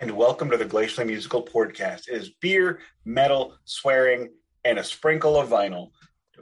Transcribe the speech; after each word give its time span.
and 0.00 0.10
welcome 0.16 0.50
to 0.50 0.56
the 0.56 0.64
Glacially 0.64 1.06
Musical 1.06 1.42
Podcast. 1.42 2.08
It 2.08 2.14
is 2.14 2.30
beer, 2.40 2.80
metal, 3.04 3.58
swearing, 3.66 4.30
and 4.64 4.78
a 4.78 4.84
sprinkle 4.84 5.38
of 5.38 5.50
vinyl. 5.50 5.90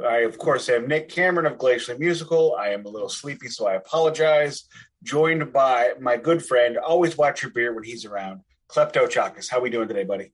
I, 0.07 0.19
of 0.19 0.39
course, 0.39 0.69
am 0.69 0.87
Nik 0.87 1.09
Cameron 1.09 1.45
of 1.45 1.59
Glacially 1.59 1.99
Musical. 1.99 2.55
I 2.55 2.69
am 2.69 2.87
a 2.87 2.89
little 2.89 3.09
sleepy, 3.09 3.49
so 3.49 3.67
I 3.67 3.75
apologize. 3.75 4.69
Joined 5.03 5.53
by 5.53 5.95
my 6.01 6.17
good 6.17 6.45
friend, 6.45 6.79
always 6.79 7.19
watch 7.19 7.43
your 7.43 7.51
beer 7.51 7.75
when 7.75 7.83
he's 7.83 8.05
around, 8.05 8.43
Klepto 8.71 9.09
Chakas. 9.09 9.51
How 9.51 9.59
are 9.59 9.63
we 9.63 9.71
doing 9.71 9.89
today, 9.89 10.05
buddy? 10.05 10.33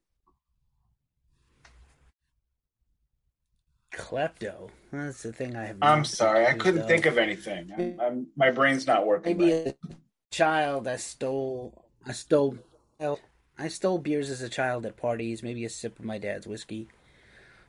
Klepto. 3.91 4.68
That's 4.93 5.22
the 5.22 5.32
thing 5.32 5.56
I 5.56 5.64
have. 5.64 5.79
I'm 5.80 6.04
sorry, 6.04 6.46
I 6.46 6.52
couldn't 6.52 6.82
of. 6.82 6.88
think 6.88 7.06
of 7.06 7.16
anything. 7.16 7.70
I'm, 7.75 8.00
I'm, 8.00 8.27
my 8.36 8.50
brain's 8.50 8.86
not 8.86 9.06
working. 9.06 9.38
Maybe 9.38 9.52
right. 9.52 9.68
a 9.68 9.95
child 10.30 10.86
I 10.86 10.96
stole. 10.96 11.86
I 12.06 12.12
stole. 12.12 12.59
Well, 12.98 13.21
I 13.58 13.68
stole 13.68 13.98
beers 13.98 14.30
as 14.30 14.43
a 14.43 14.48
child 14.48 14.86
at 14.86 14.96
parties. 14.96 15.43
Maybe 15.43 15.64
a 15.64 15.68
sip 15.68 15.98
of 15.98 16.04
my 16.04 16.18
dad's 16.18 16.46
whiskey. 16.46 16.89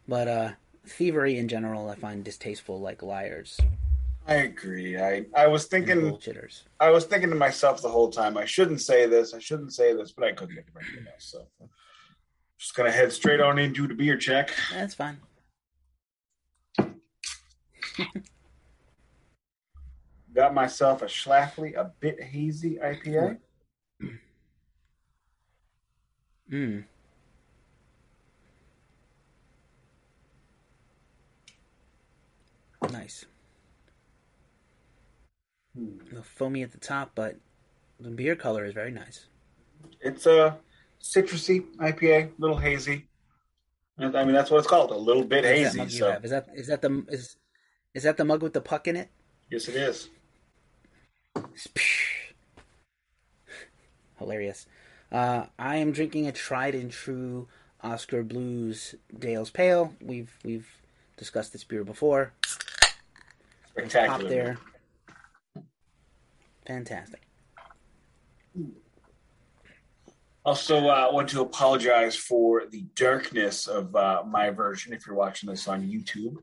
But 0.08 0.28
uh, 0.28 0.52
thievery 0.86 1.38
in 1.38 1.48
general, 1.48 1.90
I 1.90 1.96
find 1.96 2.24
distasteful, 2.24 2.80
like 2.80 3.02
liars 3.02 3.60
I 4.28 4.36
agree. 4.36 4.98
I, 4.98 5.26
I 5.36 5.48
was 5.48 5.66
thinking. 5.66 6.18
I 6.80 6.90
was 6.90 7.06
thinking 7.06 7.30
to 7.30 7.36
myself 7.36 7.82
the 7.82 7.90
whole 7.90 8.10
time, 8.10 8.38
I 8.38 8.46
shouldn't 8.46 8.82
say 8.82 9.06
this, 9.06 9.36
I 9.36 9.40
shouldn't 9.40 9.74
say 9.74 9.94
this, 9.94 10.12
but 10.12 10.26
I 10.26 10.32
couldn't 10.32 10.56
think 10.56 10.68
of 10.68 10.78
anything 10.82 11.06
else. 11.12 11.26
So 11.26 11.46
just 12.58 12.76
gonna 12.76 12.92
head 12.92 13.14
straight 13.14 13.40
on 13.40 13.60
into 13.60 13.88
the 13.88 13.94
beer 13.94 14.18
check. 14.18 14.52
That's 14.74 14.96
fine. 14.96 15.20
Got 20.34 20.54
myself 20.56 21.02
a 21.04 21.06
Schlafly, 21.06 21.76
a 21.76 21.92
bit 22.00 22.22
hazy 22.22 22.78
IPA. 22.78 23.38
Mm. 26.52 26.84
Nice. 32.92 33.26
A 35.76 35.80
little 36.06 36.24
foamy 36.24 36.62
at 36.64 36.72
the 36.72 36.78
top, 36.78 37.12
but 37.16 37.38
the 38.00 38.10
beer 38.10 38.36
color 38.36 38.66
is 38.66 38.74
very 38.74 38.92
nice. 38.92 39.26
It's 40.02 40.26
a 40.26 40.58
citrusy 41.02 41.66
IPA, 41.78 42.28
a 42.28 42.32
little 42.38 42.58
hazy. 42.58 43.08
I 43.98 44.10
mean, 44.26 44.34
that's 44.34 44.52
what 44.52 44.60
it's 44.60 44.68
called, 44.68 44.92
a 44.92 44.98
little 44.98 45.24
bit 45.24 45.46
hazy. 45.46 45.80
you 45.80 45.90
So? 45.90 46.20
Is 46.22 46.32
that 46.32 46.48
is 46.54 46.68
that 46.68 46.82
the 46.82 47.06
is 47.10 47.38
is 47.94 48.04
that 48.04 48.18
the 48.18 48.26
mug 48.26 48.44
with 48.44 48.54
the 48.54 48.62
puck 48.62 48.88
in 48.88 48.96
it? 48.96 49.10
yes, 49.50 49.68
it 49.68 49.76
is. 49.76 50.10
Hilarious. 54.20 54.68
Uh, 55.12 55.46
I 55.58 55.78
am 55.78 55.92
drinking 55.92 56.28
a 56.28 56.32
tried 56.32 56.76
and 56.76 56.92
true 56.92 57.48
Oskar 57.84 58.24
Blues 58.24 58.96
Dale's 59.18 59.50
Pale. 59.50 59.94
We've 60.02 60.34
we've 60.44 60.68
discussed 61.18 61.54
this 61.54 61.64
beer 61.64 61.84
before. 61.84 62.34
Pop 64.22 64.30
there. 64.30 64.58
Fantastic. 66.66 67.22
Also, 70.44 70.88
uh, 70.88 71.10
want 71.12 71.30
to 71.30 71.42
apologize 71.42 72.16
for 72.16 72.66
the 72.68 72.82
darkness 72.96 73.68
of 73.68 73.96
uh, 73.96 74.24
my 74.26 74.52
version 74.52 74.94
if 74.94 75.06
you're 75.06 75.16
watching 75.16 75.50
this 75.50 75.68
on 75.68 75.82
YouTube. 75.82 76.38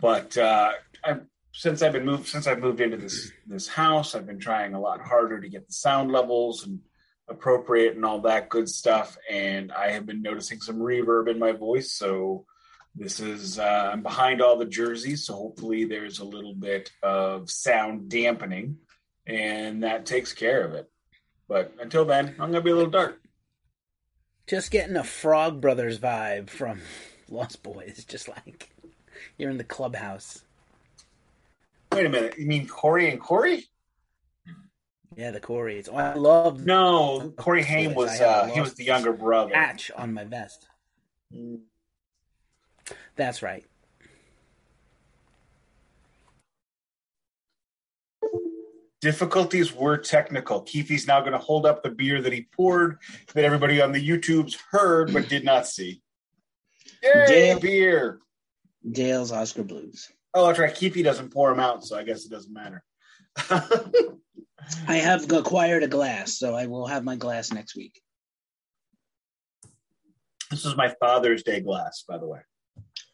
But 0.00 0.36
uh, 0.38 0.72
I, 1.04 1.16
since 1.52 1.82
I've 1.82 1.92
been 1.92 2.04
moved, 2.04 2.28
since 2.28 2.46
I've 2.46 2.60
moved 2.60 2.80
into 2.80 2.96
this 2.96 3.30
this 3.46 3.68
house, 3.68 4.14
I've 4.14 4.26
been 4.26 4.38
trying 4.38 4.74
a 4.74 4.80
lot 4.80 5.00
harder 5.00 5.40
to 5.40 5.48
get 5.48 5.66
the 5.66 5.72
sound 5.72 6.10
levels 6.12 6.64
and 6.66 6.80
appropriate 7.28 7.96
and 7.96 8.04
all 8.04 8.20
that 8.20 8.48
good 8.48 8.68
stuff. 8.68 9.16
And 9.30 9.72
I 9.72 9.92
have 9.92 10.06
been 10.06 10.22
noticing 10.22 10.60
some 10.60 10.78
reverb 10.78 11.28
in 11.28 11.38
my 11.38 11.52
voice. 11.52 11.92
So 11.92 12.46
this 12.94 13.20
is 13.20 13.58
uh, 13.58 13.90
I'm 13.92 14.02
behind 14.02 14.42
all 14.42 14.58
the 14.58 14.66
jerseys, 14.66 15.24
so 15.24 15.34
hopefully 15.34 15.84
there's 15.84 16.18
a 16.18 16.24
little 16.24 16.54
bit 16.54 16.90
of 17.02 17.50
sound 17.50 18.10
dampening, 18.10 18.78
and 19.26 19.82
that 19.82 20.04
takes 20.04 20.32
care 20.34 20.62
of 20.64 20.74
it. 20.74 20.90
But 21.48 21.72
until 21.80 22.04
then, 22.04 22.28
I'm 22.38 22.50
gonna 22.50 22.60
be 22.60 22.70
a 22.70 22.74
little 22.74 22.90
dark. 22.90 23.18
Just 24.46 24.70
getting 24.70 24.96
a 24.96 25.04
Frog 25.04 25.60
Brothers 25.60 25.98
vibe 25.98 26.50
from 26.50 26.82
Lost 27.30 27.62
Boys, 27.62 28.04
just 28.06 28.28
like 28.28 28.74
you're 29.38 29.50
in 29.50 29.58
the 29.58 29.64
clubhouse. 29.64 30.42
Wait 31.92 32.06
a 32.06 32.10
minute, 32.10 32.38
you 32.38 32.46
mean 32.46 32.68
Corey 32.68 33.10
and 33.10 33.20
Corey? 33.20 33.66
Yeah, 35.16 35.30
the 35.30 35.40
Corey. 35.40 35.82
Oh, 35.90 35.96
I 35.96 36.14
love 36.14 36.64
No, 36.64 37.32
Corey 37.36 37.62
Haim 37.62 37.94
was 37.94 38.10
I 38.10 38.14
have 38.24 38.48
a 38.48 38.50
uh, 38.50 38.54
he 38.54 38.60
was 38.60 38.74
the 38.74 38.84
younger 38.84 39.12
brother. 39.12 39.52
patch 39.52 39.90
on 39.96 40.12
my 40.12 40.24
vest. 40.24 40.68
That's 43.16 43.42
right. 43.42 43.64
Difficulties 49.00 49.74
were 49.74 49.98
technical. 49.98 50.60
Keefe's 50.62 51.08
now 51.08 51.20
going 51.20 51.32
to 51.32 51.38
hold 51.38 51.66
up 51.66 51.82
the 51.82 51.90
beer 51.90 52.22
that 52.22 52.32
he 52.32 52.42
poured 52.52 52.98
that 53.34 53.44
everybody 53.44 53.80
on 53.82 53.90
the 53.90 54.08
YouTubes 54.08 54.56
heard 54.70 55.12
but 55.12 55.28
did 55.28 55.44
not 55.44 55.66
see. 55.66 56.00
Yay, 57.02 57.24
Dale- 57.26 57.60
beer! 57.60 58.20
Dale's 58.88 59.32
Oskar 59.32 59.64
Blues. 59.64 60.08
Oh, 60.34 60.46
that's 60.46 60.58
right. 60.58 60.72
Keefe 60.74 61.02
doesn't 61.02 61.30
pour 61.30 61.50
them 61.50 61.58
out, 61.58 61.84
so 61.84 61.96
I 61.98 62.04
guess 62.04 62.24
it 62.24 62.30
doesn't 62.30 62.52
matter. 62.52 62.84
I 63.36 64.96
have 64.96 65.30
acquired 65.30 65.82
a 65.82 65.88
glass, 65.88 66.38
so 66.38 66.54
I 66.54 66.66
will 66.66 66.86
have 66.86 67.04
my 67.04 67.16
glass 67.16 67.52
next 67.52 67.76
week. 67.76 68.00
this 70.50 70.64
is 70.66 70.76
my 70.76 70.94
Father's 71.00 71.42
Day 71.42 71.60
glass, 71.60 72.04
by 72.06 72.18
the 72.18 72.26
way. 72.26 72.40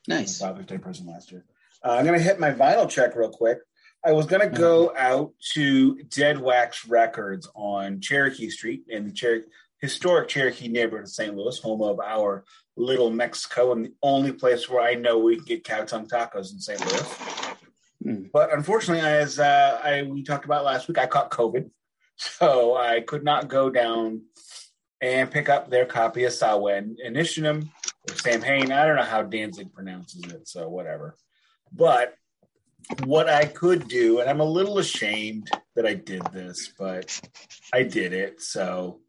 Nice. 0.06 0.38
Father's 0.38 0.66
Day 0.66 0.78
present 0.78 1.08
last 1.08 1.30
year. 1.30 1.44
Uh, 1.84 1.92
I'm 1.92 2.04
going 2.04 2.18
to 2.18 2.24
hit 2.24 2.40
my 2.40 2.52
vinyl 2.52 2.88
check 2.88 3.14
real 3.14 3.30
quick. 3.30 3.58
I 4.04 4.12
was 4.12 4.26
going 4.26 4.48
to 4.48 4.56
go 4.56 4.92
out 4.96 5.32
to 5.54 6.02
Dead 6.04 6.40
Wax 6.40 6.86
Records 6.86 7.48
on 7.54 8.00
Cherokee 8.00 8.50
Street 8.50 8.84
in 8.88 9.08
the 9.08 9.14
Cher- 9.14 9.44
historic 9.80 10.28
Cherokee 10.28 10.68
neighborhood 10.68 11.06
of 11.06 11.10
St. 11.10 11.36
Louis, 11.36 11.58
home 11.58 11.82
of 11.82 12.00
our 12.00 12.44
Little 12.76 13.10
Mexico, 13.10 13.72
and 13.72 13.84
the 13.84 13.94
only 14.02 14.32
place 14.32 14.68
where 14.68 14.82
I 14.82 14.94
know 14.94 15.18
we 15.18 15.36
can 15.36 15.44
get 15.44 15.64
cow 15.64 15.84
tongue 15.84 16.06
tacos 16.06 16.52
in 16.52 16.60
St. 16.60 16.80
Louis. 16.80 17.18
Hmm. 18.08 18.22
But 18.32 18.54
unfortunately, 18.54 19.06
as 19.06 19.38
uh, 19.38 19.80
I 19.84 20.02
we 20.02 20.22
talked 20.22 20.46
about 20.46 20.64
last 20.64 20.88
week, 20.88 20.96
I 20.96 21.06
caught 21.06 21.30
COVID, 21.30 21.68
so 22.16 22.74
I 22.74 23.02
could 23.02 23.22
not 23.22 23.48
go 23.48 23.68
down 23.68 24.22
and 25.02 25.30
pick 25.30 25.50
up 25.50 25.68
their 25.68 25.84
copy 25.84 26.24
of 26.24 26.32
Sawen 26.32 26.96
Initiatum 27.06 27.68
or 28.08 28.14
Sam 28.14 28.40
Hain. 28.40 28.72
I 28.72 28.86
don't 28.86 28.96
know 28.96 29.02
how 29.02 29.22
Danzig 29.22 29.74
pronounces 29.74 30.24
it, 30.32 30.48
so 30.48 30.70
whatever. 30.70 31.16
But 31.70 32.14
what 33.04 33.28
I 33.28 33.44
could 33.44 33.88
do, 33.88 34.20
and 34.20 34.30
I'm 34.30 34.40
a 34.40 34.44
little 34.44 34.78
ashamed 34.78 35.50
that 35.76 35.84
I 35.84 35.92
did 35.92 36.22
this, 36.32 36.72
but 36.78 37.20
I 37.74 37.82
did 37.82 38.14
it. 38.14 38.40
So 38.40 39.00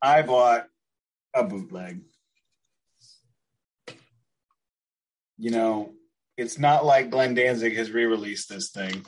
I 0.00 0.22
bought 0.22 0.66
a 1.34 1.44
bootleg. 1.44 2.00
You 5.36 5.50
know, 5.50 5.92
it's 6.36 6.58
not 6.58 6.84
like 6.84 7.10
Glenn 7.10 7.34
Danzig 7.34 7.76
has 7.76 7.90
re 7.90 8.04
released 8.04 8.48
this 8.48 8.70
thing. 8.70 9.04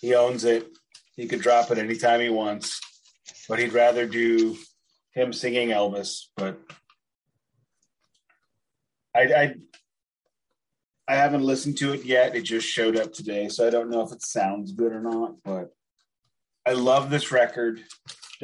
He 0.00 0.14
owns 0.14 0.44
it. 0.44 0.66
He 1.14 1.26
could 1.26 1.40
drop 1.40 1.70
it 1.70 1.78
anytime 1.78 2.20
he 2.20 2.30
wants, 2.30 2.80
but 3.48 3.58
he'd 3.58 3.72
rather 3.72 4.06
do 4.06 4.56
him 5.12 5.32
singing 5.32 5.68
Elvis. 5.68 6.26
But 6.36 6.58
I, 9.14 9.20
I, 9.20 9.54
I 11.06 11.14
haven't 11.14 11.42
listened 11.42 11.78
to 11.78 11.92
it 11.92 12.04
yet. 12.04 12.34
It 12.34 12.42
just 12.42 12.66
showed 12.66 12.96
up 12.96 13.12
today, 13.12 13.48
so 13.48 13.66
I 13.66 13.70
don't 13.70 13.90
know 13.90 14.02
if 14.02 14.12
it 14.12 14.22
sounds 14.22 14.72
good 14.72 14.92
or 14.92 15.00
not. 15.00 15.34
But 15.44 15.72
I 16.66 16.72
love 16.72 17.10
this 17.10 17.30
record. 17.30 17.82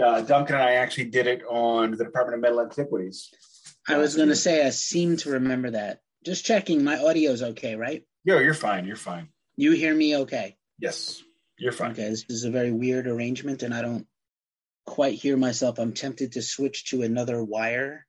Uh, 0.00 0.20
Duncan 0.20 0.56
and 0.56 0.64
I 0.64 0.74
actually 0.74 1.06
did 1.06 1.26
it 1.26 1.42
on 1.48 1.92
the 1.92 2.04
Department 2.04 2.36
of 2.36 2.40
Metal 2.42 2.60
Antiquities. 2.60 3.30
I 3.88 3.96
was 3.96 4.14
going 4.14 4.28
to 4.28 4.36
say, 4.36 4.64
I 4.64 4.70
seem 4.70 5.16
to 5.18 5.30
remember 5.30 5.70
that. 5.70 6.00
Just 6.28 6.44
checking, 6.44 6.84
my 6.84 6.98
audio's 6.98 7.42
okay, 7.42 7.74
right? 7.74 8.04
Yo, 8.22 8.38
you're 8.38 8.52
fine. 8.52 8.84
You're 8.84 8.96
fine. 8.96 9.30
You 9.56 9.72
hear 9.72 9.94
me 9.94 10.14
okay? 10.14 10.58
Yes, 10.78 11.22
you're 11.58 11.72
fine. 11.72 11.92
Okay, 11.92 12.10
this 12.10 12.26
is 12.28 12.44
a 12.44 12.50
very 12.50 12.70
weird 12.70 13.06
arrangement, 13.06 13.62
and 13.62 13.72
I 13.72 13.80
don't 13.80 14.06
quite 14.84 15.14
hear 15.14 15.38
myself. 15.38 15.78
I'm 15.78 15.94
tempted 15.94 16.32
to 16.32 16.42
switch 16.42 16.90
to 16.90 17.00
another 17.00 17.42
wire 17.42 18.06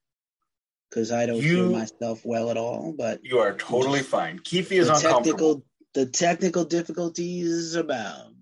because 0.89 1.13
I 1.13 1.27
don't 1.27 1.37
You- 1.41 1.69
hear 1.69 1.69
myself 1.69 2.25
well 2.25 2.49
at 2.51 2.57
all. 2.57 2.91
But 2.91 3.23
You 3.23 3.39
are 3.39 3.55
totally 3.55 4.01
fine. 4.03 4.39
Keefe 4.39 4.73
is 4.73 4.87
the 4.87 4.95
uncomfortable. 4.95 5.21
technical, 5.23 5.65
the 5.93 6.05
technical 6.07 6.65
difficulties 6.65 7.75
abound. 7.75 8.35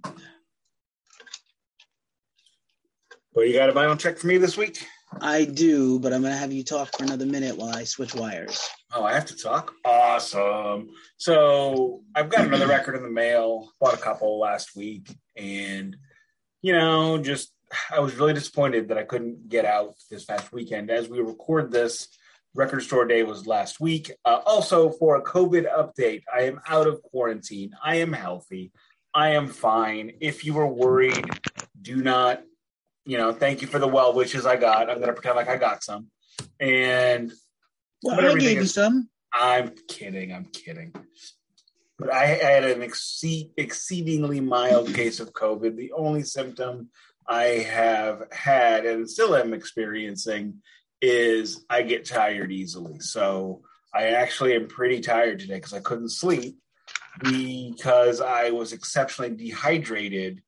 But 3.32 3.42
you 3.48 3.54
got 3.54 3.70
a 3.70 3.74
vinyl 3.74 4.00
check 4.00 4.18
for 4.18 4.26
me 4.26 4.40
this 4.40 4.58
week? 4.58 4.84
I 5.22 5.46
do, 5.46 6.00
but 6.00 6.14
I'm 6.14 6.22
going 6.22 6.34
to 6.34 6.40
have 6.40 6.52
you 6.52 6.64
talk 6.64 6.96
for 6.96 7.04
another 7.04 7.26
minute 7.26 7.58
while 7.58 7.76
I 7.76 7.86
switch 7.86 8.14
wires. 8.14 8.68
Oh, 8.94 9.04
I 9.04 9.14
have 9.14 9.26
to 9.28 9.36
talk. 9.36 9.74
Awesome. 9.86 10.90
So 11.18 12.02
I've 12.16 12.30
got 12.30 12.46
another 12.46 12.68
record 12.68 12.96
in 12.96 13.04
the 13.04 13.10
mail. 13.10 13.72
Bought 13.80 13.94
a 13.94 13.98
couple 13.98 14.40
last 14.40 14.76
week, 14.76 15.16
and 15.36 15.96
you 16.62 16.74
know, 16.74 17.18
just 17.18 17.52
I 17.92 18.00
was 18.00 18.16
really 18.16 18.34
disappointed 18.34 18.90
that 18.90 18.98
I 18.98 19.04
couldn't 19.04 19.50
get 19.50 19.66
out 19.66 19.96
this 20.10 20.26
past 20.26 20.52
weekend. 20.52 20.90
As 20.90 21.10
we 21.10 21.20
record 21.20 21.72
this, 21.72 22.08
Record 22.54 22.82
Store 22.84 23.06
Day 23.06 23.24
was 23.24 23.46
last 23.46 23.80
week. 23.80 24.12
Uh, 24.26 24.40
also, 24.46 24.90
for 24.90 25.16
a 25.16 25.24
COVID 25.24 25.68
update, 25.72 26.24
I 26.34 26.44
am 26.44 26.60
out 26.68 26.88
of 26.88 27.02
quarantine. 27.04 27.72
I 27.84 27.98
am 27.98 28.14
healthy. 28.14 28.72
I 29.14 29.30
am 29.30 29.48
fine. 29.48 30.14
If 30.22 30.46
you 30.46 30.54
were 30.54 30.68
worried, 30.68 31.26
do 31.82 31.98
not, 31.98 32.42
you 33.08 33.18
know, 33.18 33.32
thank 33.32 33.62
you 33.62 33.68
for 33.68 33.80
the 33.80 33.88
well 33.88 34.14
wishes 34.14 34.46
I 34.46 34.58
got. 34.58 34.90
I'm 34.90 34.98
going 34.98 35.08
to 35.08 35.14
pretend 35.14 35.38
like 35.38 35.48
I 35.50 35.56
got 35.58 35.84
some. 35.84 36.08
And 36.60 37.32
Well, 38.04 38.20
I 38.20 38.38
gave 38.38 38.58
you 38.58 38.62
is- 38.64 38.74
some. 38.74 39.10
I'm 39.34 39.74
kidding. 39.88 40.34
I'm 40.34 40.46
kidding. 40.46 40.94
But 42.00 42.14
I, 42.14 42.24
I 42.24 42.52
had 42.52 42.64
an 42.66 42.82
exceed, 42.84 43.52
exceedingly 43.58 44.40
mild 44.40 44.94
case 44.94 45.20
of 45.20 45.34
COVID. 45.34 45.76
The 45.76 45.92
only 45.94 46.24
symptom 46.24 46.90
I 47.28 47.44
have 47.70 48.24
had 48.32 48.86
and 48.86 49.10
still 49.10 49.36
am 49.36 49.54
experiencing 49.54 50.62
is 51.02 51.66
I 51.70 51.82
get 51.84 52.06
tired 52.06 52.52
easily. 52.52 53.00
So 53.00 53.62
I 53.94 54.08
actually 54.10 54.54
am 54.56 54.68
pretty 54.68 55.00
tired 55.02 55.40
today 55.40 55.56
because 55.56 55.74
I 55.74 55.80
couldn't 55.80 56.10
sleep 56.10 56.58
because 57.22 58.22
I 58.22 58.52
was 58.52 58.74
exceptionally 58.74 59.36
dehydrated 59.36 60.42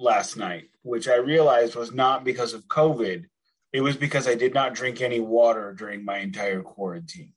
last 0.00 0.36
night, 0.36 0.70
which 0.82 1.06
I 1.08 1.16
realized 1.16 1.76
was 1.76 1.92
not 1.92 2.24
because 2.24 2.54
of 2.54 2.66
COVID. 2.66 3.26
It 3.72 3.82
was 3.82 3.96
because 3.96 4.26
I 4.26 4.34
did 4.34 4.54
not 4.54 4.74
drink 4.74 5.00
any 5.00 5.20
water 5.20 5.72
during 5.78 6.04
my 6.04 6.18
entire 6.18 6.62
quarantine. 6.62 7.34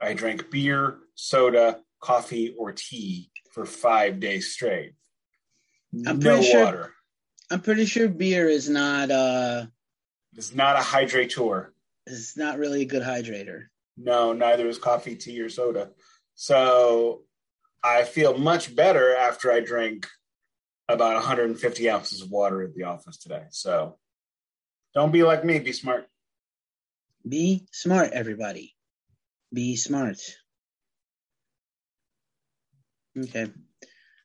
I 0.00 0.14
drank 0.14 0.50
beer, 0.50 0.98
soda, 1.14 1.80
coffee, 2.00 2.54
or 2.58 2.72
tea 2.72 3.30
for 3.52 3.66
five 3.66 4.20
days 4.20 4.52
straight. 4.52 4.94
I'm 6.06 6.18
no 6.20 6.36
pretty 6.36 6.50
sure- 6.50 6.64
water. 6.64 6.94
I'm 7.52 7.60
pretty 7.60 7.84
sure 7.84 8.08
beer 8.08 8.48
is 8.48 8.68
not 8.68 9.10
uh 9.10 9.66
It's 10.36 10.54
not 10.54 10.76
a 10.76 10.82
hydrator. 10.82 11.70
It's 12.06 12.36
not 12.36 12.58
really 12.58 12.82
a 12.82 12.86
good 12.86 13.02
hydrator. 13.02 13.66
No, 13.96 14.32
neither 14.32 14.68
is 14.68 14.78
coffee, 14.78 15.16
tea, 15.16 15.40
or 15.40 15.48
soda. 15.48 15.90
So 16.36 17.24
I 17.82 18.04
feel 18.04 18.38
much 18.38 18.74
better 18.74 19.16
after 19.16 19.50
I 19.50 19.60
drank 19.60 20.06
about 20.92 21.14
150 21.14 21.90
ounces 21.90 22.22
of 22.22 22.30
water 22.30 22.62
at 22.62 22.74
the 22.74 22.84
office 22.84 23.18
today. 23.18 23.44
So 23.50 23.98
don't 24.94 25.12
be 25.12 25.22
like 25.22 25.44
me. 25.44 25.58
Be 25.58 25.72
smart. 25.72 26.06
Be 27.28 27.66
smart, 27.72 28.12
everybody. 28.12 28.74
Be 29.52 29.76
smart. 29.76 30.18
Okay. 33.18 33.48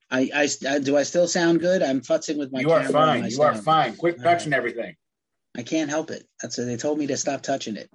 I, 0.09 0.29
I, 0.33 0.49
I 0.69 0.79
do 0.79 0.95
I 0.95 1.03
still 1.03 1.27
sound 1.27 1.59
good? 1.59 1.81
I'm 1.81 2.01
futzing 2.01 2.37
with 2.37 2.51
my 2.51 2.61
you 2.61 2.71
are 2.71 2.83
fine. 2.83 3.25
You 3.29 3.41
are 3.41 3.55
fine. 3.55 3.95
Quit 3.95 4.17
All 4.19 4.23
touching 4.23 4.53
everything. 4.53 4.95
I 5.57 5.63
can't 5.63 5.89
help 5.89 6.11
it. 6.11 6.25
That's 6.41 6.57
they 6.57 6.77
told 6.77 6.99
me 6.99 7.07
to 7.07 7.17
stop 7.17 7.41
touching 7.41 7.75
it. 7.75 7.89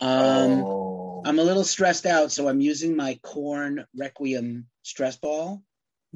Um 0.00 0.64
oh. 0.64 1.22
I'm 1.24 1.38
a 1.38 1.44
little 1.44 1.64
stressed 1.64 2.06
out, 2.06 2.32
so 2.32 2.48
I'm 2.48 2.60
using 2.60 2.96
my 2.96 3.18
Korn 3.22 3.86
requiem 3.96 4.66
stress 4.82 5.16
ball. 5.16 5.62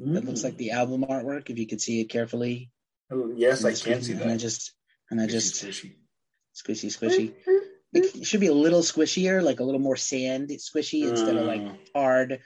That 0.05 0.25
looks 0.25 0.43
like 0.43 0.57
the 0.57 0.71
album 0.71 1.03
artwork, 1.03 1.49
if 1.49 1.57
you 1.59 1.67
could 1.67 1.81
see 1.81 2.01
it 2.01 2.09
carefully. 2.09 2.71
Mm. 3.11 3.33
Yes, 3.37 3.63
I 3.65 3.73
can 3.73 4.01
see 4.01 4.13
And 4.13 4.31
I 4.31 4.37
just 4.37 4.73
and 5.11 5.19
I 5.19 5.27
just 5.27 5.55
Squishy. 5.55 5.95
squishy 6.55 6.89
squishy. 6.97 7.33
It 7.91 8.23
should 8.27 8.39
be 8.39 8.45
a 8.47 8.53
little 8.53 8.81
squishier, 8.81 9.41
like 9.41 9.59
a 9.61 9.63
little 9.63 9.81
more 9.81 9.95
sand 9.97 10.49
squishy 10.51 11.09
instead 11.09 11.35
of 11.35 11.47
like 11.47 11.61
Mm. 11.61 11.77
hard. 11.95 12.39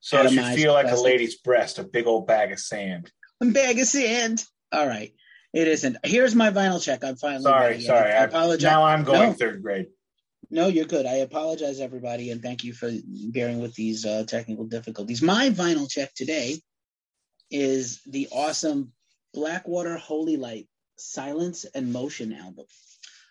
So 0.00 0.22
it 0.22 0.30
should 0.32 0.54
feel 0.56 0.72
like 0.72 0.90
a 0.90 0.96
lady's 0.96 1.36
breast, 1.38 1.78
a 1.78 1.82
big 1.84 2.06
old 2.06 2.26
bag 2.26 2.52
of 2.52 2.58
sand. 2.58 3.12
A 3.42 3.46
bag 3.46 3.78
of 3.78 3.86
sand. 3.86 4.42
All 4.72 4.86
right. 4.86 5.12
It 5.52 5.68
isn't. 5.68 5.98
Here's 6.04 6.34
my 6.34 6.50
vinyl 6.50 6.82
check. 6.82 7.04
I'm 7.04 7.16
finally 7.16 7.42
Sorry, 7.42 7.70
ready. 7.72 7.84
sorry. 7.84 8.12
I 8.12 8.22
I, 8.22 8.24
apologize. 8.24 8.62
now 8.62 8.84
I'm 8.84 9.04
going 9.04 9.30
No. 9.30 9.32
third 9.34 9.62
grade. 9.62 9.88
No, 10.50 10.68
you're 10.68 10.86
good. 10.86 11.04
I 11.04 11.16
apologize, 11.16 11.80
everybody, 11.80 12.30
and 12.30 12.40
thank 12.40 12.64
you 12.64 12.72
for 12.72 12.90
bearing 13.36 13.60
with 13.60 13.74
these 13.74 14.06
uh, 14.06 14.24
technical 14.26 14.64
difficulties. 14.64 15.20
My 15.20 15.50
vinyl 15.50 15.90
check 15.90 16.14
today 16.14 16.62
is 17.50 18.00
the 18.06 18.28
awesome 18.32 18.92
Blackwater 19.34 19.96
Holy 19.96 20.36
Light 20.36 20.68
Silence 20.96 21.64
and 21.74 21.92
Motion 21.92 22.32
album. 22.32 22.66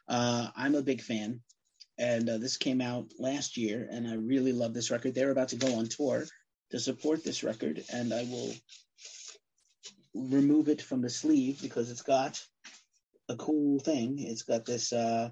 Uh, 0.08 0.48
I'm 0.56 0.76
a 0.76 0.82
big 0.82 1.02
fan, 1.02 1.42
and 1.98 2.30
uh, 2.30 2.38
this 2.38 2.58
came 2.58 2.82
out 2.82 3.12
last 3.20 3.58
year, 3.58 3.88
and 3.92 4.08
I 4.08 4.16
really 4.16 4.54
love 4.54 4.74
this 4.74 4.92
record. 4.92 5.14
They're 5.16 5.32
about 5.32 5.50
to 5.50 5.56
go 5.58 5.76
on 5.76 5.88
tour 5.88 6.26
to 6.72 6.80
support 6.80 7.24
this 7.24 7.44
record, 7.44 7.84
and 7.92 8.14
I 8.14 8.24
will 8.24 8.54
remove 10.14 10.70
it 10.70 10.82
from 10.82 11.02
the 11.02 11.10
sleeve 11.10 11.62
because 11.62 11.92
it's 11.92 12.02
got 12.02 12.42
a 13.30 13.36
cool 13.36 13.80
thing. 13.80 14.20
It's 14.20 14.44
got 14.44 14.66
this 14.66 14.94
uh, 14.94 15.30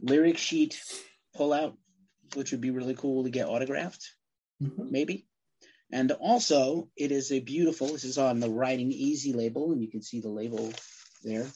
lyric 0.00 0.38
sheet 0.38 0.80
pull 1.34 1.52
out, 1.52 1.76
which 2.34 2.50
would 2.50 2.60
be 2.60 2.70
really 2.70 2.94
cool 2.94 3.24
to 3.24 3.30
get 3.30 3.46
autographed, 3.46 4.04
maybe. 4.60 5.26
And 5.92 6.10
also, 6.12 6.88
it 6.96 7.12
is 7.12 7.30
a 7.32 7.40
beautiful. 7.40 7.88
This 7.88 8.04
is 8.04 8.16
on 8.16 8.40
the 8.40 8.48
Riding 8.48 8.90
Easy 8.90 9.34
label, 9.34 9.72
and 9.72 9.82
you 9.82 9.88
can 9.90 10.02
see 10.02 10.20
the 10.20 10.30
label 10.30 10.72
there. 11.22 11.46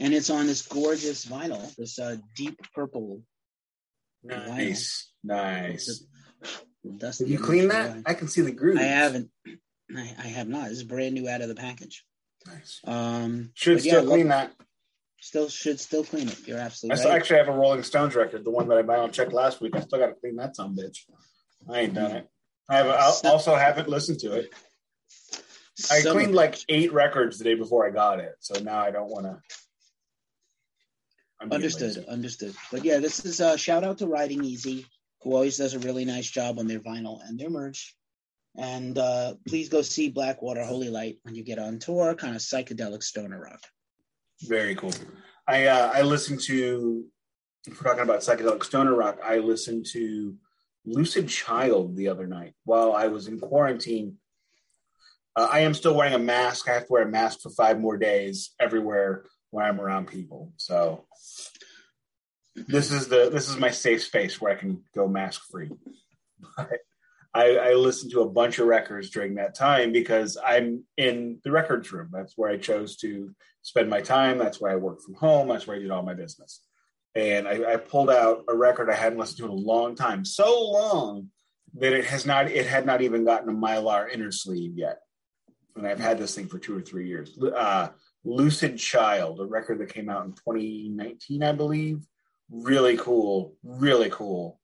And 0.00 0.12
it's 0.12 0.30
on 0.30 0.46
this 0.48 0.66
gorgeous 0.66 1.24
vinyl, 1.24 1.74
this 1.76 1.98
uh, 1.98 2.16
deep 2.36 2.58
purple. 2.74 3.22
Nice, 4.24 5.12
nice. 5.22 6.04
Dusty 6.98 7.24
Did 7.24 7.30
you 7.30 7.38
clean 7.38 7.68
that? 7.68 7.98
I, 8.04 8.10
I 8.10 8.14
can 8.14 8.26
see 8.28 8.40
the 8.40 8.50
groove. 8.50 8.78
I 8.78 8.82
haven't. 8.82 9.30
I, 9.46 10.14
I 10.18 10.26
have 10.26 10.48
not. 10.48 10.68
This 10.68 10.78
is 10.78 10.84
brand 10.84 11.14
new 11.14 11.28
out 11.28 11.40
of 11.40 11.48
the 11.48 11.54
package. 11.54 12.04
Nice. 12.46 12.80
Um, 12.84 13.50
Should 13.54 13.78
but 13.78 13.84
yeah, 13.84 13.92
still 13.92 14.02
look- 14.04 14.12
clean 14.14 14.28
that. 14.28 14.52
Still 15.20 15.48
should 15.48 15.78
still 15.78 16.02
clean 16.02 16.26
it. 16.26 16.48
You're 16.48 16.58
I 16.58 16.62
absolutely 16.62 16.96
still 16.98 17.12
right. 17.12 17.20
actually 17.20 17.38
have 17.38 17.46
a 17.46 17.52
Rolling 17.52 17.84
Stones 17.84 18.16
record, 18.16 18.44
the 18.44 18.50
one 18.50 18.66
that 18.66 18.78
I 18.78 18.82
bought 18.82 18.98
on 18.98 19.12
check 19.12 19.32
last 19.32 19.60
week. 19.60 19.76
I 19.76 19.80
still 19.80 20.00
got 20.00 20.08
to 20.08 20.14
clean 20.14 20.34
that 20.34 20.56
some 20.56 20.74
bitch. 20.76 20.98
I 21.70 21.82
ain't 21.82 21.94
done 21.94 22.10
it. 22.10 22.28
I 22.68 22.76
have. 22.76 22.86
Also 23.24 23.54
haven't 23.54 23.88
listened 23.88 24.20
to 24.20 24.32
it. 24.32 24.52
I 25.90 26.00
Some 26.00 26.16
cleaned 26.16 26.34
like 26.34 26.58
eight 26.68 26.92
records 26.92 27.38
the 27.38 27.44
day 27.44 27.54
before 27.54 27.86
I 27.86 27.90
got 27.90 28.20
it, 28.20 28.34
so 28.40 28.62
now 28.62 28.78
I 28.78 28.90
don't 28.90 29.10
want 29.10 29.26
to. 29.26 29.40
Understood, 31.50 32.04
understood. 32.06 32.54
But 32.70 32.84
yeah, 32.84 32.98
this 32.98 33.24
is 33.24 33.40
a 33.40 33.58
shout 33.58 33.82
out 33.82 33.98
to 33.98 34.06
Riding 34.06 34.44
Easy, 34.44 34.86
who 35.22 35.34
always 35.34 35.56
does 35.56 35.74
a 35.74 35.80
really 35.80 36.04
nice 36.04 36.30
job 36.30 36.58
on 36.58 36.68
their 36.68 36.78
vinyl 36.78 37.18
and 37.26 37.38
their 37.38 37.50
merch. 37.50 37.96
And 38.56 38.96
uh, 38.98 39.34
please 39.48 39.68
go 39.68 39.82
see 39.82 40.10
Blackwater 40.10 40.62
Holy 40.62 40.90
Light 40.90 41.18
when 41.22 41.34
you 41.34 41.42
get 41.42 41.58
on 41.58 41.78
tour, 41.78 42.14
kind 42.14 42.36
of 42.36 42.42
psychedelic 42.42 43.02
stoner 43.02 43.40
rock. 43.40 43.60
Very 44.42 44.74
cool. 44.74 44.92
I 45.48 45.66
uh, 45.66 45.90
I 45.94 46.02
listened 46.02 46.40
to. 46.42 47.04
If 47.66 47.80
we're 47.80 47.88
talking 47.88 48.02
about 48.02 48.20
psychedelic 48.20 48.62
stoner 48.64 48.94
rock, 48.94 49.18
I 49.24 49.38
listened 49.38 49.86
to 49.92 50.36
Lucid 50.84 51.28
Child 51.28 51.96
the 51.96 52.08
other 52.08 52.26
night 52.26 52.54
while 52.64 52.92
I 52.92 53.06
was 53.08 53.28
in 53.28 53.38
quarantine. 53.38 54.16
Uh, 55.34 55.48
I 55.50 55.60
am 55.60 55.74
still 55.74 55.94
wearing 55.94 56.14
a 56.14 56.18
mask. 56.18 56.68
I 56.68 56.74
have 56.74 56.86
to 56.86 56.92
wear 56.92 57.02
a 57.02 57.08
mask 57.08 57.40
for 57.40 57.50
five 57.50 57.80
more 57.80 57.96
days 57.96 58.50
everywhere 58.60 59.24
where 59.50 59.64
I'm 59.64 59.80
around 59.80 60.08
people. 60.08 60.52
So 60.56 61.06
this 62.54 62.90
is 62.90 63.08
the 63.08 63.30
this 63.30 63.48
is 63.48 63.56
my 63.56 63.70
safe 63.70 64.02
space 64.02 64.40
where 64.40 64.52
I 64.52 64.56
can 64.56 64.82
go 64.94 65.08
mask 65.08 65.42
free. 65.50 65.70
I, 67.34 67.56
I 67.56 67.72
listened 67.74 68.12
to 68.12 68.20
a 68.20 68.28
bunch 68.28 68.58
of 68.58 68.66
records 68.66 69.08
during 69.08 69.36
that 69.36 69.54
time 69.54 69.90
because 69.90 70.36
I'm 70.44 70.84
in 70.98 71.40
the 71.44 71.50
records 71.50 71.90
room. 71.90 72.10
That's 72.12 72.36
where 72.36 72.50
I 72.50 72.58
chose 72.58 72.96
to 72.96 73.34
spend 73.62 73.88
my 73.88 74.02
time. 74.02 74.36
That's 74.36 74.60
where 74.60 74.70
I 74.70 74.76
work 74.76 75.00
from 75.00 75.14
home. 75.14 75.48
That's 75.48 75.66
where 75.66 75.76
I 75.76 75.80
did 75.80 75.90
all 75.90 76.02
my 76.02 76.12
business. 76.12 76.60
And 77.14 77.46
I, 77.46 77.74
I 77.74 77.76
pulled 77.76 78.10
out 78.10 78.44
a 78.48 78.56
record 78.56 78.88
I 78.90 78.94
hadn't 78.94 79.18
listened 79.18 79.38
to 79.38 79.44
in 79.44 79.50
a 79.50 79.54
long 79.54 79.94
time, 79.94 80.24
so 80.24 80.70
long 80.70 81.28
that 81.74 81.92
it 81.92 82.06
has 82.06 82.26
not 82.26 82.50
it 82.50 82.66
had 82.66 82.86
not 82.86 83.02
even 83.02 83.24
gotten 83.24 83.48
a 83.48 83.52
mylar 83.52 84.10
inner 84.10 84.32
sleeve 84.32 84.76
yet. 84.76 85.00
And 85.76 85.86
I've 85.86 86.00
had 86.00 86.18
this 86.18 86.34
thing 86.34 86.48
for 86.48 86.58
two 86.58 86.76
or 86.76 86.82
three 86.82 87.08
years. 87.08 87.38
Uh, 87.42 87.88
Lucid 88.24 88.78
Child, 88.78 89.40
a 89.40 89.46
record 89.46 89.78
that 89.80 89.92
came 89.92 90.08
out 90.08 90.24
in 90.26 90.32
2019, 90.32 91.42
I 91.42 91.52
believe. 91.52 92.00
Really 92.50 92.96
cool, 92.96 93.56
really 93.62 94.10
cool 94.10 94.60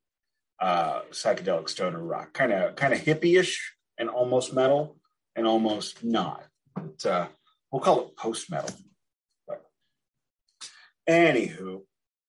uh, 0.61 1.02
psychedelic 1.11 1.69
stoner 1.69 2.02
rock, 2.02 2.33
kind 2.33 2.52
of 2.52 2.76
kind 2.76 2.93
of 2.93 3.00
hippie-ish 3.00 3.75
and 3.99 4.09
almost 4.09 4.55
metal 4.55 4.97
and 5.37 5.47
almost 5.47 6.05
not. 6.05 6.45
It's, 6.85 7.07
uh, 7.07 7.28
we'll 7.71 7.83
call 7.83 8.00
it 8.00 8.17
post 8.17 8.50
metal. 8.50 8.71
But 9.47 9.64
anywho, 11.09 11.83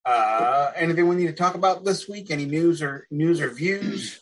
uh, 0.05 0.71
anything 0.75 1.07
we 1.07 1.15
need 1.15 1.27
to 1.27 1.33
talk 1.33 1.55
about 1.55 1.83
this 1.83 2.07
week? 2.07 2.31
Any 2.31 2.45
news 2.45 2.81
or 2.81 3.07
news 3.11 3.41
or 3.41 3.49
views? 3.49 4.19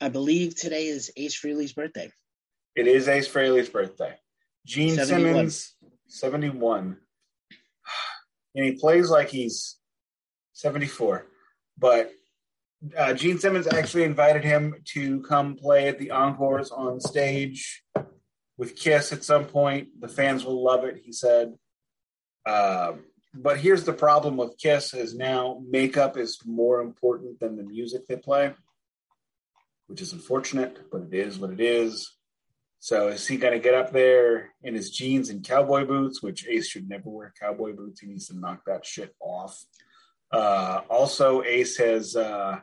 I 0.00 0.08
believe 0.08 0.56
today 0.56 0.86
is 0.86 1.10
Ace 1.16 1.38
Frehley's 1.38 1.72
birthday. 1.72 2.10
It 2.74 2.86
is 2.86 3.08
Ace 3.08 3.28
Frehley's 3.28 3.68
birthday. 3.68 4.14
Gene 4.66 4.94
71. 4.94 5.08
Simmons, 5.08 5.74
seventy-one, 6.06 6.96
and 8.54 8.64
he 8.64 8.72
plays 8.72 9.10
like 9.10 9.28
he's 9.30 9.78
seventy-four, 10.52 11.26
but 11.78 12.12
uh, 12.96 13.12
Gene 13.14 13.38
Simmons 13.38 13.66
actually 13.66 14.04
invited 14.04 14.44
him 14.44 14.74
to 14.92 15.20
come 15.22 15.56
play 15.56 15.88
at 15.88 15.98
the 15.98 16.10
Encores 16.10 16.70
on 16.70 17.00
stage 17.00 17.82
with 18.56 18.76
Kiss 18.76 19.12
at 19.12 19.24
some 19.24 19.44
point. 19.44 19.88
The 20.00 20.08
fans 20.08 20.44
will 20.44 20.62
love 20.62 20.84
it, 20.84 21.00
he 21.02 21.12
said. 21.12 21.54
Um, 22.46 23.04
but 23.34 23.58
here's 23.58 23.84
the 23.84 23.92
problem 23.92 24.36
with 24.36 24.58
Kiss 24.58 24.94
is 24.94 25.14
now 25.14 25.62
makeup 25.68 26.16
is 26.16 26.38
more 26.44 26.80
important 26.80 27.38
than 27.38 27.56
the 27.56 27.62
music 27.62 28.06
they 28.06 28.16
play, 28.16 28.52
which 29.86 30.00
is 30.00 30.12
unfortunate, 30.12 30.90
but 30.90 31.02
it 31.02 31.14
is 31.14 31.38
what 31.38 31.50
it 31.50 31.60
is. 31.60 32.12
So 32.80 33.08
is 33.08 33.26
he 33.26 33.36
going 33.36 33.52
to 33.52 33.58
get 33.58 33.74
up 33.74 33.92
there 33.92 34.50
in 34.62 34.74
his 34.74 34.90
jeans 34.90 35.28
and 35.28 35.46
cowboy 35.46 35.84
boots, 35.84 36.22
which 36.22 36.46
Ace 36.48 36.66
should 36.66 36.88
never 36.88 37.10
wear 37.10 37.32
cowboy 37.38 37.74
boots. 37.74 38.00
He 38.00 38.06
needs 38.06 38.28
to 38.28 38.38
knock 38.38 38.62
that 38.66 38.86
shit 38.86 39.14
off. 39.20 39.62
Uh, 40.32 40.80
also, 40.88 41.42
Ace 41.42 41.76
has. 41.76 42.16
Uh, 42.16 42.58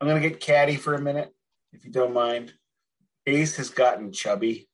I'm 0.00 0.08
going 0.08 0.22
to 0.22 0.28
get 0.28 0.40
catty 0.40 0.76
for 0.76 0.94
a 0.94 1.00
minute, 1.00 1.34
if 1.72 1.84
you 1.84 1.90
don't 1.90 2.14
mind. 2.14 2.52
Ace 3.26 3.56
has 3.56 3.68
gotten 3.68 4.12
chubby. 4.12 4.67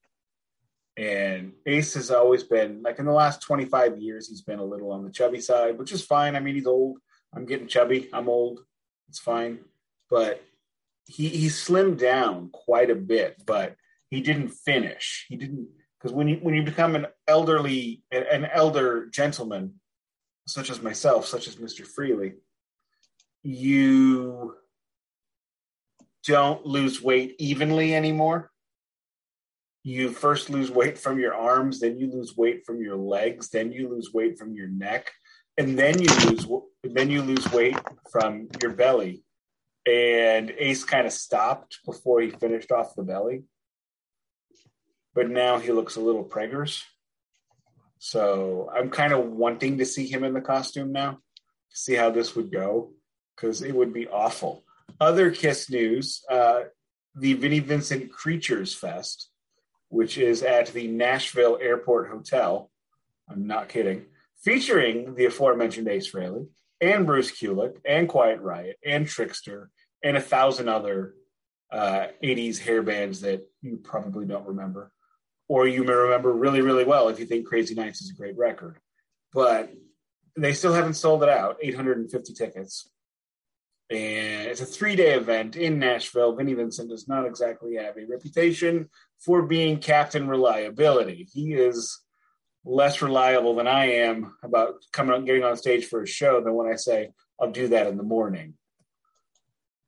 And 0.96 1.52
Ace 1.66 1.94
has 1.94 2.10
always 2.10 2.44
been, 2.44 2.82
like 2.82 2.98
in 2.98 3.04
the 3.04 3.12
last 3.12 3.42
25 3.42 3.98
years, 3.98 4.28
he's 4.28 4.42
been 4.42 4.60
a 4.60 4.64
little 4.64 4.92
on 4.92 5.04
the 5.04 5.10
chubby 5.10 5.40
side, 5.40 5.76
which 5.76 5.92
is 5.92 6.04
fine. 6.04 6.36
I 6.36 6.40
mean, 6.40 6.54
he's 6.54 6.66
old. 6.66 6.98
I'm 7.34 7.46
getting 7.46 7.66
chubby. 7.66 8.08
I'm 8.12 8.28
old. 8.28 8.60
It's 9.08 9.18
fine. 9.18 9.58
But 10.08 10.42
he 11.06 11.28
he 11.28 11.48
slimmed 11.48 11.98
down 11.98 12.50
quite 12.50 12.90
a 12.90 12.94
bit, 12.94 13.42
but 13.44 13.76
he 14.10 14.20
didn't 14.20 14.48
finish. 14.48 15.26
He 15.28 15.36
didn't 15.36 15.68
because 15.98 16.14
when 16.14 16.28
you 16.28 16.36
when 16.36 16.54
you 16.54 16.62
become 16.62 16.94
an 16.94 17.06
elderly 17.26 18.02
an 18.10 18.44
elder 18.44 19.06
gentleman, 19.06 19.80
such 20.46 20.70
as 20.70 20.82
myself, 20.82 21.26
such 21.26 21.48
as 21.48 21.58
Mister 21.58 21.84
Frehley, 21.84 22.34
you 23.42 24.54
don't 26.26 26.64
lose 26.64 27.02
weight 27.02 27.36
evenly 27.38 27.94
anymore. 27.94 28.50
You 29.84 30.10
first 30.10 30.50
lose 30.50 30.70
weight 30.70 30.98
from 30.98 31.20
your 31.20 31.34
arms, 31.34 31.78
then 31.78 31.98
you 31.98 32.10
lose 32.10 32.36
weight 32.36 32.64
from 32.66 32.80
your 32.80 32.96
legs, 32.96 33.50
then 33.50 33.70
you 33.70 33.88
lose 33.88 34.12
weight 34.12 34.38
from 34.38 34.54
your 34.54 34.66
neck, 34.66 35.12
and 35.56 35.78
then 35.78 36.00
you 36.00 36.08
lose 36.26 36.46
then 36.82 37.10
you 37.10 37.22
lose 37.22 37.50
weight 37.52 37.78
from 38.10 38.48
your 38.60 38.72
belly 38.72 39.24
and 39.86 40.52
Ace 40.58 40.84
kind 40.84 41.06
of 41.06 41.12
stopped 41.12 41.80
before 41.84 42.20
he 42.20 42.30
finished 42.30 42.72
off 42.72 42.94
the 42.94 43.02
belly. 43.02 43.44
But 45.14 45.28
now 45.28 45.58
he 45.58 45.72
looks 45.72 45.96
a 45.96 46.00
little 46.00 46.24
preggers. 46.24 46.82
So 47.98 48.70
I'm 48.74 48.90
kind 48.90 49.12
of 49.12 49.26
wanting 49.26 49.78
to 49.78 49.86
see 49.86 50.06
him 50.06 50.24
in 50.24 50.34
the 50.34 50.40
costume 50.40 50.92
now 50.92 51.12
to 51.70 51.76
see 51.76 51.94
how 51.94 52.10
this 52.10 52.34
would 52.34 52.50
go 52.50 52.92
because 53.36 53.62
it 53.62 53.74
would 53.74 53.92
be 53.92 54.08
awful. 54.08 54.64
Other 55.00 55.30
Kiss 55.30 55.70
news 55.70 56.22
uh, 56.30 56.64
the 57.14 57.34
Vinnie 57.34 57.60
Vincent 57.60 58.10
Creatures 58.10 58.74
Fest, 58.74 59.30
which 59.94 60.18
is 60.18 60.42
at 60.42 60.66
the 60.72 60.88
Nashville 60.88 61.56
Airport 61.60 62.10
Hotel. 62.10 62.68
I'm 63.30 63.46
not 63.46 63.68
kidding. 63.68 64.06
Featuring 64.42 65.14
the 65.14 65.26
aforementioned 65.26 65.86
Ace 65.86 66.10
Frehley 66.10 66.48
and 66.80 67.06
Bruce 67.06 67.30
Kulick 67.30 67.76
and 67.84 68.08
Quiet 68.08 68.40
Riot 68.40 68.76
and 68.84 69.06
Trickster 69.06 69.70
and 70.02 70.16
a 70.16 70.20
thousand 70.20 70.68
other 70.68 71.14
uh, 71.70 72.08
80s 72.22 72.58
hair 72.58 72.82
bands 72.82 73.20
that 73.20 73.46
you 73.62 73.76
probably 73.76 74.26
don't 74.26 74.48
remember, 74.48 74.90
or 75.48 75.68
you 75.68 75.84
may 75.84 75.92
remember 75.92 76.32
really, 76.32 76.60
really 76.60 76.84
well 76.84 77.08
if 77.08 77.20
you 77.20 77.26
think 77.26 77.46
Crazy 77.46 77.76
Nights 77.76 78.02
is 78.02 78.10
a 78.10 78.14
great 78.14 78.36
record. 78.36 78.78
But 79.32 79.72
they 80.36 80.54
still 80.54 80.72
haven't 80.72 80.94
sold 80.94 81.22
it 81.22 81.28
out 81.28 81.58
850 81.62 82.34
tickets. 82.34 82.90
And 83.90 84.48
it's 84.48 84.62
a 84.62 84.66
three 84.66 84.96
day 84.96 85.14
event 85.14 85.56
in 85.56 85.78
Nashville. 85.78 86.34
Vinnie 86.34 86.54
Vincent 86.54 86.88
does 86.88 87.06
not 87.06 87.26
exactly 87.26 87.76
have 87.76 87.96
a 87.96 88.06
reputation 88.06 88.88
for 89.20 89.42
being 89.42 89.78
Captain 89.78 90.26
Reliability. 90.26 91.28
He 91.32 91.52
is 91.52 92.00
less 92.64 93.02
reliable 93.02 93.54
than 93.54 93.68
I 93.68 93.86
am 93.86 94.34
about 94.42 94.76
coming 94.92 95.14
up, 95.14 95.26
getting 95.26 95.44
on 95.44 95.56
stage 95.56 95.86
for 95.86 96.02
a 96.02 96.06
show 96.06 96.40
than 96.40 96.54
when 96.54 96.72
I 96.72 96.76
say, 96.76 97.10
I'll 97.38 97.50
do 97.50 97.68
that 97.68 97.86
in 97.86 97.98
the 97.98 98.02
morning. 98.02 98.54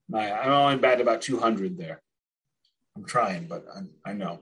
My, 0.09 0.31
I'm 0.31 0.53
only 0.53 0.77
bad 0.77 1.01
about 1.01 1.23
200 1.23 1.79
there. 1.79 2.03
I'm 2.97 3.05
trying, 3.05 3.47
but 3.47 3.65
I, 3.75 4.11
I 4.11 4.13
know. 4.13 4.41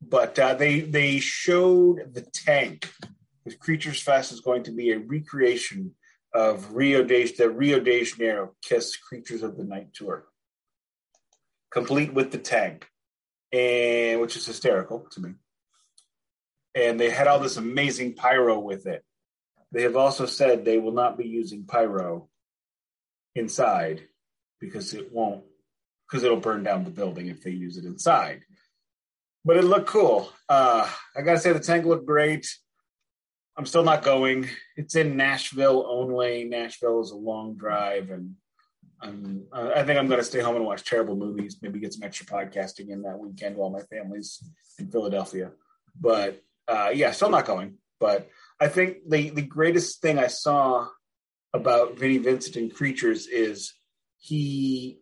But 0.00 0.38
uh, 0.38 0.54
they 0.54 0.80
they 0.80 1.18
showed 1.18 2.12
the 2.12 2.22
tank. 2.22 2.90
The 3.44 3.54
Creatures 3.54 4.00
Fest 4.00 4.32
is 4.32 4.40
going 4.40 4.62
to 4.64 4.72
be 4.72 4.90
a 4.90 4.98
recreation 4.98 5.94
of 6.34 6.74
Rio 6.74 7.04
de 7.04 7.24
the 7.32 7.48
Rio 7.48 7.80
de 7.80 8.04
Janeiro 8.04 8.54
Kiss 8.62 8.96
Creatures 8.96 9.42
of 9.42 9.56
the 9.56 9.64
Night 9.64 9.94
tour, 9.94 10.24
complete 11.70 12.12
with 12.12 12.32
the 12.32 12.38
tank, 12.38 12.88
and 13.52 14.20
which 14.20 14.36
is 14.36 14.46
hysterical 14.46 15.06
to 15.12 15.20
me. 15.20 15.34
And 16.74 16.98
they 16.98 17.10
had 17.10 17.28
all 17.28 17.38
this 17.38 17.56
amazing 17.56 18.14
pyro 18.14 18.58
with 18.58 18.86
it. 18.86 19.04
They 19.70 19.82
have 19.82 19.96
also 19.96 20.26
said 20.26 20.64
they 20.64 20.78
will 20.78 20.92
not 20.92 21.16
be 21.16 21.26
using 21.26 21.64
pyro 21.64 22.28
inside 23.34 24.02
because 24.60 24.94
it 24.94 25.12
won't 25.12 25.44
because 26.08 26.24
it'll 26.24 26.36
burn 26.36 26.62
down 26.62 26.84
the 26.84 26.90
building 26.90 27.28
if 27.28 27.42
they 27.42 27.50
use 27.50 27.76
it 27.76 27.84
inside. 27.84 28.42
But 29.44 29.56
it 29.56 29.64
looked 29.64 29.88
cool. 29.88 30.30
Uh, 30.48 30.88
I 31.16 31.22
gotta 31.22 31.38
say 31.38 31.52
the 31.52 31.60
tank 31.60 31.84
looked 31.86 32.06
great. 32.06 32.46
I'm 33.56 33.66
still 33.66 33.84
not 33.84 34.02
going. 34.02 34.48
It's 34.76 34.96
in 34.96 35.16
Nashville 35.16 35.86
only. 35.88 36.44
Nashville 36.44 37.00
is 37.00 37.10
a 37.10 37.16
long 37.16 37.56
drive, 37.56 38.10
and 38.10 38.34
I'm, 39.00 39.46
I 39.52 39.84
think 39.84 39.98
I'm 39.98 40.08
going 40.08 40.18
to 40.18 40.24
stay 40.24 40.40
home 40.40 40.56
and 40.56 40.64
watch 40.64 40.84
terrible 40.84 41.14
movies. 41.14 41.58
Maybe 41.62 41.78
get 41.78 41.94
some 41.94 42.02
extra 42.02 42.26
podcasting 42.26 42.88
in 42.88 43.02
that 43.02 43.18
weekend 43.18 43.56
while 43.56 43.70
my 43.70 43.82
family's 43.82 44.42
in 44.78 44.90
Philadelphia. 44.90 45.52
But 46.00 46.42
uh, 46.66 46.90
yeah, 46.92 47.12
still 47.12 47.30
not 47.30 47.46
going. 47.46 47.78
But 48.00 48.28
I 48.60 48.68
think 48.68 49.08
the 49.08 49.30
the 49.30 49.42
greatest 49.42 50.02
thing 50.02 50.18
I 50.18 50.26
saw 50.26 50.88
about 51.52 51.96
Vinnie 51.96 52.18
Vincent 52.18 52.56
and 52.56 52.74
Creatures 52.74 53.26
is 53.28 53.72
he 54.18 54.98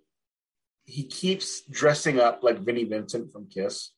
he 0.84 1.04
keeps 1.04 1.62
dressing 1.70 2.20
up 2.20 2.42
like 2.42 2.58
Vinnie 2.58 2.84
Vincent 2.84 3.32
from 3.32 3.48
Kiss. 3.48 3.92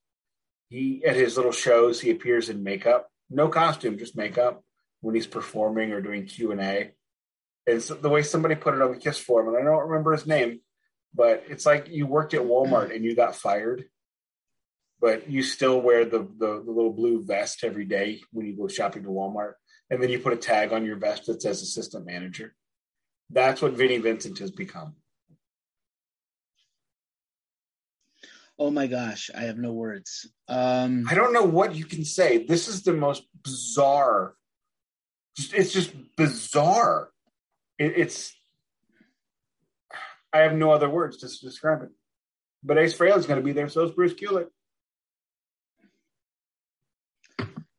He 0.68 1.04
at 1.04 1.16
his 1.16 1.36
little 1.36 1.52
shows 1.52 2.00
he 2.00 2.10
appears 2.10 2.48
in 2.48 2.62
makeup, 2.62 3.08
no 3.30 3.48
costume, 3.48 3.98
just 3.98 4.16
makeup 4.16 4.62
when 5.00 5.14
he's 5.14 5.26
performing 5.26 5.92
or 5.92 6.00
doing 6.00 6.26
Q 6.26 6.52
and 6.52 6.60
A. 6.60 6.92
It's 7.66 7.88
the 7.88 8.08
way 8.08 8.22
somebody 8.22 8.54
put 8.54 8.74
it 8.74 8.82
on 8.82 8.92
the 8.92 8.98
Kiss 8.98 9.18
form, 9.18 9.48
and 9.48 9.56
I 9.56 9.62
don't 9.62 9.88
remember 9.88 10.12
his 10.12 10.26
name, 10.26 10.60
but 11.14 11.44
it's 11.48 11.64
like 11.64 11.88
you 11.88 12.06
worked 12.06 12.34
at 12.34 12.42
Walmart 12.42 12.94
and 12.94 13.04
you 13.04 13.14
got 13.14 13.36
fired, 13.36 13.84
but 15.00 15.30
you 15.30 15.42
still 15.42 15.80
wear 15.80 16.04
the, 16.04 16.18
the, 16.18 16.62
the 16.64 16.70
little 16.70 16.92
blue 16.92 17.24
vest 17.24 17.64
every 17.64 17.84
day 17.84 18.20
when 18.32 18.46
you 18.46 18.56
go 18.56 18.68
shopping 18.68 19.02
to 19.04 19.08
Walmart, 19.08 19.54
and 19.90 20.02
then 20.02 20.10
you 20.10 20.18
put 20.18 20.32
a 20.32 20.36
tag 20.36 20.72
on 20.72 20.84
your 20.84 20.96
vest 20.96 21.26
that 21.26 21.42
says 21.42 21.62
assistant 21.62 22.06
manager. 22.06 22.54
That's 23.30 23.62
what 23.62 23.72
Vinnie 23.72 23.98
Vincent 23.98 24.38
has 24.38 24.50
become. 24.50 24.96
Oh 28.64 28.70
my 28.70 28.86
gosh, 28.86 29.30
I 29.36 29.42
have 29.42 29.58
no 29.58 29.72
words. 29.72 30.26
Um, 30.48 31.06
I 31.10 31.14
don't 31.14 31.34
know 31.34 31.42
what 31.44 31.74
you 31.74 31.84
can 31.84 32.02
say. 32.02 32.46
This 32.46 32.66
is 32.66 32.82
the 32.82 32.94
most 32.94 33.24
bizarre. 33.42 34.36
It's 35.36 35.70
just 35.70 35.92
bizarre. 36.16 37.10
It, 37.78 37.92
it's. 37.98 38.34
I 40.32 40.38
have 40.38 40.54
no 40.54 40.70
other 40.70 40.88
words 40.88 41.18
to 41.18 41.26
describe 41.44 41.82
it. 41.82 41.90
But 42.62 42.78
Ace 42.78 42.96
Frehley 42.96 43.18
is 43.18 43.26
going 43.26 43.38
to 43.38 43.44
be 43.44 43.52
there. 43.52 43.68
So 43.68 43.84
is 43.84 43.90
Bruce 43.90 44.14
Kulick. 44.14 44.46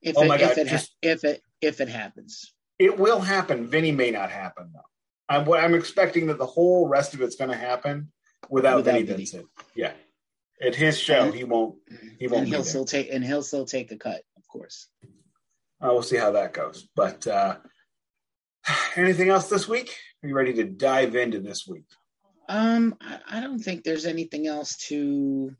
If 0.04 0.16
oh 0.20 0.22
it, 0.22 0.28
my 0.28 0.38
God, 0.38 0.52
if 0.52 0.58
it, 0.60 0.68
just, 0.68 0.96
if 1.02 1.24
it 1.24 1.42
if 1.62 1.82
it 1.82 1.90
happens, 1.90 2.54
it 2.78 3.00
will 3.00 3.22
happen. 3.22 3.66
Vinnie 3.66 3.92
may 3.92 4.12
not 4.12 4.30
happen 4.30 4.70
though. 4.72 4.82
I'm 5.30 5.52
I'm 5.52 5.74
expecting 5.74 6.28
that 6.28 6.38
the 6.38 6.46
whole 6.46 6.88
rest 6.88 7.16
of 7.16 7.22
it's 7.24 7.38
going 7.38 7.50
to 7.50 7.58
happen 7.58 8.12
without, 8.52 8.76
without 8.76 8.94
Vinnie 8.94 9.08
Vincent. 9.08 9.48
Yeah 9.74 9.94
at 10.62 10.76
his 10.76 10.98
show, 10.98 11.32
he 11.32 11.44
won't. 11.44 11.76
He 12.20 12.28
won't. 12.28 12.44
And 12.44 12.48
he'll 12.48 12.64
still 12.64 12.86
take. 12.86 13.10
And 13.12 13.24
he'll 13.24 13.44
still 13.44 13.66
take 13.66 13.92
a 13.92 13.98
cut, 13.98 14.22
of 14.38 14.48
course. 14.48 14.88
Uh, 15.82 15.90
we'll 15.92 16.04
see 16.04 16.18
how 16.18 16.32
that 16.32 16.54
goes. 16.54 16.88
But 16.96 17.28
uh, 17.28 17.58
anything 18.96 19.30
else 19.30 19.50
this 19.50 19.68
week? 19.68 19.96
Are 20.24 20.28
you 20.28 20.36
ready 20.36 20.54
to 20.54 20.64
dive 20.64 21.16
into 21.16 21.40
this 21.40 21.68
week? 21.68 21.86
Um, 22.48 22.96
I, 23.02 23.20
I 23.38 23.40
don't 23.42 23.60
think 23.60 23.84
there's 23.84 24.06
anything 24.06 24.48
else 24.48 24.78
to, 24.88 25.56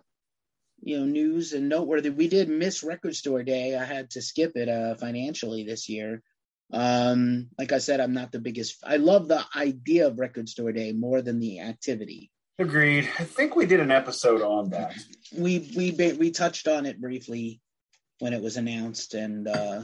you 0.82 1.00
know, 1.00 1.06
news 1.06 1.54
and 1.54 1.68
noteworthy. 1.68 2.10
We 2.10 2.28
did 2.28 2.50
miss 2.50 2.84
Record 2.84 3.16
Store 3.16 3.44
Day. 3.44 3.76
I 3.76 3.84
had 3.84 4.12
to 4.12 4.22
skip 4.22 4.54
it 4.56 4.70
uh, 4.70 4.96
financially 4.96 5.66
this 5.66 5.90
year. 5.90 6.24
Um, 6.72 7.50
like 7.60 7.72
I 7.72 7.78
said, 7.78 8.00
I'm 8.00 8.14
not 8.14 8.32
the 8.32 8.40
biggest. 8.40 8.78
I 8.84 8.98
love 8.98 9.28
the 9.28 9.44
idea 9.56 10.08
of 10.08 10.20
Record 10.20 10.50
Store 10.50 10.72
Day 10.72 10.94
more 10.94 11.22
than 11.22 11.40
the 11.40 11.60
activity. 11.60 12.32
Agreed. 12.58 13.10
I 13.20 13.24
think 13.26 13.56
we 13.56 13.66
did 13.66 13.82
an 13.82 13.92
episode 13.92 14.42
on 14.42 14.70
that. 14.70 14.96
We 15.38 15.72
we 15.76 15.92
we 16.14 16.32
touched 16.32 16.68
on 16.68 16.86
it 16.86 17.02
briefly 17.02 17.60
when 18.20 18.34
it 18.34 18.42
was 18.42 18.56
announced, 18.56 19.14
and 19.14 19.48
uh, 19.48 19.82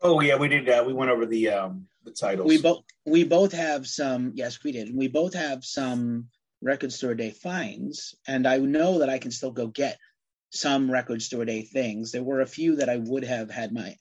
oh 0.00 0.20
yeah, 0.20 0.36
we 0.36 0.48
did. 0.48 0.66
that. 0.66 0.86
we 0.86 0.94
went 0.94 1.10
over 1.10 1.26
the 1.26 1.50
um, 1.50 1.86
the 2.04 2.10
titles. 2.10 2.48
We 2.48 2.62
both 2.62 2.84
we 3.04 3.24
both 3.24 3.52
have 3.52 3.86
some. 3.86 4.32
Yes, 4.34 4.62
we 4.64 4.72
did. 4.72 4.94
We 4.94 5.08
both 5.08 5.34
have 5.34 5.64
some 5.64 6.28
record 6.62 6.92
store 6.92 7.14
day 7.14 7.30
finds, 7.30 8.14
and 8.26 8.46
I 8.46 8.56
know 8.56 9.00
that 9.00 9.10
I 9.10 9.18
can 9.18 9.30
still 9.30 9.52
go 9.52 9.66
get 9.66 9.98
some 10.50 10.90
record 10.90 11.20
store 11.20 11.44
day 11.44 11.60
things. 11.60 12.12
There 12.12 12.24
were 12.24 12.40
a 12.40 12.46
few 12.46 12.76
that 12.76 12.88
I 12.88 12.96
would 12.96 13.24
have 13.24 13.50
had 13.50 13.72
my 13.72 13.96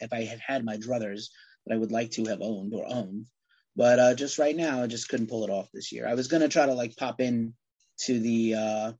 if 0.00 0.12
I 0.12 0.24
had 0.24 0.40
had 0.40 0.62
my 0.62 0.76
druthers 0.76 1.28
that 1.66 1.74
I 1.74 1.78
would 1.78 1.90
like 1.90 2.10
to 2.12 2.26
have 2.26 2.42
owned 2.42 2.74
or 2.74 2.84
owned. 2.86 3.26
But 3.76 3.98
uh, 3.98 4.14
just 4.14 4.38
right 4.38 4.56
now, 4.56 4.82
I 4.82 4.86
just 4.86 5.08
couldn't 5.08 5.28
pull 5.28 5.44
it 5.44 5.50
off 5.50 5.68
this 5.72 5.92
year. 5.92 6.08
I 6.08 6.14
was 6.14 6.28
gonna 6.28 6.48
try 6.48 6.66
to 6.66 6.74
like 6.74 6.96
pop 6.96 7.20
in 7.20 7.54
to 8.00 8.18
the 8.18 8.54
uh, 8.54 8.92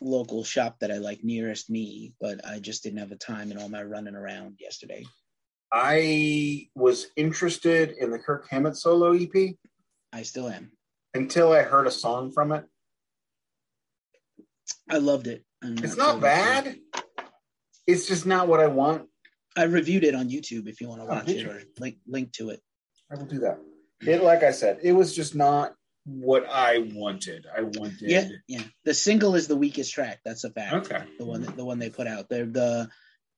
local 0.00 0.44
shop 0.44 0.78
that 0.80 0.90
I 0.90 0.98
like 0.98 1.24
nearest 1.24 1.68
me, 1.68 2.14
but 2.20 2.46
I 2.46 2.60
just 2.60 2.82
didn't 2.82 3.00
have 3.00 3.10
the 3.10 3.16
time 3.16 3.50
and 3.50 3.60
all 3.60 3.68
my 3.68 3.82
running 3.82 4.14
around 4.14 4.56
yesterday. 4.60 5.04
I 5.72 6.68
was 6.74 7.06
interested 7.16 7.94
in 7.98 8.10
the 8.10 8.18
Kirk 8.18 8.46
Hammett 8.50 8.76
solo 8.76 9.12
EP. 9.12 9.54
I 10.12 10.22
still 10.22 10.48
am. 10.48 10.70
Until 11.14 11.52
I 11.52 11.62
heard 11.62 11.86
a 11.86 11.90
song 11.90 12.30
from 12.30 12.52
it. 12.52 12.64
I 14.88 14.98
loved 14.98 15.26
it. 15.26 15.44
It's 15.62 15.96
not 15.96 16.20
bad. 16.20 16.78
It's 17.86 18.06
just 18.06 18.26
not 18.26 18.48
what 18.48 18.60
I 18.60 18.66
want. 18.66 19.08
I 19.56 19.64
reviewed 19.64 20.04
it 20.04 20.14
on 20.14 20.28
YouTube 20.28 20.68
if 20.68 20.80
you 20.80 20.88
want 20.88 21.00
to 21.00 21.06
oh, 21.06 21.10
watch 21.10 21.24
oh, 21.28 21.32
it 21.32 21.46
or 21.46 21.62
link 21.78 21.96
link 22.06 22.32
to 22.32 22.50
it. 22.50 22.60
I 23.10 23.16
will 23.16 23.26
do 23.26 23.38
that. 23.40 23.58
It 24.06 24.22
like 24.22 24.42
I 24.42 24.52
said, 24.52 24.78
it 24.82 24.92
was 24.92 25.14
just 25.14 25.34
not 25.34 25.74
what 26.04 26.46
I 26.48 26.90
wanted. 26.92 27.46
I 27.56 27.62
wanted 27.62 28.00
Yeah, 28.00 28.28
yeah. 28.48 28.62
The 28.84 28.94
single 28.94 29.34
is 29.34 29.48
the 29.48 29.56
weakest 29.56 29.92
track. 29.92 30.20
That's 30.24 30.44
a 30.44 30.50
fact. 30.50 30.90
Okay. 30.90 31.04
The 31.18 31.24
one 31.24 31.42
the 31.42 31.64
one 31.64 31.78
they 31.78 31.90
put 31.90 32.06
out. 32.06 32.28
The 32.28 32.44
the 32.44 32.88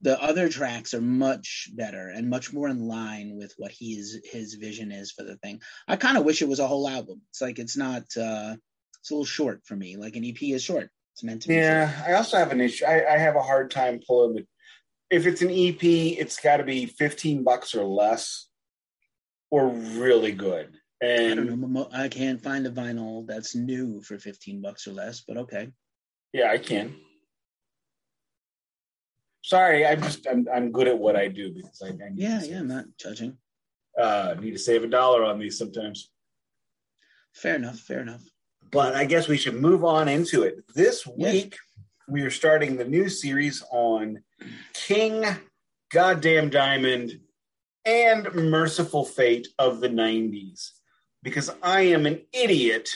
the 0.00 0.22
other 0.22 0.48
tracks 0.48 0.92
are 0.92 1.00
much 1.00 1.70
better 1.74 2.08
and 2.08 2.28
much 2.28 2.52
more 2.52 2.68
in 2.68 2.86
line 2.86 3.36
with 3.36 3.54
what 3.56 3.72
he's 3.72 4.18
his 4.24 4.54
vision 4.54 4.92
is 4.92 5.12
for 5.12 5.22
the 5.22 5.36
thing. 5.36 5.60
I 5.88 5.96
kind 5.96 6.16
of 6.16 6.24
wish 6.24 6.42
it 6.42 6.48
was 6.48 6.60
a 6.60 6.66
whole 6.66 6.88
album. 6.88 7.22
It's 7.30 7.40
like 7.40 7.58
it's 7.58 7.76
not 7.76 8.02
uh 8.16 8.56
it's 9.00 9.10
a 9.10 9.14
little 9.14 9.24
short 9.24 9.60
for 9.64 9.76
me. 9.76 9.96
Like 9.96 10.16
an 10.16 10.24
EP 10.24 10.42
is 10.42 10.62
short. 10.62 10.88
It's 11.12 11.22
meant 11.22 11.42
to 11.42 11.48
be. 11.48 11.54
Yeah, 11.54 11.94
short. 11.94 12.08
I 12.08 12.12
also 12.14 12.38
have 12.38 12.52
an 12.52 12.60
issue. 12.60 12.86
I, 12.86 13.14
I 13.14 13.18
have 13.18 13.36
a 13.36 13.42
hard 13.42 13.70
time 13.70 14.00
pulling 14.06 14.34
the 14.34 14.46
if 15.10 15.26
it's 15.26 15.42
an 15.42 15.50
EP, 15.50 15.82
it's 15.82 16.40
got 16.40 16.56
to 16.56 16.64
be 16.64 16.86
15 16.86 17.44
bucks 17.44 17.74
or 17.74 17.84
less 17.84 18.48
or 19.54 19.68
really 19.68 20.32
good. 20.32 20.68
And 21.00 21.32
I 21.40 21.44
don't 21.44 21.72
know. 21.72 21.88
I 21.92 22.08
can't 22.08 22.42
find 22.42 22.66
a 22.66 22.70
vinyl 22.70 23.24
that's 23.24 23.54
new 23.54 24.00
for 24.02 24.18
15 24.18 24.60
bucks 24.60 24.88
or 24.88 24.92
less, 24.92 25.20
but 25.20 25.36
okay. 25.36 25.68
Yeah, 26.32 26.50
I 26.50 26.58
can. 26.58 26.96
Sorry, 29.42 29.86
I'm 29.86 30.02
just 30.02 30.26
I'm 30.26 30.48
I'm 30.52 30.72
good 30.72 30.88
at 30.88 30.98
what 30.98 31.14
I 31.14 31.28
do 31.28 31.52
because 31.52 31.80
I, 31.84 31.90
I 31.90 32.10
yeah 32.14 32.42
yeah 32.42 32.58
I'm 32.58 32.66
not 32.66 32.86
judging. 32.98 33.36
Uh, 33.96 34.34
need 34.40 34.52
to 34.52 34.58
save 34.58 34.82
a 34.82 34.88
dollar 34.88 35.22
on 35.22 35.38
these 35.38 35.56
sometimes. 35.56 36.10
Fair 37.32 37.54
enough. 37.54 37.78
Fair 37.78 38.00
enough. 38.00 38.22
But 38.72 38.96
I 38.96 39.04
guess 39.04 39.28
we 39.28 39.36
should 39.36 39.54
move 39.54 39.84
on 39.84 40.08
into 40.08 40.42
it. 40.42 40.64
This 40.74 41.06
week 41.06 41.56
we 42.08 42.22
are 42.22 42.30
starting 42.30 42.76
the 42.76 42.84
new 42.84 43.08
series 43.08 43.62
on 43.70 44.20
King, 44.72 45.24
Goddamn 45.92 46.50
Diamond, 46.50 47.20
and 47.84 48.32
Mercyful 48.34 49.04
Fate 49.04 49.48
of 49.58 49.80
the 49.80 49.88
90s. 49.88 50.70
Because 51.22 51.50
I 51.62 51.82
am 51.82 52.06
an 52.06 52.20
idiot, 52.32 52.90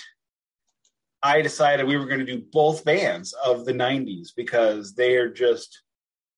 I 1.22 1.42
decided 1.42 1.86
we 1.86 1.96
were 1.96 2.06
going 2.06 2.24
to 2.24 2.26
do 2.26 2.44
both 2.52 2.84
bands 2.84 3.32
of 3.32 3.64
the 3.64 3.72
90s 3.72 4.28
because 4.36 4.94
they 4.94 5.16
are 5.16 5.30
just, 5.30 5.82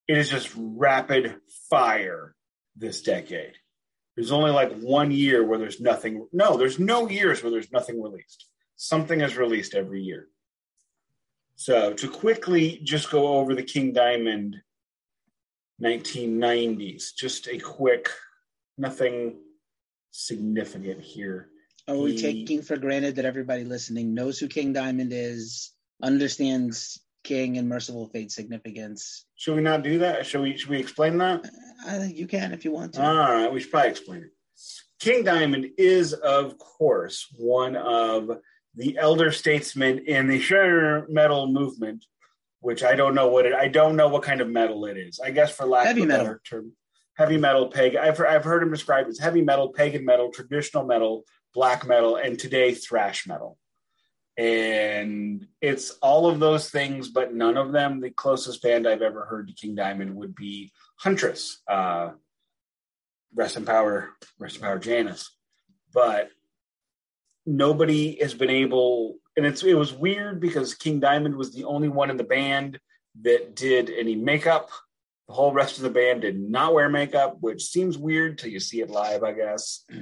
it 0.08 0.16
is 0.16 0.30
just 0.30 0.52
rapid 0.56 1.36
fire 1.68 2.34
this 2.76 3.02
decade. 3.02 3.54
There's 4.16 4.32
only 4.32 4.50
like 4.50 4.78
one 4.80 5.10
year 5.10 5.44
where 5.44 5.58
there's 5.58 5.80
nothing. 5.80 6.26
No, 6.32 6.56
there's 6.56 6.78
no 6.78 7.08
years 7.08 7.42
where 7.42 7.50
there's 7.50 7.72
nothing 7.72 8.02
released. 8.02 8.46
Something 8.76 9.20
is 9.20 9.36
released 9.36 9.74
every 9.74 10.02
year. 10.02 10.28
So 11.56 11.92
to 11.92 12.08
quickly 12.08 12.80
just 12.82 13.10
go 13.10 13.38
over 13.38 13.54
the 13.54 13.62
King 13.62 13.92
Diamond 13.92 14.56
1990s, 15.82 17.14
just 17.14 17.48
a 17.48 17.58
quick, 17.58 18.08
nothing 18.80 19.36
significant 20.10 21.02
here. 21.02 21.48
Are 21.86 21.96
we 21.96 22.16
taking 22.16 22.62
for 22.62 22.76
granted 22.76 23.16
that 23.16 23.24
everybody 23.24 23.64
listening 23.64 24.14
knows 24.14 24.38
who 24.38 24.48
King 24.48 24.72
Diamond 24.72 25.12
is, 25.12 25.72
understands 26.02 27.00
King 27.24 27.58
and 27.58 27.68
Mercyful 27.68 28.08
Fate's 28.08 28.34
significance? 28.34 29.26
Should 29.36 29.56
we 29.56 29.62
not 29.62 29.82
do 29.82 29.98
that? 29.98 30.24
Should 30.26 30.42
we? 30.42 30.56
Should 30.56 30.70
we 30.70 30.78
explain 30.78 31.18
that? 31.18 31.44
Uh, 31.44 31.48
I 31.86 31.98
think 31.98 32.16
you 32.16 32.26
can 32.26 32.52
if 32.52 32.64
you 32.64 32.72
want 32.72 32.94
to. 32.94 33.04
All 33.04 33.14
right, 33.14 33.52
we 33.52 33.60
should 33.60 33.70
probably 33.70 33.90
explain 33.90 34.22
it. 34.22 34.30
King 35.00 35.24
Diamond 35.24 35.66
is, 35.78 36.12
of 36.12 36.58
course, 36.58 37.26
one 37.36 37.76
of 37.76 38.30
the 38.76 38.96
elder 38.98 39.32
statesmen 39.32 40.00
in 40.06 40.28
the 40.28 40.38
shredder 40.38 41.08
metal 41.08 41.46
movement, 41.48 42.04
which 42.60 42.84
I 42.84 42.94
don't 42.94 43.14
know 43.14 43.28
what 43.28 43.46
it. 43.46 43.54
I 43.54 43.68
don't 43.68 43.96
know 43.96 44.08
what 44.08 44.22
kind 44.22 44.40
of 44.40 44.48
metal 44.48 44.84
it 44.84 44.96
is. 44.96 45.18
I 45.18 45.30
guess 45.30 45.56
for 45.56 45.66
lack 45.66 45.86
heavy 45.86 46.02
of 46.02 46.04
a 46.04 46.08
metal. 46.08 46.26
better 46.26 46.42
term, 46.48 46.72
heavy 47.16 47.36
metal, 47.36 47.68
pagan. 47.68 48.00
I've 48.02 48.20
I've 48.20 48.44
heard 48.44 48.62
him 48.62 48.70
described 48.70 49.08
as 49.08 49.18
heavy 49.18 49.42
metal, 49.42 49.68
pagan 49.68 50.04
metal, 50.04 50.30
traditional 50.30 50.84
metal, 50.84 51.24
black 51.54 51.86
metal, 51.86 52.16
and 52.16 52.38
today 52.38 52.74
thrash 52.74 53.26
metal. 53.26 53.58
And 54.36 55.46
it's 55.60 55.90
all 56.02 56.28
of 56.28 56.40
those 56.40 56.70
things, 56.70 57.08
but 57.08 57.34
none 57.34 57.56
of 57.56 57.72
them. 57.72 58.00
The 58.00 58.10
closest 58.10 58.62
band 58.62 58.88
I've 58.88 59.02
ever 59.02 59.24
heard 59.26 59.48
to 59.48 59.54
King 59.54 59.74
Diamond 59.74 60.14
would 60.16 60.34
be 60.34 60.72
Huntress. 60.96 61.60
Uh, 61.68 62.10
rest 63.34 63.56
in 63.56 63.64
power, 63.64 64.10
rest 64.38 64.56
in 64.56 64.62
power, 64.62 64.78
Janus. 64.78 65.36
But 65.92 66.30
nobody 67.44 68.18
has 68.20 68.32
been 68.32 68.50
able 68.50 69.20
and 69.36 69.46
it's 69.46 69.62
it 69.62 69.74
was 69.74 69.92
weird 69.92 70.40
because 70.40 70.74
King 70.74 71.00
Diamond 71.00 71.36
was 71.36 71.52
the 71.52 71.64
only 71.64 71.88
one 71.88 72.10
in 72.10 72.16
the 72.16 72.24
band 72.24 72.78
that 73.22 73.56
did 73.56 73.90
any 73.90 74.14
makeup. 74.14 74.68
The 75.30 75.36
whole 75.36 75.52
rest 75.52 75.76
of 75.76 75.84
the 75.84 75.90
band 75.90 76.22
did 76.22 76.40
not 76.40 76.74
wear 76.74 76.88
makeup, 76.88 77.36
which 77.38 77.62
seems 77.62 77.96
weird 77.96 78.36
till 78.36 78.50
you 78.50 78.58
see 78.58 78.80
it 78.80 78.90
live, 78.90 79.22
I 79.22 79.32
guess. 79.32 79.84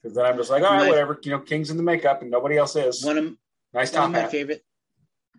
Because 0.00 0.14
then 0.14 0.26
I'm 0.26 0.36
just 0.36 0.50
like, 0.50 0.62
all 0.62 0.70
right, 0.70 0.84
my, 0.84 0.88
whatever. 0.88 1.18
You 1.24 1.32
know, 1.32 1.40
King's 1.40 1.70
in 1.70 1.76
the 1.76 1.82
makeup 1.82 2.22
and 2.22 2.30
nobody 2.30 2.56
else 2.56 2.76
is. 2.76 3.04
One 3.04 3.18
of 3.18 3.34
nice 3.74 3.92
one 3.92 4.04
of 4.04 4.10
my 4.12 4.20
hat. 4.20 4.30
favorite. 4.30 4.62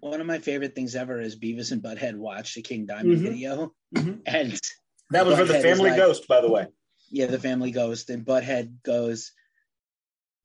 One 0.02 0.20
of 0.20 0.28
my 0.28 0.40
favorite 0.40 0.76
things 0.76 0.94
ever 0.94 1.22
is 1.22 1.40
Beavis 1.40 1.72
and 1.72 1.82
Butthead 1.82 2.16
watched 2.18 2.56
the 2.56 2.64
King 2.64 2.86
Diamond 2.86 3.20
mm-hmm. 3.20 3.28
video, 3.28 3.74
mm-hmm. 3.96 4.14
and 4.26 4.60
that 5.12 5.26
was 5.26 5.36
Butthead 5.36 5.48
for 5.48 5.54
the 5.54 5.60
Family 5.62 5.92
like, 5.92 6.00
Ghost, 6.00 6.28
by 6.28 6.42
the 6.42 6.52
way. 6.52 6.68
Yeah, 7.10 7.28
the 7.28 7.40
Family 7.40 7.72
Ghost, 7.72 8.10
and 8.10 8.26
Butthead 8.26 8.84
goes, 8.84 9.32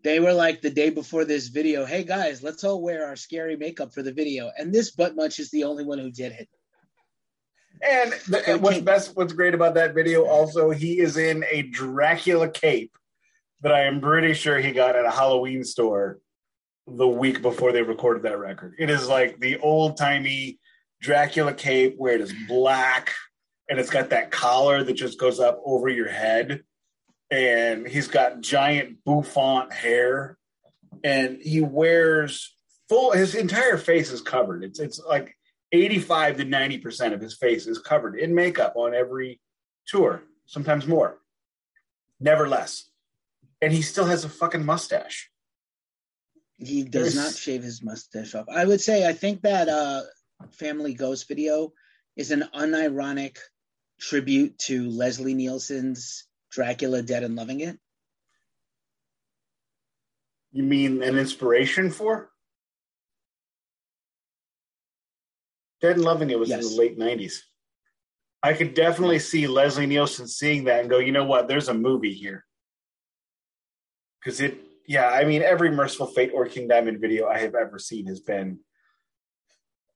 they 0.05 0.21
were 0.21 0.35
like 0.35 0.61
the 0.61 0.71
day 0.71 0.91
before 0.91 1.25
this 1.25 1.49
video, 1.49 1.85
hey 1.85 2.05
guys, 2.05 2.45
let's 2.45 2.63
all 2.63 2.81
wear 2.81 3.07
our 3.07 3.17
scary 3.17 3.57
makeup 3.57 3.93
for 3.93 4.03
the 4.03 4.13
video. 4.13 4.53
And 4.57 4.73
this 4.73 4.93
butt 4.93 5.17
munch 5.17 5.41
is 5.41 5.51
the 5.51 5.65
only 5.65 5.85
one 5.85 5.99
who 5.99 6.13
did 6.13 6.31
it. 6.31 6.49
And, 7.81 8.13
the, 8.29 8.49
and 8.49 8.63
what's 8.63 8.79
best, 8.79 9.17
what's 9.17 9.33
great 9.33 9.55
about 9.55 9.75
that 9.75 9.95
video 9.95 10.25
also, 10.25 10.71
he 10.71 10.99
is 10.99 11.17
in 11.17 11.45
a 11.51 11.63
Dracula 11.63 12.49
cape 12.49 12.97
that 13.63 13.73
I 13.73 13.83
am 13.83 14.01
pretty 14.01 14.35
sure 14.35 14.59
he 14.59 14.73
got 14.73 14.97
at 14.97 15.05
a 15.05 15.11
Halloween 15.11 15.65
store 15.65 16.19
the 16.87 17.09
week 17.09 17.43
before 17.43 17.73
they 17.73 17.83
recorded 17.83 18.25
that 18.25 18.39
record. 18.39 18.75
It 18.79 18.91
is 18.91 19.09
like 19.09 19.39
the 19.41 19.59
old 19.59 19.97
timey 19.97 20.59
Dracula 21.01 21.55
cape 21.55 21.95
where 21.97 22.15
it 22.15 22.21
is 22.21 22.35
black 22.49 23.13
and 23.69 23.79
it's 23.79 23.91
got 23.91 24.11
that 24.11 24.31
collar 24.31 24.85
that 24.85 24.93
just 24.93 25.19
goes 25.19 25.41
up 25.41 25.61
over 25.65 25.89
your 25.89 26.09
head. 26.09 26.63
And 27.31 27.87
he's 27.87 28.09
got 28.09 28.43
giant 28.43 28.99
bouffant 29.07 29.73
hair 29.73 30.37
and 31.03 31.39
he 31.41 31.61
wears 31.61 32.55
full 32.89 33.13
his 33.13 33.35
entire 33.35 33.79
face 33.79 34.13
is 34.13 34.21
covered. 34.21 34.65
It's 34.65 34.79
it's 34.79 35.01
like 35.01 35.35
85 35.73 36.39
to 36.39 36.45
90% 36.45 37.13
of 37.13 37.21
his 37.21 37.35
face 37.35 37.67
is 37.67 37.79
covered 37.79 38.19
in 38.19 38.35
makeup 38.35 38.75
on 38.77 38.95
every 38.95 39.41
tour 39.87 40.23
sometimes 40.47 40.87
more 40.87 41.19
never 42.21 42.49
less 42.49 42.91
and 43.61 43.73
he 43.73 43.83
still 43.83 44.05
has 44.05 44.25
a 44.25 44.29
fucking 44.29 44.65
mustache 44.65 45.31
he 46.57 46.85
does 46.85 47.15
There's... 47.15 47.17
not 47.17 47.35
shave 47.35 47.63
his 47.63 47.83
mustache 47.83 48.35
off 48.35 48.47
i 48.49 48.65
would 48.65 48.81
say 48.81 49.09
i 49.09 49.13
think 49.13 49.43
that 49.43 49.69
uh 49.69 50.03
family 50.53 50.95
ghost 50.95 51.27
video 51.27 51.73
is 52.17 52.31
an 52.31 52.45
unironic 52.55 53.39
tribute 53.99 54.57
to 54.59 54.89
leslie 54.89 55.35
nielsen's 55.35 56.27
Dracula 56.53 57.03
Dead 57.03 57.23
and 57.23 57.35
Loving 57.35 57.61
It? 57.61 57.79
You 60.53 60.63
mean 60.63 61.03
an 61.03 61.19
inspiration 61.19 61.91
for? 61.91 62.31
Dead 65.83 65.97
and 65.97 66.05
Loving 66.05 66.31
It 66.31 66.39
was 66.39 66.49
yes. 66.49 66.65
in 66.65 66.71
the 66.71 66.77
late 66.77 66.99
90s. 66.99 67.41
I 68.43 68.55
could 68.55 68.75
definitely 68.75 69.19
see 69.19 69.47
Leslie 69.47 69.87
Nielsen 69.87 70.27
seeing 70.27 70.65
that 70.65 70.81
and 70.81 70.91
go, 70.91 70.99
you 70.99 71.13
know 71.13 71.25
what, 71.25 71.49
there's 71.49 71.69
a 71.69 71.75
movie 71.75 72.15
here. 72.15 72.45
Because 74.21 74.41
it, 74.41 74.59
yeah, 74.87 75.09
I 75.09 75.25
mean, 75.25 75.43
every 75.43 75.71
Mercyful 75.71 76.09
Fate 76.09 76.31
or 76.35 76.47
King 76.47 76.69
Diamond 76.69 77.01
video 77.01 77.29
I 77.29 77.39
have 77.39 77.55
ever 77.55 77.79
seen 77.79 78.07
has 78.07 78.21
been 78.21 78.61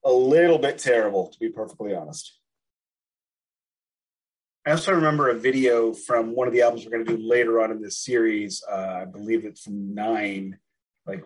a 0.03 0.11
little 0.11 0.59
bit 0.59 0.77
terrible, 0.77 1.27
to 1.27 1.39
be 1.39 1.49
perfectly 1.49 1.95
honest. 1.95 2.37
I 4.65 4.71
also 4.71 4.93
remember 4.93 5.29
a 5.29 5.33
video 5.33 5.93
from 5.93 6.35
one 6.35 6.47
of 6.47 6.53
the 6.53 6.61
albums 6.61 6.85
we're 6.85 6.91
going 6.91 7.05
to 7.05 7.15
do 7.15 7.23
later 7.25 7.61
on 7.61 7.71
in 7.71 7.81
this 7.81 7.97
series. 8.03 8.61
Uh, 8.69 8.99
I 9.01 9.05
believe 9.05 9.45
it's 9.45 9.63
from 9.63 9.95
Nine, 9.95 10.59
like 11.05 11.23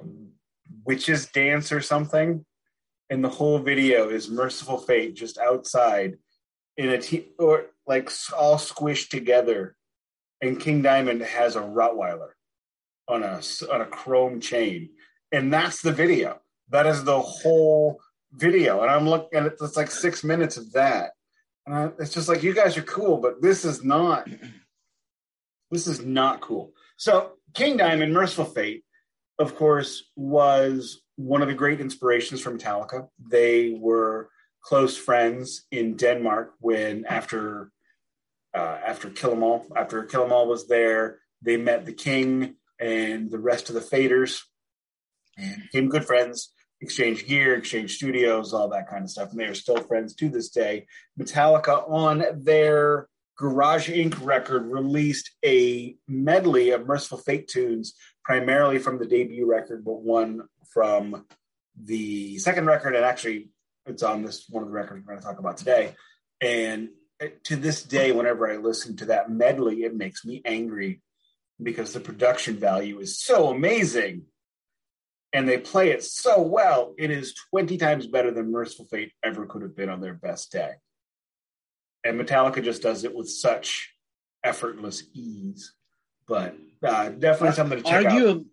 Witches 0.85 1.25
Dance 1.27 1.71
or 1.71 1.81
something. 1.81 2.45
And 3.11 3.21
the 3.21 3.29
whole 3.29 3.59
video 3.59 4.09
is 4.09 4.29
Mercyful 4.29 4.77
Fate 4.77 5.15
just 5.15 5.37
outside 5.37 6.17
in 6.77 6.87
a 6.89 6.97
t 6.97 7.27
or 7.37 7.65
like 7.85 8.09
all 8.37 8.55
squished 8.55 9.09
together, 9.09 9.75
and 10.41 10.57
King 10.57 10.81
Diamond 10.81 11.21
has 11.21 11.57
a 11.57 11.59
Rottweiler 11.59 12.29
on 13.09 13.21
a 13.23 13.41
on 13.69 13.81
a 13.81 13.85
chrome 13.85 14.39
chain, 14.39 14.91
and 15.33 15.53
that's 15.53 15.81
the 15.81 15.91
video. 15.91 16.39
That 16.69 16.87
is 16.87 17.03
the 17.03 17.19
whole 17.19 17.99
video, 18.31 18.81
and 18.81 18.89
I'm 18.89 19.09
looking 19.09 19.39
at 19.39 19.45
it. 19.45 19.57
It's 19.59 19.75
like 19.75 19.91
six 19.91 20.23
minutes 20.23 20.55
of 20.55 20.71
that, 20.71 21.11
and 21.65 21.75
I, 21.75 21.89
it's 21.99 22.13
just 22.13 22.29
like 22.29 22.43
you 22.43 22.53
guys 22.53 22.77
are 22.77 22.83
cool, 22.83 23.17
but 23.17 23.41
this 23.41 23.65
is 23.65 23.83
not. 23.83 24.25
This 25.69 25.85
is 25.85 25.99
not 25.99 26.39
cool. 26.39 26.71
So 26.95 27.33
King 27.53 27.75
Diamond, 27.75 28.13
Merciful 28.13 28.45
Fate, 28.45 28.85
of 29.39 29.55
course, 29.55 30.03
was 30.15 31.01
one 31.15 31.41
of 31.41 31.47
the 31.47 31.53
great 31.53 31.81
inspirations 31.81 32.41
for 32.41 32.51
Metallica. 32.51 33.07
They 33.19 33.77
were 33.79 34.29
close 34.61 34.97
friends 34.97 35.65
in 35.71 35.95
Denmark 35.95 36.53
when 36.59 37.05
after 37.05 37.71
uh, 38.53 38.77
after 38.85 39.09
Kill 39.09 39.31
'Em 39.31 39.43
All, 39.43 39.65
after 39.75 40.03
Kill 40.03 40.25
'Em 40.25 40.33
All 40.33 40.47
was 40.47 40.67
there, 40.67 41.19
they 41.41 41.57
met 41.57 41.85
the 41.85 41.93
King 41.93 42.55
and 42.79 43.31
the 43.31 43.39
rest 43.39 43.69
of 43.69 43.75
the 43.75 43.81
Faders 43.81 44.41
and 45.37 45.63
became 45.63 45.89
good 45.89 46.05
friends. 46.05 46.53
Exchange 46.81 47.27
gear, 47.27 47.55
exchange 47.55 47.95
studios, 47.95 48.53
all 48.53 48.67
that 48.69 48.89
kind 48.89 49.03
of 49.03 49.09
stuff, 49.09 49.29
and 49.31 49.39
they 49.39 49.45
are 49.45 49.53
still 49.53 49.77
friends 49.83 50.15
to 50.15 50.29
this 50.29 50.49
day. 50.49 50.87
Metallica 51.19 51.87
on 51.89 52.25
their 52.43 53.07
Garage 53.37 53.89
Inc. 53.89 54.23
record 54.25 54.65
released 54.65 55.31
a 55.45 55.95
medley 56.07 56.71
of 56.71 56.87
Mercyful 56.87 57.19
Fate 57.19 57.47
tunes, 57.47 57.93
primarily 58.23 58.79
from 58.79 58.99
the 58.99 59.05
debut 59.05 59.49
record, 59.49 59.83
but 59.83 60.01
one 60.01 60.43
from 60.73 61.25
the 61.81 62.37
second 62.39 62.65
record, 62.65 62.95
and 62.95 63.05
actually 63.05 63.49
it's 63.85 64.03
on 64.03 64.23
this 64.23 64.45
one 64.49 64.63
of 64.63 64.69
the 64.69 64.75
records 64.75 65.05
we're 65.05 65.13
going 65.13 65.19
to 65.21 65.25
talk 65.25 65.39
about 65.39 65.57
today. 65.57 65.95
And 66.41 66.89
to 67.43 67.55
this 67.55 67.83
day, 67.83 68.11
whenever 68.11 68.51
I 68.51 68.57
listen 68.57 68.97
to 68.97 69.05
that 69.05 69.29
medley, 69.29 69.83
it 69.83 69.95
makes 69.95 70.25
me 70.25 70.41
angry 70.45 71.01
because 71.61 71.93
the 71.93 71.99
production 71.99 72.57
value 72.57 72.99
is 72.99 73.19
so 73.19 73.49
amazing 73.49 74.23
and 75.33 75.47
they 75.47 75.57
play 75.57 75.91
it 75.91 76.03
so 76.03 76.41
well. 76.41 76.93
It 76.97 77.11
is 77.11 77.35
20 77.51 77.77
times 77.77 78.07
better 78.07 78.31
than 78.31 78.51
Mercyful 78.51 78.85
Fate 78.85 79.13
ever 79.23 79.45
could 79.45 79.61
have 79.61 79.75
been 79.75 79.89
on 79.89 80.01
their 80.01 80.13
best 80.13 80.51
day. 80.51 80.71
And 82.03 82.19
Metallica 82.19 82.63
just 82.63 82.81
does 82.81 83.03
it 83.03 83.15
with 83.15 83.29
such 83.29 83.93
effortless 84.43 85.03
ease. 85.13 85.73
But 86.27 86.55
uh, 86.83 87.09
definitely 87.09 87.55
something 87.55 87.83
to 87.83 87.89
check 87.89 88.05
Argu- 88.05 88.45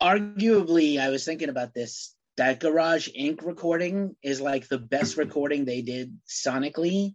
out. 0.00 0.18
Arguably, 0.18 0.98
I 0.98 1.10
was 1.10 1.24
thinking 1.24 1.48
about 1.48 1.74
this. 1.74 2.14
That 2.36 2.60
Garage 2.60 3.08
Inc. 3.08 3.44
recording 3.44 4.16
is 4.22 4.40
like 4.40 4.68
the 4.68 4.78
best 4.78 5.16
recording 5.16 5.64
they 5.64 5.82
did 5.82 6.18
sonically 6.26 7.14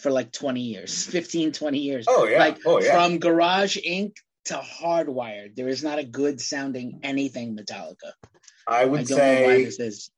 for 0.00 0.10
like 0.10 0.32
20 0.32 0.60
years, 0.60 1.06
15, 1.10 1.52
20 1.52 1.78
years. 1.78 2.06
Oh, 2.08 2.26
yeah. 2.26 2.38
Like 2.38 2.58
oh, 2.66 2.80
yeah. 2.80 2.92
from 2.92 3.18
Garage 3.18 3.78
Inc. 3.78 4.16
to 4.46 4.54
Hardwired, 4.54 5.56
there 5.56 5.68
is 5.68 5.82
not 5.82 5.98
a 5.98 6.04
good 6.04 6.40
sounding 6.40 7.00
anything 7.02 7.56
Metallica. 7.56 8.12
I 8.66 8.84
would 8.84 9.00
I 9.00 9.04
say 9.04 9.64
this 9.64 9.80
is. 9.80 10.10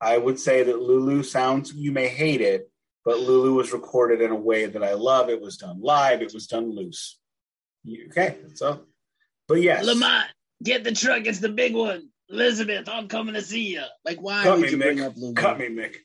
I 0.00 0.18
would 0.18 0.38
say 0.38 0.62
that 0.64 0.78
Lulu 0.78 1.22
sounds. 1.22 1.72
You 1.72 1.90
may 1.90 2.08
hate 2.08 2.42
it, 2.42 2.70
but 3.04 3.18
Lulu 3.18 3.54
was 3.54 3.72
recorded 3.72 4.20
in 4.20 4.30
a 4.30 4.36
way 4.36 4.66
that 4.66 4.82
I 4.82 4.92
love. 4.92 5.30
It 5.30 5.40
was 5.40 5.56
done 5.56 5.80
live. 5.80 6.20
It 6.20 6.34
was 6.34 6.46
done 6.46 6.74
loose. 6.74 7.18
Okay, 8.10 8.36
so, 8.54 8.80
but 9.48 9.60
yes, 9.60 9.84
Lamont, 9.84 10.26
get 10.62 10.84
the 10.84 10.92
truck. 10.92 11.26
It's 11.26 11.40
the 11.40 11.48
big 11.48 11.74
one. 11.74 12.08
Elizabeth, 12.28 12.88
I'm 12.88 13.08
coming 13.08 13.34
to 13.34 13.42
see 13.42 13.74
you. 13.74 13.82
Like, 14.04 14.20
why 14.20 14.42
Cut 14.42 14.58
would 14.58 14.66
me, 14.66 14.70
you 14.70 14.76
Mick. 14.76 14.82
bring 14.82 15.00
up 15.02 15.16
Lulu? 15.16 15.34
Cut 15.34 15.58
me, 15.58 15.68
Mick. 15.68 15.96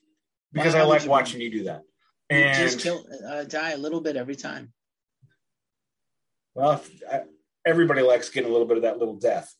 Because 0.52 0.74
why 0.74 0.80
I 0.80 0.84
like 0.84 1.06
watching 1.06 1.40
you 1.40 1.50
do 1.50 1.64
that. 1.64 1.82
And 2.28 2.56
just 2.56 2.80
kill, 2.80 3.04
uh, 3.28 3.44
die 3.44 3.70
a 3.70 3.78
little 3.78 4.00
bit 4.00 4.16
every 4.16 4.36
time. 4.36 4.72
Well, 6.54 6.82
everybody 7.66 8.02
likes 8.02 8.28
getting 8.28 8.50
a 8.50 8.52
little 8.52 8.66
bit 8.66 8.76
of 8.76 8.82
that 8.84 8.98
little 8.98 9.16
death. 9.16 9.52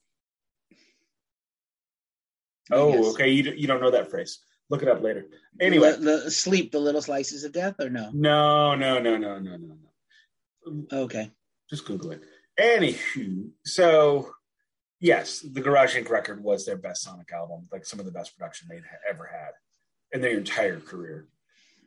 Oh, 2.70 3.12
okay. 3.12 3.30
You, 3.30 3.52
you 3.52 3.66
don't 3.66 3.80
know 3.80 3.90
that 3.90 4.10
phrase. 4.10 4.38
Look 4.68 4.82
it 4.82 4.88
up 4.88 5.02
later. 5.02 5.26
Anyway, 5.60 5.92
the, 5.92 6.22
the, 6.24 6.30
sleep, 6.30 6.70
the 6.70 6.78
little 6.78 7.02
slices 7.02 7.42
of 7.42 7.52
death, 7.52 7.74
or 7.80 7.90
no? 7.90 8.10
No, 8.12 8.76
no, 8.76 9.00
no, 9.00 9.16
no, 9.16 9.38
no, 9.38 9.56
no, 9.56 9.76
no. 9.76 10.86
Okay. 11.04 11.30
Just 11.68 11.84
Google 11.86 12.12
it. 12.12 12.22
Anywho, 12.60 13.48
so 13.64 14.32
yes, 15.00 15.40
the 15.40 15.62
Garage 15.62 15.96
Inc. 15.96 16.10
record 16.10 16.44
was 16.44 16.66
their 16.66 16.76
best 16.76 17.02
Sonic 17.02 17.32
album, 17.32 17.66
like 17.72 17.86
some 17.86 17.98
of 17.98 18.04
the 18.04 18.12
best 18.12 18.36
production 18.36 18.68
they'd 18.68 18.82
ever 19.08 19.24
had 19.24 19.52
in 20.12 20.20
their 20.20 20.36
entire 20.36 20.78
career. 20.78 21.26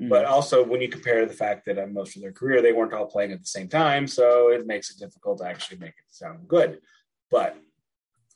Mm. 0.01 0.09
But 0.09 0.25
also, 0.25 0.63
when 0.63 0.81
you 0.81 0.89
compare 0.89 1.25
the 1.25 1.33
fact 1.33 1.65
that 1.65 1.77
on 1.77 1.93
most 1.93 2.15
of 2.15 2.23
their 2.23 2.31
career 2.31 2.61
they 2.61 2.73
weren't 2.73 2.93
all 2.93 3.05
playing 3.05 3.31
at 3.31 3.39
the 3.39 3.45
same 3.45 3.67
time, 3.67 4.07
so 4.07 4.49
it 4.49 4.65
makes 4.65 4.89
it 4.89 4.97
difficult 4.97 5.39
to 5.39 5.45
actually 5.45 5.77
make 5.77 5.89
it 5.89 6.05
sound 6.09 6.47
good. 6.47 6.79
But 7.29 7.55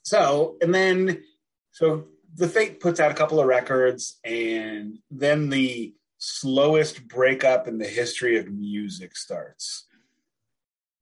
so, 0.03 0.57
and 0.61 0.73
then 0.73 1.23
so 1.71 2.05
the 2.35 2.47
Fate 2.47 2.79
puts 2.79 2.99
out 2.99 3.11
a 3.11 3.15
couple 3.15 3.39
of 3.39 3.47
records, 3.47 4.19
and 4.23 4.99
then 5.09 5.49
the 5.49 5.95
slowest 6.19 7.07
breakup 7.07 7.67
in 7.67 7.79
the 7.79 7.87
history 7.87 8.37
of 8.37 8.47
music 8.47 9.15
starts. 9.15 9.86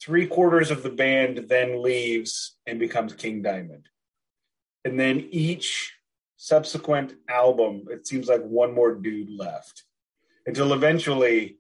Three 0.06 0.28
quarters 0.28 0.70
of 0.70 0.84
the 0.84 0.92
band 0.92 1.46
then 1.50 1.82
leaves 1.82 2.58
and 2.68 2.78
becomes 2.78 3.14
King 3.14 3.42
Diamond. 3.42 3.90
And 4.84 5.00
then 5.00 5.28
each 5.32 5.96
subsequent 6.38 7.16
album, 7.28 7.86
it 7.90 8.06
seems 8.06 8.28
like 8.28 8.44
one 8.44 8.72
more 8.72 8.94
dude 8.94 9.32
left 9.32 9.82
until 10.46 10.74
eventually 10.74 11.58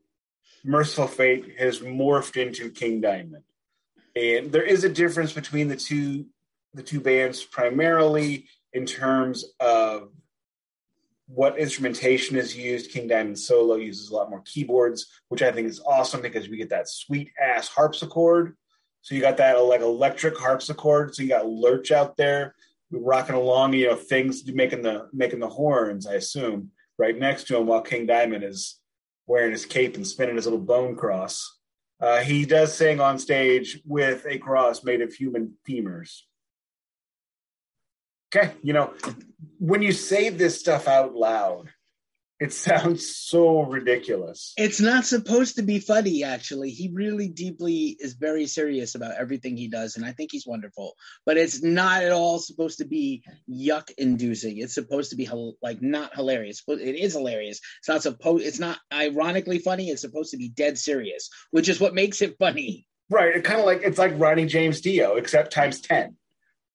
Mercyful 0.64 1.08
Fate 1.08 1.56
has 1.58 1.80
morphed 1.80 2.40
into 2.40 2.70
King 2.70 3.02
Diamond. 3.02 3.46
And 4.16 4.52
there 4.52 4.62
is 4.62 4.84
a 4.84 4.90
difference 4.90 5.34
between 5.34 5.68
the 5.68 5.76
two 5.76 6.28
the 6.76 6.84
two 6.84 7.00
bands 7.00 7.44
primarily 7.44 8.46
in 8.74 8.86
terms 8.86 9.44
of 9.60 10.12
what 11.28 11.58
instrumentation 11.58 12.38
is 12.38 12.56
used. 12.56 12.92
King 12.92 13.08
Diamond 13.08 13.40
Solo 13.40 13.76
uses 13.76 14.10
a 14.10 14.16
lot 14.16 14.30
more 14.30 14.42
keyboards, 14.46 15.08
which 15.30 15.42
I 15.42 15.52
think 15.52 15.68
is 15.68 15.82
awesome 15.82 16.22
because 16.22 16.50
we 16.50 16.58
get 16.58 16.70
that 16.70 16.90
sweet 16.90 17.32
ass 17.42 17.68
harpsichord. 17.68 18.56
So 19.02 19.16
you 19.16 19.22
got 19.22 19.38
that 19.38 19.54
like 19.54 19.82
electric 19.82 20.38
harpsichord. 20.38 21.16
So 21.16 21.24
you 21.24 21.30
got 21.30 21.48
Lurch 21.48 21.92
out 21.92 22.18
there 22.18 22.56
rocking 22.92 23.36
along, 23.36 23.74
you 23.74 23.88
know, 23.88 23.96
things 23.96 24.44
making 24.52 24.84
the 24.84 25.10
making 25.14 25.40
the 25.40 25.48
horns. 25.48 26.08
I 26.08 26.14
assume 26.14 26.72
right 26.98 27.18
next 27.18 27.48
to 27.48 27.58
him 27.58 27.68
while 27.68 27.82
King 27.82 28.06
Diamond 28.06 28.44
is 28.44 28.80
wearing 29.28 29.52
his 29.52 29.66
cape 29.66 29.96
and 29.96 30.06
spinning 30.06 30.36
his 30.36 30.46
little 30.46 30.60
bone 30.60 30.96
cross. 30.96 31.58
Uh, 32.00 32.20
he 32.20 32.46
does 32.46 32.74
sing 32.74 33.00
on 33.00 33.18
stage 33.18 33.80
with 33.86 34.26
a 34.30 34.38
cross 34.38 34.84
made 34.84 35.02
of 35.02 35.14
human 35.14 35.54
femurs. 35.68 36.22
Okay, 38.36 38.52
you 38.62 38.74
know, 38.74 38.94
when 39.60 39.82
you 39.82 39.94
say 39.94 40.30
this 40.30 40.60
stuff 40.60 40.88
out 40.88 41.16
loud, 41.16 41.70
it 42.38 42.52
sounds 42.54 43.16
so 43.16 43.62
ridiculous. 43.62 44.54
It's 44.58 44.82
not 44.82 45.06
supposed 45.06 45.56
to 45.56 45.64
be 45.64 45.80
funny, 45.80 46.24
actually. 46.26 46.72
He 46.72 46.92
really 46.94 47.30
deeply 47.30 47.96
is 47.98 48.14
very 48.14 48.46
serious 48.46 48.96
about 48.96 49.16
everything 49.18 49.56
he 49.56 49.70
does, 49.70 49.96
and 49.96 50.06
I 50.06 50.12
think 50.12 50.32
he's 50.32 50.46
wonderful. 50.46 50.96
But 51.26 51.38
it's 51.38 51.64
not 51.64 52.04
at 52.04 52.12
all 52.12 52.40
supposed 52.40 52.80
to 52.80 52.86
be 52.86 53.24
yuck 53.50 53.90
inducing. 53.98 54.58
It's 54.58 54.74
supposed 54.76 55.12
to 55.12 55.16
be 55.16 55.30
like 55.62 55.82
not 55.82 56.14
hilarious. 56.14 56.62
But 56.68 56.80
it 56.80 56.96
is 56.96 57.14
hilarious. 57.14 57.62
It's 57.80 57.88
not 57.88 58.04
supposed. 58.04 58.46
It's 58.46 58.60
not 58.60 58.80
ironically 58.92 59.60
funny. 59.60 59.90
It's 59.90 60.02
supposed 60.02 60.32
to 60.32 60.38
be 60.38 60.50
dead 60.50 60.78
serious, 60.78 61.30
which 61.52 61.70
is 61.70 61.80
what 61.80 61.96
makes 61.96 62.22
it 62.22 62.36
funny. 62.38 62.86
Right. 63.10 63.36
It 63.36 63.44
kind 63.46 63.60
of 63.62 63.66
like 63.66 63.82
it's 63.84 64.00
like 64.00 64.20
Ronnie 64.20 64.46
James 64.46 64.82
Dio, 64.82 65.16
except 65.16 65.54
times 65.54 65.80
ten. 65.80 66.18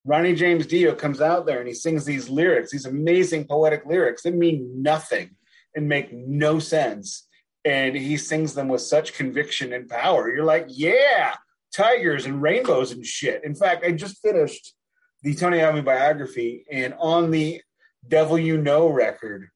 Ronnie 0.03 0.35
James 0.35 0.65
Dio 0.65 0.95
comes 0.95 1.21
out 1.21 1.45
there 1.45 1.59
and 1.59 1.67
he 1.67 1.73
sings 1.73 2.05
these 2.05 2.29
lyrics, 2.29 2.71
these 2.71 2.85
amazing 2.85 3.45
poetic 3.45 3.85
lyrics 3.85 4.23
that 4.23 4.33
mean 4.33 4.81
nothing 4.81 5.35
and 5.75 5.87
make 5.87 6.11
no 6.11 6.59
sense. 6.59 7.27
And 7.63 7.95
he 7.95 8.17
sings 8.17 8.55
them 8.55 8.67
with 8.67 8.81
such 8.81 9.13
conviction 9.13 9.73
and 9.73 9.87
power. 9.87 10.33
You're 10.33 10.43
like, 10.43 10.65
yeah, 10.69 11.35
tigers 11.73 12.25
and 12.25 12.41
rainbows 12.41 12.91
and 12.91 13.05
shit. 13.05 13.43
In 13.43 13.53
fact, 13.53 13.85
I 13.85 13.91
just 13.91 14.19
finished 14.21 14.73
the 15.21 15.35
Tony 15.35 15.59
Iommi 15.59 15.85
biography, 15.85 16.65
and 16.71 16.95
on 16.97 17.29
the 17.29 17.61
Devil 18.07 18.39
You 18.39 18.57
Know 18.57 18.87
record, 18.87 19.49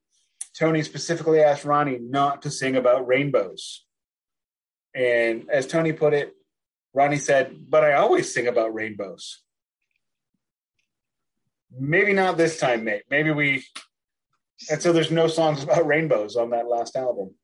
Tony 0.55 0.84
specifically 0.84 1.39
asked 1.39 1.65
Ronnie 1.65 1.97
not 1.99 2.43
to 2.43 2.51
sing 2.51 2.75
about 2.75 3.08
rainbows. 3.08 3.84
And 4.93 5.49
as 5.49 5.65
Tony 5.65 5.91
put 5.91 6.13
it, 6.13 6.34
Ronnie 6.93 7.17
said, 7.17 7.55
But 7.67 7.84
I 7.84 7.93
always 7.93 8.31
sing 8.31 8.45
about 8.45 8.75
rainbows 8.75 9.41
maybe 11.78 12.14
not 12.14 12.38
this 12.38 12.60
time, 12.60 12.84
mate. 12.84 13.04
Maybe 13.10 13.32
we. 13.32 13.64
And 14.70 14.82
so 14.82 14.94
there's 14.94 15.12
no 15.12 15.28
songs 15.28 15.64
about 15.64 15.86
rainbows 15.86 16.36
on 16.36 16.52
that 16.52 16.68
last 16.68 16.96
album, 16.96 17.36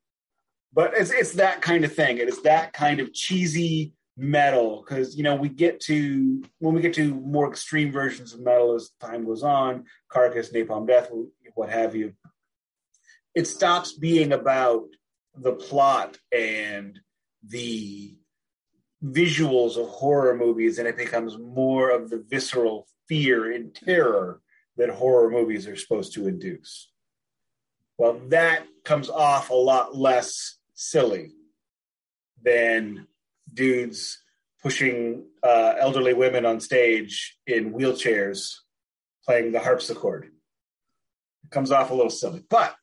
but 0.74 0.94
it's 0.96 1.12
it's 1.12 1.34
that 1.34 1.62
kind 1.62 1.84
of 1.84 1.94
thing. 1.94 2.18
It 2.18 2.30
is 2.30 2.42
that 2.44 2.74
kind 2.74 3.00
of 3.00 3.14
cheesy 3.14 3.94
metal 4.18 4.84
because 4.86 5.16
you 5.18 5.24
know 5.24 5.36
we 5.36 5.50
get 5.50 5.80
to 5.82 6.44
when 6.60 6.74
we 6.74 6.82
get 6.82 6.94
to 6.94 7.14
more 7.16 7.50
extreme 7.50 7.92
versions 7.92 8.34
of 8.34 8.42
metal 8.42 8.76
as 8.76 8.92
time 9.00 9.26
goes 9.26 9.44
on, 9.44 9.86
Carcass, 10.10 10.52
Napalm 10.52 10.88
Death, 10.88 11.10
what 11.56 11.70
have 11.70 11.96
you. 11.96 12.14
it 13.36 13.48
stops 13.48 13.94
being 13.94 14.32
about 14.32 14.88
the 15.36 15.54
plot 15.54 16.18
and 16.32 17.00
the 17.48 18.16
visuals 19.04 19.78
of 19.78 19.88
horror 19.88 20.36
movies 20.36 20.78
and 20.78 20.88
it 20.88 20.98
becomes 20.98 21.38
more 21.38 21.90
of 21.90 22.10
the 22.10 22.24
visceral 22.30 22.88
fear 23.12 23.52
and 23.52 23.76
terror 23.76 24.40
that 24.78 24.90
horror 24.90 25.30
movies 25.30 25.68
are 25.68 25.76
supposed 25.76 26.14
to 26.14 26.30
induce. 26.30 26.90
Well, 27.98 28.22
that 28.30 28.64
comes 28.86 29.10
off 29.10 29.50
a 29.50 29.54
lot 29.54 29.94
less 29.94 30.56
silly 30.76 31.34
than 32.42 33.08
dudes 33.54 34.24
pushing 34.64 35.26
uh, 35.44 35.74
elderly 35.78 36.14
women 36.14 36.46
on 36.46 36.62
stage 36.62 37.38
in 37.46 37.74
wheelchairs 37.74 38.54
playing 39.26 39.52
the 39.52 39.60
harpsichord. 39.60 40.28
It 41.44 41.52
comes 41.52 41.70
off 41.70 41.92
a 41.92 41.94
little 41.94 42.10
silly, 42.10 42.46
but 42.50 42.74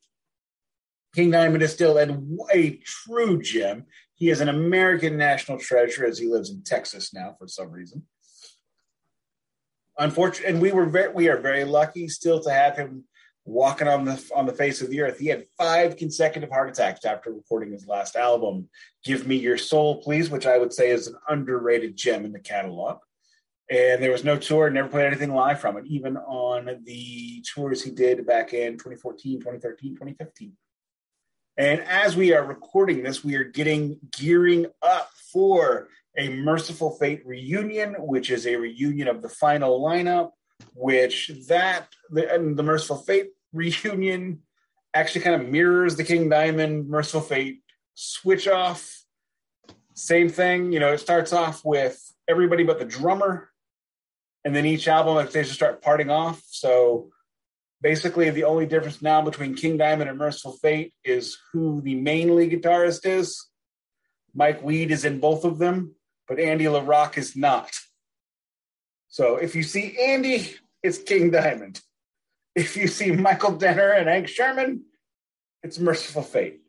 King 1.14 1.30
Diamond 1.30 1.62
is 1.62 1.72
still 1.72 1.98
a 1.98 2.80
true 2.84 3.40
gem. 3.40 3.86
He 4.12 4.28
is 4.28 4.42
an 4.42 4.50
American 4.50 5.16
national 5.16 5.58
treasure 5.58 6.04
as 6.04 6.18
he 6.18 6.28
lives 6.28 6.50
in 6.50 6.64
Texas 6.64 7.14
now 7.14 7.34
for 7.38 7.48
some 7.48 7.70
reason. 7.70 8.04
Unfortunately, 9.98 10.52
and 10.52 10.62
we 10.62 10.72
were 10.72 10.86
very, 10.86 11.12
we 11.12 11.28
are 11.28 11.38
very 11.38 11.64
lucky 11.64 12.08
still 12.08 12.40
to 12.40 12.50
have 12.50 12.76
him 12.76 13.04
walking 13.44 13.88
on 13.88 14.04
the 14.04 14.22
on 14.34 14.46
the 14.46 14.52
face 14.52 14.80
of 14.80 14.90
the 14.90 15.00
earth. 15.00 15.18
He 15.18 15.26
had 15.26 15.46
five 15.56 15.96
consecutive 15.96 16.50
heart 16.50 16.68
attacks 16.68 17.04
after 17.04 17.32
recording 17.32 17.72
his 17.72 17.86
last 17.86 18.14
album, 18.14 18.68
"Give 19.04 19.26
Me 19.26 19.36
Your 19.36 19.58
Soul, 19.58 20.00
Please," 20.02 20.30
which 20.30 20.46
I 20.46 20.58
would 20.58 20.72
say 20.72 20.90
is 20.90 21.08
an 21.08 21.16
underrated 21.28 21.96
gem 21.96 22.24
in 22.24 22.32
the 22.32 22.38
catalog. 22.38 22.98
And 23.70 24.02
there 24.02 24.12
was 24.12 24.24
no 24.24 24.38
tour, 24.38 24.70
never 24.70 24.88
played 24.88 25.06
anything 25.06 25.34
live 25.34 25.60
from 25.60 25.76
it, 25.76 25.84
even 25.86 26.16
on 26.16 26.80
the 26.84 27.44
tours 27.54 27.82
he 27.82 27.90
did 27.90 28.26
back 28.26 28.54
in 28.54 28.74
2014, 28.74 29.40
2013, 29.40 29.92
2015. 29.92 30.56
And 31.58 31.80
as 31.82 32.16
we 32.16 32.32
are 32.32 32.44
recording 32.44 33.02
this, 33.02 33.24
we 33.24 33.34
are 33.34 33.44
getting 33.44 33.98
gearing 34.16 34.66
up 34.80 35.10
for 35.32 35.88
a 36.18 36.28
Mercyful 36.28 36.98
Fate 36.98 37.22
reunion, 37.24 37.94
which 37.98 38.30
is 38.30 38.46
a 38.46 38.56
reunion 38.56 39.08
of 39.08 39.22
the 39.22 39.28
final 39.28 39.80
lineup, 39.80 40.30
which 40.74 41.30
that 41.48 41.88
the, 42.10 42.34
and 42.34 42.56
the 42.56 42.62
Mercyful 42.62 42.98
Fate 42.98 43.28
reunion 43.52 44.42
actually 44.92 45.20
kind 45.20 45.40
of 45.40 45.48
mirrors 45.48 45.96
the 45.96 46.04
King 46.04 46.28
Diamond 46.28 46.88
Mercyful 46.88 47.20
Fate 47.20 47.62
switch 47.94 48.48
off. 48.48 49.04
Same 49.94 50.28
thing, 50.28 50.72
you 50.72 50.80
know, 50.80 50.92
it 50.92 50.98
starts 50.98 51.32
off 51.32 51.64
with 51.64 51.98
everybody 52.28 52.64
but 52.64 52.78
the 52.78 52.84
drummer, 52.84 53.50
and 54.44 54.54
then 54.54 54.66
each 54.66 54.88
album 54.88 55.24
they 55.32 55.42
just 55.42 55.54
start 55.54 55.82
parting 55.82 56.10
off. 56.10 56.42
So 56.46 57.10
basically 57.80 58.30
the 58.30 58.44
only 58.44 58.66
difference 58.66 59.02
now 59.02 59.22
between 59.22 59.54
King 59.54 59.76
Diamond 59.76 60.10
and 60.10 60.18
Mercyful 60.18 60.52
Fate 60.52 60.94
is 61.04 61.38
who 61.52 61.80
the 61.80 61.94
main 61.94 62.34
lead 62.34 62.50
guitarist 62.50 63.06
is. 63.06 63.48
Mike 64.34 64.62
Wead 64.62 64.90
is 64.90 65.04
in 65.04 65.20
both 65.20 65.44
of 65.44 65.58
them, 65.58 65.94
but 66.28 66.38
Andy 66.38 66.66
LaRocque 66.66 67.18
is 67.18 67.34
not. 67.34 67.70
So 69.08 69.36
if 69.36 69.54
you 69.54 69.62
see 69.62 69.96
Andy, 70.00 70.54
it's 70.82 70.98
King 70.98 71.30
Diamond. 71.30 71.80
If 72.54 72.76
you 72.76 72.86
see 72.86 73.12
Michael 73.12 73.56
Denner 73.56 73.90
and 73.90 74.08
Hank 74.08 74.28
Shermann, 74.28 74.82
it's 75.62 75.78
Mercyful 75.78 76.22
Fate. 76.22 76.60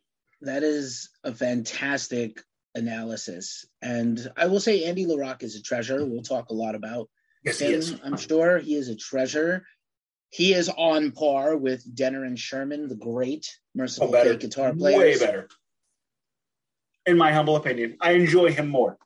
That 0.42 0.64
is 0.64 1.10
a 1.24 1.34
fantastic 1.34 2.42
analysis. 2.76 3.66
And 3.82 4.32
I 4.38 4.48
will 4.48 4.60
say 4.60 4.86
Andy 4.86 5.06
LaRocque 5.06 5.44
is 5.44 5.56
a 5.56 5.62
treasure. 5.62 6.06
We'll 6.06 6.22
talk 6.22 6.50
a 6.50 6.54
lot 6.54 6.76
about 6.76 7.10
yes, 7.44 7.60
him. 7.60 8.00
I'm 8.04 8.18
sure 8.18 8.60
he 8.60 8.76
is 8.76 8.88
a 8.88 8.96
treasure. 8.96 9.66
He 10.30 10.54
is 10.54 10.70
on 10.70 11.12
par 11.12 11.58
with 11.58 11.84
Denner 11.94 12.24
and 12.24 12.38
Shermann, 12.38 12.88
the 12.88 12.96
great 12.96 13.58
Mercyful 13.76 14.16
oh, 14.16 14.24
Fate 14.24 14.40
guitar 14.40 14.74
players. 14.74 15.20
Way 15.20 15.26
better. 15.26 15.50
In 17.06 17.18
my 17.18 17.34
humble 17.34 17.56
opinion, 17.56 17.98
I 18.00 18.12
enjoy 18.12 18.52
him 18.52 18.70
more. 18.70 18.98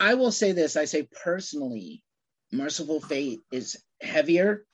I 0.00 0.14
will 0.14 0.32
say 0.32 0.52
this 0.52 0.76
I 0.76 0.86
say 0.86 1.06
personally, 1.22 2.02
Mercyful 2.50 3.00
Fate 3.02 3.40
is 3.52 3.76
heavier 4.00 4.64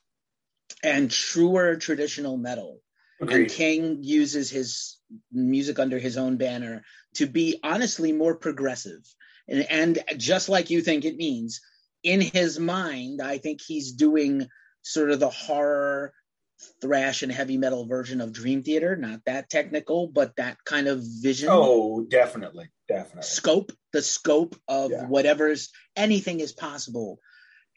and 0.82 1.10
truer 1.10 1.76
traditional 1.76 2.36
metal. 2.36 2.80
Agreed. 3.20 3.42
And 3.42 3.50
King 3.50 3.98
uses 4.02 4.50
his 4.50 4.98
music 5.32 5.78
under 5.78 5.98
his 5.98 6.16
own 6.16 6.36
banner 6.36 6.84
to 7.14 7.26
be 7.26 7.58
honestly 7.62 8.12
more 8.12 8.36
progressive. 8.36 9.02
And, 9.48 9.66
and 9.70 9.98
just 10.16 10.48
like 10.48 10.70
you 10.70 10.82
think 10.82 11.04
it 11.04 11.16
means, 11.16 11.60
in 12.02 12.20
his 12.20 12.58
mind, 12.58 13.20
I 13.22 13.38
think 13.38 13.60
he's 13.60 13.92
doing 13.92 14.48
sort 14.82 15.10
of 15.10 15.18
the 15.18 15.30
horror 15.30 16.12
thrash 16.80 17.22
and 17.22 17.32
heavy 17.32 17.56
metal 17.56 17.86
version 17.86 18.20
of 18.20 18.32
Dream 18.32 18.62
Theater. 18.62 18.96
Not 18.96 19.20
that 19.26 19.50
technical, 19.50 20.08
but 20.08 20.36
that 20.36 20.58
kind 20.64 20.88
of 20.88 21.02
vision. 21.02 21.48
Oh, 21.50 22.04
definitely, 22.04 22.68
definitely. 22.88 23.22
Scope, 23.22 23.72
the 23.92 24.02
scope 24.02 24.56
of 24.68 24.90
yeah. 24.90 25.06
whatever's 25.06 25.70
anything 25.96 26.40
is 26.40 26.52
possible. 26.52 27.18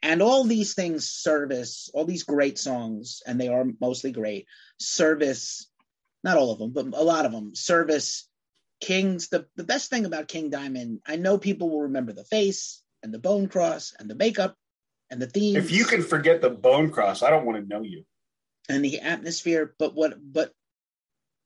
And 0.02 0.22
all 0.22 0.46
these 0.46 0.76
things 0.76 1.10
service, 1.10 1.90
all 1.94 2.06
these 2.06 2.24
great 2.24 2.58
songs, 2.58 3.22
and 3.28 3.40
they 3.40 3.50
are 3.50 3.66
mostly 3.82 4.12
great, 4.12 4.48
service, 4.80 5.70
not 6.24 6.38
all 6.38 6.52
of 6.52 6.60
them, 6.60 6.72
but 6.72 6.98
a 6.98 7.04
lot 7.04 7.26
of 7.26 7.32
them 7.32 7.54
service 7.54 8.28
King's. 8.80 9.28
The, 9.28 9.46
the 9.56 9.64
best 9.64 9.90
thing 9.90 10.06
about 10.06 10.28
King 10.28 10.50
Diamond, 10.50 11.00
I 11.06 11.18
know 11.18 11.38
people 11.38 11.70
will 11.70 11.82
remember 11.82 12.14
the 12.14 12.24
face 12.24 12.82
and 13.04 13.14
the 13.14 13.20
bone 13.20 13.48
cross 13.48 13.94
and 14.00 14.10
the 14.10 14.16
makeup 14.16 14.56
and 15.12 15.22
the 15.22 15.28
theme. 15.28 15.58
If 15.58 15.72
you 15.72 15.86
can 15.86 16.02
forget 16.02 16.42
the 16.42 16.50
bone 16.50 16.92
cross, 16.92 17.22
I 17.24 17.30
don't 17.30 17.46
want 17.46 17.62
to 17.62 17.68
know 17.68 17.82
you. 17.82 18.06
And 18.70 18.86
the 18.86 19.00
atmosphere, 19.00 19.74
but 19.80 19.96
what 19.96 20.14
but 20.22 20.54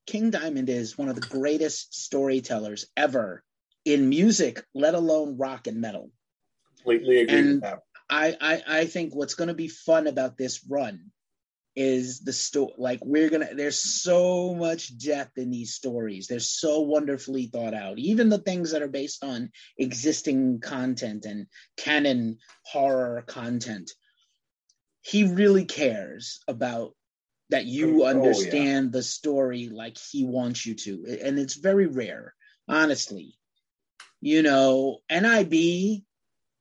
King 0.06 0.30
Diamond 0.30 0.70
is 0.70 0.98
one 0.98 1.08
of 1.08 1.16
the 1.16 1.22
greatest 1.22 1.96
storytellers 1.96 2.88
ever 2.98 3.44
in 3.86 4.10
music, 4.10 4.64
let 4.74 4.94
alone 4.94 5.38
rock 5.38 5.68
and 5.68 5.80
metal. 5.80 6.12
Completely 6.78 7.22
agree 7.22 7.38
and 7.38 7.54
with 7.54 7.62
that. 7.62 7.80
I, 8.10 8.36
I 8.40 8.64
I 8.68 8.86
think 8.86 9.16
what's 9.16 9.36
going 9.36 9.48
to 9.48 9.54
be 9.54 9.70
fun 9.70 10.08
about 10.08 10.38
this 10.38 10.66
run 10.70 11.12
is 11.76 12.20
the 12.20 12.34
story. 12.34 12.74
Like 12.78 13.00
we're 13.04 13.30
gonna, 13.30 13.56
there's 13.56 13.80
so 13.80 14.54
much 14.54 14.98
depth 14.98 15.38
in 15.38 15.50
these 15.50 15.74
stories. 15.74 16.28
They're 16.28 16.40
so 16.40 16.82
wonderfully 16.82 17.48
thought 17.48 17.74
out. 17.74 17.98
Even 17.98 18.30
the 18.30 18.38
things 18.38 18.72
that 18.72 18.82
are 18.82 18.88
based 18.88 19.24
on 19.24 19.50
existing 19.78 20.60
content 20.60 21.26
and 21.26 21.48
canon 21.78 22.38
horror 22.66 23.24
content. 23.26 23.92
He 25.02 25.24
really 25.24 25.66
cares 25.66 26.40
about 26.48 26.96
that 27.54 27.66
you 27.66 28.04
understand 28.04 28.86
oh, 28.86 28.88
yeah. 28.88 28.90
the 28.92 29.04
story 29.04 29.70
like 29.70 29.96
he 29.98 30.26
wants 30.26 30.66
you 30.66 30.74
to, 30.74 31.20
and 31.24 31.38
it's 31.38 31.54
very 31.54 31.86
rare, 31.86 32.34
honestly. 32.68 33.38
You 34.22 34.42
know, 34.42 35.00
NIB 35.12 36.04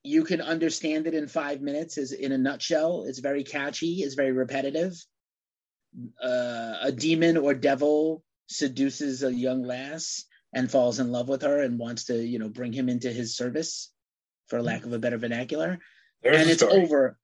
you 0.03 0.25
can 0.25 0.41
understand 0.41 1.07
it 1.07 1.15
in 1.15 1.29
five 1.29 1.61
minutes 1.61 1.97
is 1.97 2.13
in 2.13 2.33
a 2.33 2.39
nutshell. 2.39 3.05
It's 3.07 3.21
very 3.21 3.45
catchy. 3.45 4.03
It's 4.03 4.17
very 4.17 4.33
repetitive. 4.33 4.95
Uh, 6.23 6.75
a 6.83 6.93
demon 6.93 7.37
or 7.37 7.55
devil 7.55 8.23
seduces 8.49 9.23
a 9.23 9.33
young 9.33 9.63
lass 9.63 10.25
and 10.53 10.71
falls 10.71 10.99
in 10.99 11.11
love 11.11 11.29
with 11.29 11.43
her 11.43 11.63
and 11.63 11.79
wants 11.79 12.05
to 12.05 12.23
you 12.23 12.39
know 12.39 12.49
bring 12.49 12.73
him 12.73 12.89
into 12.91 13.11
his 13.11 13.35
service 13.37 13.91
for 14.49 14.61
lack 14.61 14.85
of 14.85 14.93
a 14.93 14.99
better 14.99 15.19
vernacular. 15.19 15.79
There's 16.23 16.41
and 16.41 16.51
it's 16.51 16.63
over. 16.63 17.17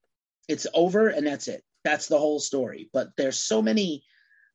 It's 0.49 0.67
over 0.73 1.09
and 1.09 1.27
that's 1.27 1.49
it 1.49 1.63
that's 1.89 2.09
the 2.09 2.19
whole 2.19 2.41
story 2.41 2.91
but 2.93 3.09
there's 3.17 3.39
so 3.39 3.63
many 3.63 4.05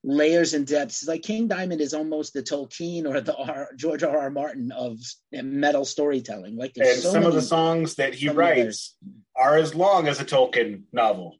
layers 0.04 0.54
and 0.54 0.68
depths. 0.68 1.08
Like 1.08 1.24
King 1.24 1.48
Diamond 1.48 1.82
is 1.82 1.94
almost 1.94 2.34
the 2.34 2.44
Tolkien 2.44 3.08
or 3.08 3.22
the 3.22 3.36
R, 3.36 3.70
George 3.76 4.04
R. 4.04 4.18
R. 4.18 4.30
Martin 4.30 4.72
of 4.72 5.00
metal 5.32 5.86
storytelling. 5.86 6.56
Like 6.58 6.74
and 6.78 7.00
so 7.00 7.12
some 7.12 7.26
of 7.26 7.34
the 7.34 7.42
songs 7.42 7.96
that 7.96 8.14
he 8.14 8.30
writes 8.30 8.96
are 9.36 9.58
as 9.58 9.74
long 9.74 10.08
as 10.08 10.20
a 10.20 10.26
Tolkien 10.26 10.84
novel. 10.92 11.38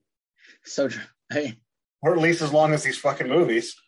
So, 0.64 0.90
I, 1.32 1.58
or 2.02 2.14
at 2.14 2.20
least 2.20 2.42
as 2.42 2.54
long 2.54 2.74
as 2.74 2.84
these 2.84 2.98
fucking 2.98 3.28
movies. 3.28 3.76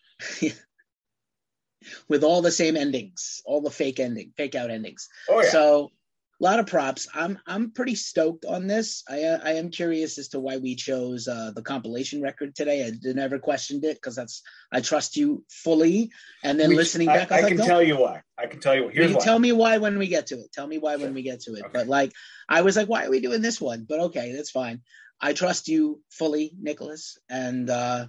With 2.10 2.24
all 2.24 2.42
the 2.42 2.52
same 2.52 2.76
endings, 2.76 3.44
all 3.46 3.62
the 3.62 3.70
fake 3.70 4.00
ending, 4.00 4.32
fake 4.36 4.56
out 4.56 4.72
endings. 4.72 5.08
Oh 5.30 5.44
yeah. 5.44 5.50
So 5.50 5.92
a 6.40 6.44
lot 6.44 6.60
of 6.60 6.68
props. 6.68 7.08
I'm 7.14 7.40
I'm 7.48 7.72
pretty 7.72 7.96
stoked 7.96 8.46
on 8.46 8.68
this. 8.68 9.04
I 9.10 9.24
uh, 9.24 9.40
I 9.44 9.54
am 9.54 9.70
curious 9.70 10.18
as 10.18 10.30
to 10.30 10.40
why 10.40 10.58
we 10.58 10.76
chose 10.76 11.28
uh, 11.28 11.52
the 11.56 11.62
compilation 11.62 12.22
record 12.22 12.56
today. 12.56 12.86
I 12.86 12.92
never 13.14 13.40
questioned 13.40 13.86
it 13.86 13.96
because 13.96 14.16
that's 14.16 14.42
I 14.72 14.82
trust 14.82 15.16
you 15.16 15.44
fully. 15.50 16.12
And 16.44 16.60
then 16.60 16.76
listening 16.76 17.08
back, 17.08 17.32
I, 17.32 17.40
I, 17.42 17.44
I 17.44 17.50
can 17.50 17.58
tell 17.58 17.82
you 17.82 17.98
why. 17.98 18.22
I 18.38 18.48
can 18.48 18.60
tell 18.60 18.76
you. 18.76 18.90
Here's 18.90 19.12
you 19.12 19.18
why. 19.18 19.24
Tell 19.24 19.40
me 19.40 19.54
why 19.54 19.78
when 19.78 19.98
we 19.98 20.08
get 20.08 20.28
to 20.28 20.36
it. 20.36 20.52
Tell 20.52 20.68
me 20.68 20.78
why 20.78 20.98
when 20.98 21.14
we 21.14 21.22
get 21.22 21.42
to 21.42 21.54
it. 21.54 21.64
Okay. 21.66 21.70
But 21.72 21.88
like, 21.88 22.12
I 22.50 22.62
was 22.62 22.76
like, 22.76 22.88
why 22.88 23.06
are 23.06 23.10
we 23.10 23.22
doing 23.22 23.42
this 23.42 23.62
one? 23.62 23.86
But 23.88 24.00
okay, 24.02 24.34
that's 24.34 24.52
fine. 24.52 24.82
I 25.22 25.32
trust 25.32 25.70
you 25.70 26.02
fully, 26.10 26.54
Nicholas, 26.60 27.18
and 27.30 27.70
uh, 27.70 28.08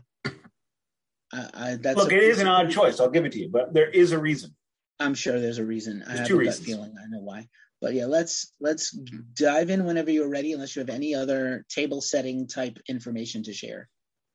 I, 1.32 1.50
I, 1.54 1.76
that's 1.76 1.96
look. 1.96 2.10
A, 2.10 2.16
it 2.16 2.22
is 2.24 2.40
an 2.40 2.48
odd 2.48 2.70
choice. 2.70 2.98
I'll 2.98 3.10
give 3.10 3.24
it 3.24 3.32
to 3.32 3.38
you, 3.38 3.48
but 3.48 3.72
there 3.72 3.88
is 3.88 4.10
a 4.10 4.18
reason. 4.18 4.54
I'm 4.98 5.14
sure 5.14 5.38
there's 5.38 5.58
a 5.58 5.64
reason. 5.64 6.00
There's 6.00 6.10
I 6.10 6.16
have 6.18 6.26
two 6.26 6.38
reasons. 6.38 6.66
feeling. 6.66 6.94
I 7.00 7.08
know 7.08 7.20
why. 7.20 7.48
But 7.80 7.94
yeah, 7.94 8.06
let's 8.06 8.52
let's 8.60 8.90
dive 8.90 9.70
in 9.70 9.84
whenever 9.84 10.10
you're 10.10 10.28
ready, 10.28 10.52
unless 10.52 10.74
you 10.74 10.80
have 10.80 10.90
any 10.90 11.14
other 11.14 11.64
table 11.68 12.00
setting 12.00 12.46
type 12.46 12.78
information 12.88 13.42
to 13.44 13.52
share. 13.52 13.88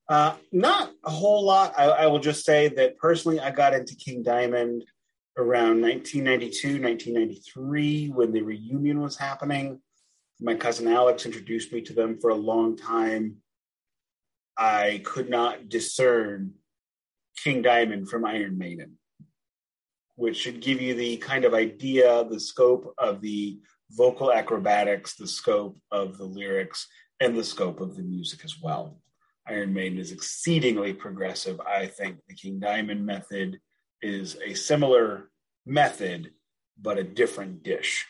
Uh, 0.07 0.35
not 0.51 0.91
a 1.03 1.09
whole 1.09 1.43
lot. 1.45 1.73
I, 1.77 1.85
I 1.85 2.07
will 2.07 2.19
just 2.19 2.45
say 2.45 2.67
that 2.69 2.97
personally, 2.97 3.39
I 3.39 3.51
got 3.51 3.73
into 3.73 3.95
King 3.95 4.23
Diamond 4.23 4.83
around 5.37 5.81
1992, 5.81 6.81
1993 6.81 8.09
when 8.09 8.31
the 8.31 8.41
reunion 8.41 8.99
was 8.99 9.17
happening. 9.17 9.79
My 10.39 10.55
cousin 10.55 10.87
Alex 10.87 11.25
introduced 11.25 11.71
me 11.71 11.81
to 11.81 11.93
them 11.93 12.19
for 12.19 12.29
a 12.29 12.35
long 12.35 12.75
time. 12.75 13.37
I 14.57 15.01
could 15.05 15.29
not 15.29 15.69
discern 15.69 16.55
King 17.37 17.61
Diamond 17.61 18.09
from 18.09 18.25
Iron 18.25 18.57
Maiden, 18.57 18.97
which 20.21 20.37
should 20.37 20.61
give 20.61 20.79
you 20.79 20.93
the 20.93 21.17
kind 21.17 21.45
of 21.45 21.55
idea, 21.55 22.23
the 22.25 22.39
scope 22.39 22.93
of 22.99 23.21
the 23.21 23.59
vocal 23.89 24.31
acrobatics, 24.31 25.15
the 25.15 25.27
scope 25.27 25.75
of 25.89 26.19
the 26.19 26.23
lyrics, 26.23 26.87
and 27.19 27.35
the 27.35 27.43
scope 27.43 27.81
of 27.81 27.95
the 27.95 28.03
music 28.03 28.45
as 28.45 28.61
well. 28.61 28.99
Iron 29.47 29.73
Maiden 29.73 29.97
is 29.97 30.11
exceedingly 30.11 30.93
progressive. 30.93 31.59
I 31.61 31.87
think 31.87 32.19
the 32.27 32.35
King 32.35 32.59
Diamond 32.59 33.03
method 33.03 33.59
is 34.03 34.37
a 34.45 34.53
similar 34.53 35.31
method, 35.65 36.31
but 36.79 36.99
a 36.99 37.03
different 37.03 37.63
dish. 37.63 38.05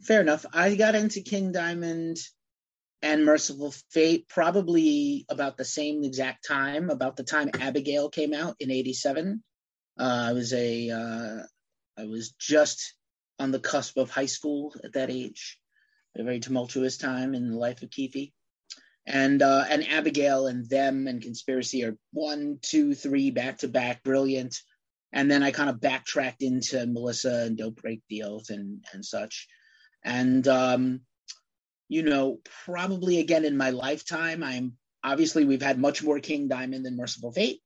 Fair 0.00 0.22
enough. 0.22 0.44
I 0.52 0.74
got 0.74 0.96
into 0.96 1.20
King 1.20 1.52
Diamond 1.52 2.16
and 3.00 3.24
Mercyful 3.24 3.74
Fate 3.92 4.28
probably 4.28 5.24
about 5.28 5.56
the 5.56 5.64
same 5.64 6.02
exact 6.02 6.44
time, 6.44 6.90
about 6.90 7.14
the 7.14 7.22
time 7.22 7.48
Abigail 7.60 8.10
came 8.10 8.34
out 8.34 8.56
in 8.58 8.72
'87. 8.72 9.40
Uh, 9.98 10.26
I 10.28 10.32
was 10.32 10.52
a, 10.52 10.90
uh, 10.90 11.42
I 11.98 12.04
was 12.06 12.32
just 12.32 12.94
on 13.38 13.50
the 13.50 13.60
cusp 13.60 13.96
of 13.98 14.10
high 14.10 14.26
school 14.26 14.74
at 14.84 14.94
that 14.94 15.10
age, 15.10 15.58
a 16.16 16.22
very 16.22 16.40
tumultuous 16.40 16.96
time 16.96 17.34
in 17.34 17.50
the 17.50 17.58
life 17.58 17.82
of 17.82 17.90
Keefe. 17.90 18.32
And 19.04 19.42
uh, 19.42 19.64
and 19.68 19.86
Abigail 19.88 20.46
and 20.46 20.68
them 20.68 21.08
and 21.08 21.20
conspiracy 21.20 21.84
are 21.84 21.96
one, 22.12 22.58
two, 22.62 22.94
three 22.94 23.32
back 23.32 23.58
to 23.58 23.68
back, 23.68 24.04
brilliant. 24.04 24.56
And 25.12 25.28
then 25.30 25.42
I 25.42 25.50
kind 25.50 25.68
of 25.68 25.80
backtracked 25.80 26.42
into 26.42 26.86
Melissa 26.86 27.44
and 27.46 27.58
Don't 27.58 27.74
Break 27.74 28.00
the 28.08 28.22
Oath 28.22 28.50
and 28.50 28.84
and 28.92 29.04
such. 29.04 29.48
And 30.04 30.46
um, 30.46 31.00
you 31.88 32.02
know, 32.04 32.38
probably 32.64 33.18
again 33.18 33.44
in 33.44 33.56
my 33.56 33.70
lifetime, 33.70 34.44
I'm 34.44 34.74
obviously 35.02 35.44
we've 35.44 35.60
had 35.62 35.80
much 35.80 36.02
more 36.02 36.20
King 36.20 36.46
Diamond 36.46 36.86
than 36.86 36.96
Mercyful 36.96 37.32
Fate, 37.32 37.60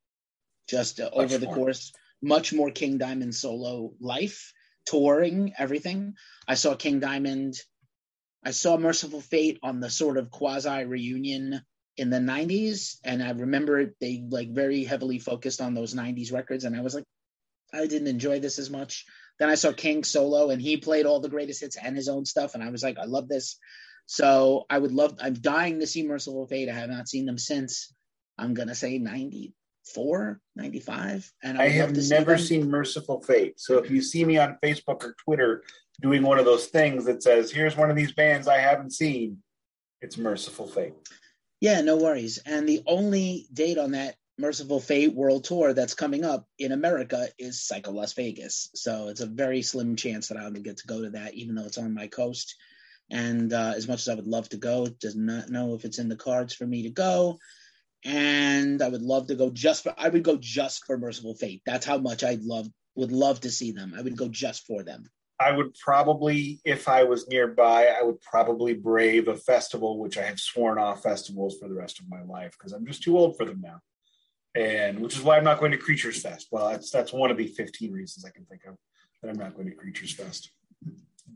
just 0.69 1.01
uh, 1.01 1.11
over 1.12 1.37
the 1.37 1.47
more. 1.47 1.55
course, 1.55 1.93
much 2.27 2.53
more 2.53 2.71
King 2.71 2.99
Diamond 2.99 3.35
solo 3.35 3.93
life, 4.01 4.53
touring, 4.87 5.53
everything. 5.59 6.15
I 6.47 6.55
saw 6.55 6.75
King 6.75 7.01
Diamond, 7.01 7.55
I 8.45 8.51
saw 8.51 8.77
Mercyful 8.77 9.21
Fate 9.21 9.59
on 9.62 9.81
the 9.81 9.91
sort 9.91 10.19
of 10.19 10.31
quasi 10.31 10.85
reunion 10.85 11.61
in 11.99 12.11
the 12.11 12.19
90s 12.19 12.97
and 13.05 13.23
i 13.23 13.31
remember 13.31 13.95
they 14.03 14.23
like 14.29 14.51
very 14.51 14.85
heavily 14.85 15.19
focused 15.19 15.62
on 15.62 15.73
those 15.73 15.95
90s 15.95 16.31
records 16.31 16.65
and 16.65 16.77
i 16.77 16.83
was 16.83 16.95
like 16.95 17.05
i 17.73 17.87
didn't 17.87 18.07
enjoy 18.07 18.39
this 18.39 18.59
as 18.59 18.69
much 18.69 19.07
then 19.39 19.49
i 19.49 19.55
saw 19.55 19.73
king 19.73 20.05
solo 20.05 20.51
and 20.51 20.61
he 20.61 20.77
played 20.77 21.07
all 21.07 21.21
the 21.21 21.31
greatest 21.31 21.62
hits 21.62 21.77
and 21.77 21.97
his 21.97 22.11
own 22.11 22.27
stuff 22.27 22.53
and 22.53 22.62
i 22.62 22.69
was 22.69 22.83
like 22.83 22.99
i 22.99 23.07
love 23.07 23.29
this 23.29 23.59
so 24.07 24.67
I 24.71 24.79
would 24.79 24.93
love, 24.93 25.19
I'm 25.21 25.35
dying 25.35 25.81
to 25.81 25.87
see 25.87 26.07
Mercyful 26.07 26.47
Fate. 26.47 26.69
I 26.69 26.75
have 26.75 26.89
not 26.89 27.09
seen 27.09 27.27
them 27.27 27.39
since, 27.39 27.93
I'm 28.39 28.55
going 28.55 28.69
to 28.69 28.75
say 28.75 28.99
94, 29.87 30.40
95. 30.57 31.33
And 31.42 31.59
I, 31.59 31.64
I 31.64 31.68
have 31.68 31.96
never 32.09 32.37
see 32.38 32.44
seen 32.44 32.70
Mercyful 32.70 33.22
Fate. 33.22 33.61
So 33.61 33.79
if 33.79 33.90
you 33.90 34.03
see 34.03 34.25
me 34.25 34.38
on 34.38 34.59
Facebook 34.62 35.05
or 35.05 35.14
Twitter 35.18 35.62
doing 36.01 36.22
one 36.22 36.38
of 36.38 36.44
those 36.44 36.66
things 36.66 37.05
that 37.07 37.22
says, 37.22 37.51
here's 37.51 37.77
one 37.77 37.90
of 37.90 37.96
these 37.96 38.12
bands 38.12 38.49
I 38.49 38.59
haven't 38.59 38.92
seen, 38.92 39.38
it's 40.01 40.18
Mercyful 40.18 40.66
Fate. 40.66 40.94
Yeah, 41.61 41.81
no 41.81 41.96
worries. 41.96 42.38
And 42.44 42.68
the 42.68 42.83
only 42.87 43.46
date 43.53 43.79
on 43.79 43.92
that 43.92 44.16
Mercyful 44.38 44.81
Fate 44.81 45.14
World 45.14 45.44
Tour 45.44 45.72
that's 45.72 45.94
coming 45.94 46.25
up 46.25 46.46
in 46.59 46.72
America 46.72 47.29
is 47.38 47.62
Psycho 47.62 47.92
Las 47.92 48.12
Vegas. 48.12 48.70
So 48.75 49.09
it's 49.09 49.22
a 49.22 49.27
very 49.27 49.62
slim 49.62 49.96
chance 49.96 50.29
that 50.29 50.37
I'll 50.37 50.51
get 50.51 50.79
to 50.79 50.87
go 50.87 51.03
to 51.03 51.11
that, 51.11 51.35
even 51.35 51.55
though 51.55 51.64
it's 51.64 51.79
on 51.79 51.94
my 51.94 52.09
coast. 52.09 52.57
And 53.11 53.53
uh, 53.53 53.72
as 53.77 53.88
much 53.88 54.01
as 54.01 54.09
I 54.09 54.14
would 54.14 54.27
love 54.27 54.49
to 54.51 54.57
go, 54.57 54.87
does 54.87 55.16
not 55.16 55.49
know 55.49 55.75
if 55.75 55.85
it's 55.85 55.99
in 55.99 56.09
the 56.09 56.16
cards 56.16 56.55
for 56.55 56.66
me 56.66 56.83
to 56.83 56.90
go. 56.90 57.38
And 58.07 58.81
I 58.83 58.88
would 58.88 59.03
love 59.03 59.27
to 59.27 59.35
go 59.35 59.51
just 59.51 59.83
for 59.83 59.92
I 59.99 60.09
would 60.09 60.23
go 60.23 60.37
just 60.37 60.87
for 60.87 60.97
Mercyful 60.97 61.35
Fate. 61.35 61.62
That's 61.66 61.85
how 61.85 61.99
much 61.99 62.23
I'd 62.23 62.42
love 62.42 62.69
would 62.95 63.11
love 63.11 63.40
to 63.40 63.51
see 63.51 63.73
them. 63.73 63.95
I 63.99 64.03
would 64.03 64.16
go 64.16 64.29
just 64.29 64.64
for 64.64 64.85
them. 64.85 65.11
I 65.38 65.51
would 65.53 65.75
probably, 65.75 66.61
if 66.64 66.88
I 66.88 67.03
was 67.03 67.29
nearby, 67.29 67.88
I 67.88 68.03
would 68.03 68.21
probably 68.23 68.75
brave 68.75 69.29
a 69.29 69.37
festival, 69.37 69.99
which 69.99 70.16
I 70.16 70.23
have 70.23 70.38
sworn 70.38 70.79
off 70.79 71.03
festivals 71.03 71.59
for 71.61 71.69
the 71.69 71.75
rest 71.75 71.99
of 71.99 72.09
my 72.09 72.23
life 72.23 72.53
because 72.53 72.73
I'm 72.73 72.87
just 72.87 73.03
too 73.03 73.19
old 73.19 73.37
for 73.37 73.45
them 73.45 73.61
now. 73.61 73.81
And 74.55 75.01
which 75.01 75.16
is 75.16 75.23
why 75.23 75.37
I'm 75.37 75.45
not 75.45 75.59
going 75.59 75.73
to 75.73 75.77
Creatures 75.77 76.23
Fest. 76.23 76.47
Well, 76.53 76.71
that's 76.71 76.90
that's 76.90 77.12
one 77.12 77.33
of 77.33 77.37
the 77.37 77.49
15 77.49 77.92
reasons 77.92 78.25
I 78.25 78.31
can 78.31 78.45
think 78.47 78.62
of 78.66 78.77
that 79.21 79.29
I'm 79.29 79.37
not 79.37 79.55
going 79.55 79.69
to 79.69 79.75
Creatures 79.75 80.14
Fest. 80.14 80.53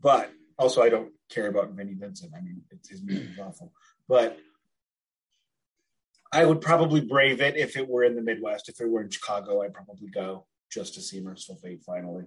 But 0.01 0.31
also, 0.57 0.83
I 0.83 0.89
don't 0.89 1.11
care 1.29 1.49
about 1.49 1.73
Vinnie 1.73 1.97
Vincent. 1.99 2.33
I 2.35 2.41
mean, 2.41 2.63
his 2.89 3.03
music 3.03 3.31
is 3.33 3.39
awful. 3.41 3.73
But 4.09 4.39
I 6.33 6.45
would 6.45 6.61
probably 6.61 7.01
brave 7.01 7.41
it 7.41 7.57
if 7.57 7.77
it 7.77 7.89
were 7.89 8.05
in 8.05 8.15
the 8.15 8.23
Midwest. 8.23 8.69
If 8.69 8.81
it 8.81 8.89
were 8.89 9.03
in 9.03 9.11
Chicago, 9.11 9.63
I'd 9.63 9.75
probably 9.75 10.09
go 10.09 10.47
just 10.71 10.95
to 10.95 11.01
see 11.01 11.21
Mercyful 11.21 11.57
Fate 11.57 11.83
finally. 11.85 12.25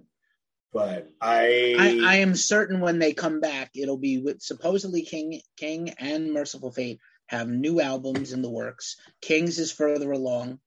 But 0.72 1.08
I, 1.20 1.76
I, 1.78 2.00
I 2.04 2.16
am 2.16 2.34
certain 2.34 2.80
when 2.80 2.98
they 2.98 3.12
come 3.12 3.40
back, 3.40 3.70
it'll 3.76 3.96
be 3.96 4.18
with 4.18 4.42
supposedly 4.42 5.02
King, 5.02 5.40
King 5.56 5.90
and 5.98 6.32
Mercyful 6.32 6.72
Fate 6.72 7.00
have 7.28 7.48
new 7.48 7.80
albums 7.80 8.32
in 8.32 8.42
the 8.42 8.50
works. 8.50 8.96
King's 9.22 9.58
is 9.58 9.72
further 9.72 10.10
along 10.10 10.58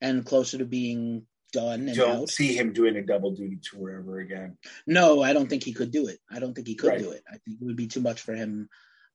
and 0.00 0.26
closer 0.26 0.58
to 0.58 0.64
being 0.64 1.26
done. 1.52 1.88
And 1.88 1.96
don't 1.96 2.22
out. 2.22 2.30
see 2.30 2.54
him 2.54 2.72
doing 2.72 2.96
a 2.96 3.02
double 3.02 3.30
duty 3.30 3.58
tour 3.62 3.96
ever 3.96 4.18
again. 4.18 4.58
No, 4.86 5.22
I 5.22 5.32
don't 5.32 5.48
think 5.48 5.62
he 5.62 5.72
could 5.72 5.92
do 5.92 6.08
it. 6.08 6.18
I 6.30 6.40
don't 6.40 6.52
think 6.52 6.66
he 6.66 6.74
could 6.74 6.88
right. 6.88 6.98
do 6.98 7.12
it. 7.12 7.22
I 7.28 7.38
think 7.38 7.60
it 7.60 7.64
would 7.64 7.76
be 7.76 7.86
too 7.86 8.00
much 8.00 8.20
for 8.20 8.34
him. 8.34 8.68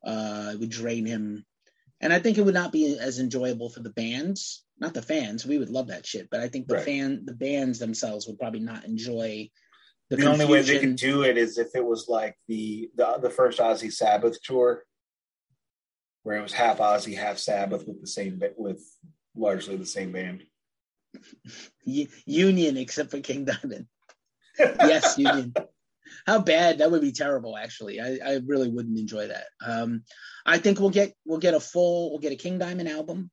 Uh, 0.03 0.51
it 0.53 0.59
would 0.59 0.69
drain 0.69 1.05
him, 1.05 1.45
and 2.01 2.13
I 2.13 2.19
think 2.19 2.37
it 2.37 2.43
would 2.43 2.53
not 2.53 2.71
be 2.71 2.97
as 2.97 3.19
enjoyable 3.19 3.69
for 3.69 3.81
the 3.81 3.89
bands, 3.89 4.63
not 4.79 4.93
the 4.93 5.01
fans. 5.01 5.45
We 5.45 5.57
would 5.57 5.69
love 5.69 5.87
that 5.87 6.05
shit, 6.05 6.29
but 6.29 6.39
I 6.39 6.47
think 6.47 6.67
the 6.67 6.75
right. 6.75 6.85
fan, 6.85 7.21
the 7.25 7.33
bands 7.33 7.79
themselves 7.79 8.27
would 8.27 8.39
probably 8.39 8.61
not 8.61 8.85
enjoy. 8.85 9.49
The, 10.09 10.17
the 10.17 10.25
only 10.25 10.45
way 10.45 10.61
they 10.61 10.79
could 10.79 10.95
do 10.95 11.23
it 11.23 11.37
is 11.37 11.57
if 11.57 11.75
it 11.75 11.85
was 11.85 12.07
like 12.07 12.35
the 12.47 12.89
the, 12.95 13.17
the 13.21 13.29
first 13.29 13.59
Ozzy 13.59 13.91
Sabbath 13.91 14.41
tour, 14.41 14.83
where 16.23 16.37
it 16.37 16.41
was 16.41 16.53
half 16.53 16.77
Ozzy, 16.77 17.17
half 17.17 17.37
Sabbath 17.37 17.85
with 17.87 18.01
the 18.01 18.07
same 18.07 18.41
with 18.57 18.81
largely 19.35 19.75
the 19.75 19.85
same 19.85 20.11
band. 20.11 20.43
Union, 21.83 22.77
except 22.77 23.11
for 23.11 23.19
King 23.19 23.45
Diamond. 23.45 23.87
yes, 24.59 25.17
Union. 25.17 25.53
How 26.25 26.39
bad 26.39 26.79
that 26.79 26.91
would 26.91 27.01
be 27.01 27.11
terrible. 27.11 27.57
Actually, 27.57 27.99
I, 27.99 28.19
I 28.25 28.39
really 28.45 28.69
wouldn't 28.69 28.97
enjoy 28.97 29.27
that. 29.27 29.45
Um, 29.65 30.03
I 30.45 30.57
think 30.57 30.79
we'll 30.79 30.89
get 30.89 31.13
we'll 31.25 31.39
get 31.39 31.53
a 31.53 31.59
full 31.59 32.09
we'll 32.09 32.19
get 32.19 32.31
a 32.31 32.37
King 32.37 32.57
Diamond 32.57 32.89
album, 32.89 33.29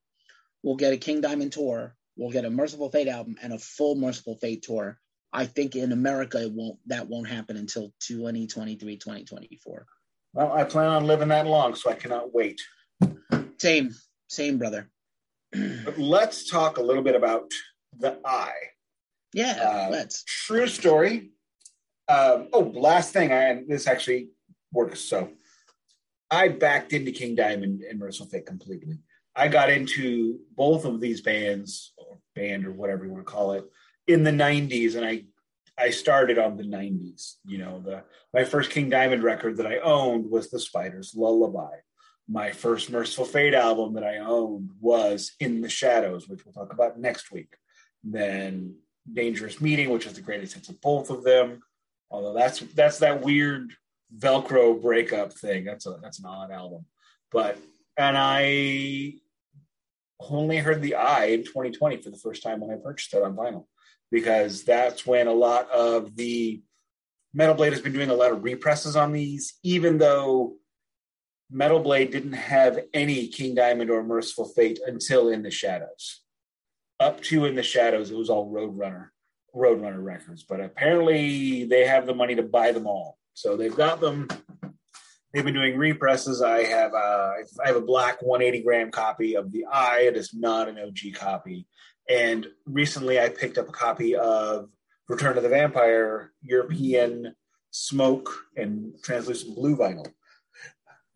we'll 0.63 0.75
get 0.75 0.93
a 0.93 0.97
King 0.97 1.21
Diamond 1.21 1.53
tour, 1.53 1.95
we'll 2.15 2.31
get 2.31 2.45
a 2.45 2.49
Mercyful 2.49 2.91
Fate 2.91 3.07
album, 3.07 3.37
and 3.41 3.53
a 3.53 3.59
full 3.59 3.95
Mercyful 3.95 4.37
Fate 4.37 4.63
tour. 4.63 4.99
I 5.33 5.45
think 5.45 5.75
in 5.75 5.91
America 5.91 6.41
it 6.41 6.51
won't 6.51 6.79
that 6.87 7.07
won't 7.07 7.27
happen 7.27 7.57
until 7.57 7.93
2023, 8.01 8.97
2024. 8.97 9.85
Well, 10.33 10.53
I 10.53 10.63
plan 10.63 10.89
on 10.89 11.05
living 11.05 11.29
that 11.29 11.47
long, 11.47 11.75
so 11.75 11.89
I 11.89 11.95
cannot 11.95 12.33
wait. 12.33 12.61
Same, 13.57 13.93
same, 14.27 14.57
brother 14.57 14.89
but 15.51 15.97
let's 15.97 16.49
talk 16.49 16.77
a 16.77 16.81
little 16.81 17.03
bit 17.03 17.15
about 17.15 17.51
the 17.97 18.19
eye. 18.25 18.51
Yeah, 19.33 19.87
uh, 19.87 19.91
let's. 19.91 20.23
True 20.23 20.67
story. 20.67 21.31
Um, 22.09 22.49
oh, 22.53 22.71
last 22.73 23.13
thing, 23.13 23.31
I, 23.31 23.63
this 23.67 23.87
actually 23.87 24.29
works. 24.71 25.01
So 25.01 25.29
I 26.31 26.49
backed 26.49 26.93
into 26.93 27.11
King 27.11 27.35
Diamond 27.35 27.81
and 27.81 27.99
Mercyful 27.99 28.27
Fate 28.27 28.45
completely. 28.45 28.99
I 29.35 29.47
got 29.47 29.69
into 29.69 30.39
both 30.55 30.85
of 30.85 30.99
these 30.99 31.21
bands, 31.21 31.93
or 31.97 32.17
band, 32.35 32.65
or 32.65 32.71
whatever 32.71 33.05
you 33.05 33.11
want 33.11 33.25
to 33.25 33.31
call 33.31 33.53
it, 33.53 33.65
in 34.07 34.23
the 34.23 34.31
'90s, 34.31 34.95
and 34.95 35.05
I 35.05 35.25
I 35.77 35.91
started 35.91 36.39
on 36.39 36.57
the 36.57 36.63
'90s. 36.63 37.35
You 37.45 37.59
know, 37.59 37.81
the 37.85 38.03
my 38.33 38.43
first 38.45 38.71
King 38.71 38.89
Diamond 38.89 39.23
record 39.23 39.57
that 39.57 39.67
I 39.67 39.77
owned 39.77 40.29
was 40.29 40.49
The 40.49 40.59
Spiders 40.59 41.13
Lullaby 41.15 41.75
my 42.27 42.51
first 42.51 42.89
Mercyful 42.89 43.25
Fate 43.25 43.53
album 43.53 43.93
that 43.93 44.03
I 44.03 44.17
owned 44.17 44.71
was 44.81 45.33
In 45.39 45.61
the 45.61 45.69
Shadows, 45.69 46.27
which 46.27 46.45
we'll 46.45 46.53
talk 46.53 46.73
about 46.73 46.99
next 46.99 47.31
week. 47.31 47.55
Then 48.03 48.75
Dangerous 49.11 49.61
Meeting, 49.61 49.89
which 49.89 50.05
is 50.05 50.13
the 50.13 50.21
greatest 50.21 50.53
hits 50.53 50.69
of 50.69 50.81
both 50.81 51.09
of 51.09 51.23
them. 51.23 51.61
Although 52.09 52.33
that's 52.33 52.59
that's 52.59 52.99
that 52.99 53.21
weird 53.21 53.73
Velcro 54.15 54.81
breakup 54.81 55.33
thing. 55.33 55.65
That's 55.65 55.85
a 55.85 55.99
that's 56.01 56.19
an 56.19 56.25
odd 56.25 56.51
album. 56.51 56.85
But 57.31 57.57
and 57.97 58.17
I 58.17 59.13
only 60.19 60.57
heard 60.57 60.81
the 60.81 60.95
Eye 60.95 61.25
in 61.25 61.43
2020 61.43 62.01
for 62.01 62.09
the 62.09 62.17
first 62.17 62.43
time 62.43 62.61
when 62.61 62.71
I 62.71 62.81
purchased 62.81 63.13
it 63.13 63.23
on 63.23 63.35
vinyl, 63.35 63.65
because 64.11 64.63
that's 64.63 65.05
when 65.05 65.27
a 65.27 65.33
lot 65.33 65.69
of 65.71 66.15
the 66.15 66.61
Metal 67.33 67.55
Blade 67.55 67.73
has 67.73 67.81
been 67.81 67.93
doing 67.93 68.09
a 68.09 68.15
lot 68.15 68.31
of 68.31 68.43
represses 68.43 68.95
on 68.95 69.11
these, 69.11 69.59
even 69.63 69.97
though 69.97 70.55
Metal 71.51 71.79
Blade 71.79 72.11
didn't 72.11 72.33
have 72.33 72.79
any 72.93 73.27
King 73.27 73.55
Diamond 73.55 73.89
or 73.89 74.03
Mercyful 74.03 74.49
Fate 74.49 74.79
until 74.85 75.29
In 75.29 75.43
the 75.43 75.51
Shadows. 75.51 76.21
Up 76.99 77.21
to 77.23 77.45
In 77.45 77.55
the 77.55 77.63
Shadows, 77.63 78.09
it 78.09 78.17
was 78.17 78.29
all 78.29 78.51
Roadrunner, 78.51 79.09
Roadrunner 79.57 80.03
records. 80.03 80.43
But 80.43 80.61
apparently, 80.61 81.65
they 81.65 81.85
have 81.85 82.05
the 82.05 82.15
money 82.15 82.35
to 82.35 82.43
buy 82.43 82.71
them 82.71 82.87
all, 82.87 83.17
so 83.33 83.57
they've 83.57 83.75
got 83.75 83.99
them. 83.99 84.27
They've 85.33 85.43
been 85.43 85.53
doing 85.53 85.77
represses. 85.77 86.41
I 86.41 86.63
have 86.63 86.93
a, 86.93 87.33
I 87.63 87.67
have 87.67 87.75
a 87.75 87.81
black 87.81 88.21
180 88.21 88.63
gram 88.63 88.91
copy 88.91 89.35
of 89.35 89.51
the 89.51 89.65
Eye. 89.65 90.05
It 90.07 90.17
is 90.17 90.33
not 90.33 90.69
an 90.69 90.77
OG 90.79 91.15
copy. 91.15 91.67
And 92.09 92.47
recently, 92.65 93.19
I 93.19 93.29
picked 93.29 93.57
up 93.57 93.67
a 93.67 93.73
copy 93.73 94.15
of 94.15 94.69
Return 95.09 95.37
of 95.37 95.43
the 95.43 95.49
Vampire 95.49 96.31
European 96.41 97.35
Smoke 97.71 98.29
and 98.55 98.93
Translucent 99.03 99.55
Blue 99.55 99.75
vinyl 99.75 100.07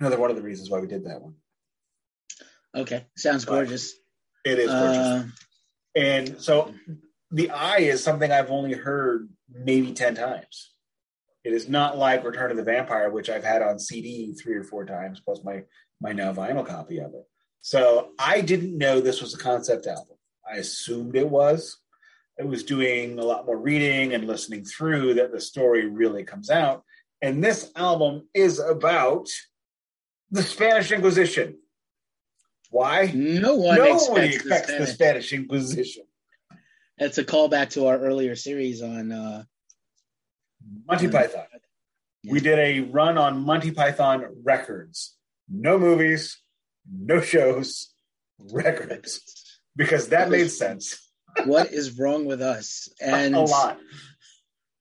another 0.01 0.19
one 0.19 0.31
of 0.31 0.35
the 0.35 0.41
reasons 0.41 0.69
why 0.69 0.79
we 0.79 0.87
did 0.87 1.05
that 1.05 1.21
one. 1.21 1.35
Okay, 2.75 3.05
sounds 3.15 3.45
gorgeous. 3.45 3.93
It 4.43 4.59
is 4.59 4.67
gorgeous. 4.67 4.97
Uh, 4.97 5.23
and 5.95 6.41
so 6.41 6.73
the 7.31 7.49
eye 7.49 7.79
is 7.79 8.03
something 8.03 8.31
I've 8.31 8.51
only 8.51 8.73
heard 8.73 9.29
maybe 9.49 9.93
10 9.93 10.15
times. 10.15 10.71
It 11.43 11.53
is 11.53 11.67
not 11.67 11.97
like 11.97 12.23
Return 12.23 12.51
of 12.51 12.57
the 12.57 12.63
Vampire, 12.63 13.09
which 13.09 13.29
I've 13.29 13.43
had 13.43 13.61
on 13.61 13.79
CD 13.79 14.33
three 14.33 14.55
or 14.55 14.63
four 14.63 14.85
times, 14.85 15.19
plus 15.19 15.43
my 15.43 15.63
my 15.99 16.11
now 16.11 16.33
vinyl 16.33 16.65
copy 16.65 16.99
of 16.99 17.13
it. 17.13 17.25
So 17.61 18.09
I 18.19 18.41
didn't 18.41 18.77
know 18.77 18.99
this 18.99 19.21
was 19.21 19.33
a 19.33 19.39
concept 19.39 19.87
album. 19.87 20.17
I 20.51 20.57
assumed 20.57 21.15
it 21.15 21.29
was. 21.29 21.77
I 22.39 22.43
was 22.43 22.63
doing 22.63 23.19
a 23.19 23.23
lot 23.23 23.45
more 23.45 23.57
reading 23.57 24.13
and 24.13 24.27
listening 24.27 24.65
through 24.65 25.15
that 25.15 25.31
the 25.31 25.39
story 25.39 25.87
really 25.87 26.23
comes 26.23 26.49
out. 26.49 26.83
And 27.21 27.43
this 27.43 27.71
album 27.75 28.27
is 28.33 28.59
about 28.59 29.27
the 30.31 30.41
Spanish 30.41 30.91
Inquisition. 30.91 31.57
Why? 32.71 33.11
No 33.13 33.55
one 33.55 33.77
Nobody 33.77 34.29
expects, 34.29 34.35
expects 34.35 34.67
the, 34.67 34.73
Spanish. 34.73 34.87
the 34.87 34.93
Spanish 34.93 35.33
Inquisition. 35.33 36.03
That's 37.01 37.17
a 37.17 37.23
callback 37.23 37.71
to 37.71 37.87
our 37.87 37.97
earlier 37.97 38.35
series 38.35 38.83
on 38.83 39.11
uh, 39.11 39.43
Monty 40.87 41.07
Python. 41.07 41.45
Yeah. 42.21 42.31
We 42.31 42.39
did 42.39 42.59
a 42.59 42.81
run 42.81 43.17
on 43.17 43.43
Monty 43.43 43.71
Python 43.71 44.23
records. 44.43 45.17
No 45.49 45.79
movies, 45.79 46.39
no 46.89 47.19
shows, 47.19 47.89
records. 48.53 49.19
Because 49.75 50.09
that 50.09 50.29
made 50.29 50.51
sense. 50.51 51.11
what 51.45 51.71
is 51.73 51.97
wrong 51.97 52.25
with 52.25 52.41
us? 52.41 52.87
And 53.01 53.35
a 53.35 53.41
lot. 53.41 53.79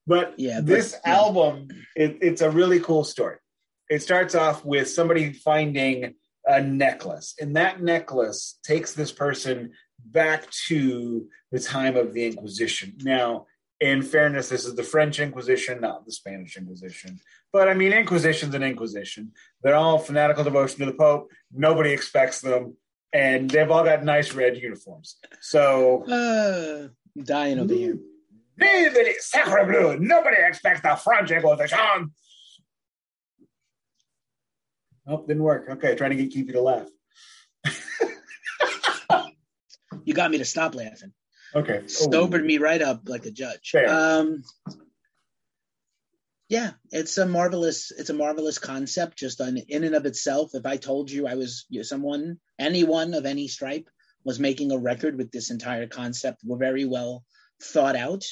But 0.06 0.34
yeah, 0.36 0.60
this 0.60 0.98
but, 1.02 1.10
album, 1.10 1.68
yeah. 1.96 2.04
it, 2.04 2.18
it's 2.20 2.42
a 2.42 2.50
really 2.50 2.80
cool 2.80 3.04
story 3.04 3.38
it 3.90 4.00
starts 4.02 4.36
off 4.36 4.64
with 4.64 4.88
somebody 4.88 5.32
finding 5.32 6.14
a 6.46 6.62
necklace, 6.62 7.34
and 7.40 7.56
that 7.56 7.82
necklace 7.82 8.58
takes 8.62 8.94
this 8.94 9.12
person 9.12 9.72
back 10.04 10.50
to 10.68 11.28
the 11.50 11.60
time 11.60 11.96
of 11.96 12.12
the 12.14 12.26
Inquisition. 12.26 12.94
Now, 13.02 13.46
in 13.80 14.02
fairness, 14.02 14.48
this 14.48 14.66
is 14.66 14.74
the 14.74 14.82
French 14.82 15.20
Inquisition, 15.20 15.80
not 15.80 16.04
the 16.04 16.12
Spanish 16.12 16.56
Inquisition. 16.56 17.18
But 17.52 17.68
I 17.68 17.74
mean, 17.74 17.92
Inquisition's 17.92 18.54
an 18.54 18.62
Inquisition. 18.62 19.32
They're 19.62 19.74
all 19.74 19.98
fanatical 19.98 20.44
devotion 20.44 20.80
to 20.80 20.86
the 20.86 20.92
Pope. 20.92 21.30
Nobody 21.52 21.90
expects 21.90 22.40
them, 22.40 22.76
and 23.12 23.50
they've 23.50 23.70
all 23.70 23.84
got 23.84 24.04
nice 24.04 24.34
red 24.34 24.56
uniforms. 24.56 25.16
So, 25.40 26.04
uh, 26.04 26.88
dying 27.22 27.58
over 27.58 27.72
here. 27.72 27.98
Sacre 29.20 29.64
bleu! 29.64 29.98
Nobody 29.98 30.36
expects 30.38 30.82
the 30.82 30.94
French 30.96 31.30
Inquisition. 31.30 31.78
Oh, 35.06 35.24
didn't 35.26 35.42
work. 35.42 35.68
Okay, 35.70 35.94
trying 35.96 36.10
to 36.10 36.16
get 36.16 36.30
keep 36.30 36.46
you 36.46 36.52
to 36.52 36.60
laugh. 36.60 36.86
You 40.04 40.14
got 40.14 40.30
me 40.30 40.38
to 40.38 40.44
stop 40.44 40.74
laughing. 40.74 41.12
Okay. 41.54 41.86
Sobered 41.86 42.44
me 42.44 42.58
right 42.58 42.80
up 42.80 43.02
like 43.08 43.26
a 43.26 43.30
judge. 43.30 43.70
Fair. 43.70 43.88
Um 43.88 44.44
yeah, 46.48 46.72
it's 46.90 47.16
a 47.18 47.26
marvelous 47.26 47.90
it's 47.90 48.10
a 48.10 48.14
marvelous 48.14 48.58
concept 48.58 49.18
just 49.18 49.40
on 49.40 49.56
in 49.56 49.84
and 49.84 49.94
of 49.94 50.06
itself. 50.06 50.50
If 50.54 50.66
I 50.66 50.76
told 50.76 51.10
you 51.10 51.26
I 51.26 51.34
was 51.34 51.66
you 51.68 51.80
know, 51.80 51.84
someone, 51.84 52.38
anyone 52.58 53.14
of 53.14 53.26
any 53.26 53.48
stripe 53.48 53.88
was 54.24 54.38
making 54.38 54.72
a 54.72 54.78
record 54.78 55.16
with 55.16 55.30
this 55.30 55.50
entire 55.50 55.86
concept 55.86 56.42
were 56.44 56.58
very 56.58 56.84
well 56.84 57.24
thought 57.62 57.96
out, 57.96 58.24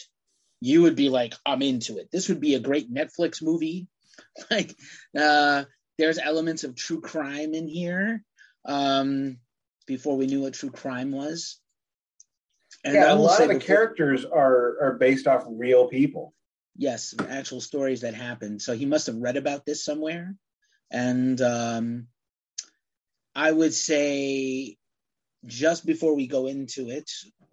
you 0.60 0.82
would 0.82 0.96
be 0.96 1.08
like, 1.08 1.34
I'm 1.46 1.62
into 1.62 1.98
it. 1.98 2.08
This 2.10 2.28
would 2.28 2.40
be 2.40 2.54
a 2.54 2.60
great 2.60 2.92
Netflix 2.92 3.42
movie. 3.42 3.86
Like 4.50 4.76
uh 5.16 5.64
there's 5.96 6.18
elements 6.18 6.64
of 6.64 6.74
true 6.74 7.00
crime 7.00 7.54
in 7.54 7.68
here 7.68 8.24
um, 8.68 9.38
before 9.88 10.16
we 10.16 10.26
knew 10.26 10.42
what 10.42 10.54
true 10.54 10.70
crime 10.70 11.10
was. 11.10 11.58
And 12.84 12.94
yeah, 12.94 13.12
a 13.12 13.16
lot 13.16 13.40
of 13.40 13.48
the 13.48 13.54
before, 13.54 13.66
characters 13.66 14.24
are 14.24 14.76
are 14.80 14.96
based 15.00 15.26
off 15.26 15.44
real 15.48 15.88
people. 15.88 16.34
Yes, 16.76 17.14
actual 17.28 17.60
stories 17.60 18.02
that 18.02 18.14
happened. 18.14 18.62
So 18.62 18.76
he 18.76 18.86
must 18.86 19.08
have 19.08 19.16
read 19.16 19.36
about 19.36 19.66
this 19.66 19.84
somewhere, 19.84 20.36
and 20.92 21.40
um, 21.40 22.06
I 23.34 23.50
would 23.50 23.74
say 23.74 24.76
just 25.46 25.86
before 25.86 26.14
we 26.14 26.28
go 26.28 26.46
into 26.46 26.90
it, 26.90 27.10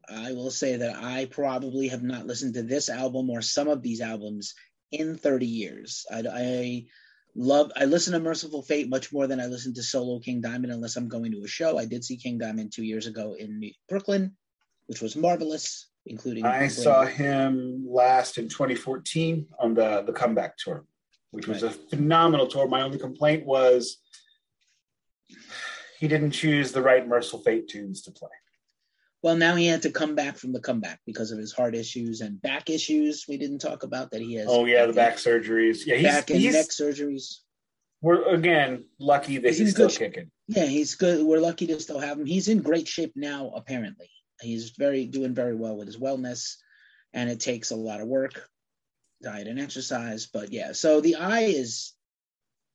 I 0.08 0.34
will 0.34 0.52
say 0.52 0.78
that 0.78 0.96
I 0.96 1.26
probably 1.26 1.88
have 1.88 2.04
not 2.04 2.28
listened 2.28 2.56
to 2.56 2.64
this 2.64 2.90
album 2.90 3.30
or 3.30 3.42
some 3.42 3.68
of 3.68 3.82
these 3.82 4.02
albums 4.02 4.54
in 4.92 5.18
30 5.18 5.46
years. 5.46 6.06
I, 6.12 6.24
I 6.32 6.86
love 7.36 7.72
I 7.76 7.86
listen 7.86 8.14
to 8.14 8.20
Mercyful 8.20 8.64
Fate 8.64 8.90
much 8.90 9.12
more 9.12 9.28
than 9.28 9.40
I 9.40 9.46
listen 9.46 9.74
to 9.76 9.84
solo 9.84 10.20
King 10.20 10.42
Diamond 10.42 10.72
unless 10.72 10.96
I'm 10.96 11.08
going 11.08 11.32
to 11.32 11.44
a 11.44 11.48
show. 11.48 11.78
I 11.78 11.86
did 11.86 12.04
see 12.04 12.18
King 12.18 12.38
Diamond 12.38 12.72
two 12.74 12.84
years 12.84 13.08
ago 13.08 13.36
in 13.38 13.72
Brooklyn, 13.90 14.36
which 14.88 15.02
was 15.02 15.16
marvelous, 15.16 15.90
including 16.06 16.46
I 16.46 16.68
saw 16.68 17.06
him 17.06 17.86
last 17.88 18.38
in 18.38 18.48
2014 18.48 19.48
on 19.60 19.74
the 19.74 20.04
the 20.04 20.14
comeback 20.14 20.58
tour, 20.58 20.86
which 21.32 21.48
was 21.48 21.64
right. 21.64 21.72
a 21.72 21.96
phenomenal 21.96 22.48
tour. 22.48 22.68
My 22.68 22.82
only 22.82 23.00
complaint 23.00 23.46
was 23.46 23.98
he 26.00 26.08
didn't 26.08 26.32
choose 26.32 26.72
the 26.72 26.82
right 26.82 27.08
Mercyful 27.08 27.42
Fate 27.42 27.68
tunes 27.68 28.02
to 28.04 28.12
play. 28.12 28.30
Well, 29.24 29.36
now 29.36 29.56
he 29.56 29.66
had 29.66 29.82
to 29.84 29.90
come 29.90 30.14
back 30.14 30.38
from 30.38 30.54
the 30.54 30.60
comeback 30.60 31.00
because 31.06 31.32
of 31.32 31.40
his 31.40 31.52
heart 31.52 31.74
issues 31.74 32.22
and 32.22 32.40
back 32.42 32.70
issues. 32.70 33.26
We 33.28 33.38
didn't 33.38 33.60
talk 33.60 33.84
about 33.84 34.12
that 34.12 34.22
he 34.22 34.36
has. 34.36 34.48
Oh 34.48 34.66
yeah, 34.66 34.86
the 34.86 34.94
back 34.94 35.16
surgeries. 35.16 35.86
Yeah, 35.86 35.96
he's, 35.96 36.08
back 36.08 36.30
and 36.30 36.40
he's, 36.40 36.54
neck 36.54 36.68
surgeries. 36.68 37.38
We're 38.02 38.24
again 38.28 38.86
lucky 39.00 39.40
that 39.40 39.48
he's, 39.48 39.58
he's 39.58 39.72
still 39.72 39.90
kicking. 39.90 40.30
Yeah, 40.48 40.66
he's 40.66 40.94
good. 40.94 41.26
We're 41.26 41.40
lucky 41.40 41.66
to 41.68 41.80
still 41.80 42.00
have 42.00 42.20
him. 42.20 42.28
He's 42.28 42.50
in 42.50 42.62
great 42.62 42.88
shape 42.88 43.14
now. 43.16 43.52
Apparently, 43.56 44.10
he's 44.42 44.72
very 44.78 45.08
doing 45.08 45.34
very 45.34 45.56
well 45.56 45.76
with 45.76 45.88
his 45.88 45.98
wellness, 45.98 46.58
and 47.14 47.28
it 47.28 47.40
takes 47.40 47.72
a 47.72 47.76
lot 47.76 48.02
of 48.02 48.08
work, 48.08 48.48
diet 49.24 49.48
and 49.48 49.60
exercise. 49.60 50.28
But 50.28 50.54
yeah, 50.54 50.74
so 50.74 51.02
the 51.02 51.16
eye 51.16 51.46
is 51.46 51.95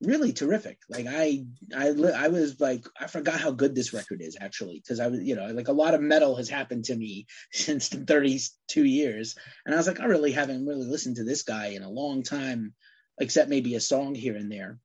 really 0.02 0.32
terrific. 0.32 0.78
Like 0.88 1.06
I, 1.08 1.44
I, 1.76 1.88
I 1.88 2.28
was 2.28 2.58
like, 2.60 2.86
I 2.98 3.06
forgot 3.06 3.40
how 3.40 3.50
good 3.50 3.74
this 3.74 3.92
record 3.92 4.22
is 4.22 4.36
actually, 4.40 4.80
because 4.82 5.00
I 5.00 5.08
was, 5.08 5.20
you 5.20 5.36
know, 5.36 5.46
like 5.48 5.68
a 5.68 5.72
lot 5.72 5.94
of 5.94 6.00
metal 6.00 6.36
has 6.36 6.48
happened 6.48 6.86
to 6.86 6.96
me 6.96 7.26
since 7.52 7.88
the 7.88 7.98
32 7.98 8.84
years, 8.84 9.36
and 9.64 9.74
I 9.74 9.78
was 9.78 9.86
like, 9.86 10.00
I 10.00 10.06
really 10.06 10.32
haven't 10.32 10.66
really 10.66 10.86
listened 10.86 11.16
to 11.16 11.24
this 11.24 11.42
guy 11.42 11.68
in 11.68 11.82
a 11.82 11.90
long 11.90 12.22
time, 12.22 12.74
except 13.18 13.50
maybe 13.50 13.74
a 13.74 13.80
song 13.80 14.14
here 14.14 14.36
and 14.36 14.50
there. 14.50 14.78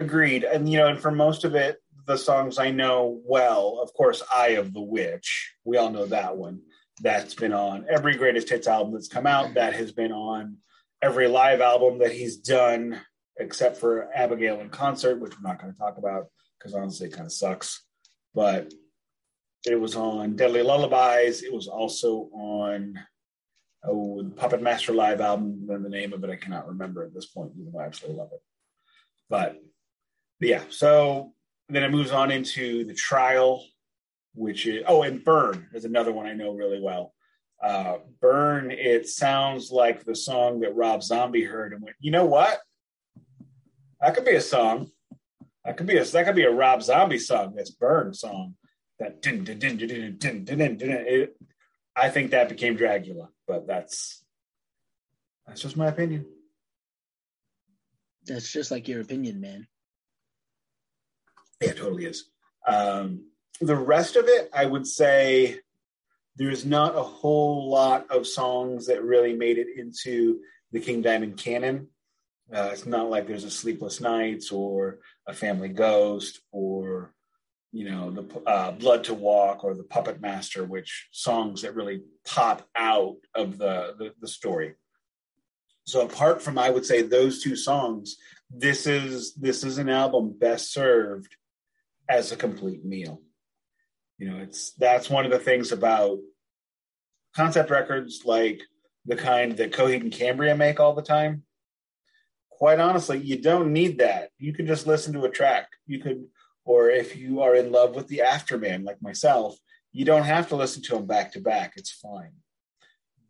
Agreed, 0.00 0.44
and 0.44 0.70
you 0.70 0.78
know, 0.78 0.88
and 0.88 1.00
for 1.00 1.10
most 1.10 1.44
of 1.44 1.54
it, 1.54 1.82
the 2.06 2.16
songs 2.16 2.58
I 2.58 2.70
know 2.70 3.20
well, 3.24 3.80
of 3.82 3.92
course, 3.94 4.22
"Eye 4.32 4.50
of 4.50 4.72
the 4.72 4.80
Witch," 4.80 5.54
we 5.64 5.76
all 5.76 5.90
know 5.90 6.06
that 6.06 6.36
one. 6.36 6.60
That's 7.02 7.34
been 7.34 7.52
on 7.52 7.86
every 7.90 8.16
greatest 8.16 8.48
hits 8.48 8.68
album 8.68 8.94
that's 8.94 9.08
come 9.08 9.26
out. 9.26 9.54
That 9.54 9.74
has 9.74 9.90
been 9.90 10.12
on 10.12 10.58
every 11.02 11.26
live 11.26 11.60
album 11.60 11.98
that 11.98 12.12
he's 12.12 12.36
done 12.36 13.00
except 13.38 13.76
for 13.76 14.10
Abigail 14.14 14.60
in 14.60 14.70
concert, 14.70 15.20
which 15.20 15.32
we're 15.32 15.48
not 15.48 15.60
going 15.60 15.72
to 15.72 15.78
talk 15.78 15.98
about 15.98 16.26
because 16.58 16.74
honestly, 16.74 17.08
it 17.08 17.12
kind 17.12 17.26
of 17.26 17.32
sucks. 17.32 17.84
But 18.34 18.72
it 19.66 19.80
was 19.80 19.96
on 19.96 20.36
Deadly 20.36 20.62
Lullabies. 20.62 21.42
It 21.42 21.52
was 21.52 21.68
also 21.68 22.28
on 22.32 22.98
oh 23.84 24.22
the 24.22 24.30
Puppet 24.30 24.62
Master 24.62 24.92
live 24.92 25.20
album. 25.20 25.66
Then 25.66 25.82
the 25.82 25.88
name 25.88 26.12
of 26.12 26.22
it 26.24 26.30
I 26.30 26.36
cannot 26.36 26.68
remember 26.68 27.04
at 27.04 27.14
this 27.14 27.26
point, 27.26 27.52
even 27.58 27.72
though 27.72 27.80
I 27.80 27.86
absolutely 27.86 28.18
love 28.18 28.30
it. 28.32 28.42
But, 29.28 29.56
but 30.40 30.48
yeah, 30.48 30.62
so 30.70 31.32
then 31.68 31.82
it 31.82 31.90
moves 31.90 32.12
on 32.12 32.30
into 32.30 32.84
the 32.84 32.94
trial, 32.94 33.64
which 34.34 34.66
is 34.66 34.84
oh, 34.86 35.02
and 35.02 35.24
Burn 35.24 35.68
is 35.72 35.84
another 35.84 36.12
one 36.12 36.26
I 36.26 36.34
know 36.34 36.52
really 36.52 36.80
well. 36.80 37.14
Uh, 37.62 37.98
Burn, 38.20 38.70
it 38.70 39.08
sounds 39.08 39.70
like 39.70 40.04
the 40.04 40.14
song 40.14 40.60
that 40.60 40.76
Rob 40.76 41.02
Zombie 41.02 41.44
heard 41.44 41.72
and 41.72 41.82
went, 41.82 41.96
you 41.98 42.12
know 42.12 42.24
what? 42.24 42.60
That 44.00 44.14
could 44.14 44.24
be 44.24 44.34
a 44.34 44.40
song. 44.40 44.90
That 45.64 45.76
could 45.76 45.86
be 45.86 45.96
a 45.96 46.04
that 46.04 46.24
could 46.24 46.36
be 46.36 46.44
a 46.44 46.50
Rob 46.50 46.82
Zombie 46.82 47.18
song. 47.18 47.54
That's 47.54 47.70
Burn 47.70 48.14
song. 48.14 48.54
That 48.98 49.22
din 49.22 49.44
din 49.44 49.58
din 49.58 49.76
din 49.76 49.88
din 49.88 50.18
din 50.18 50.44
din. 50.44 50.58
din, 50.58 50.76
din. 50.76 50.90
It, 50.90 51.36
I 51.96 52.10
think 52.10 52.30
that 52.30 52.48
became 52.48 52.76
Dracula, 52.76 53.28
but 53.46 53.66
that's 53.66 54.24
that's 55.46 55.60
just 55.60 55.76
my 55.76 55.88
opinion. 55.88 56.26
That's 58.24 58.52
just 58.52 58.70
like 58.70 58.86
your 58.86 59.00
opinion, 59.00 59.40
man. 59.40 59.66
Yeah, 61.60 61.72
totally 61.72 62.04
is. 62.04 62.30
Um, 62.66 63.24
the 63.60 63.74
rest 63.76 64.16
of 64.16 64.26
it, 64.28 64.50
I 64.54 64.66
would 64.66 64.86
say, 64.86 65.58
there's 66.36 66.64
not 66.64 66.94
a 66.94 67.02
whole 67.02 67.68
lot 67.68 68.10
of 68.10 68.26
songs 68.26 68.86
that 68.86 69.02
really 69.02 69.34
made 69.34 69.58
it 69.58 69.66
into 69.76 70.40
the 70.70 70.78
King 70.78 71.02
Diamond 71.02 71.36
canon. 71.36 71.88
Uh, 72.52 72.70
it's 72.72 72.86
not 72.86 73.10
like 73.10 73.26
there's 73.26 73.44
a 73.44 73.50
Sleepless 73.50 74.00
Nights 74.00 74.50
or 74.50 75.00
a 75.26 75.34
Family 75.34 75.68
Ghost 75.68 76.40
or 76.50 77.12
you 77.72 77.90
know 77.90 78.10
the 78.10 78.40
uh, 78.46 78.70
Blood 78.72 79.04
to 79.04 79.14
Walk 79.14 79.64
or 79.64 79.74
the 79.74 79.84
Puppet 79.84 80.20
Master, 80.20 80.64
which 80.64 81.08
songs 81.12 81.62
that 81.62 81.74
really 81.74 82.02
pop 82.26 82.66
out 82.74 83.16
of 83.34 83.58
the, 83.58 83.94
the 83.98 84.14
the 84.20 84.28
story. 84.28 84.74
So 85.84 86.02
apart 86.02 86.42
from 86.42 86.58
I 86.58 86.70
would 86.70 86.86
say 86.86 87.02
those 87.02 87.42
two 87.42 87.56
songs, 87.56 88.16
this 88.50 88.86
is 88.86 89.34
this 89.34 89.64
is 89.64 89.78
an 89.78 89.88
album 89.90 90.34
best 90.38 90.72
served 90.72 91.36
as 92.08 92.32
a 92.32 92.36
complete 92.36 92.84
meal. 92.84 93.20
You 94.16 94.30
know, 94.30 94.38
it's 94.38 94.72
that's 94.72 95.10
one 95.10 95.26
of 95.26 95.30
the 95.30 95.38
things 95.38 95.70
about 95.70 96.18
concept 97.36 97.70
records 97.70 98.22
like 98.24 98.62
the 99.04 99.16
kind 99.16 99.56
that 99.58 99.72
Coheed 99.72 100.00
and 100.00 100.12
Cambria 100.12 100.56
make 100.56 100.80
all 100.80 100.94
the 100.94 101.02
time. 101.02 101.44
Quite 102.58 102.80
honestly, 102.80 103.18
you 103.18 103.40
don't 103.40 103.72
need 103.72 103.98
that. 103.98 104.30
You 104.36 104.52
can 104.52 104.66
just 104.66 104.84
listen 104.84 105.12
to 105.12 105.22
a 105.22 105.30
track. 105.30 105.68
You 105.86 106.00
could, 106.00 106.24
or 106.64 106.90
if 106.90 107.14
you 107.14 107.40
are 107.40 107.54
in 107.54 107.70
love 107.70 107.94
with 107.94 108.08
the 108.08 108.22
Afterman, 108.24 108.84
like 108.84 109.00
myself, 109.00 109.56
you 109.92 110.04
don't 110.04 110.24
have 110.24 110.48
to 110.48 110.56
listen 110.56 110.82
to 110.82 110.96
them 110.96 111.06
back 111.06 111.30
to 111.34 111.40
back. 111.40 111.74
It's 111.76 111.92
fine. 111.92 112.32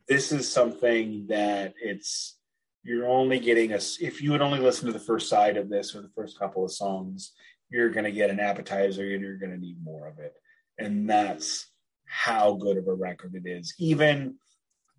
This 0.08 0.32
is 0.32 0.50
something 0.50 1.26
that 1.26 1.74
it's 1.78 2.38
you're 2.82 3.06
only 3.06 3.38
getting 3.38 3.72
a 3.72 3.80
if 4.00 4.22
you 4.22 4.30
would 4.30 4.40
only 4.40 4.60
listen 4.60 4.86
to 4.86 4.94
the 4.94 4.98
first 4.98 5.28
side 5.28 5.58
of 5.58 5.68
this 5.68 5.94
or 5.94 6.00
the 6.00 6.08
first 6.16 6.38
couple 6.38 6.64
of 6.64 6.72
songs, 6.72 7.32
you're 7.68 7.90
going 7.90 8.04
to 8.04 8.12
get 8.12 8.30
an 8.30 8.40
appetizer 8.40 9.02
and 9.12 9.20
you're 9.20 9.36
going 9.36 9.52
to 9.52 9.58
need 9.58 9.76
more 9.84 10.08
of 10.08 10.20
it. 10.20 10.32
And 10.78 11.10
that's 11.10 11.70
how 12.06 12.54
good 12.54 12.78
of 12.78 12.88
a 12.88 12.94
record 12.94 13.34
it 13.34 13.46
is. 13.46 13.74
Even 13.78 14.36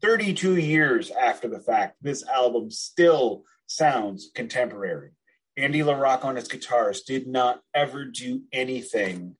32 0.03 0.57
years 0.57 1.09
after 1.09 1.47
the 1.47 1.59
fact, 1.59 1.95
this 1.99 2.23
album 2.27 2.69
still 2.69 3.43
sounds 3.69 4.31
contemporary. 4.33 5.11
Andy 5.55 5.79
LaRocque 5.79 6.25
on 6.25 6.35
his 6.35 6.47
guitars 6.47 7.01
did 7.01 7.27
not 7.27 7.61
ever 7.73 8.05
do 8.05 8.41
anything 8.51 9.35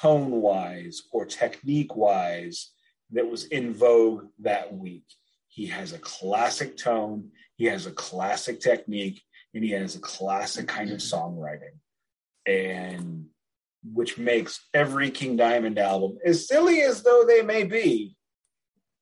tone 0.00 0.30
wise 0.30 1.02
or 1.12 1.24
technique 1.24 1.96
wise 1.96 2.70
that 3.10 3.28
was 3.28 3.44
in 3.44 3.74
vogue 3.74 4.26
that 4.40 4.72
week. 4.74 5.04
He 5.48 5.66
has 5.66 5.92
a 5.92 5.98
classic 5.98 6.76
tone, 6.76 7.30
he 7.56 7.64
has 7.64 7.86
a 7.86 7.90
classic 7.90 8.60
technique, 8.60 9.22
and 9.54 9.64
he 9.64 9.70
has 9.70 9.96
a 9.96 10.00
classic 10.00 10.68
kind 10.68 10.90
of 10.90 10.98
songwriting. 10.98 11.78
And 12.46 13.26
which 13.92 14.18
makes 14.18 14.60
every 14.72 15.10
King 15.10 15.36
Diamond 15.36 15.78
album, 15.78 16.18
as 16.24 16.46
silly 16.46 16.82
as 16.82 17.02
though 17.02 17.24
they 17.26 17.42
may 17.42 17.64
be, 17.64 18.14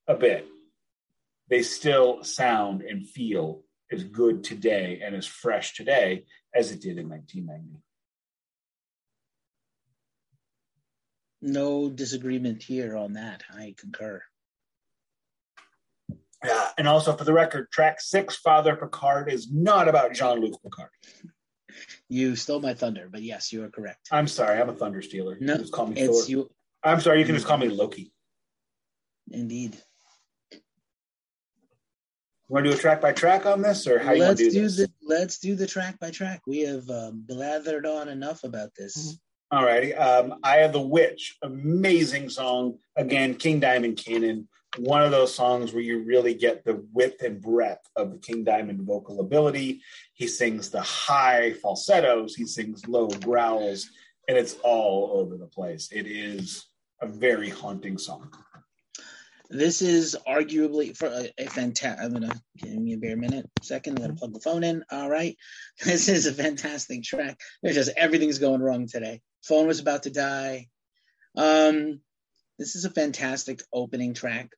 a 0.07 0.15
bit, 0.15 0.47
they 1.49 1.61
still 1.61 2.23
sound 2.23 2.81
and 2.81 3.07
feel 3.07 3.63
as 3.91 4.03
good 4.03 4.43
today 4.43 5.01
and 5.03 5.15
as 5.15 5.25
fresh 5.25 5.73
today 5.73 6.25
as 6.53 6.71
it 6.71 6.81
did 6.81 6.97
in 6.97 7.09
1990. 7.09 7.81
No 11.41 11.89
disagreement 11.89 12.63
here 12.63 12.97
on 12.97 13.13
that. 13.13 13.43
I 13.53 13.75
concur. 13.77 14.21
Yeah, 16.43 16.67
and 16.77 16.87
also 16.87 17.15
for 17.15 17.23
the 17.23 17.33
record, 17.33 17.71
track 17.71 17.99
six, 17.99 18.35
Father 18.35 18.75
Picard, 18.75 19.31
is 19.31 19.51
not 19.51 19.87
about 19.87 20.13
Jean 20.13 20.39
Luc 20.39 20.61
Picard. 20.61 20.89
You 22.09 22.35
stole 22.35 22.59
my 22.59 22.73
thunder, 22.73 23.07
but 23.11 23.21
yes, 23.21 23.51
you 23.51 23.63
are 23.63 23.69
correct. 23.69 24.07
I'm 24.11 24.27
sorry, 24.27 24.59
I'm 24.59 24.69
a 24.69 24.73
thunder 24.73 25.01
stealer. 25.01 25.37
No, 25.39 25.57
just 25.57 25.73
call 25.73 25.87
me 25.87 25.99
it's 25.99 26.25
Thor. 26.25 26.29
you. 26.29 26.49
I'm 26.83 27.01
sorry, 27.01 27.19
you 27.19 27.25
can 27.25 27.35
just 27.35 27.47
call 27.47 27.57
me 27.57 27.67
Loki. 27.69 28.11
Indeed. 29.31 29.77
Want 32.49 32.63
to 32.63 32.71
do 32.71 32.77
a 32.77 32.79
track 32.79 33.01
by 33.01 33.11
track 33.11 33.45
on 33.45 33.61
this, 33.61 33.87
or 33.87 33.99
how 33.99 34.13
you 34.13 34.23
want 34.23 34.39
let's 34.39 34.41
to 34.41 34.49
do, 34.49 34.51
do, 34.51 34.61
this? 34.61 34.77
the 34.77 34.89
let's 35.05 35.37
do 35.39 35.55
the 35.55 35.67
track 35.67 35.99
by 35.99 36.11
track. 36.11 36.41
We 36.47 36.59
have 36.61 36.89
um, 36.89 37.25
blathered 37.27 37.85
on 37.85 38.07
enough 38.07 38.45
about 38.45 38.69
this. 38.77 38.97
Mm-hmm. 38.97 39.17
Alrighty. 39.57 39.99
Um, 39.99 40.39
Eye 40.43 40.57
of 40.57 40.73
the 40.73 40.81
Witch, 40.81 41.37
amazing 41.41 42.29
song. 42.29 42.79
Again, 42.95 43.35
King 43.35 43.59
Diamond 43.59 43.97
canon. 43.97 44.47
One 44.77 45.01
of 45.01 45.11
those 45.11 45.33
songs 45.33 45.73
where 45.73 45.81
you 45.81 46.03
really 46.03 46.33
get 46.33 46.63
the 46.63 46.85
width 46.93 47.21
and 47.23 47.41
breadth 47.41 47.87
of 47.95 48.11
the 48.11 48.17
King 48.17 48.43
Diamond 48.43 48.81
vocal 48.81 49.19
ability. 49.21 49.81
He 50.13 50.27
sings 50.27 50.69
the 50.69 50.81
high 50.81 51.53
falsettos, 51.53 52.35
he 52.35 52.45
sings 52.45 52.87
low 52.87 53.07
growls, 53.07 53.89
and 54.27 54.37
it's 54.37 54.57
all 54.63 55.11
over 55.13 55.37
the 55.37 55.47
place. 55.47 55.89
It 55.91 56.07
is 56.07 56.65
a 57.01 57.07
very 57.07 57.49
haunting 57.49 57.97
song. 57.97 58.31
This 59.49 59.81
is 59.81 60.17
arguably 60.27 60.95
for 60.95 61.07
a, 61.07 61.31
a 61.37 61.45
fantastic. 61.45 62.03
I'm 62.03 62.11
gonna 62.11 62.33
give 62.57 62.73
me 62.73 62.93
a 62.93 62.97
bare 62.97 63.15
minute, 63.15 63.49
second. 63.61 63.97
I'm 63.97 64.03
gonna 64.03 64.15
plug 64.15 64.33
the 64.33 64.41
phone 64.41 64.63
in. 64.63 64.83
All 64.91 65.09
right, 65.09 65.37
this 65.83 66.09
is 66.09 66.25
a 66.25 66.33
fantastic 66.33 67.03
track. 67.03 67.39
There's 67.63 67.75
just 67.75 67.91
everything's 67.95 68.39
going 68.39 68.61
wrong 68.61 68.87
today. 68.87 69.21
Phone 69.43 69.67
was 69.67 69.79
about 69.79 70.03
to 70.03 70.09
die. 70.09 70.67
Um, 71.37 72.01
this 72.59 72.75
is 72.75 72.85
a 72.85 72.89
fantastic 72.89 73.61
opening 73.71 74.13
track, 74.13 74.51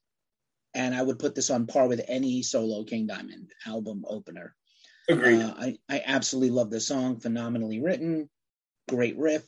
and 0.74 0.96
I 0.96 1.02
would 1.02 1.20
put 1.20 1.36
this 1.36 1.52
on 1.52 1.68
par 1.68 1.88
with 1.88 2.02
any 2.08 2.42
solo 2.42 2.84
King 2.84 3.06
Diamond 3.06 3.52
album 3.68 4.06
opener. 4.08 4.56
Agreed. 5.08 5.42
Uh, 5.42 5.54
I 5.56 5.78
I 5.88 6.02
absolutely 6.06 6.52
love 6.52 6.72
the 6.72 6.80
song. 6.80 7.20
Phenomenally 7.20 7.80
written, 7.80 8.28
great 8.88 9.18
riff, 9.18 9.44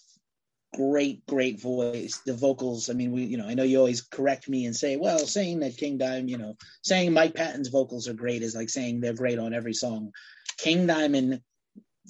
great 0.73 1.25
great 1.25 1.59
voice. 1.59 2.21
The 2.25 2.33
vocals. 2.33 2.89
I 2.89 2.93
mean, 2.93 3.11
we 3.11 3.23
you 3.23 3.37
know 3.37 3.47
I 3.47 3.53
know 3.53 3.63
you 3.63 3.77
always 3.77 4.01
correct 4.01 4.47
me 4.49 4.65
and 4.65 4.75
say, 4.75 4.95
well, 4.97 5.19
saying 5.19 5.59
that 5.59 5.77
King 5.77 5.97
Diamond, 5.97 6.29
you 6.29 6.37
know, 6.37 6.55
saying 6.83 7.13
Mike 7.13 7.33
Patton's 7.35 7.69
vocals 7.69 8.07
are 8.07 8.13
great 8.13 8.41
is 8.41 8.55
like 8.55 8.69
saying 8.69 9.01
they're 9.01 9.13
great 9.13 9.39
on 9.39 9.53
every 9.53 9.73
song. 9.73 10.11
King 10.57 10.87
Diamond 10.87 11.41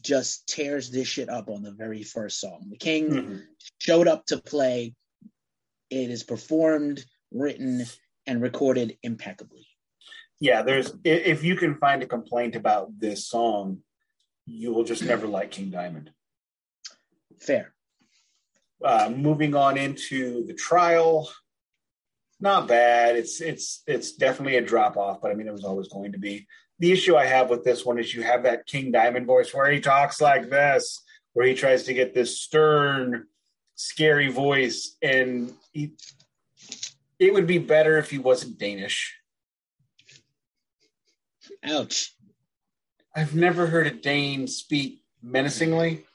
just 0.03 0.47
tears 0.47 0.89
this 0.89 1.07
shit 1.07 1.29
up 1.29 1.49
on 1.49 1.61
the 1.61 1.71
very 1.71 2.03
first 2.03 2.39
song. 2.39 2.67
The 2.69 2.77
King 2.77 3.09
Mhm. 3.09 3.43
showed 3.79 4.07
up 4.07 4.25
to 4.27 4.37
play. 4.37 4.95
It 5.89 6.09
is 6.09 6.23
performed, 6.23 7.05
written, 7.31 7.83
and 8.25 8.41
recorded 8.41 8.97
impeccably. 9.03 9.67
Yeah, 10.39 10.63
there's 10.63 10.93
if 11.03 11.43
you 11.43 11.55
can 11.55 11.75
find 11.75 12.01
a 12.01 12.07
complaint 12.07 12.55
about 12.55 12.97
this 12.99 13.27
song, 13.27 13.83
you 14.45 14.73
will 14.73 14.83
just 14.83 15.03
never 15.03 15.27
like 15.27 15.51
King 15.51 15.69
Diamond. 15.69 16.11
Fair. 17.39 17.73
Uh, 18.83 19.11
moving 19.15 19.53
on 19.55 19.77
into 19.77 20.45
the 20.47 20.53
trial, 20.53 21.29
not 22.39 22.67
bad. 22.67 23.15
It's 23.15 23.39
it's 23.39 23.83
it's 23.85 24.13
definitely 24.13 24.57
a 24.57 24.61
drop 24.61 24.97
off, 24.97 25.21
but 25.21 25.31
I 25.31 25.35
mean 25.35 25.47
it 25.47 25.53
was 25.53 25.63
always 25.63 25.87
going 25.87 26.11
to 26.13 26.17
be. 26.17 26.47
The 26.79 26.91
issue 26.91 27.15
I 27.15 27.25
have 27.25 27.49
with 27.49 27.63
this 27.63 27.85
one 27.85 27.99
is 27.99 28.13
you 28.13 28.23
have 28.23 28.43
that 28.43 28.65
King 28.65 28.91
Diamond 28.91 29.27
voice 29.27 29.53
where 29.53 29.69
he 29.69 29.79
talks 29.79 30.19
like 30.19 30.49
this, 30.49 30.99
where 31.33 31.45
he 31.45 31.53
tries 31.53 31.83
to 31.83 31.93
get 31.93 32.15
this 32.15 32.39
stern, 32.39 33.27
scary 33.75 34.31
voice, 34.31 34.97
and 35.03 35.53
he, 35.73 35.93
it 37.19 37.33
would 37.33 37.45
be 37.45 37.59
better 37.59 37.99
if 37.99 38.09
he 38.09 38.17
wasn't 38.17 38.57
Danish. 38.57 39.15
Ouch. 41.63 42.15
I've 43.15 43.35
never 43.35 43.67
heard 43.67 43.85
a 43.85 43.91
Dane 43.91 44.47
speak 44.47 45.03
menacingly 45.21 46.05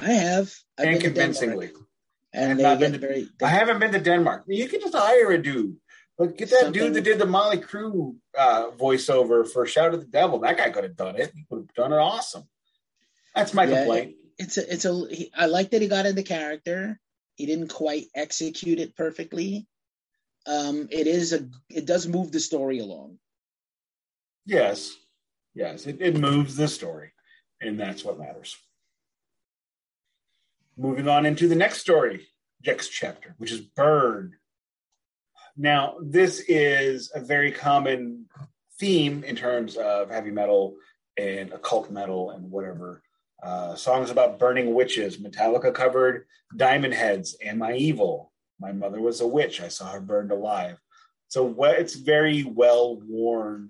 I 0.00 0.12
have. 0.12 0.54
I've 0.78 0.86
and 0.86 0.98
been 0.98 1.14
to 1.14 1.14
Denmark, 1.14 1.38
convincingly. 1.38 1.70
And 2.36 2.58
not 2.60 2.78
get 2.78 2.92
been- 2.92 3.00
very. 3.00 3.28
I 3.42 3.48
haven't 3.48 3.78
been 3.80 3.92
to 3.92 4.00
Denmark. 4.00 4.44
You 4.46 4.68
can 4.68 4.80
just 4.80 4.94
hire 4.94 5.30
a 5.32 5.42
dude. 5.42 5.76
But 6.18 6.36
get 6.38 6.48
that 6.50 6.60
Something- 6.60 6.82
dude 6.82 6.94
that 6.94 7.04
did 7.04 7.18
the 7.18 7.24
Mötley 7.26 7.62
Crüe 7.62 8.16
uh, 8.38 8.70
voiceover 8.78 9.46
for 9.50 9.66
Shout 9.66 9.92
at 9.94 10.00
the 10.00 10.06
Devil. 10.06 10.38
That 10.40 10.56
guy 10.56 10.70
could 10.70 10.84
have 10.84 10.96
done 10.96 11.16
it. 11.16 11.30
He 11.34 11.44
would 11.50 11.62
have 11.66 11.74
done 11.74 11.92
it 11.92 11.96
awesome. 12.02 12.44
That's 13.34 13.52
my 13.52 13.64
Yeah, 13.64 13.76
complaint. 13.84 14.16
it's 14.38 14.56
a. 14.56 14.72
It's 14.72 14.84
a. 14.86 15.06
He, 15.10 15.30
I 15.36 15.46
like 15.46 15.70
that 15.70 15.82
he 15.82 15.88
got 15.88 16.06
into 16.06 16.22
character. 16.22 16.98
He 17.36 17.44
didn't 17.44 17.68
quite 17.68 18.06
execute 18.14 18.78
it 18.80 18.96
perfectly. 18.96 19.66
Um, 20.46 20.88
it 20.90 21.06
is 21.06 21.32
a. 21.34 21.48
It 21.68 21.84
does 21.84 22.06
move 22.06 22.32
the 22.32 22.40
story 22.40 22.78
along. 22.78 23.18
Yes. 24.46 24.94
Yes. 25.54 25.86
It, 25.86 26.00
it 26.00 26.16
moves 26.18 26.56
the 26.56 26.68
story. 26.68 27.12
And 27.60 27.78
that's 27.80 28.04
what 28.04 28.18
matters. 28.18 28.56
Moving 30.78 31.08
on 31.08 31.26
into 31.26 31.48
the 31.48 31.54
next 31.54 31.78
story, 31.78 32.26
next 32.66 32.90
chapter, 32.90 33.34
which 33.38 33.52
is 33.52 33.60
Burn. 33.60 34.34
Now, 35.56 35.94
this 36.02 36.40
is 36.40 37.10
a 37.14 37.20
very 37.20 37.50
common 37.50 38.26
theme 38.78 39.24
in 39.24 39.36
terms 39.36 39.76
of 39.76 40.10
heavy 40.10 40.30
metal 40.30 40.76
and 41.16 41.52
occult 41.52 41.90
metal 41.90 42.30
and 42.30 42.50
whatever. 42.50 43.02
Uh, 43.42 43.74
songs 43.74 44.10
about 44.10 44.38
burning 44.38 44.74
witches. 44.74 45.18
Metallica 45.18 45.72
covered 45.72 46.26
Diamond 46.56 46.94
Heads, 46.94 47.36
Am 47.42 47.62
I 47.62 47.76
Evil? 47.76 48.32
My 48.58 48.72
mother 48.72 49.00
was 49.00 49.20
a 49.20 49.26
witch. 49.26 49.60
I 49.60 49.68
saw 49.68 49.90
her 49.90 50.00
burned 50.00 50.30
alive. 50.30 50.78
So 51.28 51.54
it's 51.64 51.94
very 51.94 52.44
well 52.44 53.00
worn 53.06 53.68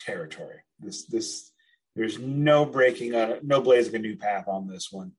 territory. 0.00 0.60
This 0.78 1.04
this 1.06 1.50
there's 1.96 2.18
no 2.18 2.64
breaking 2.64 3.14
on 3.14 3.38
no 3.42 3.60
blazing 3.60 3.94
a 3.94 3.98
new 3.98 4.16
path 4.16 4.46
on 4.46 4.68
this 4.68 4.92
one. 4.92 5.12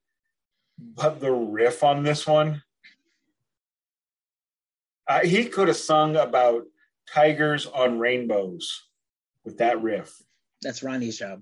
But 0.77 1.19
the 1.19 1.31
riff 1.31 1.83
on 1.83 2.03
this 2.03 2.25
one, 2.25 2.63
uh, 5.07 5.21
he 5.21 5.45
could 5.45 5.67
have 5.67 5.77
sung 5.77 6.15
about 6.15 6.63
tigers 7.11 7.65
on 7.65 7.99
rainbows 7.99 8.83
with 9.43 9.57
that 9.57 9.81
riff. 9.81 10.21
That's 10.61 10.83
Ronnie's 10.83 11.17
job. 11.17 11.41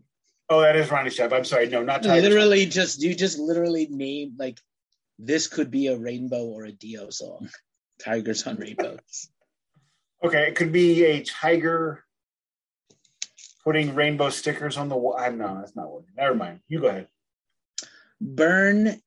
Oh, 0.49 0.61
that 0.61 0.75
is 0.75 0.91
Ronnie's 0.91 1.15
job. 1.15 1.31
I'm 1.31 1.45
sorry. 1.45 1.67
No, 1.69 1.83
not 1.83 2.03
tigers. 2.03 2.23
Literally, 2.23 2.65
just 2.65 3.01
you 3.01 3.15
just 3.15 3.39
literally 3.39 3.87
name 3.89 4.33
like 4.37 4.59
this 5.17 5.47
could 5.47 5.71
be 5.71 5.87
a 5.87 5.97
rainbow 5.97 6.45
or 6.45 6.65
a 6.65 6.71
Dio 6.71 7.09
song. 7.09 7.49
Tigers 8.03 8.47
on 8.47 8.55
rainbows. 8.55 9.29
Okay, 10.23 10.47
it 10.47 10.55
could 10.55 10.71
be 10.71 11.05
a 11.05 11.23
tiger 11.23 12.03
putting 13.63 13.93
rainbow 13.93 14.29
stickers 14.29 14.75
on 14.75 14.89
the 14.89 14.97
wall. 14.97 15.15
I'm 15.17 15.37
no, 15.37 15.55
that's 15.59 15.75
not 15.75 15.91
working. 15.91 16.13
Never 16.17 16.35
mind. 16.35 16.61
You 16.67 16.81
go 16.81 16.87
ahead. 16.87 17.07
Burn 18.19 18.99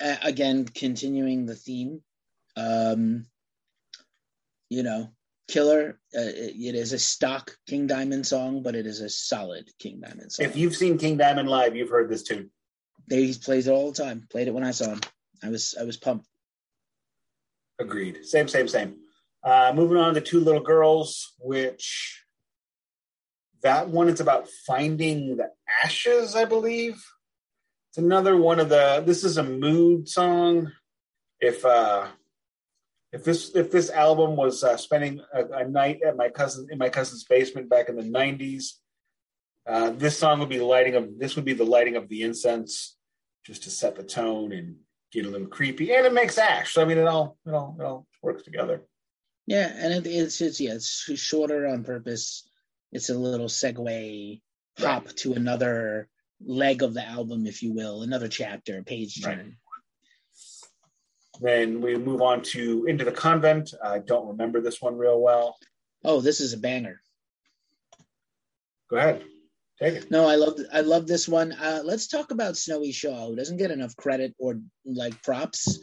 again, 0.00 0.64
continuing 0.64 1.46
the 1.46 1.54
theme. 1.54 2.02
Um, 2.56 3.26
you 4.70 4.82
know, 4.82 5.10
Killer. 5.48 5.98
Uh, 6.14 6.20
it, 6.20 6.54
it 6.56 6.74
is 6.74 6.92
a 6.92 6.98
stock 6.98 7.56
King 7.66 7.86
Diamond 7.86 8.26
song, 8.26 8.62
but 8.62 8.74
it 8.74 8.86
is 8.86 9.00
a 9.00 9.08
solid 9.08 9.68
King 9.78 10.00
Diamond 10.00 10.32
song. 10.32 10.46
If 10.46 10.56
you've 10.56 10.76
seen 10.76 10.98
King 10.98 11.16
Diamond 11.16 11.48
live, 11.48 11.74
you've 11.74 11.90
heard 11.90 12.10
this 12.10 12.22
tune. 12.22 12.50
He 13.08 13.34
plays 13.34 13.66
it 13.66 13.72
all 13.72 13.90
the 13.90 14.02
time. 14.02 14.26
Played 14.30 14.48
it 14.48 14.54
when 14.54 14.64
I 14.64 14.72
saw 14.72 14.90
him. 14.90 15.00
I 15.42 15.48
was 15.48 15.74
I 15.80 15.84
was 15.84 15.96
pumped. 15.96 16.26
Agreed. 17.78 18.24
Same, 18.24 18.48
same, 18.48 18.68
same. 18.68 18.96
Uh, 19.42 19.72
moving 19.74 19.96
on 19.96 20.14
to 20.14 20.20
Two 20.20 20.40
Little 20.40 20.60
Girls, 20.60 21.32
which 21.38 22.24
that 23.62 23.88
one 23.88 24.08
is 24.08 24.20
about 24.20 24.48
finding 24.66 25.36
the 25.36 25.50
ashes, 25.82 26.34
I 26.34 26.44
believe. 26.44 27.02
It's 27.90 27.98
another 27.98 28.36
one 28.36 28.60
of 28.60 28.68
the. 28.68 29.02
This 29.04 29.24
is 29.24 29.38
a 29.38 29.42
mood 29.42 30.08
song. 30.08 30.72
If 31.40 31.64
uh, 31.64 32.08
if 33.12 33.24
this 33.24 33.54
if 33.54 33.70
this 33.70 33.90
album 33.90 34.36
was 34.36 34.62
uh, 34.62 34.76
spending 34.76 35.20
a, 35.32 35.44
a 35.46 35.68
night 35.68 36.02
at 36.02 36.16
my 36.16 36.28
cousin 36.28 36.68
in 36.70 36.78
my 36.78 36.90
cousin's 36.90 37.24
basement 37.24 37.70
back 37.70 37.88
in 37.88 37.96
the 37.96 38.02
'90s, 38.02 38.72
uh, 39.66 39.90
this 39.90 40.18
song 40.18 40.40
would 40.40 40.50
be 40.50 40.58
the 40.58 40.64
lighting 40.64 40.96
of 40.96 41.18
this 41.18 41.36
would 41.36 41.46
be 41.46 41.54
the 41.54 41.64
lighting 41.64 41.96
of 41.96 42.08
the 42.08 42.22
incense, 42.22 42.96
just 43.44 43.62
to 43.62 43.70
set 43.70 43.96
the 43.96 44.02
tone 44.02 44.52
and 44.52 44.76
get 45.10 45.24
a 45.24 45.30
little 45.30 45.46
creepy, 45.46 45.94
and 45.94 46.04
it 46.04 46.12
makes 46.12 46.36
ash. 46.36 46.74
So 46.74 46.82
I 46.82 46.84
mean, 46.84 46.98
it 46.98 47.06
all 47.06 47.38
it 47.46 47.54
all 47.54 47.74
it 47.78 47.82
all 47.82 48.06
works 48.22 48.42
together. 48.42 48.82
Yeah, 49.46 49.72
and 49.74 49.94
it, 49.94 50.10
it's 50.10 50.42
it's 50.42 50.60
yeah, 50.60 50.74
it's 50.74 51.10
shorter 51.14 51.66
on 51.66 51.84
purpose. 51.84 52.46
It's 52.92 53.08
a 53.08 53.14
little 53.14 53.46
segue 53.46 54.42
hop 54.78 55.06
right. 55.06 55.16
to 55.16 55.32
another 55.32 56.08
leg 56.44 56.82
of 56.82 56.94
the 56.94 57.04
album, 57.04 57.46
if 57.46 57.62
you 57.62 57.72
will, 57.72 58.02
another 58.02 58.28
chapter, 58.28 58.82
page 58.82 59.22
turn. 59.22 59.38
Right. 59.38 59.52
Then 61.40 61.80
we 61.80 61.96
move 61.96 62.20
on 62.20 62.42
to 62.42 62.86
Into 62.86 63.04
the 63.04 63.12
Convent. 63.12 63.72
I 63.82 64.00
don't 64.00 64.28
remember 64.28 64.60
this 64.60 64.82
one 64.82 64.96
real 64.96 65.20
well. 65.20 65.56
Oh, 66.04 66.20
this 66.20 66.40
is 66.40 66.52
a 66.52 66.58
banger. 66.58 67.00
Go 68.90 68.96
ahead. 68.96 69.24
Take 69.80 69.94
it. 69.94 70.10
No, 70.10 70.26
I 70.26 70.34
love 70.34 70.58
I 70.72 70.80
love 70.80 71.06
this 71.06 71.28
one. 71.28 71.52
Uh, 71.52 71.82
let's 71.84 72.08
talk 72.08 72.32
about 72.32 72.56
Snowy 72.56 72.90
Shaw, 72.90 73.28
who 73.28 73.36
doesn't 73.36 73.58
get 73.58 73.70
enough 73.70 73.94
credit 73.96 74.34
or 74.38 74.60
like 74.84 75.22
props 75.22 75.78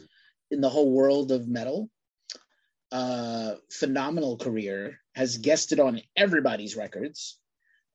in 0.50 0.60
the 0.60 0.68
whole 0.68 0.90
world 0.90 1.32
of 1.32 1.48
metal. 1.48 1.88
Uh, 2.92 3.54
phenomenal 3.70 4.36
career, 4.36 5.00
has 5.14 5.38
guested 5.38 5.80
on 5.80 6.00
everybody's 6.14 6.76
records, 6.76 7.38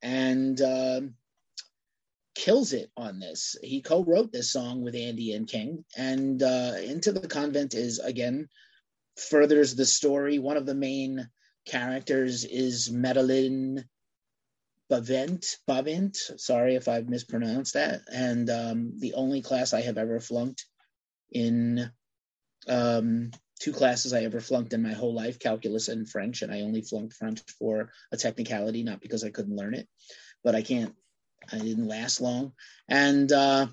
and 0.02 0.60
uh, 0.60 1.02
kills 2.42 2.74
it 2.74 2.90
on 2.98 3.20
this. 3.20 3.56
He 3.62 3.82
co-wrote 3.82 4.32
this 4.32 4.52
song 4.52 4.82
with 4.82 4.96
Andy 4.96 5.34
and 5.34 5.48
King, 5.48 5.86
and 5.96 6.42
uh, 6.42 6.74
Into 6.84 7.12
the 7.12 7.28
Convent 7.28 7.76
is 7.76 8.00
again 8.00 8.50
furthers 9.16 9.76
the 9.76 9.86
story. 9.86 10.40
One 10.40 10.58
of 10.58 10.66
the 10.66 10.74
main 10.74 11.30
characters 11.68 12.44
is 12.44 12.90
Madeline 12.90 13.86
Bavent. 14.92 15.58
Bavent. 15.68 16.18
Sorry 16.40 16.74
if 16.74 16.88
I've 16.88 17.08
mispronounced 17.08 17.76
that. 17.76 18.02
And 18.12 18.50
um, 18.50 18.94
the 18.98 19.14
only 19.14 19.44
class 19.44 19.74
I 19.74 19.82
have 19.82 20.00
ever 20.00 20.20
flunked 20.20 20.66
in 21.32 21.92
um, 22.68 23.30
two 23.60 23.72
classes 23.72 24.14
I 24.14 24.24
ever 24.24 24.40
flunked 24.40 24.74
in 24.74 24.82
my 24.82 24.94
whole 24.94 25.14
life, 25.14 25.38
calculus 25.38 25.90
and 25.90 26.10
French, 26.10 26.42
and 26.42 26.52
I 26.52 26.62
only 26.62 26.82
flunked 26.82 27.14
French 27.14 27.42
for 27.60 27.92
a 28.12 28.18
technicality, 28.18 28.82
not 28.82 29.00
because 29.00 29.24
I 29.24 29.30
couldn't 29.30 29.56
learn 29.56 29.76
it. 29.76 29.88
But 30.44 30.56
I 30.56 30.64
can't 30.64 30.96
I 31.52 31.58
didn't 31.58 31.88
last 31.88 32.22
long. 32.22 32.54
And 32.88 33.32
uh, 33.32 33.68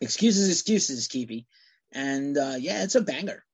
excuses, 0.00 0.50
excuses, 0.50 1.08
Keefy. 1.08 1.46
And 1.92 2.36
uh, 2.36 2.54
yeah, 2.58 2.82
it's 2.82 2.94
a 2.94 3.00
banger. 3.00 3.44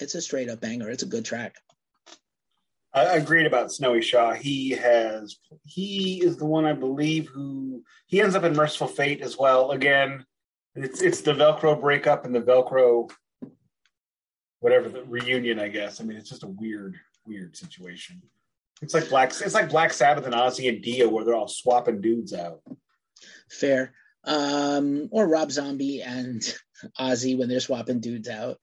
It's 0.00 0.14
a 0.14 0.20
straight 0.20 0.50
up 0.50 0.60
banger. 0.60 0.90
It's 0.90 1.02
a 1.02 1.06
good 1.06 1.24
track. 1.24 1.56
I 2.92 3.16
agreed 3.16 3.46
about 3.46 3.72
Snowy 3.72 4.00
Shaw. 4.00 4.32
He 4.32 4.70
has 4.70 5.36
he 5.64 6.22
is 6.22 6.38
the 6.38 6.46
one 6.46 6.64
I 6.64 6.72
believe 6.72 7.28
who 7.28 7.82
he 8.06 8.22
ends 8.22 8.34
up 8.34 8.44
in 8.44 8.56
Mercyful 8.56 8.88
Fate 8.88 9.20
as 9.20 9.36
well. 9.36 9.72
Again, 9.72 10.24
it's 10.74 11.02
it's 11.02 11.20
the 11.20 11.34
Velcro 11.34 11.78
breakup 11.78 12.24
and 12.24 12.34
the 12.34 12.40
Velcro 12.40 13.10
whatever 14.60 14.88
the 14.88 15.04
reunion, 15.04 15.58
I 15.60 15.68
guess. 15.68 16.00
I 16.00 16.04
mean, 16.04 16.16
it's 16.16 16.30
just 16.30 16.42
a 16.42 16.48
weird, 16.48 16.96
weird 17.26 17.56
situation. 17.56 18.22
It's 18.82 18.94
like 18.94 19.08
Black. 19.08 19.32
It's 19.40 19.54
like 19.54 19.70
Black 19.70 19.92
Sabbath 19.92 20.26
and 20.26 20.34
Ozzy 20.34 20.68
and 20.68 20.82
Dio, 20.82 21.08
where 21.08 21.24
they're 21.24 21.34
all 21.34 21.48
swapping 21.48 22.00
dudes 22.00 22.34
out. 22.34 22.60
Fair, 23.50 23.94
um, 24.24 25.08
or 25.12 25.26
Rob 25.26 25.50
Zombie 25.50 26.02
and 26.02 26.42
Ozzy 26.98 27.38
when 27.38 27.48
they're 27.48 27.60
swapping 27.60 28.00
dudes 28.00 28.28
out, 28.28 28.58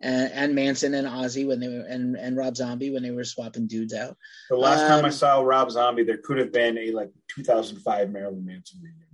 and, 0.00 0.30
and, 0.32 0.54
Manson 0.54 0.94
and 0.94 1.08
Ozzy 1.08 1.46
when 1.46 1.58
they 1.58 1.68
were 1.68 1.80
and 1.80 2.14
and 2.16 2.36
Rob 2.36 2.56
Zombie 2.56 2.90
when 2.90 3.02
they 3.02 3.10
were 3.10 3.24
swapping 3.24 3.66
dudes 3.66 3.94
out. 3.94 4.16
The 4.48 4.56
last 4.56 4.82
um, 4.82 4.88
time 4.88 5.04
I 5.04 5.08
um, 5.08 5.12
saw 5.12 5.40
Rob 5.40 5.70
Zombie, 5.70 6.04
there 6.04 6.18
could 6.18 6.38
have 6.38 6.52
been 6.52 6.78
a 6.78 6.92
like 6.92 7.10
2005 7.34 8.10
Marilyn 8.10 8.44
Manson 8.44 8.80
reunion. 8.80 9.06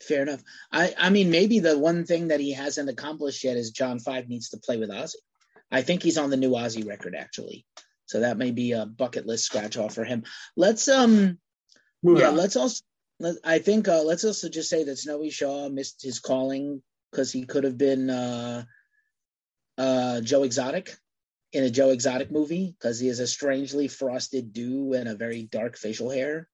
Fair 0.00 0.22
enough. 0.22 0.42
I 0.72 0.92
I 0.98 1.10
mean, 1.10 1.30
maybe 1.30 1.60
the 1.60 1.78
one 1.78 2.04
thing 2.04 2.28
that 2.28 2.40
he 2.40 2.52
hasn't 2.52 2.88
accomplished 2.88 3.44
yet 3.44 3.56
is 3.56 3.70
John 3.70 4.00
Five 4.00 4.28
needs 4.28 4.48
to 4.50 4.56
play 4.56 4.76
with 4.76 4.90
Ozzy. 4.90 5.16
I 5.70 5.82
think 5.82 6.02
he's 6.02 6.18
on 6.18 6.30
the 6.30 6.36
new 6.36 6.50
Ozzy 6.50 6.86
record 6.86 7.14
actually. 7.14 7.64
So 8.08 8.20
that 8.20 8.38
may 8.38 8.50
be 8.50 8.72
a 8.72 8.86
bucket 8.86 9.26
list 9.26 9.44
scratch 9.44 9.76
off 9.76 9.94
for 9.94 10.04
him. 10.04 10.24
Let's 10.56 10.88
um 10.88 11.38
Move 12.02 12.20
yeah, 12.20 12.28
on. 12.28 12.36
let's 12.36 12.56
also 12.56 12.82
let, 13.18 13.36
I 13.44 13.58
think 13.58 13.88
uh, 13.88 14.02
let's 14.02 14.24
also 14.24 14.48
just 14.48 14.70
say 14.70 14.84
that 14.84 14.98
Snowy 14.98 15.30
Shaw 15.30 15.68
missed 15.68 16.02
his 16.02 16.20
calling 16.20 16.80
because 17.10 17.32
he 17.32 17.44
could 17.44 17.64
have 17.64 17.76
been 17.76 18.08
uh, 18.08 18.64
uh, 19.76 20.20
Joe 20.20 20.44
Exotic 20.44 20.96
in 21.52 21.64
a 21.64 21.70
Joe 21.70 21.90
Exotic 21.90 22.30
movie 22.30 22.76
because 22.78 23.00
he 23.00 23.08
has 23.08 23.18
a 23.18 23.26
strangely 23.26 23.88
frosted 23.88 24.52
dew 24.52 24.94
and 24.94 25.08
a 25.08 25.16
very 25.16 25.42
dark 25.42 25.76
facial 25.76 26.10
hair. 26.10 26.48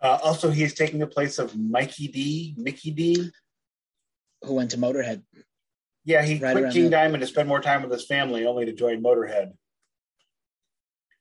Uh, 0.00 0.18
also, 0.22 0.50
he 0.50 0.62
is 0.62 0.74
taking 0.74 1.00
the 1.00 1.06
place 1.06 1.38
of 1.38 1.56
Mikey 1.56 2.08
D, 2.08 2.54
Mikkey 2.56 2.92
Dee, 2.92 3.30
who 4.42 4.54
went 4.54 4.70
to 4.72 4.76
Motorhead. 4.76 5.22
Yeah, 6.04 6.22
he 6.22 6.38
right 6.38 6.56
quit 6.56 6.72
King 6.72 6.90
there. 6.90 7.02
Diamond 7.02 7.20
to 7.20 7.26
spend 7.26 7.48
more 7.48 7.60
time 7.60 7.82
with 7.82 7.92
his 7.92 8.06
family, 8.06 8.46
only 8.46 8.66
to 8.66 8.72
join 8.72 9.02
Motorhead 9.02 9.52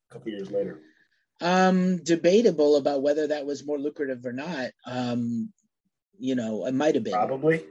a 0.10 0.14
couple 0.14 0.32
years 0.32 0.50
later. 0.52 0.80
Um, 1.40 2.04
debatable 2.04 2.76
about 2.76 3.02
whether 3.02 3.28
that 3.28 3.46
was 3.46 3.66
more 3.66 3.80
lucrative 3.80 4.26
or 4.26 4.34
not. 4.34 4.70
Um, 4.86 5.52
you 6.20 6.36
know, 6.36 6.66
it 6.66 6.74
might 6.74 6.96
have 6.96 7.04
been. 7.04 7.14
Probably. 7.14 7.64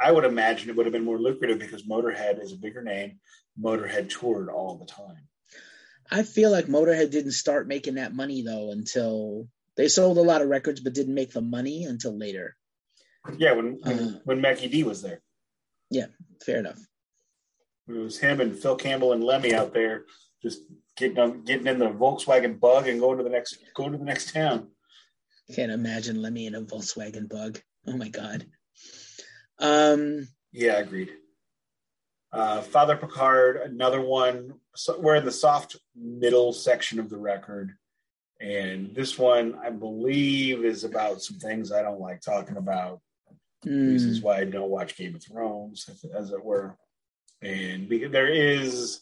I 0.00 0.10
would 0.10 0.24
imagine 0.24 0.70
it 0.70 0.76
would 0.76 0.86
have 0.86 0.92
been 0.92 1.04
more 1.04 1.18
lucrative 1.18 1.58
because 1.58 1.86
Motorhead 1.86 2.42
is 2.42 2.52
a 2.52 2.56
bigger 2.56 2.82
name. 2.82 3.20
Motorhead 3.60 4.10
toured 4.10 4.48
all 4.48 4.78
the 4.78 4.86
time. 4.86 5.28
I 6.10 6.24
feel 6.24 6.50
like 6.50 6.66
Motorhead 6.66 7.10
didn't 7.10 7.32
start 7.32 7.68
making 7.68 7.94
that 7.94 8.14
money 8.14 8.42
though 8.42 8.70
until 8.70 9.48
they 9.76 9.88
sold 9.88 10.18
a 10.18 10.22
lot 10.22 10.42
of 10.42 10.48
records, 10.48 10.80
but 10.80 10.94
didn't 10.94 11.14
make 11.14 11.32
the 11.32 11.40
money 11.40 11.84
until 11.84 12.16
later. 12.16 12.56
Yeah, 13.38 13.52
when 13.52 13.78
when, 13.80 13.98
uh, 13.98 14.18
when 14.24 14.40
Mackie 14.40 14.68
D 14.68 14.82
was 14.82 15.02
there. 15.02 15.20
Yeah, 15.92 16.06
fair 16.44 16.58
enough. 16.58 16.78
It 17.86 17.92
was 17.92 18.18
him 18.18 18.40
and 18.40 18.56
Phil 18.56 18.76
Campbell 18.76 19.12
and 19.12 19.22
Lemmy 19.22 19.54
out 19.54 19.74
there 19.74 20.06
just 20.42 20.62
getting 20.96 21.18
on, 21.18 21.44
getting 21.44 21.66
in 21.66 21.78
the 21.78 21.90
Volkswagen 21.90 22.58
Bug 22.58 22.88
and 22.88 22.98
going 22.98 23.18
to 23.18 23.24
the 23.24 23.30
next 23.30 23.58
going 23.74 23.92
to 23.92 23.98
the 23.98 24.04
next 24.04 24.32
town. 24.32 24.68
Can't 25.54 25.70
imagine 25.70 26.22
Lemmy 26.22 26.46
in 26.46 26.54
a 26.54 26.62
Volkswagen 26.62 27.28
Bug. 27.28 27.60
Oh 27.86 27.96
my 27.96 28.08
god. 28.08 28.46
Um. 29.58 30.28
Yeah, 30.50 30.78
agreed. 30.78 31.10
Uh, 32.32 32.62
Father 32.62 32.96
Picard, 32.96 33.56
another 33.58 34.00
one. 34.00 34.54
So 34.74 34.98
we're 34.98 35.16
in 35.16 35.26
the 35.26 35.30
soft 35.30 35.76
middle 35.94 36.54
section 36.54 36.98
of 36.98 37.10
the 37.10 37.18
record, 37.18 37.72
and 38.40 38.94
this 38.94 39.18
one, 39.18 39.58
I 39.62 39.68
believe, 39.68 40.64
is 40.64 40.84
about 40.84 41.20
some 41.20 41.38
things 41.38 41.70
I 41.70 41.82
don't 41.82 42.00
like 42.00 42.22
talking 42.22 42.56
about 42.56 43.00
mm. 43.64 43.88
reasons 43.88 44.20
why 44.20 44.38
I 44.38 44.44
don't 44.44 44.70
watch 44.70 44.96
Game 44.96 45.14
of 45.14 45.22
Thrones, 45.24 45.88
as 46.14 46.30
it 46.30 46.44
were. 46.44 46.76
And 47.40 47.88
there 47.90 48.28
is 48.28 49.00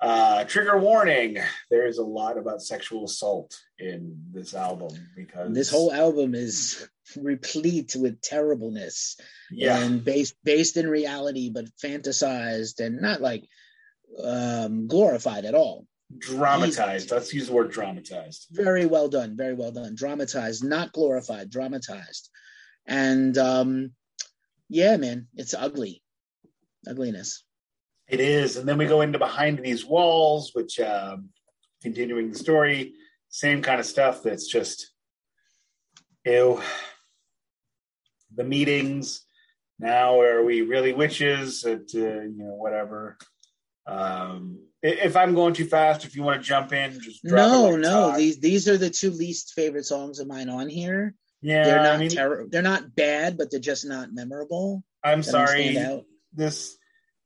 Uh, 0.00 0.44
trigger 0.44 0.78
warning: 0.78 1.36
There 1.70 1.86
is 1.86 1.98
a 1.98 2.02
lot 2.02 2.38
about 2.38 2.62
sexual 2.62 3.04
assault 3.04 3.60
in 3.78 4.16
this 4.32 4.54
album 4.54 4.92
because 5.14 5.52
This 5.52 5.68
whole 5.70 5.92
album 5.92 6.34
is 6.34 6.88
replete 7.16 7.94
with 7.96 8.22
terribleness 8.22 9.16
yeah, 9.50 9.78
and 9.78 10.02
based 10.02 10.36
based 10.42 10.78
in 10.78 10.88
reality, 10.88 11.50
but 11.50 11.66
fantasized 11.76 12.80
and 12.80 13.02
not 13.02 13.20
like 13.20 13.44
um, 14.24 14.86
glorified 14.88 15.44
at 15.44 15.54
all. 15.54 15.86
dramatized. 16.18 17.10
Let's 17.10 17.34
use 17.34 17.48
the 17.48 17.52
word 17.52 17.70
dramatized. 17.70 18.46
Very 18.50 18.86
well 18.86 19.08
done, 19.08 19.36
very 19.36 19.54
well 19.54 19.70
done. 19.72 19.94
Dramatized, 19.94 20.64
not 20.64 20.92
glorified, 20.92 21.50
dramatized. 21.50 22.30
And 22.90 23.38
um, 23.38 23.92
yeah, 24.68 24.96
man, 24.96 25.28
it's 25.34 25.54
ugly, 25.54 26.02
ugliness. 26.86 27.44
It 28.08 28.18
is, 28.18 28.56
and 28.56 28.68
then 28.68 28.78
we 28.78 28.86
go 28.86 29.02
into 29.02 29.18
behind 29.18 29.60
these 29.60 29.86
walls, 29.86 30.50
which 30.54 30.80
um, 30.80 31.28
continuing 31.80 32.30
the 32.30 32.38
story, 32.38 32.94
same 33.28 33.62
kind 33.62 33.78
of 33.78 33.86
stuff. 33.86 34.24
That's 34.24 34.48
just 34.48 34.90
ew. 36.24 36.60
The 38.34 38.44
meetings. 38.44 39.24
Now, 39.78 40.20
are 40.20 40.44
we 40.44 40.62
really 40.62 40.92
witches? 40.92 41.64
At 41.64 41.94
uh, 41.94 42.22
you 42.22 42.34
know, 42.36 42.54
whatever. 42.54 43.18
Um, 43.86 44.58
if 44.82 45.16
I'm 45.16 45.34
going 45.34 45.54
too 45.54 45.66
fast, 45.66 46.04
if 46.04 46.16
you 46.16 46.24
want 46.24 46.42
to 46.42 46.46
jump 46.46 46.72
in, 46.72 47.00
just 47.00 47.22
drop 47.22 47.50
No, 47.50 47.68
like 47.70 47.80
no, 47.80 48.16
these 48.16 48.40
these 48.40 48.68
are 48.68 48.78
the 48.78 48.90
two 48.90 49.10
least 49.10 49.52
favorite 49.54 49.84
songs 49.84 50.18
of 50.18 50.26
mine 50.26 50.48
on 50.48 50.68
here. 50.68 51.14
Yeah, 51.42 51.64
they're 51.64 51.82
not 51.82 51.94
I 51.94 51.98
mean, 51.98 52.10
terror. 52.10 52.46
They're 52.48 52.62
not 52.62 52.94
bad, 52.94 53.38
but 53.38 53.50
they're 53.50 53.60
just 53.60 53.86
not 53.86 54.12
memorable. 54.12 54.84
I'm 55.02 55.22
sorry. 55.22 55.78
This 56.32 56.76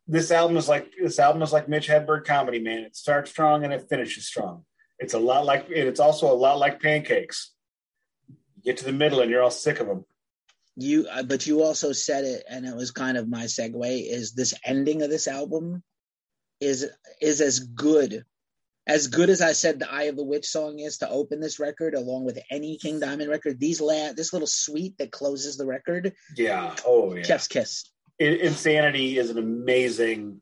this 0.07 0.31
album 0.31 0.57
is 0.57 0.69
like 0.69 0.93
this 1.01 1.19
album 1.19 1.43
is 1.43 1.53
like 1.53 1.69
Mitch 1.69 1.89
Hedberg 1.89 2.25
comedy, 2.25 2.61
man. 2.61 2.81
It 2.85 2.97
starts 2.97 3.31
strong 3.31 3.65
and 3.65 3.73
it 3.73 3.89
finishes 3.89 4.27
strong. 4.27 4.65
It's 4.99 5.15
a 5.15 5.19
lot 5.19 5.45
like 5.45 5.67
it's 5.69 6.01
also 6.01 6.33
a 6.33 6.35
lot 6.35 6.59
like 6.59 6.81
pancakes. 6.81 7.53
You 8.29 8.62
get 8.62 8.79
to 8.79 8.85
the 8.85 8.93
middle 8.93 9.21
and 9.21 9.31
you're 9.31 9.43
all 9.43 9.51
sick 9.51 9.81
of 9.81 9.87
them. 9.87 10.05
You, 10.77 11.07
uh, 11.09 11.23
but 11.23 11.47
you 11.47 11.62
also 11.62 11.93
said 11.93 12.25
it, 12.25 12.45
and 12.49 12.67
it 12.67 12.75
was 12.75 12.91
kind 12.91 13.17
of 13.17 13.29
my 13.29 13.45
segue. 13.45 14.11
Is 14.11 14.33
this 14.33 14.55
ending 14.65 15.03
of 15.03 15.11
this 15.11 15.29
album 15.29 15.83
is 16.61 16.89
is 17.21 17.41
as 17.41 17.61
good 17.61 18.25
as 18.87 19.07
good 19.09 19.30
as 19.30 19.41
I 19.41 19.53
said 19.53 19.78
the 19.78 19.91
Eye 19.93 20.05
of 20.05 20.16
the 20.16 20.24
Witch 20.24 20.47
song 20.47 20.78
is 20.78 20.99
to 20.99 21.09
open 21.09 21.41
this 21.41 21.59
record, 21.59 21.95
along 21.95 22.24
with 22.24 22.39
any 22.51 22.76
King 22.76 23.01
Diamond 23.01 23.30
record. 23.30 23.59
These 23.59 23.80
la- 23.80 24.12
this 24.12 24.32
little 24.32 24.47
suite 24.49 24.97
that 24.99 25.11
closes 25.12 25.57
the 25.57 25.66
record, 25.66 26.12
Yeah. 26.37 26.76
Oh 26.87 27.14
yeah. 27.14 27.22
chef's 27.22 27.49
kiss. 27.49 27.85
I- 28.20 28.24
Insanity 28.24 29.18
is 29.18 29.30
an 29.30 29.39
amazing 29.39 30.41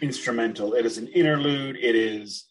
instrumental. 0.00 0.74
It 0.74 0.84
is 0.86 0.98
an 0.98 1.06
interlude. 1.08 1.76
It 1.76 1.94
is 1.94 2.46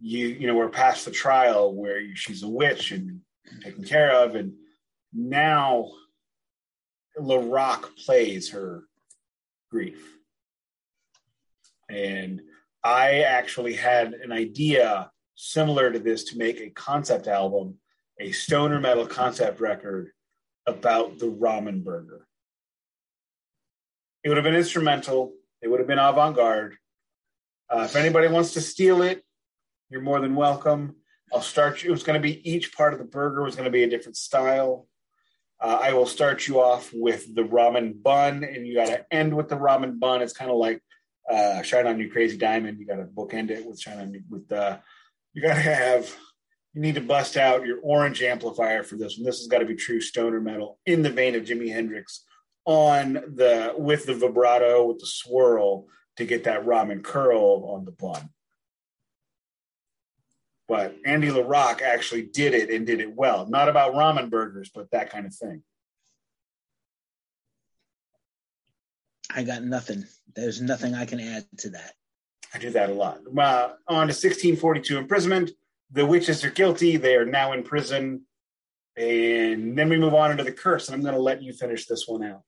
you. 0.00 0.26
You 0.28 0.46
know, 0.46 0.54
we're 0.54 0.68
past 0.70 1.04
the 1.04 1.10
trial 1.10 1.74
where 1.74 2.00
she's 2.16 2.42
a 2.42 2.48
witch 2.48 2.90
and 2.92 3.20
taken 3.62 3.84
care 3.84 4.10
of, 4.12 4.34
and 4.34 4.54
now 5.12 5.90
LaRocque 7.18 7.96
plays 7.96 8.50
her 8.50 8.84
grief. 9.70 10.02
And 11.88 12.40
I 12.82 13.20
actually 13.20 13.74
had 13.74 14.14
an 14.14 14.32
idea 14.32 15.10
similar 15.34 15.90
to 15.90 15.98
this 15.98 16.24
to 16.24 16.38
make 16.38 16.60
a 16.60 16.70
concept 16.70 17.26
album, 17.26 17.76
a 18.18 18.32
stoner 18.32 18.80
metal 18.80 19.06
concept 19.06 19.60
record 19.60 20.10
about 20.66 21.18
the 21.18 21.26
ramen 21.26 21.84
burger. 21.84 22.26
It 24.22 24.28
would 24.28 24.36
have 24.36 24.44
been 24.44 24.54
instrumental. 24.54 25.32
It 25.62 25.68
would 25.68 25.80
have 25.80 25.88
been 25.88 25.98
avant 25.98 26.36
garde. 26.36 26.76
Uh, 27.70 27.82
if 27.84 27.96
anybody 27.96 28.28
wants 28.28 28.52
to 28.54 28.60
steal 28.60 29.02
it, 29.02 29.22
you're 29.88 30.00
more 30.00 30.20
than 30.20 30.34
welcome. 30.34 30.96
I'll 31.32 31.42
start 31.42 31.82
you. 31.82 31.90
It 31.90 31.92
was 31.92 32.02
going 32.02 32.20
to 32.20 32.22
be 32.22 32.50
each 32.50 32.74
part 32.74 32.92
of 32.92 32.98
the 32.98 33.04
burger 33.04 33.42
was 33.42 33.56
going 33.56 33.66
to 33.66 33.70
be 33.70 33.84
a 33.84 33.90
different 33.90 34.16
style. 34.16 34.86
Uh, 35.60 35.78
I 35.80 35.92
will 35.92 36.06
start 36.06 36.48
you 36.48 36.60
off 36.60 36.90
with 36.92 37.34
the 37.34 37.42
ramen 37.42 38.02
bun, 38.02 38.44
and 38.44 38.66
you 38.66 38.74
got 38.74 38.86
to 38.86 39.06
end 39.12 39.36
with 39.36 39.48
the 39.48 39.56
ramen 39.56 40.00
bun. 40.00 40.22
It's 40.22 40.32
kind 40.32 40.50
of 40.50 40.56
like 40.56 40.82
uh, 41.30 41.62
"Shine 41.62 41.86
on 41.86 41.98
You, 41.98 42.10
Crazy 42.10 42.36
Diamond." 42.36 42.78
You 42.78 42.86
got 42.86 42.96
to 42.96 43.04
bookend 43.04 43.50
it 43.50 43.66
with 43.66 43.80
"Shine 43.80 43.98
on 43.98 44.14
You." 44.14 44.22
With 44.28 44.50
uh, 44.50 44.78
you 45.32 45.42
got 45.42 45.54
to 45.54 45.60
have. 45.60 46.14
You 46.72 46.82
need 46.82 46.94
to 46.94 47.00
bust 47.00 47.36
out 47.36 47.66
your 47.66 47.80
orange 47.82 48.22
amplifier 48.22 48.84
for 48.84 48.96
this 48.96 49.18
one. 49.18 49.24
This 49.24 49.38
has 49.38 49.48
got 49.48 49.58
to 49.58 49.64
be 49.64 49.74
true 49.74 50.00
stoner 50.00 50.40
metal 50.40 50.78
in 50.86 51.02
the 51.02 51.10
vein 51.10 51.34
of 51.34 51.42
Jimi 51.42 51.72
Hendrix 51.72 52.24
on 52.64 53.14
the 53.14 53.74
with 53.76 54.06
the 54.06 54.14
vibrato 54.14 54.86
with 54.86 55.00
the 55.00 55.06
swirl 55.06 55.86
to 56.16 56.24
get 56.24 56.44
that 56.44 56.64
ramen 56.64 57.02
curl 57.02 57.64
on 57.74 57.84
the 57.84 57.90
bun. 57.90 58.28
But 60.68 60.94
Andy 61.04 61.28
LaRocque 61.30 61.82
actually 61.82 62.22
did 62.22 62.54
it 62.54 62.70
and 62.70 62.86
did 62.86 63.00
it 63.00 63.12
well. 63.12 63.46
Not 63.48 63.68
about 63.68 63.94
ramen 63.94 64.30
burgers, 64.30 64.70
but 64.72 64.90
that 64.92 65.10
kind 65.10 65.26
of 65.26 65.34
thing. 65.34 65.64
I 69.34 69.42
got 69.42 69.62
nothing. 69.62 70.04
There's 70.34 70.60
nothing 70.60 70.94
I 70.94 71.06
can 71.06 71.20
add 71.20 71.46
to 71.58 71.70
that. 71.70 71.94
I 72.52 72.58
do 72.58 72.70
that 72.70 72.90
a 72.90 72.94
lot. 72.94 73.20
Uh, 73.26 73.74
on 73.88 74.08
to 74.08 74.12
1642 74.12 74.98
imprisonment. 74.98 75.50
The 75.92 76.06
witches 76.06 76.44
are 76.44 76.50
guilty. 76.50 76.96
They 76.96 77.16
are 77.16 77.24
now 77.24 77.52
in 77.52 77.62
prison. 77.62 78.22
And 78.96 79.78
then 79.78 79.88
we 79.88 79.98
move 79.98 80.14
on 80.14 80.30
into 80.30 80.44
the 80.44 80.52
curse. 80.52 80.88
And 80.88 80.94
I'm 80.94 81.02
going 81.02 81.14
to 81.14 81.20
let 81.20 81.42
you 81.42 81.52
finish 81.52 81.86
this 81.86 82.06
one 82.06 82.24
out. 82.24 82.42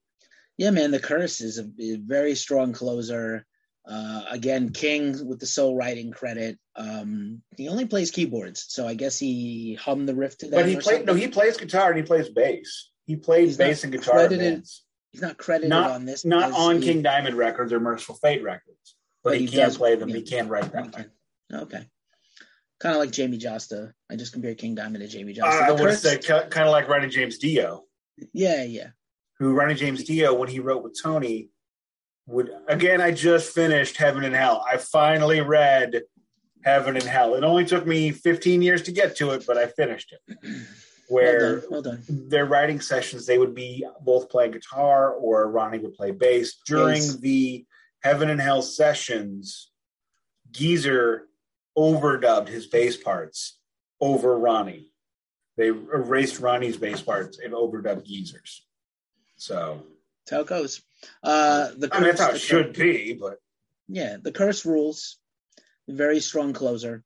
Yeah, 0.58 0.70
man, 0.70 0.90
the 0.90 1.00
curse 1.00 1.40
is 1.40 1.58
a, 1.58 1.68
a 1.80 1.96
very 1.96 2.34
strong 2.34 2.72
closer. 2.72 3.46
Uh, 3.88 4.24
again, 4.30 4.70
King 4.70 5.26
with 5.26 5.40
the 5.40 5.46
sole 5.46 5.74
writing 5.74 6.12
credit. 6.12 6.58
Um, 6.76 7.42
he 7.56 7.68
only 7.68 7.86
plays 7.86 8.10
keyboards, 8.10 8.66
so 8.68 8.86
I 8.86 8.94
guess 8.94 9.18
he 9.18 9.74
hummed 9.74 10.08
the 10.08 10.14
riff 10.14 10.38
to 10.38 10.46
that. 10.46 10.56
But 10.56 10.68
he 10.68 10.76
played, 10.76 11.04
no, 11.04 11.14
he 11.14 11.26
plays 11.26 11.56
guitar 11.56 11.88
and 11.88 11.96
he 11.96 12.04
plays 12.04 12.28
bass. 12.28 12.90
He 13.06 13.16
played 13.16 13.46
He's 13.46 13.56
bass 13.56 13.82
and 13.82 13.92
guitar. 13.92 14.14
credited 14.14 14.54
bands. 14.54 14.84
He's 15.12 15.20
not 15.22 15.36
credited 15.36 15.68
Not, 15.70 15.90
on 15.90 16.04
this. 16.06 16.24
not 16.24 16.52
on 16.52 16.80
he- 16.80 16.88
King 16.88 17.02
Diamond 17.02 17.36
Records 17.36 17.72
or 17.72 17.80
Mercyful 17.80 18.16
Fate 18.16 18.42
Records. 18.42 18.96
But, 19.22 19.30
But 19.30 19.38
he, 19.40 19.46
he 19.46 19.52
can 19.52 19.70
play 19.72 19.94
them. 19.94 20.08
He 20.08 20.22
can 20.22 20.48
write 20.48 20.72
them. 20.72 20.88
Okay. 20.88 21.04
Okay. 21.52 21.86
Kind 22.80 22.94
of 22.96 22.98
like 23.00 23.12
Jamie 23.12 23.38
Jasta. 23.38 23.92
I 24.10 24.16
just 24.16 24.32
compared 24.32 24.58
King 24.58 24.74
Diamond 24.74 25.02
to 25.02 25.06
Jamie 25.08 25.34
Jasta. 25.34 25.62
I 25.62 25.72
The 25.72 25.82
would 25.84 25.96
say 25.98 26.18
kind 26.18 26.66
of 26.66 26.72
like 26.72 26.88
Ronnie 26.88 27.08
James 27.08 27.38
Dio. 27.38 27.84
yeah, 28.32 28.64
yeah. 28.64 28.88
who 29.38 29.52
Ronnie 29.54 29.74
James 29.74 30.02
Dio, 30.02 30.34
when 30.34 30.48
he 30.48 30.58
wrote 30.60 30.82
with 30.82 30.96
Tony, 31.00 31.50
would 32.26 32.50
again. 32.66 33.00
I 33.00 33.10
just 33.12 33.52
finished 33.54 33.96
Heaven 33.98 34.24
and 34.24 34.34
Hell. 34.34 34.64
I 34.68 34.78
finally 34.78 35.40
read 35.42 36.02
Heaven 36.64 36.96
and 36.96 37.04
Hell. 37.04 37.34
It 37.34 37.44
only 37.44 37.64
took 37.64 37.86
me 37.86 38.10
15 38.10 38.62
years 38.62 38.82
to 38.82 38.92
get 38.92 39.16
to 39.16 39.30
it, 39.32 39.44
but 39.46 39.58
I 39.58 39.66
finished 39.66 40.12
it. 40.28 40.38
Where 41.12 41.62
well 41.70 41.82
done. 41.82 42.02
Well 42.08 42.16
done. 42.18 42.28
their 42.28 42.46
writing 42.46 42.80
sessions, 42.80 43.26
they 43.26 43.38
would 43.38 43.54
be 43.54 43.86
both 44.00 44.30
playing 44.30 44.52
guitar 44.52 45.12
or 45.12 45.50
Ronnie 45.50 45.78
would 45.78 45.94
play 45.94 46.10
bass. 46.10 46.54
During 46.66 47.02
the 47.20 47.66
Heaven 48.02 48.30
and 48.30 48.40
Hell 48.40 48.62
sessions, 48.62 49.70
Geezer 50.50 51.28
overdubbed 51.76 52.48
his 52.48 52.66
bass 52.66 52.96
parts 52.96 53.58
over 54.00 54.38
Ronnie. 54.38 54.92
They 55.56 55.68
erased 55.68 56.40
Ronnie's 56.40 56.76
bass 56.76 57.02
parts 57.02 57.38
and 57.38 57.52
overdubbed 57.52 58.04
Geezer's. 58.04 58.64
So 59.36 59.82
That's 60.24 60.30
how 60.30 60.40
it 60.40 60.46
goes. 60.46 60.82
Uh, 61.22 61.70
the 61.76 61.88
I 61.92 61.98
mean, 61.98 62.08
that's 62.08 62.20
how 62.20 62.30
it 62.30 62.38
should 62.38 62.72
be, 62.72 63.12
but 63.12 63.38
yeah, 63.88 64.16
the 64.20 64.32
curse 64.32 64.64
rules. 64.64 65.18
Very 65.88 66.20
strong 66.20 66.52
closer. 66.52 67.02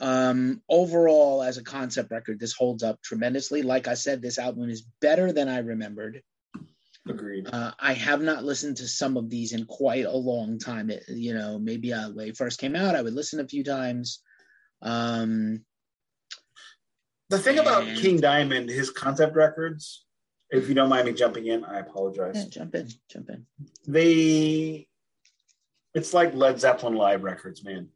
Um, 0.00 0.62
overall, 0.68 1.42
as 1.42 1.58
a 1.58 1.62
concept 1.62 2.10
record, 2.10 2.40
this 2.40 2.54
holds 2.54 2.82
up 2.82 3.00
tremendously. 3.02 3.62
Like 3.62 3.86
I 3.86 3.94
said, 3.94 4.22
this 4.22 4.38
album 4.38 4.70
is 4.70 4.82
better 5.00 5.30
than 5.32 5.48
I 5.48 5.58
remembered. 5.58 6.22
agreed. 7.06 7.46
Uh, 7.52 7.72
I 7.78 7.92
have 7.92 8.22
not 8.22 8.42
listened 8.44 8.78
to 8.78 8.88
some 8.88 9.16
of 9.18 9.28
these 9.28 9.52
in 9.52 9.66
quite 9.66 10.06
a 10.06 10.16
long 10.16 10.58
time. 10.58 10.88
It, 10.90 11.04
you 11.08 11.34
know, 11.34 11.58
maybe 11.58 11.92
uh, 11.92 12.10
when 12.10 12.28
it 12.28 12.36
first 12.36 12.58
came 12.58 12.74
out, 12.74 12.96
I 12.96 13.02
would 13.02 13.12
listen 13.14 13.40
a 13.40 13.48
few 13.48 13.62
times. 13.62 14.20
Um, 14.80 15.64
The 17.28 17.38
thing 17.38 17.58
about 17.58 17.84
King 17.96 18.20
Diamond, 18.20 18.70
his 18.70 18.90
concept 18.90 19.36
records, 19.36 20.04
if 20.50 20.68
you 20.68 20.74
don't 20.74 20.88
mind 20.88 21.06
me 21.06 21.12
jumping 21.12 21.46
in, 21.46 21.64
I 21.64 21.78
apologize. 21.80 22.34
yeah, 22.36 22.44
jump 22.48 22.74
in, 22.74 22.88
jump 23.08 23.28
in. 23.28 23.46
They, 23.86 24.88
it's 25.94 26.14
like 26.14 26.34
Led 26.34 26.58
Zeppelin 26.58 26.94
live 26.94 27.22
records, 27.22 27.62
man. 27.64 27.90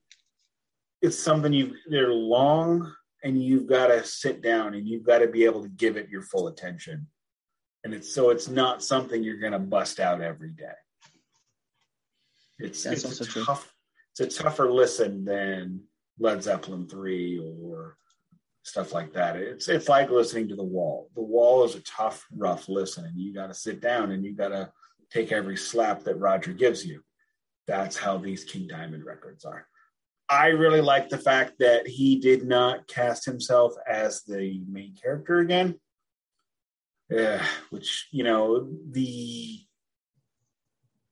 It's 1.05 1.19
something 1.19 1.53
you, 1.53 1.75
they're 1.91 2.15
long 2.15 2.91
and 3.25 3.43
you've 3.43 3.67
got 3.67 3.89
to 3.89 4.03
sit 4.05 4.41
down 4.41 4.73
and 4.73 4.89
you've 4.89 5.05
got 5.05 5.19
to 5.19 5.29
be 5.29 5.45
able 5.45 5.63
to 5.63 5.69
give 5.69 5.99
it 5.99 6.09
your 6.09 6.23
full 6.23 6.49
attention. 6.49 7.07
And 7.85 7.93
it's 7.93 8.15
so 8.15 8.31
it's 8.31 8.49
not 8.49 8.83
something 8.83 9.23
you're 9.23 9.39
going 9.39 9.53
to 9.53 9.59
bust 9.59 10.01
out 10.01 10.23
every 10.23 10.53
day. 10.53 10.65
It's, 12.59 12.83
That's 12.85 13.05
it's 13.05 13.21
also 13.21 13.25
a 13.25 13.27
true. 13.27 13.45
tough, 13.45 13.71
it's 14.13 14.21
a 14.39 14.43
tougher 14.43 14.73
listen 14.73 15.27
than 15.27 15.83
Led 16.19 16.43
Zeppelin 16.43 16.89
3 16.89 17.55
or 17.61 17.99
stuff 18.63 18.95
like 18.95 19.13
that. 19.13 19.37
It's 19.37 19.69
it's 19.69 19.91
like 19.91 20.09
listening 20.09 20.49
to 20.49 20.57
the 20.57 20.65
wall. 20.65 21.11
The 21.15 21.23
wall 21.23 21.65
is 21.65 21.75
a 21.75 21.81
tough, 21.81 22.25
rough 22.35 22.67
listen, 22.67 23.05
and 23.05 23.21
you 23.21 23.35
got 23.35 23.49
to 23.49 23.55
sit 23.55 23.83
down 23.83 24.13
and 24.13 24.25
you 24.25 24.35
got 24.35 24.49
to 24.49 24.71
take 25.11 25.33
every 25.33 25.59
slap 25.59 26.05
that 26.05 26.19
Roger 26.19 26.55
gives 26.55 26.87
you. 26.87 27.03
That's 27.67 27.99
how 27.99 28.17
these 28.17 28.45
King 28.45 28.69
Diamond 28.69 29.05
records 29.05 29.45
are. 29.45 29.67
I 30.29 30.49
really 30.49 30.81
like 30.81 31.09
the 31.09 31.19
fact 31.19 31.55
that 31.59 31.87
he 31.87 32.19
did 32.19 32.45
not 32.47 32.87
cast 32.89 33.25
himself 33.25 33.75
as 33.87 34.23
the 34.23 34.63
main 34.69 34.95
character 34.95 35.39
again. 35.39 35.79
Yeah, 37.11 37.45
which 37.71 38.09
you 38.11 38.25
know 38.25 38.71
the 38.91 39.61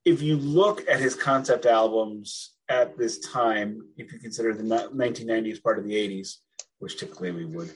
if 0.05 0.21
you 0.21 0.37
look 0.37 0.87
at 0.89 0.99
his 0.99 1.15
concept 1.15 1.65
albums 1.65 2.55
at 2.67 2.97
this 2.97 3.19
time, 3.19 3.81
if 3.97 4.11
you 4.11 4.19
consider 4.19 4.53
the 4.53 4.63
1990s 4.63 5.61
part 5.61 5.79
of 5.79 5.85
the 5.85 5.93
80s, 5.93 6.37
which 6.79 6.97
typically 6.97 7.31
we 7.31 7.45
would, 7.45 7.71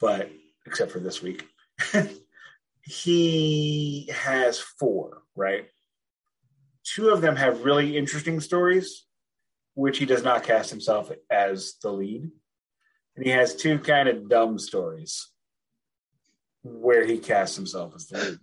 but 0.00 0.30
except 0.66 0.90
for 0.90 0.98
this 0.98 1.22
week, 1.22 1.46
he 2.82 4.10
has 4.12 4.58
four, 4.58 5.22
right? 5.34 5.66
Two 6.84 7.10
of 7.10 7.20
them 7.20 7.36
have 7.36 7.64
really 7.64 7.96
interesting 7.96 8.40
stories, 8.40 9.06
which 9.74 9.98
he 9.98 10.06
does 10.06 10.22
not 10.22 10.42
cast 10.44 10.70
himself 10.70 11.10
as 11.30 11.74
the 11.82 11.90
lead. 11.92 12.30
And 13.16 13.24
he 13.24 13.30
has 13.30 13.54
two 13.56 13.78
kind 13.78 14.08
of 14.08 14.28
dumb 14.28 14.58
stories 14.58 15.28
where 16.62 17.04
he 17.04 17.18
casts 17.18 17.56
himself 17.56 17.94
as 17.94 18.06
the 18.08 18.18
lead. 18.18 18.38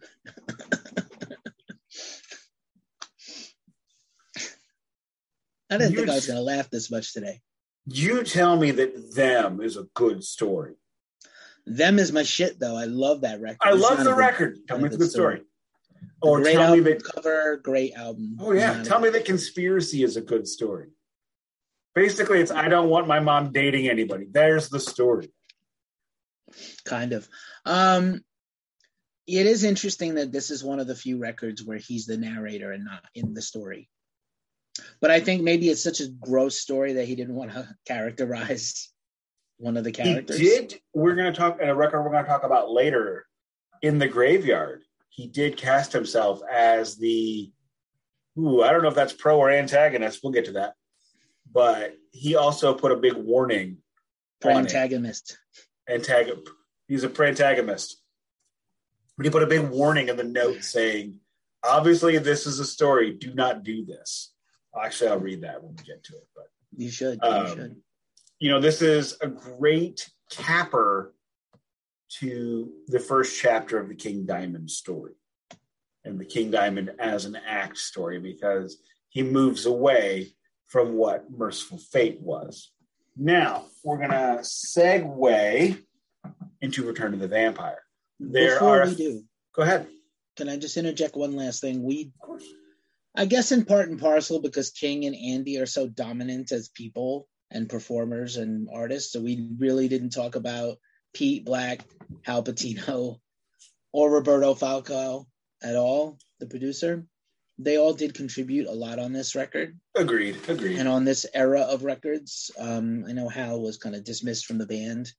I 5.71 5.77
didn't 5.77 5.91
You 5.91 5.97
think 5.97 6.09
I 6.09 6.15
was 6.15 6.25
going 6.27 6.37
to 6.37 6.43
laugh 6.43 6.69
this 6.69 6.89
much 6.89 7.13
today. 7.13 7.41
You 7.85 8.23
tell 8.23 8.57
me 8.57 8.71
that 8.71 9.13
them 9.15 9.61
is 9.61 9.77
a 9.77 9.83
good 9.93 10.23
story. 10.23 10.75
Them 11.65 11.99
is 11.99 12.11
my 12.11 12.23
shit, 12.23 12.59
though. 12.59 12.75
I 12.75 12.85
love 12.85 13.21
that 13.21 13.39
record. 13.41 13.57
I 13.61 13.73
It's 13.73 13.81
love 13.81 13.97
the 13.97 14.01
a 14.03 14.05
good- 14.13 14.17
record. 14.17 14.57
Tell 14.67 14.79
me 14.79 14.85
it's 14.85 14.95
a 14.95 14.99
good 14.99 15.11
story. 15.11 15.35
story. 15.37 15.45
Or 16.21 16.41
great 16.41 16.53
tell 16.53 16.71
me 16.75 16.79
album 16.79 16.83
that 16.85 17.03
cover, 17.03 17.57
great 17.57 17.93
album. 17.93 18.37
Oh 18.39 18.51
yeah, 18.53 18.81
tell 18.83 18.99
me 18.99 19.09
that 19.09 19.25
conspiracy 19.25 20.03
is 20.03 20.17
a 20.17 20.21
good 20.21 20.47
story. 20.47 20.87
Basically, 21.99 22.39
it's 22.39 22.49
I 22.49 22.69
don't 22.69 22.87
want 22.87 23.09
my 23.09 23.19
mom 23.19 23.51
dating 23.51 23.89
anybody. 23.89 24.25
There's 24.31 24.69
the 24.69 24.79
story. 24.79 25.33
kind 26.85 27.11
of. 27.11 27.27
Um, 27.65 28.21
it 29.27 29.45
is 29.45 29.65
interesting 29.65 30.15
that 30.15 30.31
this 30.31 30.49
is 30.49 30.63
one 30.63 30.79
of 30.79 30.87
the 30.87 30.95
few 30.95 31.17
records 31.17 31.61
where 31.61 31.77
he's 31.77 32.05
the 32.05 32.15
narrator 32.15 32.71
and 32.71 32.85
not 32.85 33.03
in 33.15 33.33
the 33.33 33.41
story. 33.41 33.89
But 35.01 35.11
I 35.11 35.19
think 35.19 35.43
maybe 35.43 35.67
it's 35.67 35.83
such 35.83 35.99
a 35.99 36.07
gross 36.07 36.57
story 36.57 36.93
that 36.93 37.05
he 37.05 37.15
didn't 37.15 37.35
want 37.35 37.51
to 37.51 37.67
characterize 37.85 38.93
one 39.57 39.75
of 39.75 39.83
the 39.83 39.91
characters. 39.91 40.37
He 40.37 40.45
did. 40.45 40.75
We're 40.93 41.15
going 41.15 41.33
to 41.33 41.37
talk 41.37 41.59
at 41.61 41.67
a 41.67 41.75
record 41.75 42.01
we're 42.01 42.11
going 42.11 42.23
to 42.23 42.29
talk 42.29 42.45
about 42.45 42.71
later. 42.71 43.25
In 43.81 43.99
the 43.99 44.07
graveyard, 44.07 44.83
he 45.09 45.27
did 45.27 45.57
cast 45.57 45.91
himself 45.91 46.39
as 46.49 46.95
the. 46.95 47.51
Ooh, 48.37 48.63
I 48.63 48.71
don't 48.71 48.83
know 48.83 48.87
if 48.87 48.95
that's 48.95 49.11
pro 49.11 49.37
or 49.37 49.51
antagonist. 49.51 50.21
We'll 50.23 50.31
get 50.31 50.45
to 50.45 50.53
that. 50.53 50.75
But 51.51 51.95
he 52.11 52.35
also 52.35 52.73
put 52.73 52.91
a 52.91 52.95
big 52.95 53.13
warning. 53.13 53.77
for 54.41 54.51
on 54.51 54.57
it. 54.57 54.59
antagonist. 54.67 55.37
antag- 55.89 56.47
he's 56.87 57.03
a 57.03 57.09
protagonist. 57.09 58.01
But 59.17 59.25
he 59.25 59.31
put 59.31 59.43
a 59.43 59.47
big 59.47 59.69
warning 59.69 60.09
in 60.09 60.15
the 60.15 60.23
note 60.23 60.63
saying, 60.63 61.19
obviously, 61.63 62.17
this 62.17 62.45
is 62.45 62.59
a 62.59 62.65
story. 62.65 63.13
Do 63.13 63.33
not 63.33 63.63
do 63.63 63.85
this. 63.85 64.33
Actually, 64.81 65.09
I'll 65.09 65.19
read 65.19 65.41
that 65.41 65.61
when 65.61 65.75
we 65.75 65.83
get 65.83 66.03
to 66.05 66.13
it. 66.13 66.27
But, 66.35 66.45
You 66.77 66.89
should. 66.89 67.19
You 67.21 67.29
um, 67.29 67.47
should. 67.47 67.75
you 68.39 68.49
know, 68.49 68.61
this 68.61 68.81
is 68.81 69.17
a 69.21 69.27
great 69.27 70.09
capper 70.29 71.13
to 72.19 72.71
the 72.87 72.99
first 72.99 73.39
chapter 73.39 73.79
of 73.79 73.89
the 73.89 73.95
King 73.95 74.25
Diamond 74.25 74.71
story 74.71 75.13
and 76.05 76.19
the 76.19 76.25
King 76.25 76.51
Diamond 76.51 76.91
as 76.99 77.25
an 77.25 77.37
act 77.47 77.77
story 77.77 78.19
because 78.19 78.77
he 79.09 79.23
moves 79.23 79.65
away 79.65 80.29
from 80.69 80.93
what 80.93 81.25
Mercyful 81.35 81.79
Fate 81.79 82.19
was. 82.21 82.71
Now, 83.17 83.65
we're 83.83 83.97
going 83.97 84.11
to 84.11 84.39
segue 84.43 85.77
into 86.61 86.83
Return 86.85 87.13
of 87.13 87.19
the 87.19 87.27
Vampire. 87.27 87.81
There 88.19 88.53
Before 88.55 88.81
are- 88.83 88.87
we 88.87 88.95
do, 88.95 89.23
Go 89.53 89.63
ahead. 89.63 89.87
can 90.37 90.47
I 90.47 90.57
just 90.57 90.77
interject 90.77 91.15
one 91.15 91.35
last 91.35 91.59
thing? 91.61 91.83
We, 91.83 92.11
Of 92.21 92.25
course. 92.27 92.45
I 93.15 93.25
guess, 93.25 93.51
in 93.51 93.65
part 93.65 93.89
and 93.89 93.99
parcel, 93.99 94.39
because 94.39 94.69
King 94.69 95.05
and 95.05 95.15
Andy 95.15 95.57
are 95.57 95.65
so 95.65 95.87
dominant 95.87 96.51
as 96.51 96.69
people 96.69 97.27
and 97.51 97.67
performers 97.67 98.37
and 98.37 98.69
artists, 98.71 99.11
so 99.11 99.19
we 99.19 99.49
really 99.57 99.87
didn't 99.87 100.11
talk 100.11 100.35
about 100.35 100.77
Pete 101.13 101.45
Blakk, 101.45 101.81
Hal 102.21 102.43
Patino, 102.43 103.19
or 103.91 104.11
Roberto 104.11 104.53
Falcão 104.53 105.25
at 105.63 105.75
all, 105.75 106.19
the 106.39 106.45
producer. 106.45 107.05
They 107.61 107.77
all 107.77 107.93
did 107.93 108.13
contribute 108.13 108.67
a 108.67 108.71
lot 108.71 108.99
on 108.99 109.11
this 109.11 109.35
record 109.35 109.77
Agreed. 109.95 110.37
Agreed. 110.47 110.79
and 110.79 110.87
on 110.87 111.03
this 111.03 111.25
era 111.33 111.61
of 111.61 111.83
records. 111.83 112.49
Um, 112.57 113.03
I 113.07 113.11
know 113.11 113.27
Hal 113.27 113.61
was 113.61 113.77
kind 113.77 113.95
of 113.95 114.05
dismissed 114.05 114.45
from 114.45 114.57
the 114.57 114.65
band. 114.65 115.11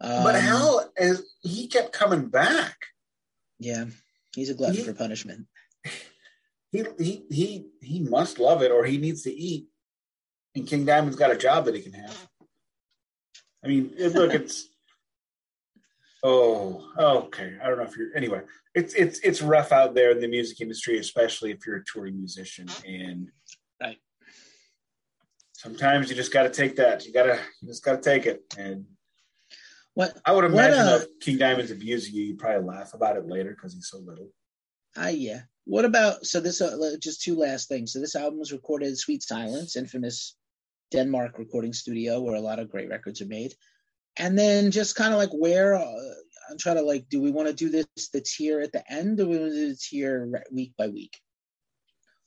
Um, 0.00 0.22
but 0.22 0.36
Hal, 0.36 0.90
as 0.96 1.22
he 1.42 1.66
kept 1.66 1.92
coming 1.92 2.28
back. 2.28 2.76
yeah, 3.58 3.86
he's 4.36 4.50
a 4.50 4.54
glutton 4.54 4.76
He- 4.76 4.82
for 4.84 4.94
punishment. 4.94 5.46
he 6.70 6.84
he 6.98 7.24
he 7.30 7.66
he 7.80 8.00
must 8.00 8.38
love 8.38 8.62
it 8.62 8.70
or 8.70 8.84
he 8.84 8.96
needs 8.98 9.22
to 9.22 9.32
eat 9.32 9.66
and 10.54 10.66
king 10.66 10.84
diamond's 10.84 11.16
got 11.16 11.30
a 11.32 11.36
job 11.36 11.64
that 11.66 11.74
he 11.74 11.82
can 11.82 11.92
have 11.92 12.28
i 13.64 13.68
mean 13.68 13.92
look 13.98 14.32
it's 14.32 14.68
oh 16.22 16.88
okay 16.98 17.56
i 17.62 17.68
don't 17.68 17.78
know 17.78 17.84
if 17.84 17.96
you're 17.96 18.14
anyway 18.16 18.40
it's 18.74 18.94
it's 18.94 19.18
it's 19.20 19.42
rough 19.42 19.72
out 19.72 19.94
there 19.94 20.10
in 20.12 20.20
the 20.20 20.28
music 20.28 20.60
industry 20.60 20.98
especially 20.98 21.50
if 21.50 21.66
you're 21.66 21.76
a 21.76 21.84
touring 21.84 22.16
musician 22.16 22.68
and 22.86 23.28
Right. 23.80 23.98
sometimes 25.52 26.08
you 26.08 26.14
just 26.16 26.32
got 26.32 26.44
to 26.44 26.50
take 26.50 26.76
that 26.76 27.04
you 27.04 27.12
gotta 27.12 27.38
you 27.60 27.68
just 27.68 27.84
got 27.84 28.00
to 28.02 28.10
take 28.10 28.26
it 28.26 28.42
and 28.56 28.84
What 29.94 30.16
i 30.24 30.32
would 30.32 30.44
What, 30.44 30.52
imagine 30.52 30.86
uh, 30.86 31.00
if 31.02 31.18
king 31.20 31.38
diamond's 31.38 31.72
abusing 31.72 32.14
you 32.14 32.22
you'd 32.24 32.38
probably 32.38 32.66
laugh 32.68 32.94
about 32.94 33.16
it 33.16 33.26
later 33.26 33.50
because 33.50 33.74
he's 33.74 33.88
so 33.88 33.98
little 33.98 34.28
Ah, 34.94 35.08
yeah. 35.08 35.40
What 35.64 35.86
about 35.86 36.26
so 36.26 36.38
this? 36.38 36.60
Uh, 36.60 36.96
just 37.00 37.22
two 37.22 37.34
last 37.34 37.66
things. 37.66 37.94
So 37.94 37.98
this 37.98 38.14
album 38.14 38.38
was 38.38 38.52
recorded 38.52 38.90
at 38.92 38.98
Sweet 38.98 39.22
Silence, 39.22 39.74
infamous 39.74 40.36
Denmark 40.90 41.38
recording 41.38 41.72
studio, 41.72 42.20
where 42.20 42.34
a 42.34 42.40
lot 42.42 42.58
of 42.58 42.70
great 42.70 42.90
records 42.90 43.22
are 43.22 43.26
made. 43.26 43.54
And 44.18 44.38
then 44.38 44.70
just 44.70 44.94
kind 44.96 45.12
of 45.12 45.18
like 45.18 45.30
where 45.30 45.74
uh, 45.74 45.84
I'm 46.50 46.58
trying 46.58 46.76
to 46.76 46.82
like, 46.82 47.08
do 47.08 47.20
we 47.20 47.30
want 47.30 47.48
to 47.48 47.54
do 47.54 47.70
this 47.70 47.86
the 48.12 48.20
tier 48.20 48.60
at 48.60 48.72
the 48.72 48.84
end, 48.92 49.20
or 49.20 49.26
we 49.26 49.38
want 49.38 49.52
to 49.52 49.56
do 49.56 49.68
the 49.70 49.76
tier 49.76 50.42
week 50.52 50.74
by 50.76 50.88
week? 50.88 51.18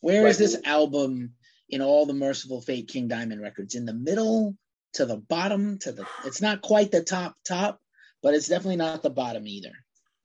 Where 0.02 0.28
is 0.28 0.40
Right. 0.40 0.48
this 0.48 0.62
album 0.66 1.34
in 1.70 1.82
all 1.82 2.06
the 2.06 2.14
Mercyful 2.14 2.62
Fate 2.62 2.88
King 2.88 3.08
Diamond 3.08 3.42
records? 3.42 3.76
In 3.76 3.86
the 3.86 3.94
middle, 3.94 4.56
to 4.94 5.06
the 5.06 5.18
bottom, 5.18 5.78
to 5.80 5.92
the. 5.92 6.06
It's 6.26 6.42
not 6.42 6.62
quite 6.62 6.92
the 6.92 7.04
top 7.04 7.36
top, 7.48 7.80
but 8.24 8.34
it's 8.34 8.48
definitely 8.48 8.78
not 8.78 9.04
the 9.04 9.10
bottom 9.10 9.48
either. 9.48 9.72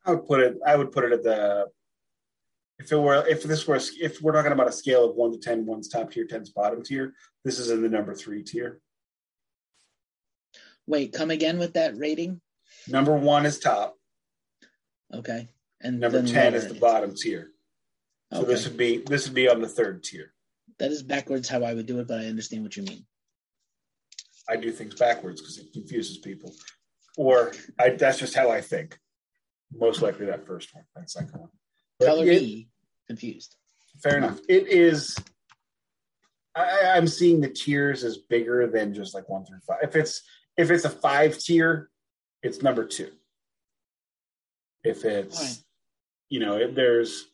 I 0.06 0.12
would 0.12 0.26
put 0.26 0.40
it. 0.40 0.56
I 0.66 0.76
would 0.76 0.92
put 0.92 1.04
it 1.04 1.12
at 1.12 1.22
the. 1.22 1.66
If 2.78 2.90
it 2.90 2.96
were, 2.96 3.26
if 3.28 3.42
this 3.42 3.66
were, 3.66 3.78
if 4.00 4.22
we're 4.22 4.32
talking 4.32 4.52
about 4.52 4.68
a 4.68 4.72
scale 4.72 5.10
of 5.10 5.14
one 5.14 5.32
to 5.32 5.38
ten, 5.38 5.66
one's 5.66 5.88
top 5.88 6.10
tier, 6.10 6.24
ten's 6.24 6.48
bottom 6.48 6.82
tier. 6.82 7.12
This 7.44 7.58
is 7.58 7.70
in 7.70 7.82
the 7.82 7.90
number 7.90 8.14
three 8.14 8.42
tier. 8.42 8.80
Wait, 10.86 11.12
come 11.12 11.30
again 11.30 11.58
with 11.58 11.74
that 11.74 11.96
rating? 11.96 12.40
Number 12.88 13.14
one 13.14 13.46
is 13.46 13.58
top. 13.58 13.96
Okay. 15.12 15.48
And 15.80 16.00
Number 16.00 16.22
ten 16.26 16.54
is 16.54 16.68
the 16.68 16.74
bottom 16.74 17.14
tier. 17.14 17.50
So 18.32 18.40
Okay. 18.40 18.48
this 18.48 18.66
would 18.68 18.76
be 18.76 18.98
this 18.98 19.26
would 19.26 19.34
be 19.34 19.48
on 19.48 19.60
the 19.60 19.68
third 19.68 20.02
tier. 20.04 20.32
that 20.78 20.90
is 20.90 21.02
backwards 21.02 21.48
how 21.48 21.62
I 21.62 21.74
would 21.74 21.86
do 21.86 21.98
it, 22.00 22.06
but 22.08 22.20
I 22.20 22.26
understand 22.26 22.62
what 22.62 22.74
you 22.76 22.82
mean. 22.84 23.04
I 24.48 24.56
do 24.56 24.72
things 24.72 24.94
backwards 24.94 25.40
because 25.40 25.58
it 25.58 25.72
confuses 25.72 26.18
people, 26.18 26.54
or 27.16 27.52
I, 27.78 27.90
that's 27.90 28.18
just 28.18 28.34
how 28.34 28.50
I 28.50 28.60
think. 28.62 28.98
Most 29.72 30.00
likely 30.02 30.26
that 30.26 30.46
first 30.46 30.74
one, 30.74 30.84
that 30.96 31.10
second 31.10 31.38
one. 31.38 31.50
But 31.98 32.06
Color 32.06 32.24
it- 32.24 32.40
B, 32.40 32.68
confused. 33.06 33.56
Fair 34.02 34.16
enough. 34.18 34.40
It 34.48 34.68
is. 34.68 35.16
I, 36.54 36.92
I'm 36.96 37.06
seeing 37.06 37.40
the 37.40 37.50
tiers 37.50 38.02
as 38.02 38.16
bigger 38.18 38.66
than 38.66 38.94
just 38.94 39.14
like 39.14 39.28
one 39.28 39.44
through 39.44 39.60
five. 39.66 39.78
If 39.82 39.94
it's 39.96 40.22
if 40.56 40.70
it's 40.70 40.84
a 40.84 40.90
five 40.90 41.38
tier, 41.38 41.90
it's 42.42 42.62
number 42.62 42.84
two. 42.84 43.10
If 44.84 45.04
it's 45.04 45.38
Alright. 45.38 45.58
you 46.28 46.40
know, 46.40 46.56
if 46.56 46.74
there's 46.74 47.26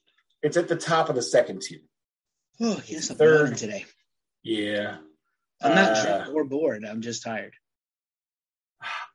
it's 0.43 0.57
at 0.57 0.69
the 0.69 0.77
top 0.77 1.09
of 1.09 1.15
the 1.15 1.23
second 1.23 1.63
tier. 1.63 1.81
Oh, 2.61 2.81
yes, 2.87 3.11
I'm 3.11 3.17
Third. 3.17 3.57
today. 3.57 3.85
Yeah, 4.43 4.99
I'm 5.61 5.75
not 5.75 5.93
Uh, 5.97 6.03
drunk 6.25 6.35
or 6.35 6.45
bored. 6.45 6.85
I'm 6.85 7.01
just 7.03 7.23
tired. 7.23 7.55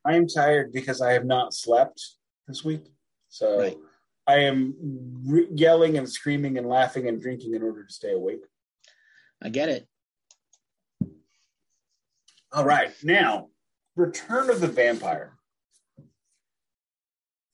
I 0.04 0.16
am 0.16 0.26
tired 0.26 0.72
because 0.72 1.00
I 1.00 1.12
have 1.12 1.24
not 1.24 1.54
slept 1.54 2.00
this 2.48 2.64
week. 2.64 2.84
So 3.28 3.58
Right. 3.58 3.78
I 4.26 4.40
am 4.40 4.74
re- 5.26 5.48
yelling 5.52 5.96
and 5.98 6.08
screaming 6.08 6.58
and 6.58 6.68
laughing 6.68 7.08
and 7.08 7.20
drinking 7.20 7.54
in 7.54 7.62
order 7.62 7.84
to 7.84 7.92
stay 7.92 8.12
awake. 8.12 8.42
I 9.40 9.48
get 9.48 9.68
it. 9.68 9.88
All 12.52 12.64
right, 12.64 12.92
now 13.02 13.48
Return 13.96 14.50
of 14.50 14.60
the 14.60 14.68
Vampire. 14.68 15.34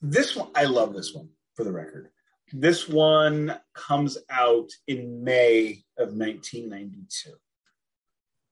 This 0.01 0.37
one, 0.37 0.49
I 0.55 0.65
love 0.65 0.95
this 0.95 1.13
one 1.13 1.31
for 1.55 1.65
the 1.65 1.73
record. 1.73 2.11
This 2.53 2.89
one 2.89 3.59
comes 3.75 4.17
out 4.31 4.71
in 4.87 5.25
May 5.25 5.83
of 5.99 6.15
1992. 6.15 7.31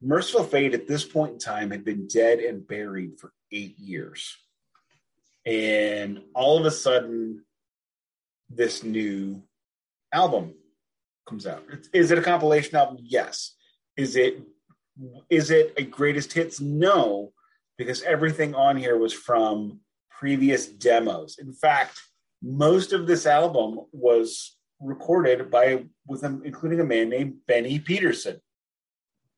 Mercyful 0.03 0.45
Fate 0.45 0.75
at 0.75 0.87
this 0.87 1.05
point 1.05 1.35
in 1.35 1.39
time 1.39 1.71
had 1.71 1.85
been 1.85 2.07
dead 2.07 2.41
and 2.41 2.67
buried 2.67 3.19
for 3.19 3.33
eight 3.53 3.79
years. 3.79 4.37
And 5.47 6.23
all 6.35 6.59
of 6.59 6.67
a 6.67 6.71
sudden, 6.71 7.45
this 8.51 8.83
new 8.83 9.43
album 10.13 10.55
comes 11.27 11.47
out. 11.47 11.65
Is 11.93 12.11
it 12.11 12.19
a 12.19 12.23
compilation 12.23 12.77
album? 12.77 12.99
Yes. 13.01 13.55
Is 13.97 14.17
it 14.17 14.43
is 15.29 15.51
it 15.51 15.75
a 15.77 15.83
greatest 15.85 16.33
hits? 16.33 16.61
No, 16.61 17.33
because 17.79 18.03
everything 18.03 18.55
on 18.55 18.77
here 18.77 18.97
was 18.97 19.13
from 19.13 19.81
previous 20.11 20.67
demos. 20.67 21.37
In 21.39 21.53
fact, 21.53 22.01
most 22.43 22.93
of 22.93 23.07
this 23.07 23.27
album 23.27 23.81
was 23.93 24.57
recorded 24.81 25.51
by 25.51 25.85
with 26.07 26.21
them, 26.21 26.43
including 26.45 26.81
a 26.81 26.85
man 26.85 27.09
named 27.09 27.35
Benny 27.47 27.79
Petersen. 27.79 28.41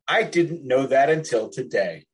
I 0.06 0.22
didn't 0.22 0.66
know 0.66 0.86
that 0.86 1.10
until 1.10 1.48
today. 1.48 2.06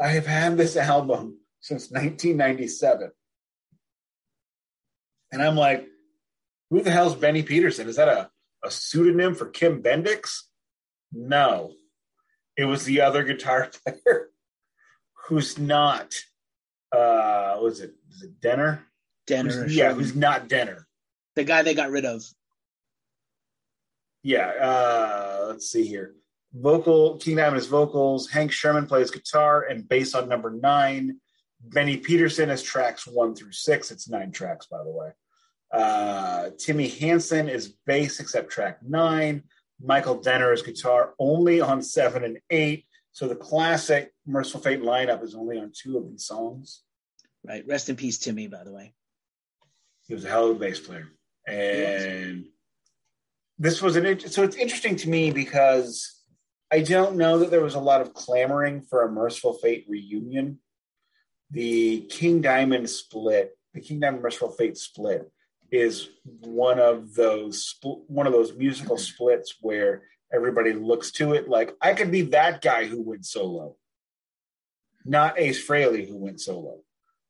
I 0.00 0.08
have 0.08 0.26
had 0.26 0.56
this 0.56 0.76
album 0.76 1.38
since 1.60 1.90
1997. 1.90 3.10
And 5.32 5.42
I'm 5.42 5.56
like, 5.56 5.86
who 6.70 6.82
the 6.82 6.90
hell's 6.90 7.14
Benny 7.14 7.42
Petersen? 7.42 7.88
Is 7.88 7.96
that 7.96 8.08
a, 8.08 8.30
a 8.64 8.70
pseudonym 8.70 9.34
for 9.34 9.46
Kim 9.46 9.82
Bendix? 9.82 10.42
No. 11.12 11.72
It 12.56 12.64
was 12.64 12.84
the 12.84 13.00
other 13.00 13.22
guitar 13.24 13.70
player 13.86 14.30
who's 15.30 15.58
not 15.58 16.12
uh 16.92 17.56
was 17.62 17.80
it 17.80 17.94
is 18.10 18.22
it 18.22 18.40
Denner? 18.40 18.84
Denner. 19.28 19.62
Who's, 19.62 19.76
yeah, 19.76 19.94
who's 19.94 20.16
not 20.16 20.48
Denner. 20.48 20.88
The 21.36 21.44
guy 21.44 21.62
they 21.62 21.74
got 21.74 21.90
rid 21.90 22.04
of. 22.04 22.22
Yeah, 24.24 24.48
uh 24.48 25.44
let's 25.48 25.70
see 25.70 25.86
here. 25.86 26.14
Vocal 26.52 27.16
King 27.18 27.36
Diamond's 27.36 27.68
vocals, 27.68 28.28
Hank 28.28 28.50
Shermann 28.50 28.88
plays 28.88 29.12
guitar 29.12 29.62
and 29.62 29.88
bass 29.88 30.16
on 30.16 30.28
number 30.28 30.50
nine. 30.50 31.20
Benny 31.62 31.96
Petersen 31.96 32.48
has 32.48 32.62
tracks 32.62 33.06
one 33.06 33.36
through 33.36 33.52
six. 33.52 33.92
It's 33.92 34.08
nine 34.08 34.32
tracks, 34.32 34.66
by 34.66 34.82
the 34.82 34.90
way. 34.90 35.10
Uh, 35.72 36.50
Timi 36.56 36.98
Hansen 36.98 37.48
is 37.48 37.74
bass 37.86 38.18
except 38.18 38.50
track 38.50 38.78
nine. 38.82 39.44
Michael 39.80 40.20
Denner 40.20 40.52
is 40.52 40.62
guitar 40.62 41.14
only 41.20 41.60
on 41.60 41.82
seven 41.82 42.24
and 42.24 42.38
eight. 42.50 42.86
So 43.12 43.28
the 43.28 43.36
classic 43.36 44.12
Mercyful 44.30 44.60
Fate 44.60 44.82
lineup 44.82 45.22
is 45.22 45.34
only 45.34 45.58
on 45.58 45.72
two 45.74 45.98
of 45.98 46.08
these 46.08 46.24
songs. 46.24 46.82
Right. 47.44 47.64
Rest 47.66 47.88
in 47.88 47.96
peace, 47.96 48.18
Timi, 48.18 48.50
by 48.50 48.64
the 48.64 48.72
way. 48.72 48.92
He 50.06 50.14
was 50.14 50.24
a 50.24 50.28
hell 50.28 50.50
of 50.50 50.56
a 50.56 50.58
bass 50.58 50.80
player. 50.80 51.08
And 51.46 52.46
this 53.58 53.82
was 53.82 53.96
an 53.96 54.18
so 54.20 54.42
it's 54.42 54.56
interesting 54.56 54.96
to 54.96 55.08
me 55.08 55.30
because 55.30 56.20
I 56.70 56.80
don't 56.80 57.16
know 57.16 57.38
that 57.38 57.50
there 57.50 57.62
was 57.62 57.74
a 57.74 57.80
lot 57.80 58.00
of 58.00 58.14
clamoring 58.14 58.82
for 58.82 59.02
a 59.02 59.10
Mercyful 59.10 59.54
Fate 59.54 59.86
reunion. 59.88 60.60
The 61.50 62.02
King 62.10 62.40
Diamond 62.40 62.88
split, 62.88 63.56
the 63.74 63.80
King 63.80 64.00
Diamond 64.00 64.22
Mercyful 64.22 64.52
Fate 64.52 64.78
split 64.78 65.30
is 65.72 66.08
one 66.24 66.78
of 66.78 67.14
those 67.14 67.76
one 67.82 68.26
of 68.26 68.32
those 68.32 68.54
musical 68.54 68.96
mm-hmm. 68.96 69.02
splits 69.02 69.56
where 69.60 70.02
everybody 70.32 70.72
looks 70.72 71.10
to 71.12 71.32
it 71.34 71.48
like 71.48 71.74
I 71.80 71.94
could 71.94 72.10
be 72.10 72.22
that 72.22 72.62
guy 72.62 72.86
who 72.86 73.02
went 73.02 73.26
solo, 73.26 73.76
not 75.04 75.38
Ace 75.38 75.66
Frehley 75.66 76.08
who 76.08 76.16
went 76.16 76.40
solo, 76.40 76.80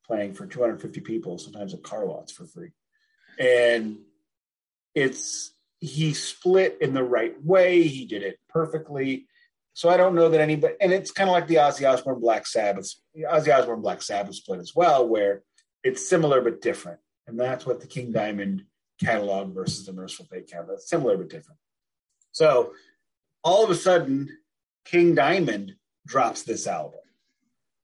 playing 0.05 0.33
for 0.33 0.45
250 0.45 1.01
people, 1.01 1.37
sometimes 1.37 1.73
at 1.73 1.83
car 1.83 2.05
lots 2.05 2.31
for 2.31 2.45
free, 2.45 2.71
and 3.39 3.99
it's 4.93 5.53
he 5.79 6.13
split 6.13 6.77
in 6.81 6.93
the 6.93 7.03
right 7.03 7.43
way. 7.43 7.83
He 7.83 8.05
did 8.05 8.23
it 8.23 8.39
perfectly. 8.49 9.27
So 9.73 9.89
I 9.89 9.97
don't 9.97 10.15
know 10.15 10.29
that 10.29 10.41
anybody, 10.41 10.75
and 10.79 10.91
it's 10.91 11.11
kind 11.11 11.29
of 11.29 11.33
like 11.33 11.47
the 11.47 11.55
Ozzy 11.55 11.89
Osbourne 11.89 12.19
Black 12.19 12.45
Sabbath, 12.45 12.93
Ozzy 13.17 13.57
Osbourne 13.57 13.81
Black 13.81 14.01
Sabbath 14.01 14.35
split 14.35 14.59
as 14.59 14.75
well, 14.75 15.07
where 15.07 15.43
it's 15.83 16.07
similar 16.07 16.41
but 16.41 16.61
different. 16.61 16.99
And 17.25 17.39
that's 17.39 17.65
what 17.65 17.79
the 17.79 17.87
King 17.87 18.11
Diamond 18.11 18.65
catalog 19.01 19.55
versus 19.55 19.85
the 19.85 19.93
Mercyful 19.93 20.25
Fate 20.25 20.49
catalog. 20.49 20.75
It's 20.75 20.89
similar 20.89 21.17
but 21.17 21.29
different. 21.29 21.59
So 22.31 22.73
all 23.43 23.63
of 23.63 23.69
a 23.69 23.75
sudden, 23.75 24.37
King 24.85 25.15
Diamond 25.15 25.75
drops 26.05 26.43
this 26.43 26.67
album. 26.67 27.00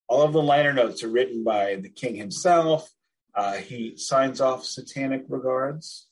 All 0.07 0.23
of 0.23 0.33
the 0.33 0.41
liner 0.41 0.73
notes 0.73 1.03
are 1.03 1.09
written 1.09 1.43
by 1.43 1.75
the 1.75 1.89
king 1.89 2.15
himself. 2.15 2.89
Uh, 3.35 3.53
he 3.53 3.97
signs 3.97 4.41
off 4.41 4.65
satanic 4.65 5.25
regards. 5.27 6.07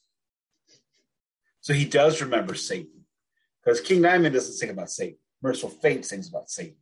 So 1.62 1.74
he 1.74 1.86
does 1.86 2.22
remember 2.22 2.54
Satan 2.54 3.06
because 3.64 3.82
King 3.82 4.02
Diamond 4.04 4.36
doesn't 4.36 4.54
sing 4.54 4.70
about 4.70 4.92
Satan. 4.92 5.18
Mercyful 5.42 5.70
Fate 5.72 6.06
sings 6.06 6.30
about 6.30 6.50
Satan. 6.50 6.76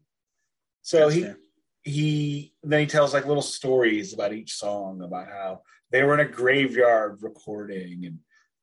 So 0.82 1.00
That's 1.00 1.14
he 1.14 1.22
fair. 1.22 1.38
he 1.84 2.54
then 2.64 2.80
he 2.82 2.86
tells 2.88 3.14
like 3.14 3.26
little 3.26 3.42
stories 3.42 4.14
about 4.14 4.34
each 4.34 4.54
song 4.54 5.02
about 5.02 5.28
how 5.28 5.62
they 5.92 6.04
were 6.04 6.14
in 6.16 6.20
a 6.20 6.30
graveyard 6.30 7.20
recording 7.22 8.06
and 8.06 8.20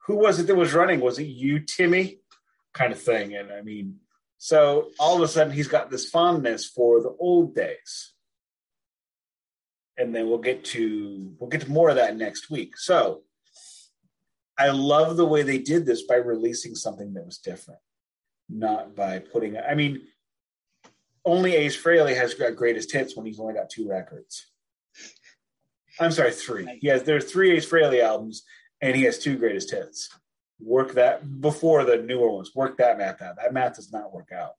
who 0.07 0.17
was 0.17 0.41
it 0.41 0.47
that 0.49 0.57
was 0.57 0.75
running? 0.75 1.01
Was 1.01 1.19
it 1.19 1.25
you, 1.25 1.61
Timi? 1.61 2.19
Kind 2.73 2.93
of 2.93 3.01
thing. 3.01 3.35
And 3.37 3.53
I 3.53 3.63
mean, 3.63 4.01
so 4.39 4.91
all 4.99 5.17
of 5.17 5.23
a 5.23 5.29
sudden 5.29 5.53
he's 5.53 5.69
got 5.69 5.91
this 5.91 6.09
fondness 6.11 6.67
for 6.67 7.01
the 7.01 7.15
old 7.19 7.55
days. 7.55 8.13
And 9.99 10.15
then 10.15 10.29
we'll 10.29 10.39
get 10.39 10.65
to 10.67 11.35
we'll 11.39 11.51
get 11.51 11.63
to 11.63 11.71
more 11.71 11.91
of 11.91 11.97
that 11.97 12.17
next 12.17 12.51
week. 12.51 12.77
So 12.79 13.23
I 14.61 14.69
love 14.69 15.17
the 15.17 15.27
way 15.27 15.43
they 15.43 15.59
did 15.59 15.87
this 15.87 16.03
by 16.03 16.17
releasing 16.17 16.75
something 16.75 17.15
that 17.15 17.25
was 17.25 17.39
different, 17.39 17.81
not 18.49 18.95
by 18.95 19.19
putting 19.19 19.57
I 19.57 19.75
mean, 19.75 20.03
only 21.25 21.55
Ace 21.55 21.83
Frehley 21.83 22.15
has 22.15 22.35
got 22.35 22.57
greatest 22.57 22.93
hits 22.93 23.17
when 23.17 23.25
he's 23.25 23.41
only 23.41 23.55
got 23.55 23.71
two 23.71 23.89
records. 23.89 24.47
I'm 25.99 26.13
sorry, 26.13 26.33
three. 26.33 26.79
He 26.81 26.89
has 26.89 27.03
there 27.05 27.17
are 27.17 27.23
three 27.23 27.53
Ace 27.53 27.69
Frehley 27.69 28.03
albums, 28.03 28.45
and 28.81 28.95
he 28.95 29.05
has 29.05 29.19
two 29.19 29.37
greatest 29.37 29.71
hits. 29.71 30.11
Work 30.59 30.93
that 30.93 31.41
before 31.41 31.85
the 31.85 31.97
newer 31.97 32.31
ones. 32.31 32.55
Work 32.55 32.77
that 32.79 32.99
math 32.99 33.23
out. 33.23 33.37
That 33.37 33.55
math 33.55 33.77
does 33.77 33.93
not 33.93 34.13
work 34.13 34.29
out, 34.31 34.53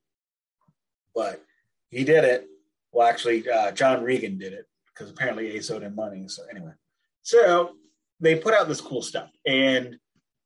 but 1.14 1.44
he 1.90 2.02
did 2.02 2.24
it. 2.24 2.48
Well, 2.90 3.06
actually, 3.06 3.48
uh, 3.48 3.70
John 3.70 4.02
Regan 4.02 4.36
did 4.36 4.52
it 4.52 4.66
because 4.94 5.10
apparently 5.10 5.52
Ace 5.52 5.70
owed 5.70 5.82
him 5.82 5.94
money. 5.94 6.28
So 6.28 6.42
anyway, 6.50 6.72
so 7.22 7.72
they 8.20 8.36
put 8.36 8.54
out 8.54 8.68
this 8.68 8.80
cool 8.80 9.02
stuff, 9.02 9.30
and 9.46 9.96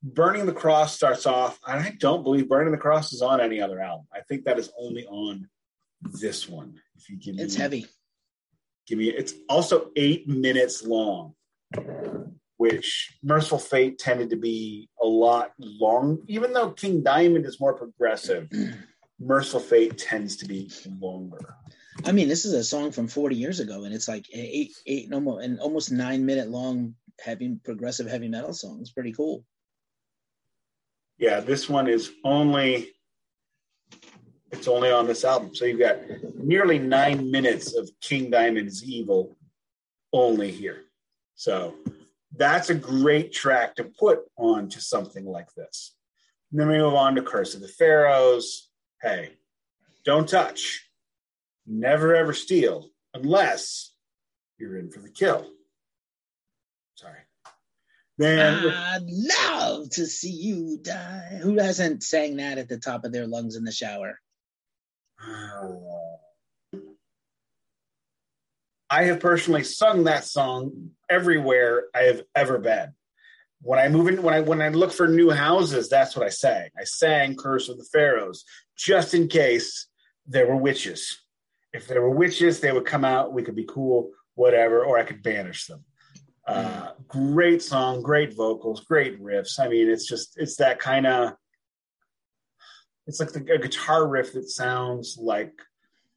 Burning 0.03 0.47
the 0.47 0.53
Cross 0.53 0.95
starts 0.95 1.27
off. 1.27 1.59
I 1.67 1.93
don't 1.99 2.23
believe 2.23 2.49
Burning 2.49 2.73
the 2.73 2.79
Cross 2.79 3.13
is 3.13 3.23
on 3.23 3.41
any 3.41 3.61
other 3.61 3.81
album. 3.81 4.07
I 4.13 4.21
think 4.21 4.45
that 4.45 4.59
is 4.59 4.71
only 4.79 5.07
on 5.07 5.49
this 6.03 6.49
one. 6.49 6.75
If 6.97 7.09
you 7.09 7.17
give 7.17 7.35
me, 7.35 7.43
it's 7.43 7.57
heavy. 7.57 7.87
Give 8.87 8.99
me 8.99 9.09
it's 9.09 9.35
also 9.49 9.91
eight 9.97 10.29
minutes 10.29 10.85
long, 10.85 11.35
which 12.57 13.17
Mercyful 13.23 13.59
Fate 13.59 13.99
tended 13.99 14.31
to 14.31 14.37
be 14.37 14.89
a 15.03 15.07
lot 15.07 15.53
long. 15.59 16.23
Even 16.29 16.53
though 16.53 16.71
King 16.71 17.03
Diamond 17.03 17.47
is 17.47 17.59
more 17.59 17.75
progressive, 17.75 18.49
Mercyful 19.19 19.61
Fate 19.61 19.99
tends 19.99 20.37
to 20.37 20.47
be 20.47 20.71
longer. 21.01 21.57
I 22.07 22.13
mean, 22.13 22.29
this 22.29 22.45
is 22.45 22.53
a 22.53 22.63
song 22.63 22.93
from 22.93 23.09
40 23.09 23.35
years 23.35 23.59
ago, 23.59 23.83
and 23.83 23.93
it's 23.93 24.07
like 24.07 24.27
eight, 24.33 24.73
eight, 24.87 25.13
almost, 25.13 25.45
and 25.45 25.59
almost 25.59 25.91
nine 25.91 26.25
minute 26.25 26.49
long 26.49 26.95
heavy 27.21 27.59
progressive 27.65 28.07
heavy 28.07 28.29
metal 28.29 28.53
song. 28.53 28.79
It's 28.81 28.93
pretty 28.93 29.13
cool. 29.13 29.45
Yeah, 31.19 31.41
this 31.41 31.69
one 31.69 31.89
is 31.89 32.13
only 32.23 32.93
it's 34.53 34.69
only 34.69 34.91
on 34.93 35.09
this 35.09 35.25
album. 35.25 35.53
So 35.53 35.65
you've 35.65 35.81
got 35.81 35.99
nearly 36.37 36.79
nine 36.79 37.29
minutes 37.29 37.75
of 37.75 37.91
King 38.01 38.31
Diamond's 38.31 38.85
Evil 38.85 39.37
only 40.13 40.53
here. 40.53 40.83
So 41.35 41.75
that's 42.37 42.71
a 42.71 42.75
great 42.75 43.33
track 43.33 43.75
to 43.77 43.85
put 43.85 44.21
onto 44.37 44.79
something 44.79 45.25
like 45.25 45.53
this. 45.55 45.97
And 46.53 46.61
then 46.61 46.69
we 46.69 46.79
move 46.79 46.95
on 46.95 47.17
to 47.17 47.23
Curse 47.23 47.57
of 47.57 47.63
the 47.63 47.69
Pharaohs. 47.69 48.71
Hey, 49.03 49.31
don't 50.05 50.29
touch, 50.29 50.86
never 51.67 52.15
ever 52.15 52.33
steal 52.33 52.91
unless 53.15 53.93
you're 54.59 54.79
in 54.79 54.91
for 54.91 55.01
the 55.01 55.11
kill. 55.11 55.47
Sorry. 56.95 57.19
Then 58.19 58.67
I'd 58.69 59.03
love 59.03 59.91
to 59.91 60.07
see 60.07 60.31
you 60.31 60.79
die. 60.81 61.39
Who 61.43 61.59
hasn't 61.59 62.03
sang 62.03 62.37
that 62.37 62.59
at 62.59 62.69
the 62.69 62.79
top 62.79 63.05
of 63.05 63.13
their 63.13 63.27
lungs 63.27 63.57
in 63.57 63.65
the 63.65 63.73
shower? 63.73 64.19
I 68.89 69.05
have 69.05 69.21
personally 69.21 69.65
sung 69.65 70.05
that 70.05 70.25
song 70.25 70.91
everywhere 71.11 71.85
I 71.95 72.05
have 72.05 72.23
ever 72.35 72.59
been. 72.59 72.95
When 73.61 73.79
I 73.79 73.89
move 73.89 74.09
in, 74.09 74.23
when 74.23 74.35
I 74.35 74.41
when 74.41 74.63
I 74.63 74.69
look 74.69 74.93
for 74.93 75.09
new 75.09 75.31
houses, 75.31 75.89
that's 75.89 76.15
what 76.15 76.25
I 76.25 76.29
sang. 76.29 76.69
I 76.79 76.85
sang 76.85 77.37
"Curse 77.37 77.69
of 77.69 77.79
the 77.79 77.89
Pharaohs" 77.93 78.45
just 78.77 79.15
in 79.15 79.29
case 79.29 79.89
there 80.27 80.47
were 80.47 80.57
witches. 80.57 81.19
If 81.77 81.87
there 81.89 82.01
were 82.01 82.11
witches, 82.11 82.61
they 82.61 82.73
would 82.73 82.87
come 82.87 83.05
out. 83.05 83.35
We 83.35 83.43
could 83.43 83.55
be 83.55 83.67
cool, 83.69 84.11
whatever, 84.35 84.83
or 84.83 84.99
I 84.99 85.05
could 85.05 85.23
banish 85.23 85.67
them. 85.67 85.85
Uh, 86.47 86.93
great 87.07 87.61
song, 87.61 88.03
great 88.03 88.35
vocals, 88.35 88.81
great 88.81 89.23
riffs. 89.23 89.61
I 89.61 89.69
mean, 89.69 89.91
it's 89.91 90.07
just 90.07 90.39
it's 90.39 90.57
that 90.57 90.79
kind 90.79 91.07
of 91.07 91.35
it's 93.07 93.21
like 93.21 93.33
the, 93.33 93.41
a 93.53 93.59
guitar 93.59 94.09
riff 94.09 94.33
that 94.33 94.49
sounds 94.49 95.19
like 95.21 95.53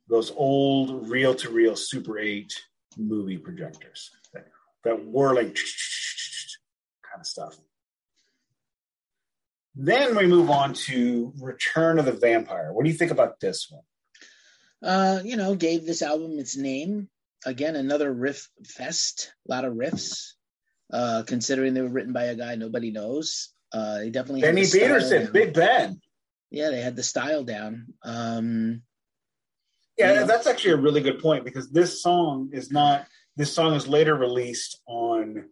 those 0.08 0.32
old 0.32 1.10
reel 1.10 1.36
to 1.36 1.50
reel 1.50 1.76
Super 1.76 2.18
8 2.18 2.52
movie 2.98 3.38
projectors 3.38 4.12
that, 4.34 4.48
that 4.84 5.06
whirling 5.06 5.54
kind 5.54 7.20
of 7.20 7.28
stuff. 7.28 7.58
Then 9.76 10.16
we 10.16 10.26
move 10.26 10.50
on 10.50 10.74
to 10.74 11.34
Return 11.40 12.00
of 12.00 12.06
the 12.06 12.12
Vampire. 12.12 12.74
What 12.74 12.86
do 12.86 12.92
you 12.92 12.98
think 12.98 13.12
about 13.12 13.40
this 13.40 13.68
one? 13.70 13.84
Uh, 14.82 15.20
you 15.24 15.36
know, 15.36 15.56
gave 15.56 15.86
this 15.86 16.02
album 16.02 16.40
its 16.40 16.56
name. 16.56 17.10
Again, 17.46 17.76
another 17.76 18.12
riff 18.12 18.50
fest, 18.66 19.34
a 19.48 19.52
lot 19.52 19.66
of 19.66 19.74
riffs. 19.74 20.34
Uh, 20.92 21.22
considering 21.28 21.76
they 21.76 21.82
were 21.82 21.90
written 21.90 22.14
by 22.14 22.26
a 22.26 22.36
guy 22.36 22.56
nobody 22.56 22.90
knows. 22.90 23.50
Uh, 23.72 24.00
they 24.00 24.10
definitely 24.10 24.42
Benny 24.42 24.66
Petersen, 24.66 25.32
Big 25.32 25.54
Ben. 25.54 26.02
Yeah, 26.50 26.72
they 26.72 26.82
had 26.82 26.96
the 26.96 27.04
style 27.04 27.44
down. 27.44 27.94
Um, 28.04 28.82
yeah, 29.98 30.14
yeah, 30.14 30.24
that's 30.24 30.48
actually 30.48 30.72
a 30.72 30.78
really 30.78 31.02
good 31.02 31.20
point 31.20 31.46
because 31.46 31.70
this 31.70 32.02
song 32.02 32.50
is 32.54 32.72
not. 32.72 33.06
This 33.36 33.54
song 33.54 33.76
is 33.76 33.88
later 33.88 34.16
released 34.16 34.82
on 34.88 35.46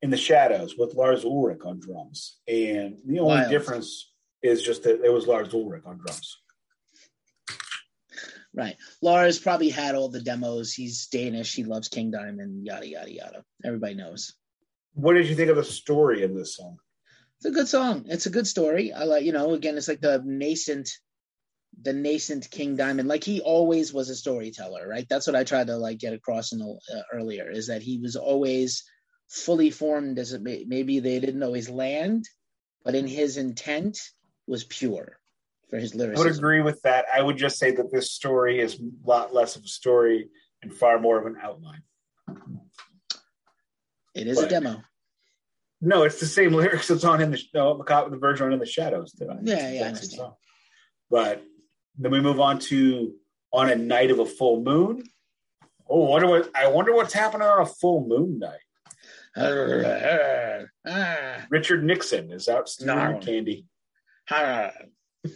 in 0.00 0.10
the 0.10 0.16
Shadows 0.16 0.76
with 0.78 0.94
Lars 0.94 1.24
Ulrich 1.24 1.60
on 1.64 1.78
drums, 1.78 2.38
and 2.48 2.96
the 3.04 3.18
only 3.18 3.34
Wild. 3.34 3.50
difference 3.50 4.12
is 4.42 4.62
just 4.62 4.84
that 4.84 5.04
it 5.04 5.12
was 5.12 5.26
Lars 5.26 5.52
Ulrich 5.52 5.82
on 5.84 5.98
drums. 5.98 6.38
Right. 8.56 8.76
Lars 9.02 9.38
probably 9.38 9.68
had 9.68 9.94
all 9.94 10.08
the 10.08 10.22
demos. 10.22 10.72
He's 10.72 11.08
Danish. 11.08 11.54
He 11.54 11.62
loves 11.62 11.88
King 11.88 12.10
Diamond. 12.10 12.64
Yada 12.64 12.88
yada 12.88 13.12
yada. 13.12 13.44
Everybody 13.62 13.94
knows. 13.94 14.32
What 14.94 15.12
did 15.12 15.28
you 15.28 15.34
think 15.34 15.50
of 15.50 15.56
the 15.56 15.64
story 15.64 16.22
in 16.22 16.34
this 16.34 16.56
song? 16.56 16.78
It's 17.36 17.44
a 17.44 17.50
good 17.50 17.68
song. 17.68 18.06
It's 18.08 18.24
a 18.24 18.30
good 18.30 18.46
story. 18.46 18.94
I 18.94 19.04
like, 19.04 19.24
you 19.24 19.32
know, 19.32 19.52
again, 19.52 19.76
it's 19.76 19.88
like 19.88 20.00
the 20.00 20.22
nascent, 20.24 20.88
the 21.82 21.92
nascent 21.92 22.50
King 22.50 22.76
Diamond. 22.76 23.08
Like 23.08 23.24
he 23.24 23.42
always 23.42 23.92
was 23.92 24.08
a 24.08 24.14
storyteller, 24.14 24.88
right? 24.88 25.06
That's 25.06 25.26
what 25.26 25.36
I 25.36 25.44
tried 25.44 25.66
to 25.66 25.76
like 25.76 25.98
get 25.98 26.14
across 26.14 26.52
in 26.52 26.60
the, 26.60 26.78
uh, 26.96 27.02
earlier. 27.12 27.50
Is 27.50 27.66
that 27.66 27.82
he 27.82 27.98
was 27.98 28.16
always 28.16 28.84
fully 29.28 29.70
formed 29.70 30.18
as 30.18 30.32
it 30.32 30.40
may, 30.40 30.64
maybe 30.66 31.00
they 31.00 31.20
didn't 31.20 31.42
always 31.42 31.68
land, 31.68 32.24
but 32.82 32.94
in 32.94 33.06
his 33.06 33.36
intent 33.36 33.98
was 34.46 34.64
pure 34.64 35.18
for 35.68 35.78
his 35.78 35.94
lyricism. 35.94 36.26
I 36.26 36.28
would 36.28 36.36
agree 36.36 36.60
with 36.62 36.82
that. 36.82 37.06
I 37.12 37.22
would 37.22 37.36
just 37.36 37.58
say 37.58 37.72
that 37.72 37.92
this 37.92 38.12
story 38.12 38.60
is 38.60 38.80
a 38.80 39.08
lot 39.08 39.34
less 39.34 39.56
of 39.56 39.64
a 39.64 39.68
story 39.68 40.28
and 40.62 40.72
far 40.72 40.98
more 40.98 41.18
of 41.18 41.26
an 41.26 41.36
outline. 41.42 41.82
It 44.14 44.26
is 44.26 44.38
but, 44.38 44.46
a 44.46 44.48
demo. 44.48 44.82
No, 45.80 46.04
it's 46.04 46.20
the 46.20 46.26
same 46.26 46.52
lyrics 46.52 46.88
that's 46.88 47.04
on 47.04 47.20
in 47.20 47.30
the 47.30 47.42
no, 47.52 47.80
uh, 47.80 48.08
the 48.08 48.16
version 48.16 48.46
on 48.46 48.52
in 48.52 48.58
the 48.58 48.66
shadows. 48.66 49.12
Too. 49.12 49.28
Yeah, 49.42 49.70
yeah, 49.70 49.94
I. 49.94 50.30
But 51.10 51.44
then 51.98 52.10
we 52.10 52.20
move 52.20 52.40
on 52.40 52.58
to 52.60 53.14
on 53.52 53.70
a 53.70 53.76
night 53.76 54.10
of 54.10 54.18
a 54.18 54.26
full 54.26 54.62
moon. 54.62 55.02
Oh, 55.88 56.10
wonder 56.10 56.26
what 56.26 56.50
I 56.54 56.68
wonder 56.68 56.94
what's 56.94 57.12
happening 57.12 57.46
on 57.46 57.60
a 57.60 57.66
full 57.66 58.06
moon 58.06 58.38
night. 58.38 58.58
Uh, 59.36 60.64
uh, 60.88 61.40
Richard 61.50 61.84
Nixon 61.84 62.32
is 62.32 62.48
out 62.48 62.70
stealing 62.70 62.96
no. 62.96 63.18
candy. 63.18 63.66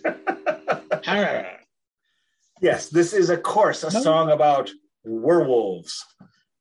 yes, 2.61 2.89
this 2.89 3.13
is 3.13 3.31
of 3.31 3.43
course 3.43 3.85
a 3.85 3.91
song 3.91 4.31
about 4.31 4.71
werewolves. 5.05 6.05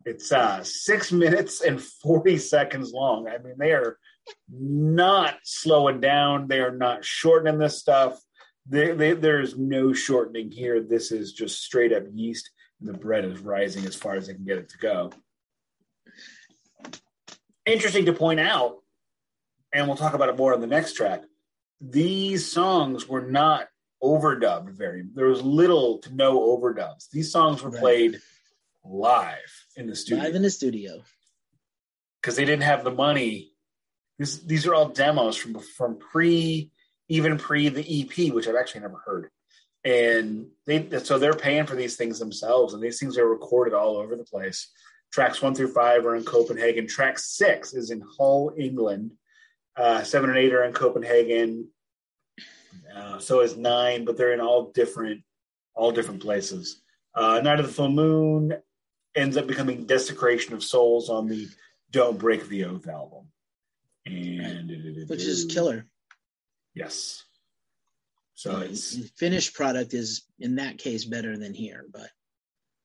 It's 0.05 0.31
uh, 0.31 0.63
six 0.63 1.11
minutes 1.11 1.61
and 1.61 1.81
40 1.81 2.37
seconds 2.37 2.93
long. 2.93 3.27
I 3.27 3.37
mean, 3.37 3.55
they 3.57 3.73
are 3.73 3.97
not 4.49 5.35
slowing 5.43 5.99
down. 5.99 6.47
They 6.47 6.61
are 6.61 6.75
not 6.75 7.03
shortening 7.03 7.59
this 7.59 7.77
stuff. 7.77 8.19
They, 8.67 8.93
they, 8.93 9.13
there's 9.13 9.57
no 9.57 9.93
shortening 9.93 10.51
here. 10.51 10.81
This 10.81 11.11
is 11.11 11.33
just 11.33 11.63
straight 11.63 11.91
up 11.91 12.03
yeast, 12.13 12.49
and 12.79 12.89
the 12.89 12.97
bread 12.97 13.25
is 13.25 13.39
rising 13.39 13.85
as 13.85 13.95
far 13.95 14.15
as 14.15 14.27
they 14.27 14.33
can 14.33 14.45
get 14.45 14.57
it 14.57 14.69
to 14.69 14.77
go. 14.77 15.11
Interesting 17.65 18.05
to 18.05 18.13
point 18.13 18.39
out, 18.39 18.77
and 19.73 19.87
we'll 19.87 19.97
talk 19.97 20.13
about 20.13 20.29
it 20.29 20.37
more 20.37 20.53
on 20.53 20.61
the 20.61 20.67
next 20.67 20.93
track. 20.93 21.23
These 21.81 22.51
songs 22.51 23.07
were 23.07 23.21
not 23.21 23.67
overdubbed 24.03 24.69
very. 24.71 25.03
There 25.13 25.27
was 25.27 25.41
little 25.41 25.99
to 25.99 26.13
no 26.13 26.39
overdubs. 26.39 27.09
These 27.11 27.31
songs 27.31 27.61
were 27.61 27.69
right. 27.69 27.79
played 27.79 28.21
live 28.83 29.65
in 29.75 29.87
the 29.87 29.95
studio. 29.95 30.23
Live 30.23 30.35
in 30.35 30.41
the 30.41 30.49
studio. 30.49 31.03
Because 32.21 32.35
they 32.35 32.45
didn't 32.45 32.63
have 32.63 32.83
the 32.83 32.91
money. 32.91 33.51
This, 34.17 34.39
these 34.39 34.67
are 34.67 34.73
all 34.73 34.89
demos 34.89 35.37
from 35.37 35.59
from 35.59 35.97
pre, 35.97 36.71
even 37.07 37.37
pre 37.37 37.69
the 37.69 38.01
EP, 38.01 38.33
which 38.33 38.47
I've 38.47 38.55
actually 38.55 38.81
never 38.81 39.01
heard. 39.05 39.29
And 39.85 40.47
they 40.65 40.89
so 40.99 41.17
they're 41.17 41.33
paying 41.33 41.65
for 41.65 41.75
these 41.75 41.95
things 41.95 42.19
themselves, 42.19 42.73
and 42.73 42.83
these 42.83 42.99
things 42.99 43.17
are 43.17 43.27
recorded 43.27 43.73
all 43.73 43.95
over 43.95 44.17
the 44.17 44.25
place. 44.25 44.69
Tracks 45.11 45.41
one 45.41 45.55
through 45.55 45.73
five 45.73 46.05
are 46.05 46.15
in 46.15 46.23
Copenhagen. 46.23 46.85
Track 46.85 47.17
six 47.17 47.73
is 47.73 47.89
in 47.89 48.03
Hull, 48.17 48.53
England. 48.57 49.11
Uh, 49.79 50.03
seven 50.03 50.29
and 50.29 50.37
eight 50.37 50.53
are 50.53 50.65
in 50.65 50.73
Copenhagen. 50.73 51.69
Uh, 52.93 53.17
so 53.17 53.39
is 53.39 53.55
nine, 53.55 54.03
but 54.03 54.17
they're 54.17 54.33
in 54.33 54.41
all 54.41 54.71
different, 54.71 55.21
all 55.73 55.93
different 55.93 56.21
places. 56.21 56.81
Uh, 57.15 57.39
Night 57.41 57.59
of 57.59 57.65
the 57.65 57.71
Full 57.71 57.89
Moon 57.89 58.53
ends 59.15 59.37
up 59.37 59.47
becoming 59.47 59.85
Desecration 59.85 60.53
of 60.53 60.63
Souls 60.63 61.09
on 61.09 61.27
the 61.27 61.47
Don't 61.91 62.19
Break 62.19 62.47
the 62.49 62.65
Oath 62.65 62.87
album. 62.89 63.27
And 64.05 64.69
which 65.07 65.23
is 65.23 65.45
killer. 65.45 65.85
Yes. 66.73 67.23
So 68.33 68.57
yeah, 68.57 68.65
it's 68.65 69.09
finished 69.17 69.53
product 69.53 69.93
is 69.93 70.23
in 70.39 70.55
that 70.55 70.77
case 70.77 71.05
better 71.05 71.37
than 71.37 71.53
here, 71.53 71.85
but 71.91 72.09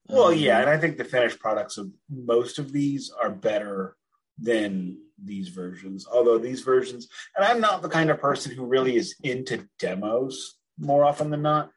um, 0.08 0.16
well, 0.16 0.32
yeah, 0.32 0.60
and 0.60 0.68
I 0.68 0.76
think 0.76 0.98
the 0.98 1.04
finished 1.04 1.38
products 1.38 1.78
of 1.78 1.90
most 2.10 2.58
of 2.58 2.72
these 2.72 3.10
are 3.10 3.30
better 3.30 3.96
than 4.38 4.98
these 5.22 5.48
versions. 5.48 6.06
Although 6.10 6.38
these 6.38 6.62
versions, 6.62 7.08
and 7.36 7.44
I'm 7.44 7.60
not 7.60 7.82
the 7.82 7.88
kind 7.88 8.10
of 8.10 8.20
person 8.20 8.52
who 8.52 8.66
really 8.66 8.96
is 8.96 9.16
into 9.22 9.68
demos 9.78 10.56
more 10.78 11.04
often 11.04 11.30
than 11.30 11.42
not. 11.42 11.70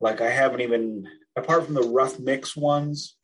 Like 0.00 0.20
I 0.20 0.30
haven't 0.30 0.60
even, 0.60 1.08
apart 1.36 1.64
from 1.64 1.74
the 1.74 1.88
rough 1.88 2.18
mix 2.18 2.56
ones, 2.56 3.16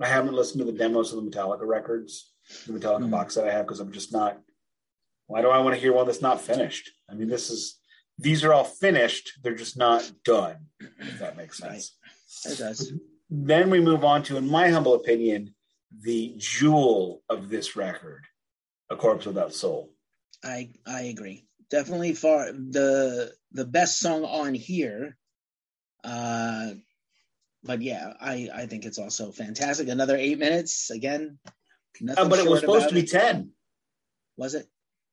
I 0.00 0.06
haven't 0.06 0.34
listened 0.34 0.60
to 0.60 0.70
the 0.70 0.76
demos 0.76 1.12
of 1.12 1.22
the 1.22 1.30
Metallica 1.30 1.66
records, 1.66 2.32
the 2.66 2.74
Metallica 2.74 3.00
mm-hmm. 3.00 3.10
box 3.10 3.34
that 3.34 3.46
I 3.46 3.52
have, 3.52 3.66
because 3.66 3.80
I'm 3.80 3.92
just 3.92 4.12
not. 4.12 4.38
Why 5.26 5.42
do 5.42 5.48
I 5.48 5.58
want 5.58 5.74
to 5.74 5.80
hear 5.80 5.92
one 5.92 6.06
that's 6.06 6.22
not 6.22 6.40
finished? 6.40 6.90
I 7.10 7.14
mean, 7.14 7.28
this 7.28 7.50
is 7.50 7.78
these 8.18 8.44
are 8.44 8.52
all 8.52 8.64
finished; 8.64 9.32
they're 9.42 9.54
just 9.54 9.76
not 9.76 10.10
done. 10.24 10.56
If 10.98 11.18
that 11.18 11.36
makes 11.36 11.58
sense. 11.58 11.96
Right. 12.44 12.52
It 12.52 12.58
does. 12.58 12.92
Then 13.30 13.70
we 13.70 13.80
move 13.80 14.04
on 14.04 14.22
to, 14.24 14.36
in 14.36 14.48
my 14.48 14.70
humble 14.70 14.94
opinion, 14.94 15.54
the 16.00 16.34
jewel 16.38 17.22
of 17.28 17.48
this 17.50 17.76
record, 17.76 18.24
"A 18.90 18.96
Corpse 18.96 19.26
Without 19.26 19.54
Soul." 19.54 19.90
I 20.44 20.70
I 20.86 21.02
agree. 21.02 21.46
Definitely 21.70 22.14
far 22.14 22.52
the 22.52 23.32
the 23.52 23.64
best 23.64 23.98
song 23.98 24.24
on 24.24 24.54
here. 24.54 25.16
Uh, 26.04 26.72
but 27.64 27.82
yeah, 27.82 28.14
I 28.20 28.48
I 28.54 28.66
think 28.66 28.84
it's 28.84 28.98
also 28.98 29.32
fantastic. 29.32 29.88
Another 29.88 30.16
eight 30.16 30.38
minutes 30.38 30.90
again. 30.90 31.38
Uh, 32.16 32.28
but 32.28 32.38
it 32.38 32.48
was 32.48 32.60
supposed 32.60 32.88
to 32.88 32.94
be 32.94 33.02
it. 33.02 33.10
ten. 33.10 33.50
Was 34.36 34.54
it? 34.54 34.68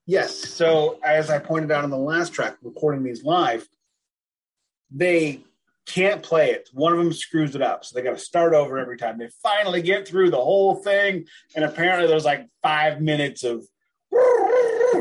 Yes. 0.06 0.36
So 0.36 1.00
as 1.04 1.30
I 1.30 1.40
pointed 1.40 1.72
out 1.72 1.84
on 1.84 1.90
the 1.90 1.98
last 1.98 2.34
track, 2.34 2.58
recording 2.62 3.04
these 3.04 3.24
live, 3.24 3.68
they 4.92 5.44
can't 5.86 6.24
play 6.24 6.52
it. 6.52 6.70
One 6.74 6.94
of 6.94 7.00
them 7.00 7.14
screws 7.14 7.56
it 7.56 7.62
up, 7.62 7.86
so 7.86 7.96
they 7.96 8.04
got 8.04 8.18
to 8.18 8.24
start 8.24 8.54
over 8.54 8.78
every 8.78 8.98
time. 8.98 9.18
They 9.18 9.30
finally 9.44 9.82
get 9.82 10.08
through 10.08 10.32
the 10.32 10.38
whole 10.38 10.76
thing, 10.76 11.26
and 11.56 11.64
apparently 11.64 12.08
there's 12.08 12.26
like 12.26 12.48
five 12.64 13.02
minutes 13.02 13.44
of 13.44 13.66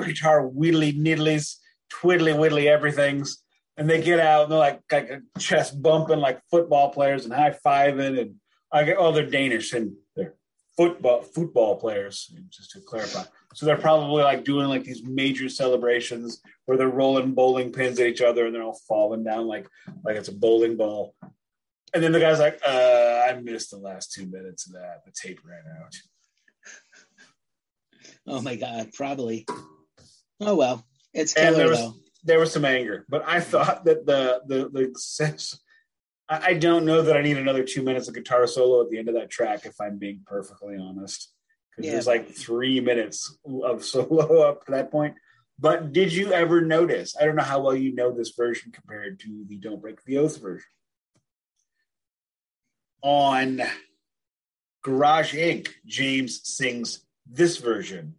guitar 0.04 0.42
whittly 0.42 0.96
niddlies, 0.96 1.56
twiddly 1.90 2.36
widdly 2.38 2.68
everything's 2.68 3.44
and 3.76 3.88
they 3.88 4.00
get 4.00 4.20
out 4.20 4.44
and 4.44 4.52
they're 4.52 4.58
like 4.58 4.80
like 4.90 5.10
chest 5.38 5.80
bumping 5.82 6.20
like 6.20 6.40
football 6.50 6.90
players 6.90 7.24
and 7.24 7.34
high 7.34 7.56
fiving 7.64 8.20
and 8.20 8.34
I 8.72 8.84
get 8.84 8.96
oh 8.98 9.12
they're 9.12 9.26
Danish 9.26 9.72
and 9.72 9.94
football 10.76 11.22
football 11.22 11.76
players 11.76 12.32
just 12.50 12.72
to 12.72 12.80
clarify. 12.80 13.22
So 13.54 13.66
they're 13.66 13.76
probably 13.76 14.22
like 14.22 14.44
doing 14.44 14.68
like 14.68 14.84
these 14.84 15.02
major 15.04 15.48
celebrations 15.48 16.40
where 16.66 16.76
they're 16.76 16.88
rolling 16.88 17.34
bowling 17.34 17.72
pins 17.72 18.00
at 18.00 18.06
each 18.06 18.20
other 18.20 18.46
and 18.46 18.54
they're 18.54 18.62
all 18.62 18.80
falling 18.88 19.24
down 19.24 19.46
like 19.46 19.68
like 20.04 20.16
it's 20.16 20.28
a 20.28 20.34
bowling 20.34 20.76
ball. 20.76 21.14
And 21.92 22.02
then 22.02 22.10
the 22.10 22.18
guy's 22.18 22.40
like, 22.40 22.58
uh, 22.66 23.22
I 23.28 23.34
missed 23.40 23.70
the 23.70 23.78
last 23.78 24.12
two 24.12 24.26
minutes 24.26 24.66
of 24.66 24.72
that. 24.72 25.04
The 25.04 25.12
tape 25.12 25.40
ran 25.44 25.62
out. 25.82 25.94
Oh 28.26 28.40
my 28.40 28.56
god, 28.56 28.90
probably. 28.94 29.44
Oh 30.40 30.54
well. 30.56 30.82
It's 31.12 31.34
killer 31.34 31.68
was, 31.68 31.78
though 31.78 31.94
there 32.24 32.40
was 32.40 32.52
some 32.52 32.64
anger, 32.64 33.04
but 33.08 33.22
I 33.26 33.40
thought 33.40 33.84
that 33.84 34.06
the 34.06 34.40
the 34.46 34.68
the 34.70 34.98
sense. 34.98 35.60
I 36.28 36.54
don't 36.54 36.86
know 36.86 37.02
that 37.02 37.16
I 37.16 37.22
need 37.22 37.36
another 37.36 37.64
two 37.64 37.82
minutes 37.82 38.08
of 38.08 38.14
guitar 38.14 38.46
solo 38.46 38.82
at 38.82 38.90
the 38.90 38.98
end 38.98 39.08
of 39.08 39.14
that 39.14 39.30
track. 39.30 39.66
If 39.66 39.78
I'm 39.80 39.98
being 39.98 40.22
perfectly 40.26 40.76
honest, 40.76 41.30
because 41.70 41.86
yeah, 41.86 41.92
there's 41.92 42.06
like 42.06 42.30
three 42.30 42.80
minutes 42.80 43.36
of 43.62 43.84
solo 43.94 44.40
up 44.42 44.64
to 44.64 44.72
that 44.72 44.90
point. 44.90 45.16
But 45.58 45.92
did 45.92 46.12
you 46.12 46.32
ever 46.32 46.60
notice? 46.60 47.14
I 47.20 47.24
don't 47.24 47.36
know 47.36 47.42
how 47.42 47.60
well 47.60 47.76
you 47.76 47.94
know 47.94 48.10
this 48.10 48.30
version 48.30 48.72
compared 48.72 49.20
to 49.20 49.44
the 49.48 49.56
Don't 49.58 49.80
Break 49.82 50.02
the 50.04 50.18
Oath 50.18 50.40
version. 50.40 50.66
On 53.02 53.60
Garage 54.82 55.34
Inc., 55.34 55.68
James 55.86 56.40
sings 56.44 57.04
this 57.26 57.58
version 57.58 58.14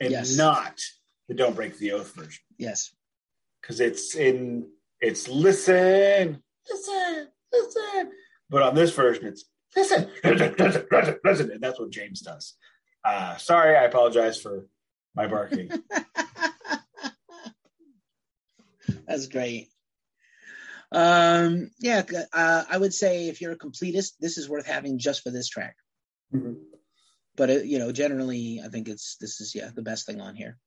and 0.00 0.10
Yes. 0.10 0.36
not 0.36 0.80
the 1.28 1.34
Don't 1.34 1.54
Break 1.54 1.78
the 1.78 1.92
Oath 1.92 2.14
version. 2.14 2.42
Yes. 2.56 2.94
Because 3.60 3.78
it's 3.80 4.14
in 4.16 4.68
it's 5.00 5.28
listen, 5.28 6.42
listen, 6.70 7.28
listen. 7.52 8.12
But 8.50 8.62
on 8.62 8.74
this 8.74 8.94
version, 8.94 9.26
it's 9.26 9.44
listen, 9.76 10.10
listen, 10.24 10.54
listen, 10.58 10.86
listen, 10.90 11.16
listen. 11.24 11.50
And 11.50 11.60
that's 11.60 11.78
what 11.78 11.90
James 11.90 12.20
does. 12.20 12.54
Uh, 13.04 13.36
sorry, 13.36 13.76
I 13.76 13.84
apologize 13.84 14.40
for 14.40 14.66
my 15.14 15.26
barking. 15.26 15.70
That's 19.06 19.26
great. 19.26 19.68
Um, 20.92 21.70
yeah, 21.80 22.02
uh, 22.32 22.64
I 22.70 22.76
would 22.76 22.92
say 22.94 23.28
if 23.28 23.40
you're 23.40 23.52
a 23.52 23.58
completist, 23.58 24.12
this 24.20 24.36
is 24.38 24.48
worth 24.48 24.66
having 24.66 24.98
just 24.98 25.22
for 25.22 25.30
this 25.30 25.48
track. 25.48 25.76
Mhm. 26.34 26.56
But 27.34 27.66
you 27.66 27.78
know, 27.78 27.92
generally, 27.92 28.60
I 28.64 28.68
think 28.68 28.88
it's 28.88 29.16
this 29.16 29.40
is 29.40 29.54
yeah 29.54 29.70
the 29.74 29.82
best 29.82 30.04
thing 30.06 30.20
on 30.20 30.34
here. 30.34 30.58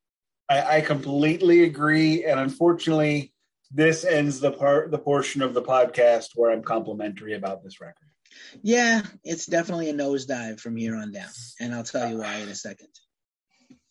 I, 0.49 0.77
I 0.77 0.81
completely 0.81 1.63
agree, 1.63 2.25
and 2.25 2.39
unfortunately, 2.39 3.33
this 3.71 4.03
ends 4.05 4.39
the 4.39 4.51
part, 4.51 4.91
the 4.91 4.97
portion 4.97 5.41
of 5.41 5.53
the 5.53 5.61
podcast 5.61 6.29
where 6.35 6.51
I'm 6.51 6.63
complimentary 6.63 7.33
about 7.33 7.63
this 7.63 7.79
record. 7.81 8.07
Yeah, 8.61 9.01
it's 9.23 9.45
definitely 9.45 9.89
a 9.89 9.93
nosedive 9.93 10.59
from 10.59 10.75
here 10.75 10.95
on 10.95 11.11
down, 11.11 11.29
and 11.59 11.73
I'll 11.73 11.83
tell 11.83 12.09
you 12.09 12.17
why 12.17 12.35
in 12.37 12.49
a 12.49 12.55
second. 12.55 12.89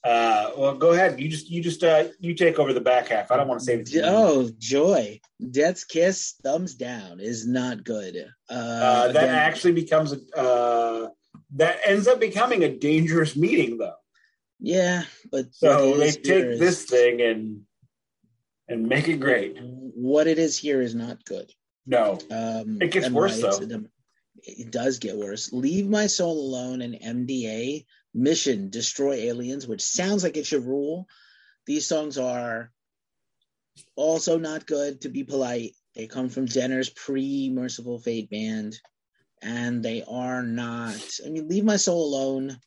Uh, 0.05 0.51
well, 0.59 0.75
go 0.75 0.93
ahead. 0.93 1.19
You 1.19 1.29
just, 1.31 1.49
you 1.49 1.63
just, 1.63 1.83
uh, 1.83 2.05
you 2.21 2.35
take 2.35 2.59
over 2.59 2.75
the 2.75 2.81
back 2.81 3.09
half. 3.09 3.31
I 3.33 3.39
don't 3.39 3.49
want 3.49 3.61
to 3.61 3.65
say 3.65 3.77
it. 3.77 3.91
Oh, 4.05 4.51
joy! 4.59 5.19
Death's 5.51 5.85
kiss, 5.85 6.35
thumbs 6.43 6.75
down 6.75 7.21
is 7.21 7.47
not 7.47 7.85
good. 7.85 8.17
Uh, 8.51 8.53
Uh, 8.53 9.07
that 9.13 9.25
again, 9.25 9.35
actually 9.35 9.73
becomes 9.73 10.13
a, 10.13 10.37
uh, 10.39 11.09
that 11.57 11.79
ends 11.87 12.07
up 12.07 12.21
becoming 12.21 12.65
a 12.65 12.69
dangerous 12.77 13.35
meeting, 13.35 13.79
though. 13.79 13.95
yeah, 14.61 15.05
but 15.33 15.55
So 15.55 15.97
they 15.97 16.11
take 16.11 16.45
is- 16.45 16.61
this 16.61 16.85
thing 16.85 17.23
and 17.23 17.63
and 18.69 18.87
make 18.87 19.09
it 19.09 19.19
great. 19.19 19.57
What 19.61 20.27
it 20.27 20.39
is 20.39 20.59
here 20.59 20.81
is 20.81 20.95
not 20.95 21.25
good. 21.25 21.51
No, 21.87 22.19
Um, 22.31 22.81
It 22.81 22.91
gets 22.93 23.11
worse, 23.11 23.41
though. 23.41 23.61
dem- 23.61 23.91
It 24.43 24.71
does 24.71 24.99
get 24.99 25.17
worse. 25.17 25.53
Leave 25.53 25.87
My 25.87 26.07
Soul 26.07 26.39
Alone 26.39 26.83
and 26.83 26.95
MDA 27.01 27.87
Mission 28.15 28.69
Destroy 28.71 29.15
Aliens, 29.15 29.67
which 29.67 29.83
sounds 29.83 30.23
like 30.23 30.37
it 30.37 30.47
should 30.47 30.65
rule. 30.65 31.07
These 31.67 31.87
songs 31.87 32.19
are 32.19 32.73
also 33.97 34.39
not 34.39 34.67
good, 34.67 35.01
to 35.03 35.09
be 35.09 35.25
polite. 35.25 35.75
They 35.95 36.07
come 36.07 36.29
from 36.29 36.47
Denner's 36.47 36.91
pre 36.91 37.51
Mercyful 37.51 38.01
Fate 38.01 38.29
band, 38.31 38.79
and 39.43 39.83
they 39.83 40.03
are 40.07 40.43
not. 40.43 41.19
I 41.25 41.29
mean, 41.31 41.49
Leave 41.49 41.65
My 41.65 41.77
Soul 41.77 42.05
Alone. 42.15 42.59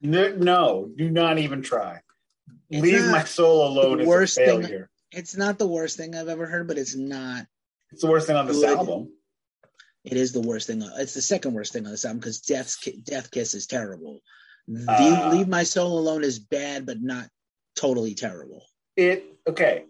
no, 0.00 0.34
no 0.36 0.90
do 0.96 1.10
not 1.10 1.38
even 1.38 1.62
try. 1.62 2.00
It's 2.70 2.82
Leave 2.82 3.06
my 3.10 3.24
soul 3.24 3.66
alone. 3.68 3.98
the 3.98 4.04
worst 4.04 4.38
a 4.38 4.44
thing- 4.44 4.62
failure. 4.62 4.89
It's 5.12 5.36
not 5.36 5.58
the 5.58 5.66
worst 5.66 5.96
thing 5.96 6.14
I've 6.14 6.28
ever 6.28 6.46
heard, 6.46 6.68
but 6.68 6.78
it's 6.78 6.94
not. 6.96 7.46
It's 7.92 8.02
the 8.02 8.08
worst 8.10 8.26
thing 8.26 8.36
on 8.36 8.46
this 8.46 8.60
Good. 8.60 8.78
album. 8.78 9.12
It 10.04 10.16
is 10.16 10.32
the 10.32 10.40
worst 10.40 10.66
thing. 10.66 10.82
It's 10.96 11.14
the 11.14 11.20
second 11.22 11.52
worst 11.52 11.72
thing 11.72 11.84
on 11.84 11.90
this 11.90 12.04
album 12.04 12.20
because 12.20 12.40
Death's 12.40 12.78
Death 13.04 13.30
Kiss 13.30 13.54
is 13.54 13.66
terrible. 13.66 14.20
Uh, 14.88 15.30
Leave 15.32 15.48
My 15.48 15.64
Soul 15.64 15.98
Alone 15.98 16.22
is 16.22 16.38
bad, 16.38 16.86
but 16.86 17.02
not 17.02 17.28
totally 17.76 18.14
terrible. 18.14 18.62
It 18.96 19.24
okay. 19.48 19.84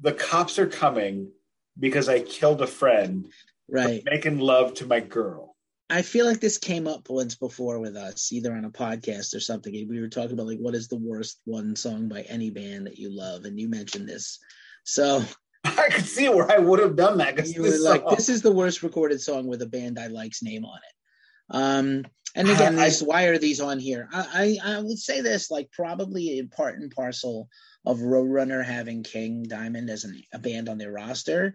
The 0.00 0.12
cops 0.12 0.58
are 0.58 0.66
coming 0.66 1.30
because 1.78 2.08
I 2.08 2.20
killed 2.20 2.62
a 2.62 2.66
friend 2.66 3.28
Right. 3.68 4.02
making 4.04 4.38
love 4.38 4.74
to 4.74 4.86
my 4.86 5.00
girl. 5.00 5.56
I 5.90 6.02
feel 6.02 6.26
like 6.26 6.40
this 6.40 6.58
came 6.58 6.86
up 6.86 7.08
once 7.08 7.34
before 7.34 7.78
with 7.78 7.96
us, 7.96 8.30
either 8.32 8.52
on 8.52 8.64
a 8.66 8.70
podcast 8.70 9.34
or 9.34 9.40
something. 9.40 9.72
We 9.88 10.00
were 10.00 10.08
talking 10.08 10.32
about 10.32 10.46
like 10.46 10.58
what 10.58 10.74
is 10.74 10.88
the 10.88 10.98
worst 10.98 11.40
one 11.44 11.76
song 11.76 12.08
by 12.08 12.22
any 12.22 12.50
band 12.50 12.86
that 12.86 12.98
you 12.98 13.10
love, 13.10 13.44
and 13.44 13.58
you 13.58 13.68
mentioned 13.68 14.08
this. 14.08 14.38
So 14.84 15.24
I 15.64 15.88
could 15.90 16.04
see 16.04 16.28
where 16.28 16.50
I 16.50 16.58
would 16.58 16.80
have 16.80 16.96
done 16.96 17.18
that 17.18 17.36
because 17.36 17.54
you 17.54 17.62
were 17.62 17.78
like, 17.78 18.06
"This 18.10 18.28
is 18.28 18.42
the 18.42 18.52
worst 18.52 18.82
recorded 18.82 19.20
song 19.20 19.46
with 19.46 19.62
a 19.62 19.66
band 19.66 19.98
I 19.98 20.08
like's 20.08 20.42
name 20.42 20.64
on 20.64 20.78
it." 20.78 21.56
Um, 21.56 22.04
and 22.34 22.50
again, 22.50 22.78
I- 22.78 22.90
why 23.02 23.24
are 23.24 23.38
these 23.38 23.60
on 23.60 23.78
here? 23.78 24.08
I, 24.12 24.58
I 24.64 24.74
I 24.76 24.80
would 24.80 24.98
say 24.98 25.22
this 25.22 25.50
like 25.50 25.72
probably 25.72 26.38
in 26.38 26.48
part 26.48 26.78
and 26.78 26.90
parcel 26.90 27.48
of 27.86 27.98
Roadrunner 28.00 28.62
having 28.62 29.02
King 29.02 29.44
Diamond 29.44 29.88
as 29.88 30.04
an, 30.04 30.22
a 30.34 30.38
band 30.38 30.68
on 30.68 30.76
their 30.76 30.92
roster 30.92 31.54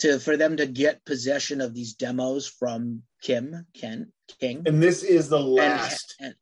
to 0.00 0.18
for 0.20 0.36
them 0.36 0.56
to 0.56 0.66
get 0.66 1.04
possession 1.04 1.60
of 1.60 1.74
these 1.74 1.94
demos 1.94 2.46
from 2.46 3.02
Kim 3.22 3.66
Ken 3.74 4.12
King. 4.40 4.62
and 4.66 4.82
this 4.82 5.02
is 5.02 5.28
the 5.28 5.38
And- 5.38 5.48
last. 5.48 6.14
and- 6.20 6.34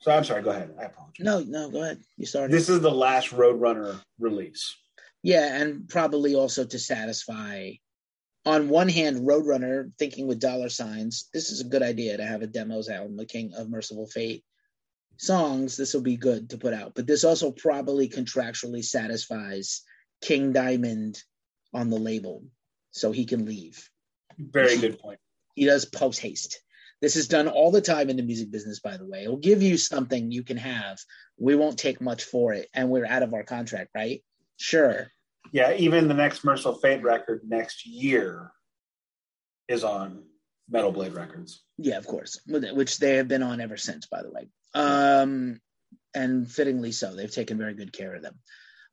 so 0.00 0.10
I'm 0.10 0.24
sorry. 0.24 0.42
Go 0.42 0.50
ahead. 0.50 0.74
I 0.80 0.84
apologize. 0.84 1.24
no, 1.24 1.40
no, 1.40 1.70
go 1.70 1.82
ahead. 1.82 2.02
You 2.16 2.26
started. 2.26 2.52
This 2.52 2.68
is 2.68 2.80
the 2.80 2.90
last 2.90 3.28
Roadrunner 3.28 4.00
release. 4.18 4.74
Yeah, 5.22 5.60
and 5.60 5.88
probably 5.88 6.34
also 6.34 6.64
to 6.64 6.78
satisfy. 6.78 7.72
On 8.44 8.68
one 8.68 8.88
hand, 8.88 9.20
Roadrunner 9.28 9.92
thinking 10.00 10.26
with 10.26 10.40
dollar 10.40 10.68
signs, 10.68 11.28
this 11.32 11.50
is 11.50 11.60
a 11.60 11.64
good 11.68 11.82
idea 11.82 12.16
to 12.16 12.24
have 12.24 12.42
a 12.42 12.48
demos 12.48 12.88
album, 12.88 13.16
the 13.16 13.26
King 13.26 13.54
of 13.54 13.70
Mercyful 13.70 14.08
Fate 14.08 14.44
songs. 15.18 15.76
This 15.76 15.94
will 15.94 16.00
be 16.00 16.16
good 16.16 16.50
to 16.50 16.58
put 16.58 16.74
out, 16.74 16.94
but 16.96 17.06
this 17.06 17.22
also 17.22 17.52
probably 17.52 18.08
contractually 18.08 18.84
satisfies 18.84 19.82
King 20.20 20.52
Diamond 20.52 21.22
on 21.72 21.90
the 21.90 21.98
label, 21.98 22.44
so 22.90 23.12
he 23.12 23.24
can 23.24 23.46
leave. 23.46 23.88
Very 24.38 24.76
good 24.78 24.98
point. 24.98 25.18
He 25.54 25.66
does 25.66 25.84
post 25.84 26.20
haste. 26.20 26.60
This 27.00 27.16
is 27.16 27.28
done 27.28 27.48
all 27.48 27.70
the 27.70 27.80
time 27.80 28.10
in 28.10 28.16
the 28.16 28.22
music 28.22 28.50
business, 28.50 28.78
by 28.78 28.96
the 28.96 29.06
way. 29.06 29.24
It'll 29.24 29.36
give 29.36 29.62
you 29.62 29.76
something 29.76 30.30
you 30.30 30.44
can 30.44 30.56
have. 30.56 30.98
We 31.36 31.56
won't 31.56 31.78
take 31.78 32.00
much 32.00 32.24
for 32.24 32.52
it, 32.52 32.68
and 32.72 32.90
we're 32.90 33.06
out 33.06 33.22
of 33.22 33.34
our 33.34 33.42
contract, 33.42 33.90
right? 33.94 34.22
Sure. 34.56 35.08
Yeah, 35.50 35.74
even 35.74 36.08
the 36.08 36.14
next 36.14 36.44
Mercyful 36.44 36.76
Fate 36.76 37.02
record 37.02 37.42
next 37.44 37.86
year 37.86 38.52
is 39.68 39.82
on 39.82 40.22
Metal 40.70 40.92
Blade 40.92 41.14
Records. 41.14 41.64
Yeah, 41.76 41.98
of 41.98 42.06
course, 42.06 42.40
which 42.46 42.98
they 42.98 43.16
have 43.16 43.28
been 43.28 43.42
on 43.42 43.60
ever 43.60 43.76
since, 43.76 44.06
by 44.06 44.22
the 44.22 44.30
way. 44.30 44.48
Um, 44.74 45.60
and 46.14 46.50
fittingly 46.50 46.92
so. 46.92 47.14
They've 47.14 47.30
taken 47.30 47.58
very 47.58 47.74
good 47.74 47.92
care 47.92 48.14
of 48.14 48.22
them. 48.22 48.38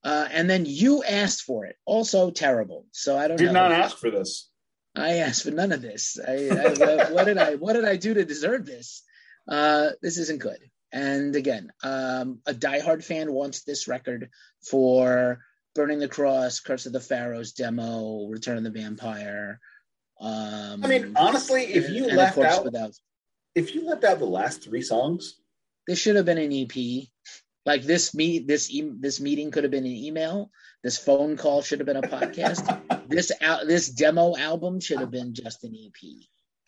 Uh, 0.03 0.27
and 0.31 0.49
then 0.49 0.65
you 0.65 1.03
asked 1.03 1.43
for 1.43 1.65
it, 1.65 1.75
also 1.85 2.31
terrible. 2.31 2.85
So 2.91 3.17
I 3.17 3.27
don't 3.27 3.39
You 3.39 3.47
Did 3.47 3.53
know. 3.53 3.67
not 3.67 3.71
ask 3.73 3.97
for 3.97 4.09
this. 4.09 4.49
I 4.95 5.17
asked 5.17 5.43
for 5.43 5.51
none 5.51 5.71
of 5.71 5.81
this. 5.81 6.17
I, 6.25 6.49
I, 6.49 7.11
what, 7.11 7.25
did 7.25 7.37
I 7.37 7.55
what 7.55 7.73
did 7.73 7.85
I 7.85 7.95
do 7.95 8.13
to 8.13 8.25
deserve 8.25 8.65
this? 8.65 9.03
Uh, 9.47 9.89
this 10.01 10.17
isn't 10.17 10.39
good. 10.39 10.59
And 10.91 11.35
again, 11.35 11.71
um, 11.83 12.39
a 12.47 12.53
diehard 12.53 13.03
fan 13.03 13.31
wants 13.31 13.63
this 13.63 13.87
record 13.87 14.29
for 14.69 15.39
Burning 15.75 15.99
the 15.99 16.07
Cross, 16.07 16.61
Curse 16.61 16.87
of 16.87 16.93
the 16.93 16.99
Pharaohs 16.99 17.51
demo, 17.53 18.27
Return 18.27 18.57
of 18.57 18.63
the 18.63 18.71
Vampire. 18.71 19.59
Um, 20.19 20.83
I 20.83 20.87
mean, 20.87 21.13
honestly, 21.15 21.63
if 21.63 21.89
you 21.89 22.07
left 22.07 22.37
out 22.37 22.65
without 22.65 22.91
if 23.55 23.75
you 23.75 23.87
left 23.87 24.03
out 24.03 24.19
the 24.19 24.25
last 24.25 24.63
three 24.63 24.81
songs, 24.81 25.39
this 25.87 25.99
should 25.99 26.15
have 26.15 26.25
been 26.25 26.37
an 26.37 26.51
EP. 26.51 27.07
Like 27.65 27.83
this 27.83 28.13
meet 28.15 28.47
this 28.47 28.71
e- 28.71 28.93
this 28.99 29.19
meeting 29.19 29.51
could 29.51 29.63
have 29.63 29.71
been 29.71 29.85
an 29.85 29.91
email. 29.91 30.49
This 30.83 30.97
phone 30.97 31.35
call 31.37 31.61
should 31.61 31.79
have 31.79 31.85
been 31.85 31.97
a 31.97 32.01
podcast. 32.01 32.63
this 33.09 33.31
al- 33.41 33.65
this 33.65 33.89
demo 33.89 34.35
album 34.37 34.79
should 34.79 34.99
have 34.99 35.11
been 35.11 35.33
just 35.33 35.63
an 35.63 35.75
EP. 35.75 36.09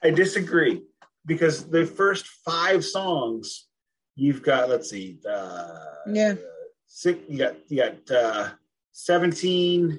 I 0.04 0.12
disagree 0.12 0.82
because 1.26 1.66
the 1.70 1.86
first 1.86 2.28
five 2.46 2.84
songs 2.84 3.68
you've 4.16 4.44
got. 4.44 4.70
Let's 4.70 4.90
see, 4.90 5.20
uh, 5.28 5.78
Yeah. 6.08 6.36
six. 6.88 7.20
You 7.30 7.38
got 7.38 7.56
you 7.72 7.78
got 7.78 8.12
uh, 8.12 8.50
17, 8.92 9.98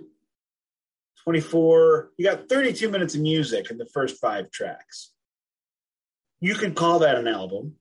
24. 1.25 2.11
You 2.19 2.25
got 2.27 2.49
thirty 2.49 2.73
two 2.73 2.91
minutes 2.91 3.15
of 3.15 3.21
music 3.23 3.71
in 3.71 3.79
the 3.79 3.87
first 3.87 4.21
five 4.21 4.51
tracks. 4.51 5.11
You 6.41 6.55
can 6.55 6.75
call 6.75 6.99
that 7.01 7.17
an 7.17 7.29
album. 7.29 7.77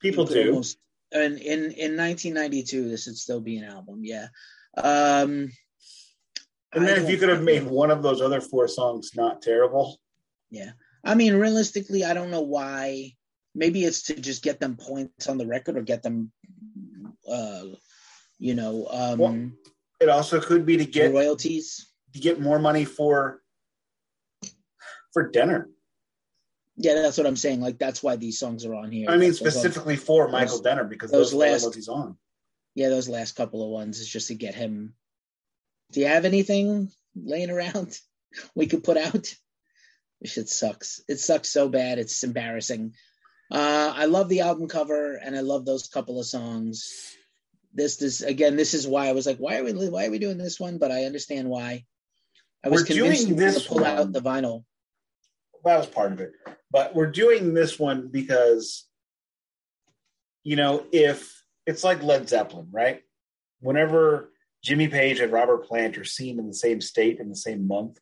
People 0.00 0.24
do. 0.26 0.48
almost- 0.50 0.78
and 1.20 1.38
in 1.38 1.70
in 1.72 1.96
1992, 1.96 2.88
this 2.88 3.06
would 3.06 3.16
still 3.16 3.40
be 3.40 3.56
an 3.58 3.64
album. 3.64 4.00
Yeah. 4.04 4.28
Um, 4.76 5.50
And 6.72 6.86
then 6.86 7.02
if 7.02 7.08
you 7.10 7.16
could 7.16 7.28
have 7.30 7.42
made 7.42 7.62
one 7.64 7.90
of 7.90 8.02
those 8.02 8.20
other 8.20 8.40
four 8.40 8.68
songs 8.68 9.12
not 9.14 9.40
terrible, 9.42 9.98
Yeah. 10.50 10.72
I 11.04 11.14
mean, 11.14 11.34
realistically, 11.36 12.04
I 12.04 12.12
don't 12.14 12.30
know 12.30 12.42
why. 12.42 13.14
Maybe 13.54 13.84
it's 13.84 14.02
to 14.04 14.14
just 14.20 14.42
get 14.42 14.60
them 14.60 14.76
points 14.76 15.28
on 15.28 15.38
the 15.38 15.46
record 15.46 15.76
or 15.78 15.82
get 15.82 16.02
them, 16.02 16.32
uh, 17.26 17.64
you 18.38 18.54
know, 18.54 18.86
um, 18.90 19.18
Well, 19.18 19.50
it 20.00 20.08
also 20.10 20.40
could 20.40 20.66
be 20.66 20.76
to 20.76 20.84
get 20.84 21.12
royalties. 21.12 21.86
to 22.12 22.20
get 22.20 22.40
more 22.40 22.58
money 22.58 22.84
for 22.84 23.42
for 25.12 25.30
Denner. 25.30 25.70
Yeah, 26.76 26.94
that's 26.94 27.16
what 27.16 27.26
I'm 27.26 27.36
saying. 27.36 27.60
Like 27.60 27.78
that's 27.78 28.02
why 28.02 28.16
these 28.16 28.38
songs 28.38 28.64
are 28.64 28.74
on 28.74 28.90
here. 28.92 29.08
I 29.08 29.16
mean, 29.16 29.32
songs- 29.32 29.54
specifically 29.54 29.96
for 29.96 30.28
Michael 30.28 30.60
Denner 30.60 30.84
because 30.84 31.10
those 31.10 31.32
those, 31.32 31.62
last- 31.62 31.74
he's 31.74 31.88
on. 31.88 32.16
Yeah, 32.74 32.90
those 32.90 33.08
last 33.08 33.36
couple 33.36 33.62
of 33.62 33.70
ones 33.70 34.00
is 34.00 34.08
just 34.08 34.28
to 34.28 34.34
get 34.34 34.54
him. 34.54 34.94
Do 35.92 36.00
you 36.00 36.06
have 36.06 36.26
anything 36.26 36.90
laying 37.14 37.50
around 37.50 37.98
we 38.54 38.66
could 38.66 38.84
put 38.84 38.98
out? 38.98 39.34
This 40.20 40.32
shit 40.32 40.48
sucks. 40.48 41.00
It 41.08 41.18
sucks 41.18 41.48
so 41.50 41.68
bad. 41.68 41.98
It's 41.98 42.22
embarrassing. 42.22 42.94
Uh, 43.50 43.92
I 43.94 44.06
love 44.06 44.28
the 44.28 44.40
album 44.40 44.68
cover 44.68 45.14
and 45.14 45.36
I 45.36 45.40
love 45.40 45.64
those 45.64 45.88
couple 45.88 46.18
of 46.18 46.26
songs. 46.26 47.14
This, 47.72 48.00
is 48.02 48.22
again, 48.22 48.56
this 48.56 48.74
is 48.74 48.86
why 48.86 49.08
I 49.08 49.12
was 49.12 49.26
like, 49.26 49.38
why 49.38 49.58
are 49.58 49.64
we, 49.64 49.72
why 49.72 50.06
are 50.06 50.10
we 50.10 50.18
doing 50.18 50.38
this 50.38 50.58
one? 50.58 50.78
But 50.78 50.90
I 50.90 51.04
understand 51.04 51.48
why. 51.48 51.84
I 52.64 52.68
was 52.68 52.82
We're 52.82 52.86
convinced 52.86 53.26
doing 53.26 53.36
this 53.36 53.62
to 53.62 53.68
pull 53.68 53.84
out 53.84 54.12
the 54.12 54.20
vinyl. 54.20 54.64
That 55.66 55.78
was 55.78 55.88
part 55.88 56.12
of 56.12 56.20
it. 56.20 56.30
But 56.70 56.94
we're 56.94 57.10
doing 57.10 57.52
this 57.52 57.76
one 57.76 58.06
because, 58.06 58.86
you 60.44 60.54
know, 60.54 60.86
if 60.92 61.42
it's 61.66 61.82
like 61.82 62.04
Led 62.04 62.28
Zeppelin, 62.28 62.68
right? 62.70 63.02
Whenever 63.58 64.30
Jimmy 64.62 64.86
Page 64.86 65.18
and 65.18 65.32
Robert 65.32 65.66
Plant 65.66 65.98
are 65.98 66.04
seen 66.04 66.38
in 66.38 66.46
the 66.46 66.54
same 66.54 66.80
state 66.80 67.18
in 67.18 67.28
the 67.28 67.34
same 67.34 67.66
month, 67.66 67.98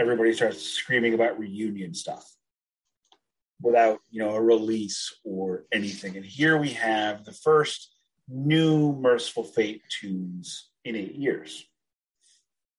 everybody 0.00 0.32
starts 0.32 0.60
screaming 0.60 1.14
about 1.14 1.38
reunion 1.38 1.94
stuff 1.94 2.28
without, 3.62 4.00
you 4.10 4.20
know, 4.20 4.34
a 4.34 4.42
release 4.42 5.14
or 5.24 5.66
anything. 5.72 6.16
And 6.16 6.26
here 6.26 6.58
we 6.58 6.70
have 6.70 7.24
the 7.24 7.32
first 7.32 7.94
new 8.28 8.92
Mercyful 8.92 9.44
Fate 9.44 9.82
tunes 9.88 10.70
in 10.84 10.96
eight 10.96 11.14
years. 11.14 11.64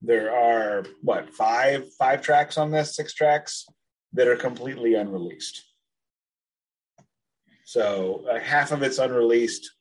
There 0.02 0.36
are 0.36 0.84
what 1.02 1.34
five 1.34 1.86
five 1.94 2.22
tracks 2.22 2.58
on 2.58 2.70
this, 2.70 2.94
six 2.94 3.14
tracks 3.14 3.66
that 4.18 4.28
are 4.28 4.36
completely 4.36 4.96
unreleased. 4.96 5.64
So 7.66 8.26
uh, 8.30 8.40
half 8.40 8.72
of 8.72 8.82
it's 8.82 8.98
unreleased, 8.98 9.72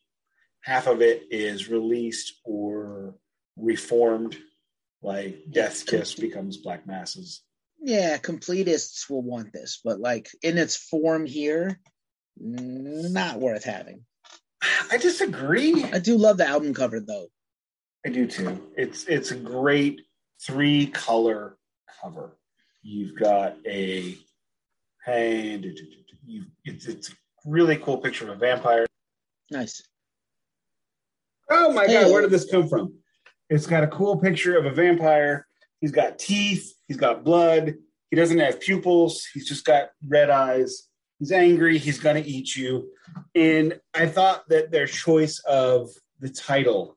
half 0.60 0.86
of 0.86 1.00
it 1.00 1.24
is 1.30 1.68
released 1.68 2.34
or 2.44 3.14
reformed, 3.56 4.36
like 5.02 5.44
Death's 5.50 5.82
Kiss 5.82 6.14
becomes 6.14 6.58
Black 6.58 6.86
Masses. 6.86 7.42
Yeah, 7.80 8.18
completists 8.18 9.08
will 9.08 9.22
want 9.22 9.52
this, 9.52 9.80
but 9.82 10.00
like 10.00 10.28
in 10.42 10.58
its 10.58 10.76
form 10.76 11.24
here, 11.24 11.80
not 12.36 13.40
worth 13.40 13.64
having. 13.64 14.04
I 14.90 14.98
disagree. 14.98 15.82
I 15.84 15.98
do 15.98 16.16
love 16.16 16.36
the 16.36 16.46
album 16.46 16.74
cover 16.74 17.00
though. 17.00 17.28
I 18.04 18.10
do 18.10 18.26
too. 18.26 18.60
It's 18.76 19.04
it's 19.06 19.30
a 19.30 19.36
great 19.36 20.02
three 20.44 20.88
color 20.88 21.56
cover. 22.02 22.36
You've 22.82 23.18
got 23.18 23.56
a 23.66 24.16
and 25.06 25.64
you 26.26 26.44
it's 26.64 26.86
it's 26.86 27.10
a 27.10 27.12
really 27.44 27.76
cool 27.76 27.98
picture 27.98 28.24
of 28.28 28.36
a 28.36 28.38
vampire. 28.38 28.86
Nice. 29.50 29.82
Oh 31.50 31.72
my 31.72 31.86
Hey. 31.86 32.02
god, 32.02 32.12
where 32.12 32.22
did 32.22 32.30
this 32.30 32.50
come 32.50 32.68
from? 32.68 32.94
It's 33.48 33.66
got 33.66 33.84
a 33.84 33.88
cool 33.88 34.16
picture 34.18 34.56
of 34.58 34.66
a 34.66 34.70
vampire. 34.70 35.46
He's 35.80 35.92
got 35.92 36.18
teeth, 36.18 36.74
he's 36.88 36.96
got 36.96 37.22
blood, 37.22 37.74
he 38.10 38.16
doesn't 38.16 38.38
have 38.38 38.60
pupils, 38.60 39.24
he's 39.32 39.46
just 39.46 39.64
got 39.64 39.90
red 40.08 40.30
eyes. 40.30 40.88
He's 41.18 41.32
angry, 41.32 41.78
he's 41.78 42.00
gonna 42.00 42.22
eat 42.24 42.56
you. 42.56 42.90
And 43.34 43.78
I 43.94 44.06
thought 44.06 44.48
that 44.48 44.70
their 44.70 44.86
choice 44.86 45.38
of 45.46 45.90
the 46.18 46.28
title 46.28 46.96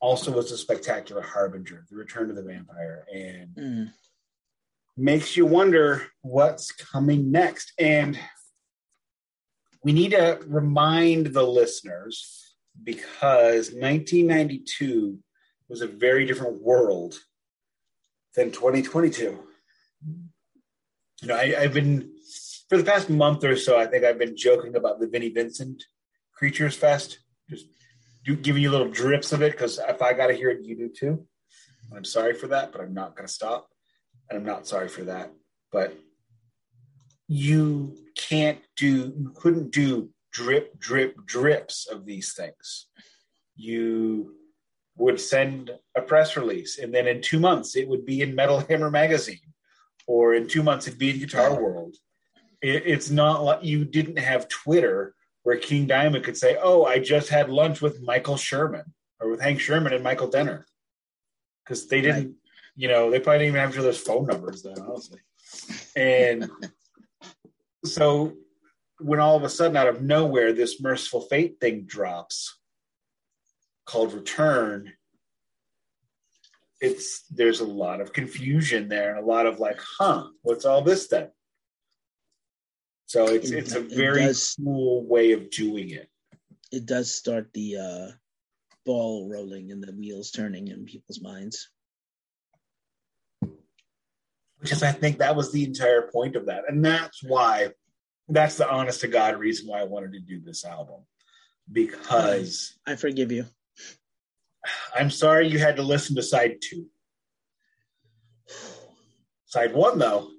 also 0.00 0.32
was 0.32 0.50
a 0.50 0.56
spectacular 0.56 1.20
harbinger, 1.22 1.84
the 1.90 1.96
return 1.96 2.30
of 2.30 2.36
the 2.36 2.42
vampire, 2.42 3.04
and 3.12 3.54
Mm. 3.56 3.92
Makes 4.96 5.36
you 5.36 5.46
wonder 5.46 6.06
what's 6.22 6.70
coming 6.72 7.30
next. 7.30 7.72
And 7.78 8.18
we 9.82 9.92
need 9.92 10.12
to 10.12 10.38
remind 10.46 11.28
the 11.28 11.42
listeners 11.42 12.54
because 12.82 13.72
1992 13.72 15.18
was 15.68 15.80
a 15.80 15.86
very 15.86 16.26
different 16.26 16.62
world 16.62 17.18
than 18.34 18.50
2022. 18.50 19.38
You 21.22 21.28
know, 21.28 21.34
I, 21.34 21.54
I've 21.58 21.74
been 21.74 22.10
for 22.68 22.76
the 22.78 22.84
past 22.84 23.10
month 23.10 23.44
or 23.44 23.56
so. 23.56 23.78
I 23.78 23.86
think 23.86 24.04
I've 24.04 24.18
been 24.18 24.36
joking 24.36 24.76
about 24.76 24.98
the 24.98 25.06
Vinnie 25.06 25.28
Vincent 25.28 25.84
Creatures 26.34 26.74
Fest, 26.74 27.18
just 27.48 27.66
do, 28.24 28.34
giving 28.34 28.62
you 28.62 28.70
little 28.70 28.88
drips 28.88 29.32
of 29.32 29.42
it 29.42 29.52
because 29.52 29.78
if 29.88 30.02
I 30.02 30.12
got 30.12 30.28
to 30.28 30.34
hear 30.34 30.50
it, 30.50 30.64
you 30.64 30.76
do 30.76 30.88
too. 30.88 31.26
I'm 31.94 32.04
sorry 32.04 32.34
for 32.34 32.48
that, 32.48 32.72
but 32.72 32.80
I'm 32.80 32.94
not 32.94 33.14
going 33.14 33.26
to 33.26 33.32
stop, 33.32 33.68
and 34.28 34.38
I'm 34.38 34.46
not 34.46 34.66
sorry 34.66 34.88
for 34.88 35.04
that. 35.04 35.32
But 35.70 35.96
you 37.28 37.96
can't 38.16 38.60
do, 38.76 39.12
you 39.16 39.32
couldn't 39.34 39.70
do 39.70 40.10
drip, 40.32 40.78
drip, 40.78 41.24
drips 41.24 41.86
of 41.86 42.04
these 42.04 42.34
things. 42.34 42.86
You 43.56 44.34
would 44.96 45.20
send 45.20 45.70
a 45.96 46.02
press 46.02 46.36
release, 46.36 46.78
and 46.78 46.94
then 46.94 47.06
in 47.06 47.22
two 47.22 47.38
months 47.38 47.76
it 47.76 47.88
would 47.88 48.04
be 48.04 48.20
in 48.20 48.34
Metal 48.34 48.60
Hammer 48.68 48.90
magazine, 48.90 49.38
or 50.06 50.34
in 50.34 50.48
two 50.48 50.62
months 50.62 50.86
it'd 50.86 50.98
be 50.98 51.10
in 51.10 51.18
Guitar 51.18 51.60
World. 51.60 51.96
It, 52.60 52.82
it's 52.86 53.10
not 53.10 53.42
like 53.42 53.64
you 53.64 53.84
didn't 53.84 54.18
have 54.18 54.48
Twitter 54.48 55.14
where 55.42 55.56
King 55.56 55.86
Diamond 55.86 56.24
could 56.24 56.36
say, 56.36 56.56
"Oh, 56.60 56.84
I 56.84 56.98
just 56.98 57.28
had 57.28 57.50
lunch 57.50 57.80
with 57.80 58.02
Michael 58.02 58.36
Sherman 58.36 58.84
or 59.20 59.30
with 59.30 59.40
Hank 59.40 59.60
Shermann 59.60 59.94
and 59.94 60.04
Michael 60.04 60.28
Denner," 60.28 60.66
because 61.64 61.88
they 61.88 62.00
didn't, 62.00 62.26
Right. 62.26 62.34
You 62.74 62.88
know, 62.88 63.10
they 63.10 63.20
probably 63.20 63.40
didn't 63.40 63.48
even 63.56 63.60
have 63.60 63.72
each 63.72 63.78
other's 63.78 63.98
phone 63.98 64.26
numbers 64.26 64.62
then, 64.62 64.78
honestly. 64.80 65.20
And 65.94 66.50
so, 67.84 68.32
when 68.98 69.20
all 69.20 69.36
of 69.36 69.42
a 69.42 69.48
sudden, 69.48 69.76
out 69.76 69.88
of 69.88 70.00
nowhere, 70.02 70.52
this 70.52 70.80
Mercyful 70.80 71.22
Fate 71.22 71.56
thing 71.60 71.82
drops, 71.84 72.56
called 73.84 74.12
Return. 74.14 74.92
It's 76.80 77.24
there's 77.30 77.60
a 77.60 77.64
lot 77.66 78.00
of 78.00 78.12
confusion 78.12 78.88
there 78.88 79.10
and 79.14 79.22
a 79.22 79.26
lot 79.28 79.46
of 79.46 79.60
like, 79.60 79.78
huh, 79.80 80.28
what's 80.42 80.64
all 80.64 80.82
this 80.82 81.06
then? 81.08 81.30
So 83.06 83.26
it's 83.26 83.50
It- 83.50 83.58
it's 83.58 83.74
a 83.74 83.84
it 83.84 83.92
very 83.92 84.22
does- 84.26 84.56
cool 84.56 85.04
way 85.06 85.32
of 85.32 85.50
doing 85.50 85.90
it. 85.90 86.08
It 86.72 86.86
does 86.86 87.12
start 87.14 87.52
the 87.52 87.76
uh, 87.76 88.12
ball 88.86 89.28
rolling 89.28 89.70
and 89.70 89.82
the 89.84 89.92
wheels 89.92 90.30
turning 90.30 90.68
in 90.68 90.86
people's 90.86 91.20
minds. 91.20 91.68
Because 94.62 94.82
I 94.82 94.92
think 94.92 95.18
that 95.18 95.36
was 95.36 95.50
the 95.50 95.64
entire 95.64 96.08
point 96.12 96.36
of 96.36 96.46
that. 96.46 96.64
And 96.68 96.84
that's 96.84 97.22
why 97.22 97.70
that's 98.28 98.56
the 98.56 98.70
honest 98.70 99.00
to 99.00 99.08
God 99.08 99.38
reason 99.38 99.66
why 99.68 99.80
I 99.80 99.84
wanted 99.84 100.12
to 100.12 100.20
do 100.20 100.40
this 100.40 100.64
album. 100.64 101.00
Because 101.70 102.74
I 102.86 102.96
forgive 102.96 103.32
you. 103.32 103.46
I'm 104.94 105.10
sorry 105.10 105.48
you 105.48 105.58
had 105.58 105.76
to 105.76 105.82
listen 105.82 106.16
to 106.16 106.22
side 106.22 106.58
two. 106.60 106.86
Side 109.46 109.74
one, 109.74 109.98
though, 109.98 110.30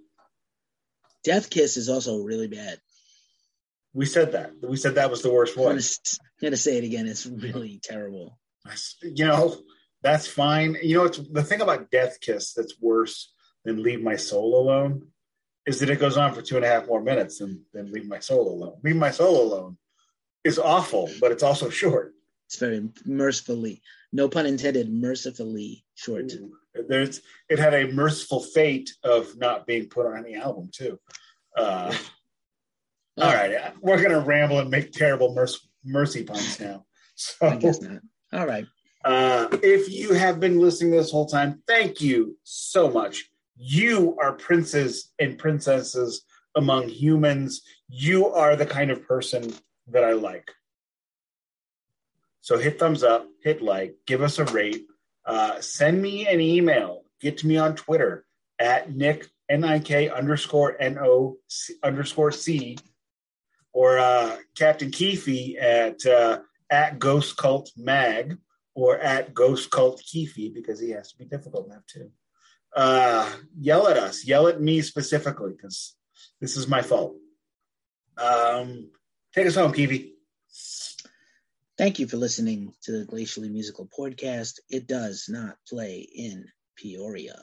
Death 1.24 1.50
Kiss 1.50 1.78
is 1.78 1.90
also 1.90 2.20
really 2.20 2.48
bad. 2.48 2.80
we 3.94 4.06
said 4.06 4.32
that. 4.32 4.52
We 4.62 4.78
said 4.78 4.96
that 4.96 5.12
was 5.12 5.22
the 5.22 5.32
worst 5.32 5.58
one. 5.58 5.78
I'm 5.78 5.82
gonna 6.42 6.58
say 6.58 6.78
it 6.78 6.84
again. 6.84 7.08
It's 7.08 7.26
really 7.26 7.80
terrible. 7.84 8.40
You 9.02 9.26
know, 9.26 9.58
that's 10.02 10.28
fine. 10.28 10.78
You 10.82 10.98
know, 10.98 11.04
it's 11.06 11.20
the 11.20 11.44
thing 11.44 11.62
about 11.62 11.92
Death 11.92 12.20
Kiss 12.22 12.54
that's 12.54 12.80
worse 12.82 13.33
than 13.66 13.82
Leave 13.84 14.02
My 14.02 14.16
Soul 14.16 14.60
Alone 14.62 15.08
is 15.66 15.80
that 15.80 15.90
it 15.90 16.00
goes 16.00 16.18
on 16.18 16.34
for 16.34 16.42
two 16.42 16.58
and 16.58 16.66
a 16.66 16.68
half 16.68 16.88
more 16.88 17.02
minutes 17.02 17.40
and 17.42 17.62
then 17.74 17.92
Leave 17.92 18.08
My 18.08 18.20
Soul 18.20 18.48
Alone. 18.50 18.78
Leave 18.84 18.96
My 18.98 19.12
Soul 19.12 19.42
Alone 19.42 19.78
is 20.44 20.60
awful, 20.60 21.10
but 21.22 21.32
it's 21.32 21.44
also 21.44 21.70
short. 21.70 22.14
It's 22.48 22.58
very 22.60 22.90
mercifully, 23.06 23.82
no 24.12 24.28
pun 24.28 24.46
intended, 24.46 24.92
mercifully 24.92 25.86
short. 25.96 26.32
There's 26.88 27.22
it 27.50 27.60
had 27.60 27.74
a 27.74 27.92
merciful 27.92 28.42
fate 28.42 28.92
of 29.04 29.38
not 29.38 29.66
being 29.66 29.88
put 29.88 30.06
on 30.06 30.24
the 30.24 30.36
album 30.36 30.70
too. 30.72 31.00
Uh, 31.56 31.96
all 33.22 33.34
right, 33.34 33.74
we're 33.82 34.02
gonna 34.02 34.20
ramble 34.20 34.60
and 34.60 34.70
make 34.70 34.92
terrible 34.92 35.34
mercy, 35.34 35.60
mercy 35.86 36.24
puns 36.24 36.60
now. 36.60 36.86
I 37.42 37.56
guess 37.56 37.80
So, 37.80 37.88
not. 37.88 38.02
All 38.34 38.48
right. 38.48 38.66
uh, 39.06 39.48
if 39.64 39.90
you 39.90 40.14
have 40.14 40.40
been 40.40 40.60
listening 40.60 40.92
this 40.92 41.12
whole 41.12 41.28
time, 41.28 41.64
thank 41.68 42.02
you 42.02 42.38
so 42.44 42.90
much. 42.92 43.30
You 43.56 44.18
are 44.22 44.34
princes 44.34 45.12
and 45.20 45.38
princesses 45.38 46.24
among 46.56 46.90
humans. 46.90 47.62
You 47.88 48.28
are 48.28 48.56
the 48.56 48.66
kind 48.66 48.92
of 48.92 49.08
person 49.08 49.54
that 49.88 50.04
I 50.04 50.14
like. 50.14 50.52
So 52.42 52.58
hit 52.58 52.78
thumbs 52.78 53.04
up, 53.04 53.28
hit 53.42 53.62
like, 53.62 53.96
give 54.06 54.22
us 54.22 54.38
a 54.38 54.46
rate, 54.46 54.86
uh, 55.26 55.62
send 55.62 56.02
me 56.02 56.28
an 56.28 56.42
email, 56.42 57.04
get 57.22 57.38
to 57.40 57.48
me 57.48 57.58
on 57.58 57.76
Twitter 57.76 58.26
at 58.60 58.94
Nik 58.94 59.30
N 59.50 59.64
I 59.64 59.80
K 59.80 60.10
underscore 60.10 60.76
N 60.82 60.98
O 61.00 61.38
underscore 61.84 62.32
C, 62.32 62.78
or 63.72 63.98
uh, 63.98 64.38
Captain 64.56 64.92
Keefe 64.92 65.58
at 65.58 66.06
uh, 66.06 66.40
at 66.70 67.00
Ghost 67.00 67.38
Cult 67.38 67.72
Mag 67.78 68.38
or 68.76 68.98
at 68.98 69.34
Ghost 69.34 69.70
Cult 69.70 70.02
Keefe 70.02 70.54
because 70.54 70.80
he 70.80 70.90
has 70.92 71.12
to 71.12 71.18
be 71.18 71.26
difficult 71.26 71.68
enough 71.68 71.86
too. 71.86 72.10
Uh, 72.76 73.30
yell 73.60 73.88
at 73.88 73.98
us, 73.98 74.26
yell 74.26 74.48
at 74.48 74.60
me 74.60 74.82
specifically 74.82 75.54
because 75.54 75.96
this 76.42 76.58
is 76.58 76.68
my 76.68 76.82
fault. 76.82 77.16
Um, 78.18 78.90
take 79.34 79.48
us 79.48 79.56
home, 79.56 79.74
Keefe. 79.74 80.12
Thank 81.78 82.00
you 82.00 82.08
for 82.08 82.18
listening 82.18 82.74
to 82.84 82.92
the 82.92 83.06
Glacially 83.06 83.52
Musical 83.52 83.88
Podcast. 83.88 84.60
It 84.70 84.88
does 84.88 85.26
not 85.28 85.58
play 85.68 86.00
in 86.00 86.46
Peoria. 86.76 87.40